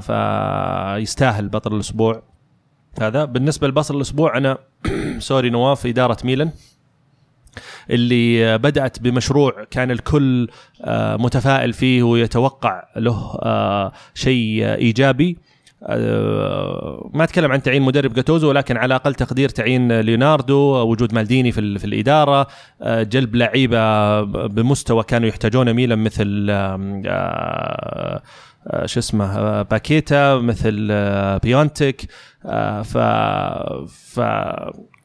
فيستاهل 0.00 1.48
بطل 1.48 1.74
الأسبوع. 1.74 2.22
هذا. 3.00 3.24
بالنسبة 3.24 3.68
لبطل 3.68 3.96
الأسبوع 3.96 4.38
أنا 4.38 4.58
سوري 5.18 5.50
نواف 5.50 5.86
إدارة 5.86 6.16
ميلان 6.24 6.50
اللي 7.90 8.58
بدأت 8.58 9.00
بمشروع 9.00 9.64
كان 9.70 9.90
الكل 9.90 10.48
آه، 10.84 11.16
متفائل 11.16 11.72
فيه 11.72 12.02
ويتوقع 12.02 12.84
له 12.96 13.38
آه، 13.42 13.92
شيء 14.14 14.64
إيجابي. 14.64 15.38
آه، 15.86 17.10
ما 17.14 17.24
أتكلم 17.24 17.52
عن 17.52 17.62
تعيين 17.62 17.82
مدرب 17.82 18.14
جاتوزو 18.14 18.48
ولكن 18.48 18.76
على 18.76 18.94
أقل 18.94 19.14
تقدير 19.14 19.48
تعيين 19.48 20.00
ليوناردو 20.00 20.56
وجود 20.90 21.14
مالديني 21.14 21.52
في, 21.52 21.78
في 21.78 21.84
الإدارة. 21.84 22.46
جلب 22.86 23.36
لعيبة 23.36 24.22
بمستوى 24.46 25.02
كانوا 25.02 25.28
يحتاجونه 25.28 25.72
ميلان 25.72 25.98
مثل 25.98 26.46
شو 28.84 28.98
اسمه 29.00 29.62
باكيتا 29.62 30.36
مثل 30.36 30.88
بيونتك 31.42 32.02
ف 32.84 32.98
ف 33.88 34.20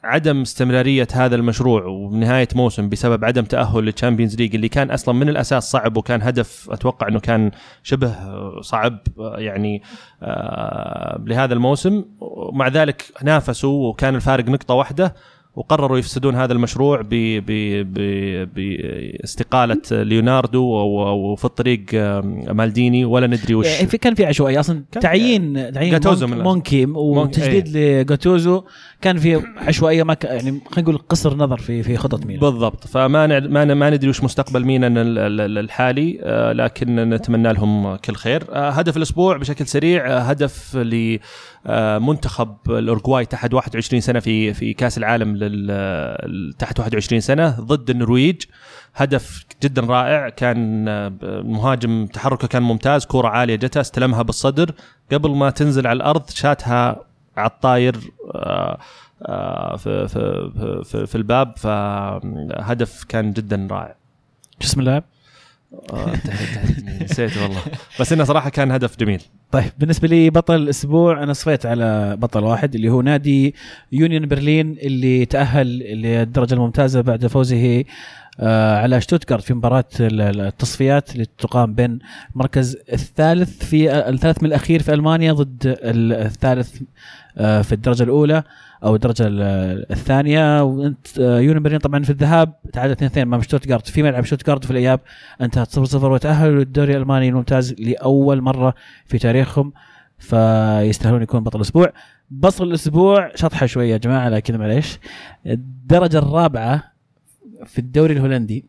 عدم 0.04 0.42
استمرارية 0.42 1.08
هذا 1.14 1.36
المشروع 1.36 1.86
وبنهايه 1.86 2.48
موسم 2.56 2.90
بسبب 2.90 3.26
عدم 3.26 3.44
تأهل 3.44 3.84
لل 3.84 3.93
Champions 3.93 4.36
League 4.36 4.56
اللي 4.56 4.70
كان 4.70 4.92
أصلا 4.92 5.16
من 5.16 5.30
الأساس 5.30 5.72
صعب 5.72 5.98
وكان 5.98 6.22
هدف 6.22 6.70
أتوقع 6.72 7.08
إنه 7.08 7.20
كان 7.20 7.52
شبه 7.84 8.16
صعب 8.62 9.00
يعني 9.20 9.82
آه 10.24 11.24
لهذا 11.26 11.54
الموسم. 11.54 12.06
ومع 12.20 12.68
ذلك 12.68 13.06
نافسوا 13.24 13.90
وكان 13.90 14.16
الفارق 14.16 14.50
نقطة 14.50 14.74
واحدة. 14.74 15.16
وقرروا 15.58 15.98
يفسدون 15.98 16.36
هذا 16.36 16.54
المشروع 16.54 17.02
باستقالة 18.56 19.82
ليوناردو 19.92 20.64
وفي 20.64 21.46
الطريق 21.46 21.86
مالديني. 22.52 23.06
ولا 23.06 23.28
ندري 23.28 23.56
وش. 23.56 23.66
يعني 23.66 23.88
في 23.88 23.98
كان 23.98 24.16
في 24.16 24.26
عشوائيه 24.26 24.60
أصلا 24.60 24.84
تعيين 25.02 25.74
تعيين 25.74 25.92
جاتوزو 25.92 26.28
مونكي 26.28 26.86
وتجديد 26.86 27.76
إيه. 27.76 28.02
لجاتوزو. 28.02 28.64
كان 29.02 29.18
في 29.18 29.42
عشوائية 29.58 30.04
ما 30.04 30.18
يعني 30.24 30.62
خلينا 30.72 30.90
نقول 30.90 30.98
قصر 31.10 31.38
نظر 31.38 31.58
في 31.58 31.84
في 31.84 31.98
خطط 31.98 32.26
ميلان. 32.26 32.40
بالضبط. 32.40 32.88
فما 32.88 33.40
ما 33.40 33.66
ما 33.66 33.90
ندري 33.90 34.10
وش 34.10 34.24
مستقبل 34.24 34.66
ميلان 34.66 34.94
الحالي 35.58 36.20
آه، 36.22 36.54
لكن 36.54 36.96
نتمنى 37.10 37.54
لهم 37.54 37.96
كل 37.96 38.16
خير. 38.16 38.44
آه، 38.52 38.70
هدف 38.70 38.98
الأسبوع 38.98 39.38
بشكل 39.38 39.68
سريع 39.68 40.08
آه، 40.08 40.20
هدف 40.20 40.78
لمنتخب 41.68 42.58
الاورجواي 42.70 43.26
تحت 43.26 43.54
21 43.54 44.02
سنة 44.02 44.20
في 44.20 44.54
في 44.54 44.74
كأس 44.74 44.98
العالم 44.98 45.34
تحت 46.60 46.80
21 46.80 47.22
سنة 47.22 47.50
ضد 47.60 47.90
النرويج. 47.90 48.42
هدف 48.96 49.46
جدا 49.64 49.82
رائع 49.82 50.30
كان 50.30 50.88
المهاجم 51.24 52.06
تحركه 52.06 52.48
كان 52.48 52.64
ممتاز 52.64 53.06
كرة 53.06 53.28
عالية 53.28 53.56
جتها 53.56 53.82
استلمها 53.82 54.22
بالصدر. 54.22 54.72
قبل 55.12 55.30
ما 55.30 55.50
تنزل 55.50 55.88
على 55.88 55.98
الأرض 55.98 56.30
شاتها 56.30 57.08
على 57.38 57.50
الطاير 57.50 57.96
آه، 58.36 58.78
آه، 59.22 59.76
في, 59.76 60.08
في, 60.08 60.52
في, 60.84 61.06
في 61.06 61.16
الباب 61.16 61.58
فهدف 61.58 63.04
كان 63.04 63.32
جدا 63.32 63.68
رائع. 63.72 63.96
شو 64.60 64.68
اسم 64.68 64.80
اللاعب؟ 64.80 65.04
نسيت 67.02 67.38
والله. 67.38 67.62
بس 68.00 68.14
إنه 68.14 68.24
صراحة 68.24 68.50
كان 68.50 68.72
هدف 68.72 68.98
جميل. 69.00 69.22
طيب 69.52 69.72
بالنسبة 69.80 70.08
لي 70.08 70.30
بطل 70.30 70.56
الأسبوع 70.56 71.24
أنا 71.24 71.34
صفيت 71.34 71.66
على 71.66 72.16
بطل 72.20 72.44
واحد 72.44 72.76
اللي 72.76 72.90
هو 72.90 73.02
نادي 73.02 73.56
يونيون 73.92 74.28
برلين 74.28 74.78
اللي 74.82 75.26
تأهل 75.26 75.68
للدرجة 76.02 76.54
الممتازة 76.54 77.02
بعد 77.02 77.28
فوزه 77.28 77.84
على 78.40 79.02
شتوتغارت 79.02 79.44
في 79.44 79.54
مباراة 79.54 79.86
التصفيات 80.02 81.14
اللي 81.14 81.26
تقام 81.38 81.74
بين 81.74 82.00
المركز 82.34 82.78
الثالث 82.94 83.66
في 83.66 84.10
الثالث 84.10 84.44
من 84.44 84.50
الأخير 84.50 84.82
في 84.84 84.94
ألمانيا 84.94 85.34
ضد 85.34 85.78
الثالث 85.84 86.82
آه 87.38 87.62
في 87.62 87.72
الدرجة 87.74 88.04
الأولى 88.04 88.44
أو 88.84 88.96
الدرجة 88.96 89.24
الثانية. 89.92 90.64
وانت 90.64 91.20
آه، 91.20 91.40
يونيون 91.40 91.64
برلين 91.64 91.80
طبعا 91.80 92.04
في 92.04 92.10
الذهاب 92.10 92.54
تعادل 92.74 92.92
2 92.92 93.12
2 93.12 93.28
امام 93.28 93.42
شتوتغارت 93.42 93.90
في 93.90 94.04
ملعب 94.04 94.26
شتوتغارت 94.26 94.64
وفي 94.64 94.72
الإياب. 94.72 95.00
انتهت 95.42 95.72
0 95.72 95.86
0 95.86 96.12
وتأهلوا 96.12 96.60
للدوري 96.60 96.92
الألماني 96.92 97.30
الممتاز 97.30 97.74
لأول 97.74 98.42
مرة 98.42 98.74
في 99.06 99.18
تاريخهم 99.18 99.74
فيستاهلون 100.18 101.22
يكون 101.22 101.44
بطل 101.44 101.58
الأسبوع. 101.58 101.94
بطل 102.30 102.68
الأسبوع 102.68 103.32
شطحة 103.36 103.66
شوية 103.66 103.92
يا 103.92 103.98
جماعة 103.98 104.30
لكن 104.30 104.58
معليش. 104.58 105.00
الدرجة 105.46 106.18
الرابعة 106.18 106.97
في 107.66 107.80
الدوري 107.80 108.14
الهولندي 108.14 108.66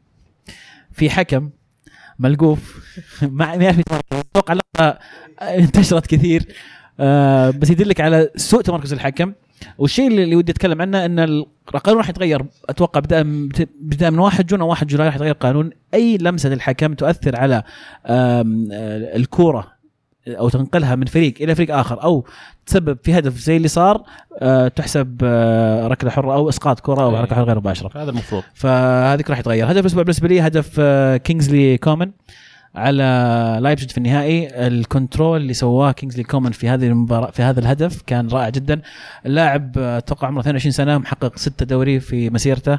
في 0.92 1.10
حكم 1.10 1.50
ملقوف. 2.18 2.88
ما 3.22 3.54
يعرف 3.54 3.80
أتوقع 4.12 4.58
انتشرت 5.42 6.06
كثير. 6.06 6.44
آه 7.00 7.50
بس 7.50 7.70
يدلك 7.70 8.00
على 8.00 8.30
سوء 8.36 8.62
تمركز 8.62 8.92
الحكم. 8.92 9.32
والشيء 9.78 10.08
اللي 10.08 10.36
ودي 10.36 10.52
أتكلم 10.52 10.82
عنه 10.82 11.04
إن 11.04 11.18
القانون 11.18 11.98
راح 11.98 12.08
يتغير. 12.08 12.44
أتوقع 12.68 13.00
بدايه 13.00 13.22
بدايه 13.80 14.10
من 14.10 14.18
1 14.18 14.46
June 14.46 14.60
أو 14.60 14.68
1 14.68 14.86
July 14.86 15.06
راح 15.06 15.14
يتغير 15.14 15.32
القانون. 15.32 15.70
أي 15.94 16.18
لمسة 16.18 16.48
للحكم 16.48 16.94
تؤثر 16.94 17.36
على 17.36 17.62
الكورة 19.16 19.77
أو 20.28 20.48
تنقلها 20.48 20.94
من 20.96 21.06
فريق 21.06 21.34
إلى 21.40 21.54
فريق 21.54 21.76
آخر 21.76 22.02
أو 22.02 22.24
تسبب 22.66 22.98
في 23.02 23.18
هدف 23.18 23.38
زي 23.38 23.56
اللي 23.56 23.68
صار 23.68 24.02
أه 24.38 24.68
تحسب 24.68 25.20
أه 25.24 25.88
ركلة 25.88 26.10
حرة 26.10 26.34
أو 26.34 26.48
إسقاط 26.48 26.80
كرة 26.80 27.02
أو 27.02 27.16
ركلة 27.20 27.36
حرة 27.36 27.44
غير 27.44 27.56
مباشرة. 27.56 28.02
هذا 28.02 28.10
المفروض. 28.10 28.42
فهذيك 28.54 29.30
راح 29.30 29.38
يتغير. 29.38 29.70
هدف 29.70 29.80
الأسبوع 29.80 30.02
بالنسبة 30.02 30.28
لي 30.28 30.40
هدف 30.40 30.76
أه 30.78 31.16
كينجزلي 31.16 31.78
كومن 31.78 32.10
على 32.74 33.58
لايبزيج 33.62 33.90
في 33.90 33.98
النهائي. 33.98 34.66
ال 34.66 34.76
control 34.76 35.40
اللي 35.40 35.54
سواه 35.54 35.92
كينجزلي 35.92 36.22
كومن 36.22 36.52
في 36.52 36.68
هذه 36.68 36.86
المباراة 36.86 37.30
في 37.30 37.42
هذا 37.42 37.60
الهدف 37.60 38.02
كان 38.02 38.28
رائع 38.28 38.48
جدا. 38.48 38.80
اللاعب 39.26 39.78
أتوقع 39.78 40.26
عمره 40.28 40.40
22 40.40 40.72
سنة 40.72 40.98
محقق 40.98 41.36
ستة 41.36 41.66
دوري 41.66 42.00
في 42.00 42.30
مسيرته. 42.30 42.78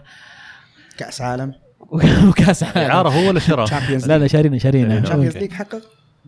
كأس 0.98 1.22
عالم. 1.22 1.54
وكأس 2.30 2.64
عالم. 2.64 2.92
إعارة 2.92 3.10
هو 3.10 3.28
ولا 3.28 3.40
شراء؟ 3.40 3.68
لا 4.08 4.18
لا 4.18 4.28
شارينا 4.28 4.58
شارينا. 4.58 5.00
Champions 5.00 5.38
League 5.38 5.52
حقق؟ 5.52 5.82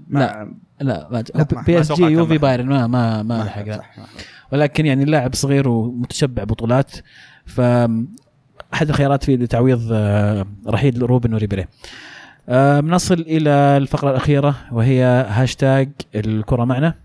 لا 0.10 0.54
لا 0.82 1.08
ما 1.12 1.62
PSG 1.68 2.04
يوفي 2.04 2.38
بايرن 2.38 2.68
ما 2.68 2.88
ما 2.88 3.24
ما 3.24 3.44
لحق 3.44 3.82
ولكن 4.52 4.86
يعني 4.86 5.04
اللاعب 5.04 5.36
صغير 5.36 5.68
ومتشبع 5.68 6.44
بطولات 6.44 6.92
ف 7.46 7.62
أحد 8.74 8.90
الخيارات 8.90 9.24
في 9.24 9.48
تعويض 9.48 9.90
آه، 9.92 10.46
رحيل 10.68 11.02
روبن 11.02 11.34
وريبيري. 11.34 11.66
بنصل 12.48 13.20
آه، 13.20 13.22
إلى 13.22 13.50
الفقرة 13.50 14.10
الأخيرة 14.10 14.56
وهي 14.72 15.04
هاشتاج 15.30 15.90
الكرة 16.16 16.66
معنا. 16.66 16.96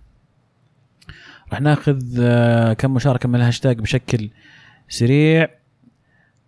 راح 1.51 1.61
ناخذ 1.61 2.01
آه، 2.21 2.73
كم 2.73 2.95
مشاركة 2.95 3.29
من 3.29 3.35
الهاشتاج 3.35 3.81
بشكل 3.81 4.31
سريع. 4.89 5.49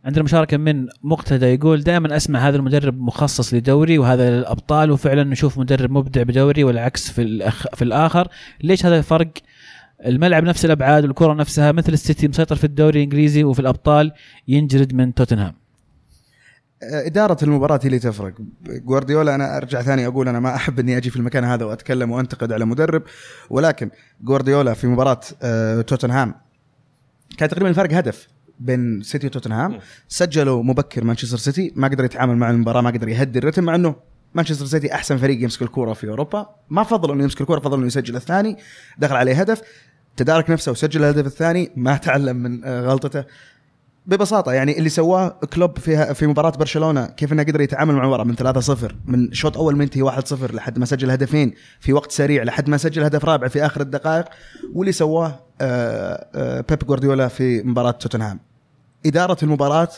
عندنا 0.05 0.25
مشاركة 0.25 0.57
من 0.57 0.87
مقتدى 1.03 1.47
يقول 1.47 1.83
دائما 1.83 2.17
أسمع 2.17 2.49
هذا 2.49 2.57
المدرب 2.57 3.01
مخصص 3.01 3.55
لدوري 3.55 3.99
وهذا 3.99 4.31
للأبطال 4.31 4.91
وفعلا 4.91 5.25
نشوف 5.25 5.59
مدرب 5.59 5.91
مبدع 5.91 6.23
بدوري 6.23 6.65
والعكس 6.65 7.11
في 7.11 7.23
الأخ 7.23 7.67
في 7.75 7.83
الآخر. 7.83 8.29
ليش 8.63 8.87
هذا 8.87 8.99
الفرق؟ 8.99 9.29
الملعب 10.07 10.45
نفس 10.45 10.65
الأبعاد 10.65 11.05
والكره 11.05 11.35
نفسها 11.35 11.73
مثل 11.73 11.93
السيتي 11.93 12.29
مسيطر 12.29 12.57
في 12.57 12.65
الدوري 12.65 12.99
الإنجليزي 12.99 13.45
وفي 13.45 13.61
الأبطال 13.61 14.13
ينجلد 14.49 14.95
من 14.95 15.15
توتنهام. 15.15 15.55
إدارة 16.83 17.37
المباراة 17.43 17.81
اللي 17.85 17.99
تفرق. 17.99 18.35
جوارديولا 18.67 19.35
أنا 19.35 19.57
أرجع 19.57 19.83
ثاني 19.83 20.07
أقول 20.07 20.29
أنا 20.29 20.41
ما 20.41 20.55
أحب 20.55 20.79
أني 20.79 20.97
أجي 20.97 21.11
في 21.11 21.17
المكان 21.17 21.45
هذا 21.45 21.65
وأتكلم 21.65 22.11
وأنتقد 22.11 22.53
على 22.53 22.65
مدرب 22.65 23.03
ولكن 23.51 23.91
جوارديولا 24.21 24.75
في 24.75 24.87
مباراة 24.87 25.21
آه، 25.43 25.81
توتنهام 25.81 26.35
كان 27.39 27.49
تقريبا 27.49 27.69
الفرق 27.69 27.93
هدف. 27.93 28.38
بين 28.61 29.03
سيتي 29.03 29.27
وتوتنهام. 29.27 29.79
سجلوا 30.09 30.63
مبكر 30.63 31.05
مانشستر 31.05 31.37
سيتي 31.37 31.73
ما 31.77 31.89
قدر 31.89 32.05
يتعامل 32.05 32.37
مع 32.37 32.51
المباراة 32.51 32.81
ما 32.81 32.91
قدر 32.91 33.09
يهدي 33.09 33.39
الرتم 33.39 33.65
مع 33.65 33.75
أنه 33.75 33.95
مانشستر 34.35 34.67
سيتي 34.67 34.95
أحسن 34.95 35.17
فريق 35.17 35.43
يمسك 35.43 35.63
الكورة 35.63 35.93
في 35.93 36.09
أوروبا. 36.09 36.47
ما 36.71 36.83
فضل 36.83 37.13
إنه 37.13 37.23
يمسك 37.23 37.41
الكورة 37.41 37.61
فضل 37.61 37.79
إنه 37.79 37.87
يسجل 37.87 38.17
الثاني 38.17 38.57
دخل 38.99 39.17
عليه 39.17 39.41
هدف 39.41 39.63
تدارك 40.17 40.51
نفسه 40.51 40.73
وسجل 40.73 41.05
الهدف 41.05 41.27
الثاني 41.27 41.71
ما 41.77 41.97
تعلم 41.97 42.37
من 42.37 42.65
آه، 42.65 42.81
غلطته. 42.81 43.25
ببساطة 44.09 44.53
يعني 44.53 44.79
اللي 44.79 44.89
سواه 44.89 45.29
كلوب 45.29 45.79
فيها 45.79 46.13
في 46.13 46.27
مباراة 46.27 46.51
برشلونة 46.51 47.07
كيف 47.07 47.33
إنه 47.33 47.43
قدر 47.43 47.61
يتعامل 47.61 47.95
مع 47.95 48.03
المباراة 48.03 48.25
من 48.25 48.37
3-0 48.37 48.95
من 49.07 49.33
شوط 49.33 49.59
أول 49.59 49.77
منتهي 49.77 50.11
1-0 50.11 50.55
لحد 50.55 50.79
ما 50.79 50.87
سجل 50.87 51.11
هدفين 51.11 51.55
في 51.81 51.93
وقت 51.93 52.13
سريع 52.13 52.43
لحد 52.43 52.69
ما 52.69 52.77
سجل 52.77 53.03
هدف 53.03 53.25
رابع 53.25 53.49
في 53.49 53.67
آخر 53.67 53.81
الدقائق 53.81 54.25
واللي 54.75 54.93
سواه 54.93 55.41
آه، 55.61 56.27
آه، 56.35 56.65
بيب 56.69 56.79
جوارديولا 56.79 57.29
في 57.29 57.63
مباراة 57.63 57.91
توتنهام. 57.91 58.48
إدارة 59.07 59.37
المباراة 59.43 59.89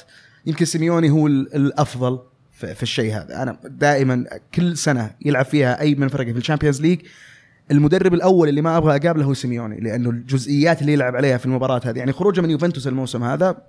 يمكن 0.47 0.65
سيميوني 0.65 1.11
هو 1.11 1.27
الأفضل 1.27 2.19
في 2.53 2.83
الشيء 2.83 3.17
هذا. 3.17 3.43
أنا 3.43 3.57
دائما 3.65 4.25
كل 4.55 4.77
سنة 4.77 5.11
يلعب 5.25 5.45
فيها 5.45 5.81
أي 5.81 5.95
من 5.95 6.09
فرقة 6.09 6.33
في 6.33 6.39
ال 6.39 6.43
Champions 6.43 6.81
League 6.81 7.01
المدرب 7.71 8.15
الأول 8.15 8.49
اللي 8.49 8.63
ما 8.63 8.77
أبغى 8.77 8.97
أقابله 8.97 9.25
هو 9.25 9.35
سيميوني 9.35 9.81
لأنه 9.81 10.11
الجزئيات 10.11 10.81
اللي 10.81 10.93
يلعب 10.93 11.17
عليها 11.17 11.37
في 11.39 11.47
المباراة 11.47 11.81
هذه 11.85 11.99
يعني 11.99 12.13
خروجه 12.13 12.41
من 12.41 12.51
يوفنتوس 12.51 12.87
الموسم 12.87 13.25
هذا 13.25 13.63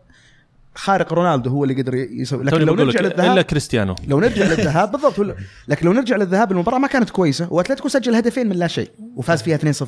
خارق 0.75 1.13
رونالدو 1.13 1.49
هو 1.49 1.63
اللي 1.63 1.81
قدر 1.81 1.95
يسوي. 1.95 2.43
لكن 2.43 2.57
لو 2.61 2.75
نرجع 2.75 2.99
للذهاب 3.01 3.31
إلا 3.31 3.41
كريستيانو. 3.41 3.95
لو 4.07 4.19
نرجع 4.19 4.45
للذهاب 4.45 4.91
بالضبط 4.91 5.19
ولا- 5.19 5.35
لكن 5.67 5.85
لو 5.85 5.93
نرجع 5.93 6.15
للذهاب 6.15 6.51
المباراة 6.51 6.77
ما 6.79 6.87
كانت 6.87 7.09
كويسة 7.09 7.53
وأتلتيكو 7.53 7.87
سجل 7.87 8.15
هدفين 8.15 8.49
من 8.49 8.55
لا 8.55 8.67
شيء 8.67 8.89
وفاز 9.15 9.41
فيها 9.41 9.57
2-0 9.57 9.85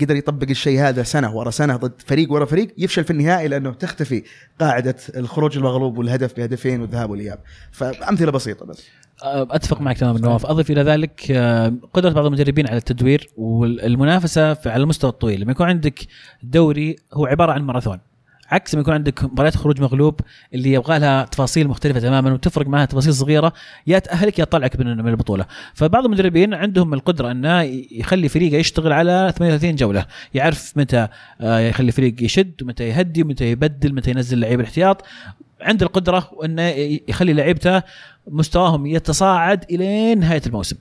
قدر 0.00 0.16
يطبق 0.16 0.46
الشيء 0.50 0.80
هذا 0.80 1.02
سنة 1.02 1.36
ورا 1.36 1.50
سنة 1.50 1.76
ضد 1.76 1.92
فريق 2.06 2.32
ورا 2.32 2.44
فريق 2.44 2.74
يفشل 2.78 3.04
في 3.04 3.10
النهائي 3.10 3.48
لأنه 3.48 3.70
تختفي 3.72 4.22
قاعدة 4.60 4.96
الخروج 5.16 5.56
المغلوب 5.56 5.98
والهدف 5.98 6.36
بهدفين 6.36 6.80
والذهاب 6.80 7.10
والإياب. 7.10 7.38
فأمثلة 7.72 8.30
بسيطة 8.32 8.66
بس. 8.66 8.86
أتفق 9.22 9.80
معك 9.80 9.98
تماما 9.98 10.18
نواف. 10.20 10.46
أضف 10.46 10.70
إلى 10.70 10.82
ذلك 10.82 11.30
آه، 11.30 11.72
قدرة 11.94 12.10
بعض 12.10 12.24
المدربين 12.26 12.66
على 12.68 12.76
التدوير 12.76 13.28
والمنافسة 13.36 14.56
على 14.66 14.82
المستوى 14.82 15.10
الطويل. 15.10 15.40
لما 15.40 15.52
يكون 15.52 15.66
عندك 15.66 16.00
دوري 16.42 16.96
هو 17.12 17.26
عبارة 17.26 17.52
عن 17.52 17.62
ماراثون. 17.62 17.98
عكس 18.50 18.74
ما 18.74 18.80
يكون 18.80 18.94
عندك 18.94 19.24
مباريات 19.24 19.56
خروج 19.56 19.80
مغلوب 19.80 20.20
اللي 20.54 20.72
يبغى 20.72 20.98
لها 20.98 21.24
تفاصيل 21.24 21.68
مختلفة 21.68 22.00
تماما 22.00 22.32
وتفرق 22.32 22.66
معها 22.66 22.84
تفاصيل 22.84 23.14
صغيرة 23.14 23.52
يا 23.86 23.98
تأهلك 23.98 24.38
يا 24.38 24.44
تطلعك 24.44 24.80
من 24.80 25.08
البطولة. 25.08 25.46
فبعض 25.74 26.04
المدربين 26.04 26.54
عندهم 26.54 26.94
القدرة 26.94 27.30
انه 27.30 27.62
يخلي 27.90 28.28
فريقه 28.28 28.56
يشتغل 28.56 28.92
على 28.92 29.32
38 29.36 29.76
جولة. 29.76 30.06
يعرف 30.34 30.72
متى 30.76 31.08
آه، 31.40 31.58
يخلي 31.58 31.92
فريق 31.92 32.22
يشد 32.22 32.62
ومتى 32.62 32.88
يهدي 32.88 33.22
ومتى 33.22 33.50
يبدل 33.50 33.94
متى 33.94 34.10
ينزل 34.10 34.40
لعيب 34.40 34.60
الاحتياط. 34.60 35.04
عنده 35.60 35.86
القدرة 35.86 36.30
انه 36.44 36.62
يخلي 37.08 37.32
لعيبته 37.32 37.82
مستواهم 38.26 38.86
يتصاعد 38.86 39.64
إلى 39.70 40.14
نهاية 40.14 40.42
الموسم. 40.46 40.76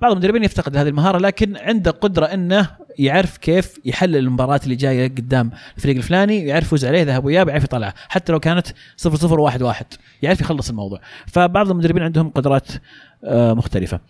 بعض 0.00 0.12
المدربين 0.12 0.44
يفتقد 0.44 0.76
هذه 0.76 0.88
المهارة 0.88 1.18
لكن 1.18 1.56
عنده 1.56 1.90
قدره 1.90 2.24
أنه 2.26 2.68
يعرف 2.98 3.36
كيف 3.36 3.80
يحلل 3.84 4.16
المباراة 4.16 4.60
اللي 4.64 4.74
جاية 4.74 5.08
قدام 5.08 5.50
الفريق 5.76 5.96
الفلاني 5.96 6.46
يعرف 6.46 6.64
يفوز 6.64 6.84
عليه 6.84 7.02
ذهب 7.02 7.24
واياب 7.24 7.48
يعرف 7.48 7.64
يطلعها 7.64 7.94
حتى 8.08 8.32
لو 8.32 8.40
كانت 8.40 8.66
0 8.96 9.16
0 9.16 9.40
1 9.40 9.62
1 9.62 9.86
يعرف 10.22 10.40
يخلص 10.40 10.70
الموضوع. 10.70 11.00
فبعض 11.26 11.70
المدربين 11.70 12.02
عندهم 12.02 12.30
قدرات 12.30 12.68
آه، 13.24 13.54
مختلفة. 13.54 14.00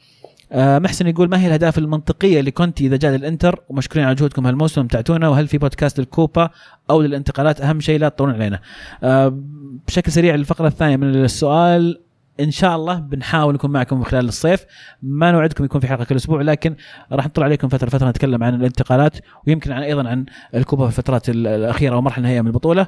آه، 0.52 0.78
محسن 0.78 1.06
يقول 1.06 1.28
ما 1.28 1.40
هي 1.40 1.46
الأهداف 1.46 1.78
المنطقية 1.78 2.40
لكونتي 2.40 2.86
إذا 2.86 2.96
جاء 2.96 3.12
للإنتر؟ 3.12 3.62
ومشكورين 3.68 4.06
على 4.06 4.14
جهودكم 4.14 4.46
هالموسم 4.46 4.80
امتعتونا 4.80 5.28
وهل 5.28 5.48
في 5.48 5.58
بودكاست 5.58 5.98
للكوبا 5.98 6.50
أو 6.90 7.02
للانتقالات؟ 7.02 7.60
أهم 7.60 7.80
شيء 7.80 7.98
لا 7.98 8.08
تطولون 8.08 8.34
علينا. 8.34 8.60
آه، 9.02 9.42
بشكل 9.86 10.12
سريع 10.12 10.34
الفقرة 10.34 10.66
الثانية 10.66 10.96
من 10.96 11.14
السؤال 11.14 12.05
إن 12.40 12.50
شاء 12.50 12.76
الله 12.76 12.98
بنحاول 12.98 13.54
نكون 13.54 13.70
معكم 13.70 14.02
خلال 14.02 14.28
الصيف. 14.28 14.64
ما 15.02 15.32
نوعدكم 15.32 15.64
يكون 15.64 15.80
في 15.80 15.86
حلقة 15.86 16.04
كل 16.04 16.16
أسبوع 16.16 16.42
لكن 16.42 16.74
راح 17.12 17.26
نطلع 17.26 17.44
عليكم 17.44 17.68
فترة 17.68 17.88
فترة 17.88 18.10
نتكلم 18.10 18.44
عن 18.44 18.54
الانتقالات 18.54 19.12
ويمكن 19.46 19.72
عن 19.72 19.82
أيضا 19.82 20.08
عن 20.08 20.26
الكوبا 20.54 20.88
في 20.88 20.98
الفترات 20.98 21.28
ال- 21.28 21.46
الأخيرة 21.46 21.92
أو 21.94 21.98
المرحله 21.98 22.18
النهائيه 22.18 22.40
من 22.40 22.46
البطولة. 22.46 22.86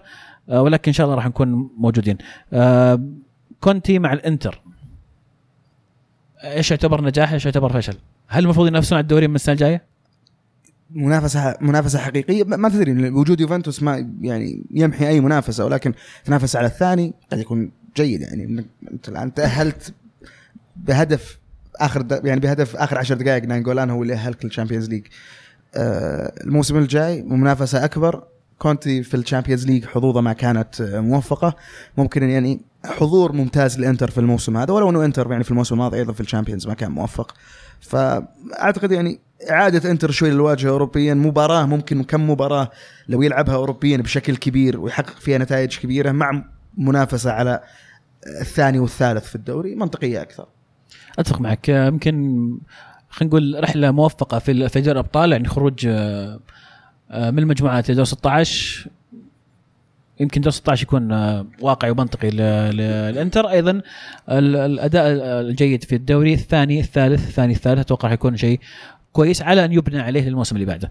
آه، 0.49 0.63
ولكن 0.63 0.83
إن 0.87 0.93
شاء 0.93 1.05
الله 1.05 1.17
راح 1.17 1.27
نكون 1.27 1.71
موجودين. 1.79 2.19
آه، 2.53 3.03
كونتي 3.61 3.99
مع 3.99 4.13
الإنتر. 4.13 4.61
إيش 6.45 6.71
يعتبر 6.71 7.05
نجاح؟ 7.05 7.33
إيش 7.33 7.45
يعتبر 7.45 7.73
فشل؟ 7.73 7.95
هل 8.29 8.45
المفروض 8.45 8.67
ينافسون 8.67 8.97
على 8.97 9.03
الدوري 9.03 9.29
من 9.29 9.35
السنة 9.35 9.53
الجاية؟ 9.53 9.83
منافسة 10.91 11.57
منافسة 11.61 11.99
حقيقية. 11.99 12.45
ما 12.45 12.69
تدري 12.69 13.11
وجود 13.11 13.41
يوفنتوس 13.41 13.83
ما 13.83 14.13
يعني 14.21 14.65
يمحي 14.71 15.09
أي 15.09 15.21
منافسة 15.21 15.65
ولكن 15.65 15.93
تنافس 16.25 16.57
على 16.57 16.67
الثاني 16.67 17.15
قد 17.33 17.39
يكون 17.39 17.71
جيد 17.97 18.21
يعني. 18.21 18.65
انت 18.93 19.09
الآن 19.09 19.35
تأهلت 19.35 19.95
بهدف 20.77 21.39
آخر. 21.77 22.07
يعني 22.25 22.41
بهدف 22.41 22.77
آخر 22.77 22.99
عشر 22.99 23.15
دقائق 23.15 23.45
نانجولان 23.45 23.91
هو 23.91 24.03
اللي 24.03 24.15
اهلك 24.15 24.45
لل 24.45 24.53
Champions 24.53 24.89
League 24.89 25.07
آه 25.75 26.33
الموسم 26.45 26.77
الجاي 26.77 27.23
منافسة 27.23 27.85
أكبر. 27.85 28.23
كونتي 28.59 29.03
في 29.03 29.17
ال 29.17 29.22
Champions 29.22 29.67
League 29.67 29.85
حظوظة 29.85 30.21
ما 30.21 30.33
كانت 30.33 30.81
آه، 30.81 31.01
موفقة. 31.01 31.57
ممكن 31.99 32.23
يعني 32.23 32.61
حضور 32.85 33.33
ممتاز 33.33 33.79
لإنتر 33.79 34.11
في 34.11 34.19
الموسم 34.19 34.57
هذا 34.57 34.73
ولو 34.73 34.91
إنه 34.91 35.05
إنتر 35.05 35.31
يعني 35.31 35.45
في 35.45 35.51
الموسم 35.51 35.75
الماضي 35.75 35.99
أيضا 35.99 36.13
في 36.13 36.21
ال 36.21 36.25
Champions 36.25 36.67
ما 36.67 36.75
كان 36.75 36.91
موفق. 36.91 37.35
فأعتقد 37.81 38.93
يعني 38.93 39.19
اعاده 39.51 39.91
إنتر 39.91 40.11
شوي 40.11 40.31
للواجهة 40.31 40.69
اوروبيا. 40.69 41.15
مباراة 41.15 41.67
ممكن 41.67 42.03
كم 42.03 42.31
مباراة 42.31 42.71
لو 43.09 43.23
يلعبها 43.23 43.55
اوروبيا 43.55 43.97
بشكل 43.97 44.37
كبير 44.37 44.81
ويحقق 44.81 45.19
فيها 45.21 45.39
نتائج 45.39 45.79
كبيرة 45.79 46.13
مع 46.13 46.45
منافسة 46.77 47.33
على 47.33 47.61
الثاني 48.41 48.79
والثالث 48.79 49.25
في 49.29 49.35
الدوري 49.35 49.75
منطقية 49.75 50.23
أكثر. 50.23 50.47
أتفق 51.19 51.41
معك. 51.41 51.69
يمكن 51.69 52.49
خلينا 53.11 53.29
نقول 53.31 53.63
رحلة 53.65 53.91
موفقة 53.91 54.39
في 54.39 54.69
في 54.69 54.79
الابطال 54.79 55.33
يعني 55.33 55.49
خروج 55.49 55.87
آه، 55.87 56.41
آه، 57.11 57.31
من 57.31 57.39
المجموعات 57.39 57.91
لدور 57.91 58.05
16 58.05 58.87
يمكن 60.21 60.41
دور 60.41 60.51
16 60.53 60.83
يكون 60.83 61.13
آه، 61.13 61.47
واقعي 61.61 61.91
ومنطقي 61.91 62.31
للإنتر. 62.31 63.49
أيضا 63.51 63.71
ال- 64.29 64.57
الأداء 64.57 65.07
الجيد 65.41 65.85
في 65.85 65.95
الدوري 65.95 66.35
الثاني 66.35 66.81
الثالث 66.81 67.29
الثاني 67.29 67.53
الثالث 67.53 67.81
أتوقع 67.81 68.09
حيكون 68.09 68.37
شيء 68.37 68.61
كويس 69.13 69.43
على 69.43 69.65
أن 69.65 69.73
يبنى 69.73 70.01
عليه 70.01 70.29
للموسم 70.29 70.57
اللي 70.57 70.67
بعده. 70.67 70.91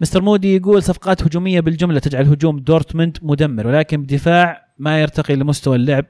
مستر 0.00 0.22
مودي 0.22 0.56
يقول 0.56 0.82
صفقات 0.82 1.22
هجومية 1.22 1.60
بالجملة 1.60 1.98
تجعل 1.98 2.26
هجوم 2.28 2.58
دورتموند 2.58 3.18
مدمر 3.22 3.66
ولكن 3.66 4.02
بدفاع 4.02 4.66
ما 4.78 5.00
يرتقي 5.00 5.36
لمستوى 5.36 5.76
اللعب 5.76 6.04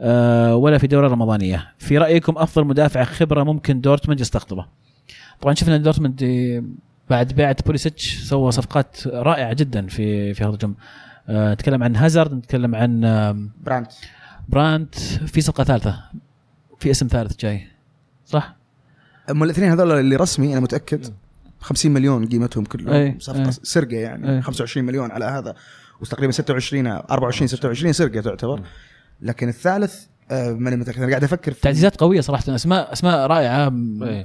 آه، 0.00 0.56
ولا 0.56 0.78
في 0.78 0.86
دورة 0.86 1.08
رمضانية. 1.08 1.72
في 1.78 1.98
رأيكم 1.98 2.38
أفضل 2.38 2.64
مدافع 2.64 3.04
خبرة 3.04 3.42
ممكن 3.42 3.80
دورتموند 3.80 4.20
يستقطبه؟ 4.20 4.66
طبعا 5.40 5.54
شفنا 5.54 5.76
دورتموند 5.76 6.24
بعد 7.10 7.32
بيعه 7.32 7.56
بوليسيتش 7.66 8.18
سوى 8.18 8.52
صفقات 8.52 9.06
رائعة 9.06 9.52
جدا 9.52 9.86
في 9.86 10.34
في 10.34 10.42
هذا 10.44 10.50
الهجوم. 10.50 10.74
آه، 11.28 11.52
نتكلم 11.54 11.82
عن 11.82 11.96
هازارد 11.96 12.34
نتكلم 12.34 12.74
عن 12.74 13.04
آم، 13.04 13.50
براند 13.64 13.86
برانت. 14.48 14.94
في 15.26 15.40
صفقة 15.40 15.64
ثالثة 15.64 16.02
في 16.78 16.90
اسم 16.90 17.06
ثالث 17.06 17.36
جاي 17.40 17.66
صح؟ 18.26 18.56
أما 19.30 19.44
الاثنين 19.44 19.70
هذول 19.70 20.00
اللي 20.00 20.16
رسمي 20.16 20.52
أنا 20.52 20.60
متأكد. 20.60 21.06
50 21.60 21.92
مليون 21.92 22.26
قيمتهم 22.26 22.64
كلهم. 22.64 22.92
أي، 22.94 23.16
صفقة 23.20 23.46
أي. 23.46 23.52
سرقة 23.62 23.96
يعني. 23.96 24.36
أي. 24.36 24.42
25 24.42 24.86
مليون 24.86 25.10
على 25.10 25.24
هذا. 25.24 25.54
وتقريبا 26.00 26.32
26 26.32 26.86
24 26.86 27.48
26 27.48 27.92
سرقة 27.92 28.20
تعتبر. 28.20 28.60
لكن 29.22 29.48
الثالث 29.48 30.04
آه، 30.30 30.52
ماني 30.52 30.76
متاكد 30.76 30.98
أنا 30.98 31.08
قاعد 31.10 31.24
أفكر 31.24 31.52
في 31.52 31.60
تعزيزات 31.60 31.96
قوية 32.00 32.20
صراحة. 32.20 32.54
أسماء 32.54 32.92
أسماء 32.92 33.26
رائعة. 33.26 33.66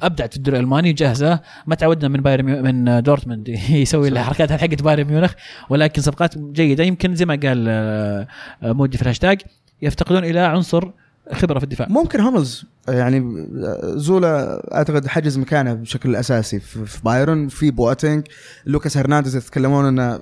أبدعت 0.01 0.31
في 0.31 0.37
الدوري 0.37 0.57
الألماني 0.59 0.93
جاهزة. 0.93 1.39
ما 1.67 1.75
تعودنا 1.75 2.07
من 2.07 2.21
بايرن 2.21 2.45
ميو- 2.45 2.61
من 2.63 3.03
دورتموند 3.03 3.49
يسوي 3.69 4.07
الحركات 4.07 4.51
حقت 4.51 4.81
بايرن 4.81 5.03
ميونخ. 5.03 5.33
ولكن 5.69 6.01
صفقات 6.01 6.37
جيدة. 6.37 6.83
يمكن 6.83 7.15
زي 7.15 7.25
ما 7.25 7.39
قال 7.43 7.65
آه، 7.69 8.27
آه، 8.63 8.71
مودي 8.73 8.97
في 8.97 9.03
الهاشتاج 9.03 9.41
يفتقدون 9.81 10.23
إلى 10.25 10.39
عنصر 10.39 10.91
خبرة 11.31 11.59
في 11.59 11.63
الدفاع. 11.63 11.87
ممكن 11.89 12.19
هوملز 12.19 12.65
يعني 12.87 13.47
زولا 13.83 14.61
أعتقد 14.75 15.07
حجز 15.07 15.37
مكانه 15.37 15.73
بشكل 15.73 16.15
أساسي 16.15 16.59
في 16.59 16.99
بايرن. 17.05 17.47
في 17.47 17.71
بواتينج 17.71 18.27
لوكاس 18.65 18.97
هرنانديز 18.97 19.35
يتكلمون 19.35 19.85
إنه 19.85 20.19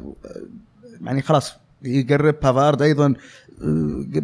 يعني 1.02 1.22
خلاص 1.22 1.54
يقرب. 1.84 2.36
بافارد 2.44 2.82
أيضا 2.82 3.14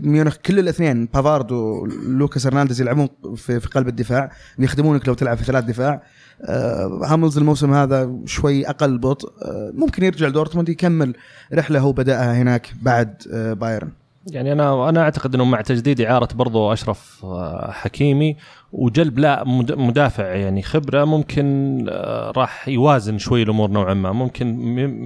ميونخ 0.04 0.38
كل 0.38 0.60
الاثنين 0.60 1.06
بافارد 1.06 1.52
ولوكاس 1.52 2.48
هرنانديز 2.48 2.82
يلعبون 2.82 3.08
في, 3.36 3.60
في 3.60 3.68
قلب 3.68 3.88
الدفاع 3.88 4.32
يخدمونك 4.60 5.08
لو 5.08 5.14
تلعب 5.14 5.38
في 5.38 5.44
ثلاث 5.44 5.64
دفاع. 5.64 6.04
آه، 6.42 7.02
هاملز 7.06 7.38
الموسم 7.38 7.74
هذا 7.74 8.16
شوي 8.26 8.70
أقل 8.70 8.98
بطء 8.98 9.34
آه، 9.42 9.72
ممكن 9.74 10.04
يرجع 10.04 10.30
دورتموند 10.30 10.70
يكمل 10.70 11.16
رحلة 11.54 11.80
هو 11.80 11.92
بدأها 11.92 12.42
هناك 12.42 12.74
بعد 12.82 13.24
آه، 13.34 13.54
بايرن. 13.54 13.90
يعني 14.32 14.52
أنا 14.52 14.90
أنا 14.90 15.02
أعتقد 15.02 15.36
إنه 15.36 15.46
مع 15.46 15.62
تجديد 15.62 16.02
إعارة 16.02 16.28
برضو 16.36 16.74
أشرف 16.74 17.22
آه، 17.24 17.72
حكيمي 17.72 18.36
وجلب 18.72 19.20
لا 19.20 19.44
مد- 19.44 19.78
مدافع 19.78 20.26
يعني 20.36 20.62
خبرة 20.62 21.06
ممكن 21.06 21.46
آه، 21.90 22.32
راح 22.32 22.68
يوازن 22.68 23.18
شوي 23.18 23.44
الأمور 23.44 23.70
نوعا 23.72 23.94
ما. 23.94 24.12
ممكن 24.12 24.48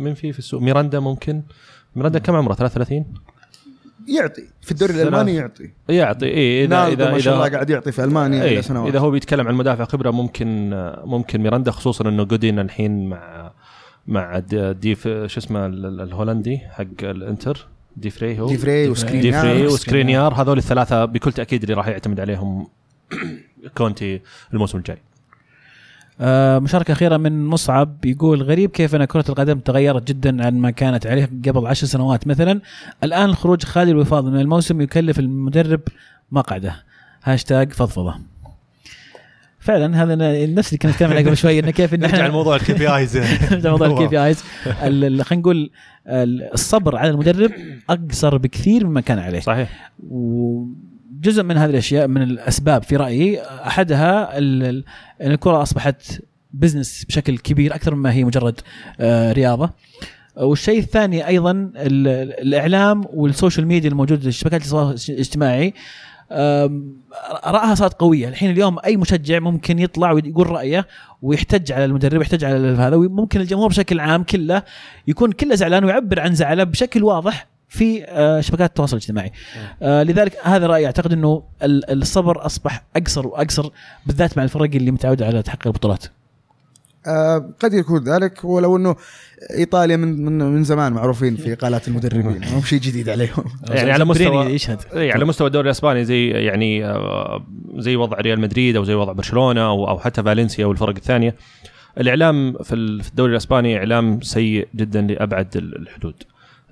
من 0.04 0.14
في 0.14 0.34
في 0.34 0.40
السوق؟ 0.40 0.62
ميراندا 0.62 1.00
ممكن؟ 1.00 1.42
ميراندا 1.96 2.20
كم 2.20 2.36
عمره؟ 2.36 2.54
33 2.54 3.06
يعطي. 4.08 4.42
في 4.62 4.72
الدوري. 4.72 4.94
الألماني 4.94 5.36
يعطي. 5.36 5.72
يعطي 5.90 6.26
اي 6.26 6.64
اذا 6.66 6.88
اذا 6.88 7.12
ما 7.12 7.20
شاء 7.20 7.36
الله 7.36 7.50
قاعد 7.50 7.70
يعطي 7.70 7.92
في 7.92 8.04
ألمانيا 8.04 8.44
إيه 8.44 8.62
سنوات. 8.62 8.88
إذا 8.90 9.00
هو 9.00 9.12
بيتكلم 9.12 9.48
عن 9.48 9.56
مدافع 9.56 9.86
خبرة 9.86 10.12
ممكن 10.12 10.74
آه، 10.74 11.04
ممكن 11.06 11.42
ميراندا 11.42 11.72
خصوصا 11.72 12.10
إنه 12.10 12.24
جودين 12.24 12.60
الحين 12.60 13.10
مع 13.10 13.52
مع 14.08 14.40
ديف 14.72 15.04
شو 15.08 15.40
اسمه 15.40 15.66
ال- 15.66 15.86
ال- 15.86 16.02
الهولندي 16.02 16.58
حق 16.58 16.86
الإنتر. 17.04 17.68
دي 17.98 18.10
فري 18.10 18.40
هو؟ 18.40 18.48
دي 18.48 18.58
فري 18.58 18.90
وسكرينيار. 18.90 19.22
دي 19.22 19.32
فري 19.32 19.68
وسكرينيار 19.68 20.34
هذول 20.34 20.58
الثلاثة 20.58 21.06
بكل 21.06 21.32
تأكيد 21.32 21.64
اللي 21.64 21.74
راح 21.74 21.88
يعتمد 21.88 22.20
عليهم 22.20 22.68
كونتي 23.78 24.22
الموسم 24.54 24.78
الجاي. 24.78 24.98
آه، 26.22 26.60
مشاركة 26.60 26.92
أخيرة 26.92 27.18
من 27.18 27.46
مصعب 27.46 28.06
يقول 28.06 28.44
غريب 28.44 28.70
كيف 28.70 28.96
أن 28.96 29.06
كرة 29.06 29.26
القدم 29.30 29.60
تغيرت 29.60 30.08
جدا 30.08 30.46
عن 30.46 30.58
ما 30.58 30.72
كانت 30.72 31.08
عليه 31.08 31.26
قبل 31.26 31.68
عشر 31.68 31.88
سنوات. 31.88 32.28
مثلا 32.28 32.62
الآن 33.04 33.30
الخروج 33.30 33.64
خالي 33.64 33.92
الوفاض 33.92 34.26
من 34.26 34.40
الموسم 34.40 34.82
يكلف 34.82 35.20
المدرب 35.20 35.82
مقعده 36.32 36.84
هاشتاج 37.24 37.74
فضفضة. 37.74 38.16
فعلا 39.62 40.04
هذا 40.04 40.16
نفس 40.46 40.70
اللي 40.70 40.78
كنا 40.78 40.92
نتكلم 40.92 41.10
عليه 41.12 41.22
قبل 41.26 41.38
شوي 41.38 41.60
انه 41.60 41.72
كيف 41.72 41.94
نرجع 42.00 42.28
لموضوع 42.28 42.56
ال 42.56 42.74
KPIs 42.74 43.18
نرجع 43.52 43.72
موضوع 43.72 43.88
ال 43.88 44.08
KPIs 44.08 44.44
خلينا 44.82 45.26
نقول 45.32 45.70
ال- 46.08 46.54
الصبر 46.54 46.96
على 46.96 47.10
المدرب 47.10 47.52
أقصر 47.90 48.38
بكثير 48.38 48.88
مما 48.88 49.02
كان 49.02 49.20
عليه. 49.20 49.40
صحيح. 49.40 49.92
وجزء 50.10 51.44
من 51.44 51.58
هذه 51.58 51.70
الأشياء 51.70 52.08
من 52.08 52.22
الأسباب 52.22 52.84
في 52.84 52.96
رأيي 52.96 53.42
أحدها 53.42 54.38
إن 54.38 54.84
الكرة 55.22 55.62
أصبحت 55.62 56.22
business 56.54 57.06
بشكل 57.06 57.38
كبير 57.38 57.76
أكثر 57.76 57.96
مما 57.96 58.14
هي 58.14 58.24
مجرد 58.24 58.60
آه، 59.00 59.32
رياضة. 59.32 59.70
والشيء 60.38 60.80
الثاني 60.80 61.28
أيضا 61.28 61.52
ال- 61.52 62.08
الإعلام 62.48 63.04
وال 63.14 63.27
social 63.27 63.68
media 63.68 63.90
الموجودة 63.90 64.28
الشبكات 64.28 64.62
الاجتماعي. 65.10 65.74
آم، 66.32 66.94
رأها 67.46 67.76
صارت 67.76 67.94
قوية. 67.94 68.28
الحين 68.28 68.52
اليوم 68.52 68.78
أي 68.86 68.98
مشجع 68.98 69.40
ممكن 69.40 69.80
يطلع 69.80 70.12
ويقول 70.12 70.50
رأيه 70.50 70.88
ويحتج 71.22 71.72
على 71.72 71.86
المدرب 71.86 72.18
ويحتج 72.20 72.44
على 72.46 72.68
هذا 72.68 72.96
وممكن 72.96 73.42
الجمهور 73.42 73.70
بشكل 73.70 74.00
عام 74.00 74.24
كله 74.24 74.64
يكون 75.08 75.32
كله 75.32 75.56
زعلان 75.56 75.84
ويعبر 75.86 76.20
عن 76.20 76.36
زعله 76.36 76.64
بشكل 76.64 77.04
واضح 77.04 77.48
في 77.70 78.04
آه، 78.06 78.42
شبكات 78.42 78.70
التواصل 78.70 78.98
الاجتماعي. 78.98 79.32
آه، 79.82 80.04
لذلك 80.04 80.38
هذا 80.44 80.68
رأيي. 80.68 80.86
أعتقد 80.86 81.14
إنه 81.14 81.44
ال- 81.64 82.02
الصبر 82.02 82.46
أصبح 82.46 82.84
أقصر 82.96 83.28
وأقصر 83.28 83.70
بالذات 84.06 84.38
مع 84.38 84.44
الفرق 84.44 84.70
اللي 84.76 84.92
متعودة 84.92 85.26
على 85.26 85.42
تحقيق 85.42 85.68
البطولات. 85.68 86.06
آه 87.08 87.50
قد 87.60 87.74
يكون 87.74 88.04
ذلك. 88.04 88.44
ولو 88.46 88.78
إنه 88.78 88.96
إيطاليا 89.58 89.96
من 89.98 90.26
من, 90.26 90.38
من 90.38 90.64
زمان 90.64 90.94
معروفين 90.94 91.36
في 91.36 91.54
اقالات 91.54 91.88
المدربين. 91.88 92.42
مو 92.54 92.62
شيء 92.62 92.80
جديد 92.80 93.10
عليهم. 93.10 93.44
يعني 93.70 93.92
على 93.92 94.06
مستوى- 94.06 94.20
يشهد 94.48 94.80
إيه، 94.94 95.14
على 95.14 95.26
مستوى 95.26 95.48
الدوري 95.48 95.66
الإسباني 95.66 96.06
زي 96.06 96.28
يعني 96.30 96.86
آه، 96.86 97.46
زي 97.78 97.96
وضع 97.96 98.18
ريال 98.18 98.40
مدريد 98.40 98.76
أو 98.76 98.84
زي 98.84 98.94
وضع 98.94 99.12
برشلونة 99.12 99.62
أو 99.66 99.88
أو 99.90 100.00
حتى 100.00 100.24
فالنسيا 100.24 100.66
والفرق 100.66 100.96
الثانية. 100.96 101.36
الإعلام 101.98 102.54
في 102.64 102.76
ال- 102.76 103.04
في 103.04 103.10
الدوري 103.10 103.32
الإسباني 103.32 103.78
إعلام 103.78 104.22
سيء 104.22 104.68
جدا 104.76 105.02
لأبعد 105.02 105.58
ال- 105.58 105.82
الحدود. 105.82 106.16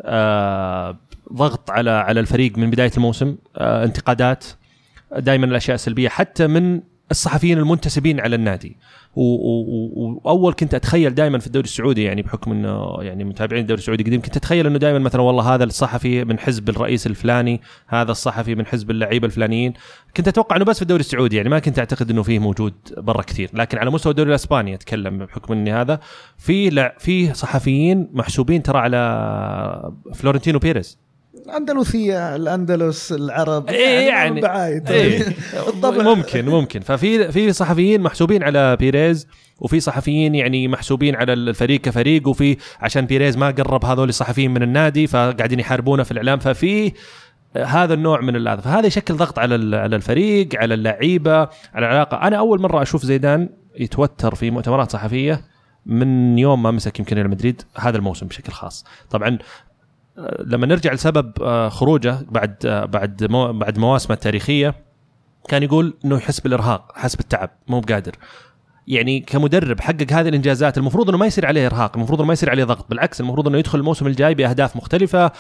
آه، 0.02 0.98
ضغط 1.34 1.70
على 1.72 1.90
على 1.92 2.20
الفريق 2.20 2.58
من 2.58 2.70
بداية 2.70 2.92
الموسم. 2.98 3.36
انتقادات 3.58 4.46
دائما 5.18 5.46
الأشياء 5.46 5.76
السلبية 5.76 6.10
حتى 6.10 6.48
من 6.48 6.82
الصحفيين 7.12 7.58
المنتسبين 7.58 8.20
على 8.20 8.36
النادي. 8.36 8.78
وأول 9.16 10.54
كنت 10.54 10.74
أتخيل 10.74 11.16
دائما 11.16 11.40
في 11.40 11.48
الدوري 11.48 11.66
السعودي 11.66 12.04
يعني 12.04 12.22
بحكم 12.22 12.52
إنه 12.52 12.98
يعني 13.00 13.24
متابعين 13.24 13.62
الدوري 13.62 13.80
السعودي 13.80 14.04
قديم 14.04 14.22
كنت 14.22 14.38
أتخيل 14.38 14.68
إنه 14.68 14.78
دائما 14.80 15.00
مثلا 15.00 15.22
والله 15.22 15.56
هذا 15.56 15.64
الصحفي 15.64 16.26
من 16.26 16.40
حزب 16.40 16.70
الرئيس 16.70 17.08
الفلاني 17.08 17.62
هذا 17.88 18.12
الصحفي 18.12 18.56
من 18.56 18.66
حزب 18.66 18.92
اللعيبة 18.92 19.26
الفلانيين. 19.28 19.74
كنت 20.18 20.28
أتوقع 20.28 20.56
إنه 20.56 20.66
بس 20.66 20.76
في 20.76 20.82
الدوري 20.82 21.00
السعودي 21.00 21.36
يعني 21.36 21.50
ما 21.50 21.60
كنت 21.60 21.80
أعتقد 21.80 22.10
إنه 22.10 22.24
فيه 22.24 22.40
موجود 22.40 22.74
برا 22.98 23.22
كثير. 23.22 23.50
لكن 23.54 23.78
على 23.78 23.90
مستوى 23.90 24.12
الدوري 24.12 24.30
الإسباني 24.30 24.74
أتكلم 24.74 25.18
بحكم 25.18 25.54
إني 25.54 25.72
هذا. 25.74 26.00
في 26.38 26.70
لع- 26.70 26.96
في 27.00 27.34
صحفيين 27.34 28.10
محسوبين 28.14 28.64
ترى 28.64 28.78
على 28.80 29.92
فلورنتينو 30.14 30.60
بيريز. 30.60 31.09
الأندلسية 31.50 32.36
الأندلس 32.36 33.12
العرب 33.12 33.70
إيه 33.70 34.08
يعني. 34.08 34.42
بعايد 34.42 34.92
إيه. 34.92 35.26
ممكن 36.14 36.46
ممكن. 36.46 36.80
ففي 36.80 37.32
في 37.32 37.54
صحفيين 37.54 38.02
محسوبين 38.02 38.44
على 38.44 38.76
بيريز 38.76 39.28
وفي 39.60 39.80
صحفيين 39.80 40.36
يعني 40.36 40.68
محسوبين 40.68 41.16
على 41.16 41.34
الفريق 41.34 41.82
كفريق 41.82 42.28
وفي 42.28 42.58
عشان 42.82 43.06
بيريز 43.06 43.38
ما 43.38 43.48
قرب 43.52 43.86
هذول 43.86 44.10
الصحفيين 44.10 44.52
من 44.54 44.64
النادي 44.64 45.08
فقاعدين 45.08 45.60
يحاربونه 45.60 46.04
في 46.04 46.12
الإعلام. 46.12 46.40
ففي 46.40 46.92
هذا 47.56 47.94
النوع 47.94 48.22
من 48.22 48.48
هذا 48.48 48.62
فهذا 48.62 48.88
يشكل 48.88 49.14
ضغط 49.14 49.40
على 49.40 49.56
ال- 49.56 49.76
على 49.76 49.96
الفريق 49.96 50.50
على 50.56 50.74
اللعيبة 50.74 51.38
على 51.40 51.50
العلاقة. 51.86 52.18
أنا 52.28 52.38
أول 52.38 52.62
مرة 52.62 52.82
أشوف 52.82 53.06
زيدان 53.06 53.50
يتوتر 53.80 54.36
في 54.36 54.52
مؤتمرات 54.52 54.92
صحفية 54.92 55.42
من 55.86 56.38
يوم 56.40 56.64
ما 56.64 56.72
مسك 56.72 57.00
يمكن 57.00 57.16
ريال 57.16 57.30
مدريد 57.30 57.62
هذا 57.78 57.98
الموسم 57.98 58.28
بشكل 58.28 58.54
خاص. 58.54 58.86
طبعا 59.10 59.38
لما 60.40 60.66
نرجع 60.66 60.94
لسبب 60.94 61.32
آه، 61.42 61.70
خروجه 61.70 62.18
بعد 62.30 62.66
آه، 62.66 62.86
بعد 62.86 63.24
بعد 63.54 63.80
مواسمه 63.80 64.14
التاريخيه 64.14 64.76
كان 65.48 65.64
يقول 65.64 65.94
إنه 66.06 66.18
يحس 66.18 66.40
بالإرهاق 66.40 66.92
حس 66.96 67.16
بالتعب 67.16 67.50
مو 67.68 67.80
بقادر. 67.80 68.16
يعني 68.90 69.20
كمدرب 69.20 69.80
حقق 69.82 70.14
هذه 70.14 70.30
الإنجازات 70.30 70.78
المفروض 70.78 71.10
إنه 71.10 71.18
ما 71.18 71.26
يصير 71.26 71.46
عليه 71.46 71.66
إرهاق 71.66 71.96
المفروض 71.98 72.20
إنه 72.20 72.28
ما 72.28 72.34
يصير 72.34 72.50
عليه 72.50 72.64
ضغط 72.64 72.90
بالعكس 72.90 73.22
المفروض 73.22 73.48
إنه 73.48 73.58
يدخل 73.58 73.80
الموسم 73.80 74.08
الجاي 74.08 74.36
بأهداف 74.36 74.76
مختلفة 74.76 75.32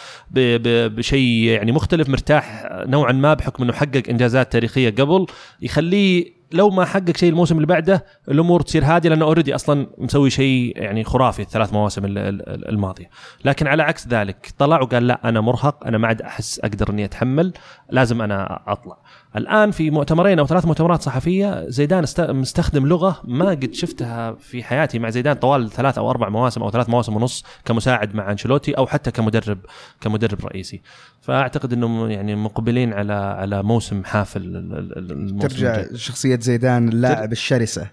بشيء 0.87 1.43
يعني 1.49 1.71
مختلف 1.71 2.09
مرتاح 2.09 2.67
نوعا 2.71 3.11
ما 3.11 3.33
بحكم 3.33 3.63
إنه 3.63 3.73
حقق 3.73 4.03
إنجازات 4.09 4.51
تاريخية 4.51 4.89
قبل 4.89 5.25
يخليه 5.61 6.39
لو 6.51 6.69
ما 6.69 6.85
حقق 6.85 7.17
شيء 7.17 7.29
الموسم 7.29 7.55
اللي 7.55 7.67
بعده 7.67 8.05
الأمور 8.31 8.61
تصير 8.61 8.83
هادية 8.85 9.09
لأنه 9.09 9.25
اوريدي 9.25 9.55
أصلا 9.55 9.87
مسوي 9.97 10.29
شيء 10.29 10.73
يعني 10.75 11.03
خرافي 11.03 11.41
الثلاث 11.41 11.73
مواسم 11.73 12.05
ال- 12.05 12.17
ال- 12.17 12.69
الماضية. 12.69 13.09
لكن 13.45 13.67
على 13.67 13.83
عكس 13.83 14.07
ذلك 14.07 14.53
طلع 14.57 14.81
وقال 14.81 15.07
لا 15.07 15.29
أنا 15.29 15.41
مرهق 15.41 15.87
أنا 15.87 15.97
ما 15.97 16.07
عاد 16.07 16.21
أحس 16.21 16.59
أقدر 16.59 16.89
إني 16.89 17.05
أتحمل 17.05 17.53
لازم 17.89 18.21
أنا 18.21 18.59
أطلع. 18.67 18.97
الآن 19.35 19.71
في 19.71 19.91
مؤتمرين 19.91 20.39
أو 20.39 20.47
ثلاث 20.47 20.65
مؤتمرات 20.65 21.01
صحفية 21.01 21.63
زيدان 21.69 22.05
مستخدم 22.19 22.87
لغة 22.87 23.21
ما 23.23 23.49
قد 23.49 23.73
شفتها 23.73 24.33
في 24.33 24.63
حياتي 24.63 24.99
مع 24.99 25.09
زيدان 25.09 25.35
طوال 25.35 25.69
ثلاث 25.69 25.97
أو 25.97 26.09
أربع 26.09 26.29
مواسم 26.29 26.63
أو 26.63 26.71
ثلاث 26.71 26.89
مواسم 26.89 27.15
ونص 27.15 27.45
كمساعد 27.65 28.15
مع 28.15 28.31
أنشيلوتي 28.31 28.71
أو 28.73 28.87
حتى 28.87 29.11
كمدرب 29.11 29.57
كمدرب 30.01 30.45
رئيسي 30.45 30.81
فأعتقد 31.21 31.73
انه 31.73 32.07
يعني 32.09 32.35
مقبلين 32.35 32.93
على 32.93 33.13
على 33.13 33.63
موسم 33.63 34.03
حافل 34.03 34.41
ال- 34.41 34.55
ال- 34.55 34.97
ال- 34.97 35.11
الموسم 35.11 35.37
ترجع 35.47 35.75
الجاي. 35.79 35.97
شخصية 35.97 36.39
زيدان 36.39 36.89
اللاعب 36.89 37.31
الشرسة 37.31 37.87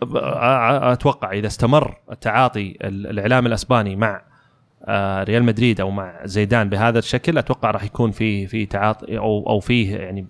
أتوقع 0.92 1.32
إذا 1.32 1.46
استمر 1.46 1.96
التعاطي 2.12 2.76
ال- 2.82 3.06
الإعلام 3.06 3.46
الأسباني 3.46 3.96
مع 3.96 4.22
ريال 5.24 5.44
مدريد 5.44 5.80
أو 5.80 5.90
مع 5.90 6.26
زيدان 6.26 6.68
بهذا 6.68 6.98
الشكل 6.98 7.38
أتوقع 7.38 7.70
راح 7.70 7.84
يكون 7.84 8.10
في 8.10 8.46
في 8.46 8.66
تعاطي 8.66 9.18
أو 9.18 9.48
أو 9.48 9.60
فيه 9.60 9.96
يعني 9.96 10.26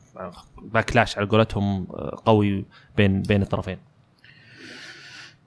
backlash 0.63 1.19
على 1.19 1.27
قولتهم 1.27 1.87
آه، 1.91 2.23
قوي 2.27 2.65
بين 2.97 3.23
بين 3.23 3.43
الطرفين. 3.43 3.79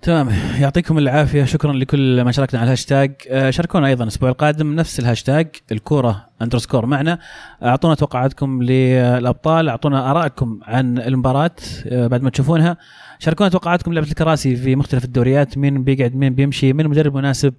تمام 0.01 0.29
يعطيكم 0.59 0.97
العافية. 0.97 1.43
شكرا 1.43 1.73
لكل 1.73 2.23
من 2.23 2.31
شاركنا 2.31 2.59
على 2.59 2.67
الهاشتاج. 2.67 3.11
آه، 3.29 3.49
شاركونا 3.49 3.87
أيضا 3.87 4.03
الأسبوع 4.03 4.29
القادم 4.29 4.75
نفس 4.75 4.99
الهاشتاج 4.99 5.47
الكورة 5.71 6.25
underscore 6.41 6.85
معنا. 6.85 7.19
أعطونا 7.63 7.95
توقعاتكم 7.95 8.63
للأبطال 8.63 9.69
أعطونا 9.69 10.11
آرائكم 10.11 10.59
عن 10.63 10.97
المباراة 10.97 11.51
آه، 11.87 12.07
بعد 12.07 12.21
ما 12.21 12.29
تشوفونها. 12.29 12.77
شاركونا 13.19 13.49
توقعاتكم 13.49 13.93
لعبة 13.93 14.07
الكراسي 14.07 14.55
في 14.55 14.75
مختلف 14.75 15.05
الدوريات 15.05 15.57
مين 15.57 15.83
بيقعد 15.83 16.15
مين 16.15 16.35
بيمشي 16.35 16.73
من 16.73 16.87
مدرب 16.87 17.15
مناسب 17.15 17.53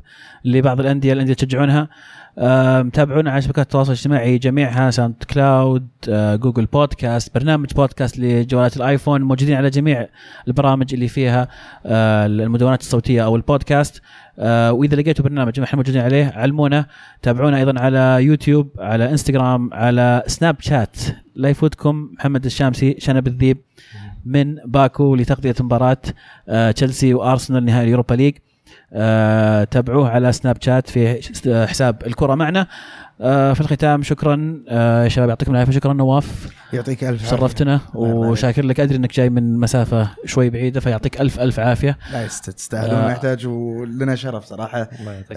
لبعض 0.45 0.81
الأندية 0.81 1.13
الأندية 1.13 1.35
تشجعونها. 1.35 1.89
تابعونا 2.93 3.31
على 3.31 3.43
شبكات 3.43 3.67
التواصل 3.67 3.93
الاجتماعي 3.93 4.39
جميعها 4.39 4.91
ساوند 4.91 5.15
كلاود 5.31 5.89
آه، 6.09 6.37
جوجل 6.37 6.67
بودكاست 6.67 7.35
برنامج 7.35 7.73
بودكاست 7.75 8.19
لجوالات 8.19 8.77
الايفون 8.77 9.23
موجودين 9.23 9.57
على 9.57 9.71
جميع 9.71 10.07
البرامج 10.49 10.95
اللي 10.95 11.09
فيها 11.09 11.49
آه، 11.87 12.27
المدونات 12.27 12.81
الصوتية 12.81 13.25
أو 13.25 13.37
البودكاست. 13.37 14.03
آه، 14.39 14.73
وإذا 14.73 14.97
لقيتوا 14.97 15.25
برنامج 15.25 15.61
إحنا 15.61 15.77
موجودين 15.77 16.03
عليه 16.03 16.33
علمونا. 16.37 16.87
تابعونا 17.23 17.57
أيضا 17.57 17.81
على 17.81 18.25
يوتيوب 18.25 18.71
على 18.79 19.11
إنستغرام 19.11 19.75
على 19.75 20.23
سناب 20.27 20.57
شات. 20.61 20.97
لا 21.35 21.49
يفوتكم 21.49 22.11
محمد 22.19 22.45
الشامسي 22.45 22.97
شنب 22.99 23.27
الذيب 23.27 23.59
من 24.25 24.55
باكو 24.55 25.15
لتغطية 25.15 25.55
مباراه 25.61 26.03
تشيلسي 26.71 27.15
وأرسنال 27.15 27.65
نهائي 27.65 27.85
ال 27.85 27.89
Europa 27.89 28.15
League. 28.15 28.35
آه، 28.93 29.65
تابعوه 29.65 30.11
على 30.11 30.33
سناب 30.33 30.57
شات 30.61 30.91
في 30.91 31.67
حساب 31.67 32.03
الكرة 32.07 32.35
معنا. 32.35 32.67
آه، 33.23 33.53
في 33.53 33.61
الختام 33.61 34.03
شكرا. 34.03 34.63
آه، 34.69 35.09
شباب 35.09 35.29
يعطيكم 35.29 35.53
العافية. 35.53 35.73
شكرا 35.73 35.93
نواف. 35.93 36.49
يعطيك 36.73 37.05
ألف. 37.05 37.31
شرفتنا. 37.31 37.81
وشاكر 37.95 38.65
لك. 38.65 38.81
أدري 38.81 38.97
إنك 38.97 39.15
جاي 39.15 39.31
من 39.31 39.59
مسافة 39.59 40.09
شوي 40.25 40.51
بعيدة 40.51 40.81
فيعطيك 40.81 41.21
ألف 41.21 41.41
ألف 41.41 41.61
عافية. 41.61 41.99
لا 42.13 42.27
تستاهلون. 42.27 42.95
آه. 42.95 43.05
ما 43.05 43.13
يحتاج 43.13 43.47
ولنا 43.47 44.15
شرف 44.15 44.45
صراحة. 44.45 44.89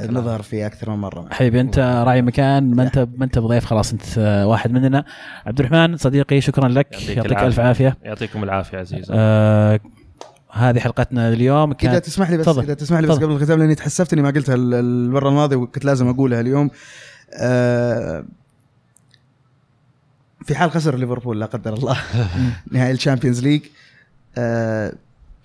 نظهر 0.09 0.41
فيه 0.41 0.65
أكثر 0.65 0.89
من 0.89 0.97
مرة. 0.97 1.27
حبيبي 1.31 1.61
أنت 1.61 1.79
راعي 1.79 2.21
مكان. 2.21 2.75
ما 2.75 2.83
انت 2.83 3.07
ما 3.17 3.25
أنت 3.25 3.39
بضيف 3.39 3.65
خلاص 3.65 3.93
أنت 3.93 4.17
واحد 4.47 4.71
مننا. 4.71 5.05
عبد 5.45 5.59
الرحمن 5.59 5.97
صديقي 5.97 6.41
شكرا 6.41 6.67
لك. 6.67 6.93
يعطيك 6.93 7.17
يعطيك. 7.17 7.37
ألف 7.39 7.59
عافية. 7.59 7.97
يعطيكم 8.03 8.43
العافية 8.43 8.77
عزيز 8.77 9.07
آه 9.11 9.79
هذه 10.55 10.79
حلقتنا 10.79 11.29
اليوم 11.33 11.71
إذا 11.71 11.77
كانت 11.91 12.05
تسمح 12.05 12.29
لي 12.29 12.37
بس 12.37 12.45
تفضل. 12.45 12.63
إذا 12.63 12.73
تسمح 12.73 12.99
لي 12.99 13.07
بس 13.07 13.13
تفضل. 13.15 13.25
قبل 13.27 13.35
الختام 13.35 13.59
لأني 13.59 13.75
تحسفت 13.75 14.13
اني 14.13 14.21
ما 14.21 14.29
قلتها 14.29 14.55
ال- 14.55 14.73
المرة 14.73 15.29
الماضية 15.29 15.55
وكنت 15.55 15.85
لازم 15.85 16.07
أقولها 16.07 16.39
اليوم 16.41 16.69
آه، 17.33 18.23
في 20.45 20.55
حال 20.55 20.71
خسر 20.71 20.95
ليفربول 20.97 21.39
لا 21.39 21.45
قدر 21.45 21.73
الله 21.73 21.97
نهائي 22.71 22.91
ال 22.91 22.97
Champions 22.97 23.43
League 23.43 23.61
آه، 24.37 24.93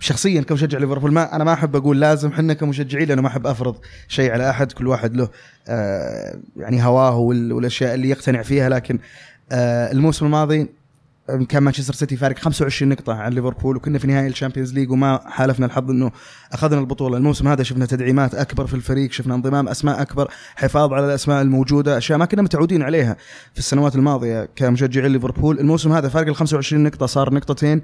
شخصيا 0.01 0.41
كمشجع 0.43 0.79
ليفربول 0.79 1.13
ما 1.13 1.37
أنا 1.37 1.45
ما 1.45 1.53
أحب 1.53 1.77
أقول 1.77 2.01
لازم 2.01 2.29
إحنا 2.29 2.55
كمشجعين 2.55 3.09
لأنه 3.09 3.23
ما 3.23 3.29
أحب 3.29 3.47
أفرض 3.47 3.77
شيء 4.09 4.31
على 4.33 4.51
أحد 4.51 4.73
كل 4.73 4.87
واحد 4.87 5.17
له 5.17 5.29
آه، 5.69 6.39
يعني 6.57 6.85
هواه 6.85 7.17
وال- 7.17 7.53
والأشياء 7.53 7.95
اللي 7.95 8.09
يقتنع 8.09 8.43
فيها 8.43 8.69
لكن 8.69 8.99
آه، 9.53 9.93
الموسم 9.93 10.27
الماضي 10.27 10.69
كان 11.49 11.63
مانشستر 11.63 11.95
سيتي 11.95 12.17
فارق 12.17 12.39
25 12.39 12.93
نقطة 12.93 13.15
عن 13.15 13.33
ليفربول 13.33 13.77
وكنا 13.77 13.99
في 13.99 14.07
نهائي 14.07 14.27
ال 14.27 14.32
Champions 14.32 14.75
League 14.75 14.91
وما 14.91 15.21
حالفنا 15.27 15.67
الحظ 15.67 15.91
إنه 15.91 16.11
أخذنا 16.53 16.81
البطولة. 16.81 17.17
الموسم 17.17 17.49
هذا 17.49 17.63
شفنا 17.63 17.87
تدعيمات 17.87 18.35
أكبر 18.35 18.67
في 18.67 18.75
الفريق 18.75 19.13
شفنا 19.13 19.35
انضمام 19.35 19.69
أسماء 19.69 20.03
أكبر 20.03 20.31
حفاظ 20.57 20.93
على 20.93 21.07
الأسماء 21.07 21.43
الموجودة 21.43 21.99
أشياء 21.99 22.19
ما 22.19 22.25
كنا 22.25 22.43
متعودين 22.43 22.83
عليها 22.83 23.17
في 23.53 23.59
السنوات 23.59 23.97
الماضية 23.97 24.49
كمشجعين 24.57 25.13
ليفربول. 25.13 25.61
الموسم 25.61 25.93
هذا 25.93 26.09
فارق 26.09 26.29
ال 26.29 26.37
25 26.37 26.83
نقطة 26.83 27.07
صار 27.07 27.35
نقطتين. 27.35 27.83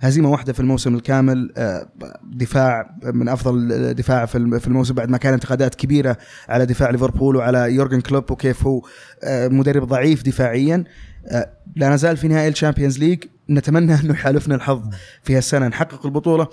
هزيمة 0.00 0.30
واحدة 0.30 0.52
في 0.52 0.60
الموسم 0.60 0.94
الكامل 0.94 1.52
آه، 1.56 1.88
دفاع 2.22 2.96
من 3.04 3.28
أفضل 3.28 3.94
دفاع 3.94 4.26
في 4.26 4.66
الموسم 4.66 4.94
بعد 4.94 5.10
ما 5.10 5.18
كان 5.18 5.32
انتقادات 5.32 5.74
كبيرة 5.74 6.16
على 6.48 6.66
دفاع 6.66 6.90
ليفربول 6.90 7.36
وعلى 7.36 7.74
يورجن 7.74 8.00
كلوب 8.00 8.30
وكيف 8.30 8.66
هو 8.66 8.82
آه، 9.24 9.48
مدرب 9.48 9.84
ضعيف 9.88 10.22
دفاعيا. 10.22 10.84
لا 11.76 11.88
نزال 11.88 12.16
في 12.16 12.28
نهائي 12.28 12.48
ال 12.48 12.53
Champions 12.53 12.98
League. 12.98 13.24
نتمنى 13.50 13.94
أنه 13.94 14.10
يحالفنا 14.14 14.54
الحظ 14.54 14.82
في 15.22 15.36
هالسنة. 15.36 15.68
نحقق 15.68 16.06
البطولة. 16.06 16.48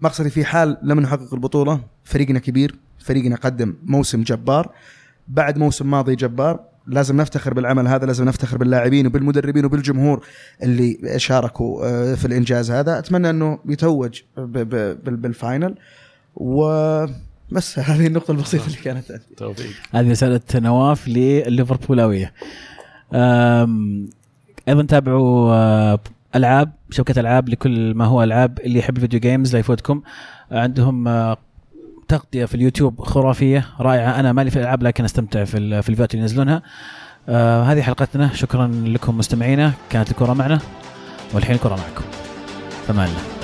مقصدي 0.00 0.30
في 0.30 0.44
حال 0.44 0.78
لم 0.82 1.00
نحقق 1.00 1.34
البطولة 1.34 1.80
فريقنا 2.04 2.38
كبير 2.38 2.74
فريقنا 2.98 3.36
قدم 3.36 3.76
موسم 3.84 4.22
جبار. 4.22 4.72
بعد 5.28 5.58
موسم 5.58 5.90
ماضي 5.90 6.16
جبار 6.16 6.60
لازم 6.86 7.16
نفتخر 7.16 7.54
بالعمل 7.54 7.88
هذا 7.88 8.06
لازم 8.06 8.24
نفتخر 8.24 8.58
باللاعبين 8.58 9.06
وبالمدربين 9.06 9.64
وبالجمهور 9.64 10.26
اللي 10.62 11.14
شاركوا 11.16 11.86
آه، 11.86 12.14
في 12.14 12.24
الإنجاز 12.24 12.70
هذا. 12.70 12.98
أتمنى 12.98 13.30
أنه 13.30 13.58
يتوج 13.68 14.20
بال 14.36 14.70
final. 14.70 15.74
وبس 16.34 17.78
هذه 17.78 18.06
النقطة 18.06 18.30
البسيطة 18.32 18.66
اللي 18.66 18.78
كانت 18.78 19.20
توفيق. 19.36 19.70
هذه 19.92 20.10
رسالة 20.10 20.40
نواف 20.54 21.08
لليفربولوية. 21.08 22.32
أيضا 24.68 24.82
تابعوا 24.88 25.52
آه، 25.52 25.98
ألعاب 26.34 26.72
شبكة 26.90 27.20
ألعاب 27.20 27.48
لكل 27.48 27.94
ما 27.94 28.04
هو 28.04 28.22
ألعاب 28.22 28.58
اللي 28.58 28.78
يحب 28.78 28.96
ال 28.96 29.00
video 29.00 29.20
games 29.20 29.52
لا 29.52 29.60
يفوتكم 29.60 30.02
عندهم 30.52 31.08
آه، 31.08 31.36
تغطية 32.08 32.44
في 32.44 32.54
اليوتيوب 32.54 33.00
خرافية 33.00 33.66
رائعة. 33.80 34.20
أنا 34.20 34.32
مالي 34.32 34.50
في 34.50 34.56
الألعاب 34.56 34.82
لكن 34.82 35.04
أستمتع 35.04 35.44
في 35.44 35.52
في 35.52 35.58
الفيديوهات 35.58 36.14
اللي 36.14 36.22
ينزلونها. 36.22 36.62
آه 37.28 37.62
هذه 37.62 37.82
حلقتنا. 37.82 38.30
شكرا 38.34 38.66
لكم 38.66 39.18
مستمعينا. 39.18 39.72
كانت 39.90 40.10
الكره 40.10 40.32
معنا 40.32 40.58
والحين 41.34 41.56
الكره 41.56 41.76
معكم. 41.76 42.04
فمان 42.86 43.08
الله. 43.08 43.37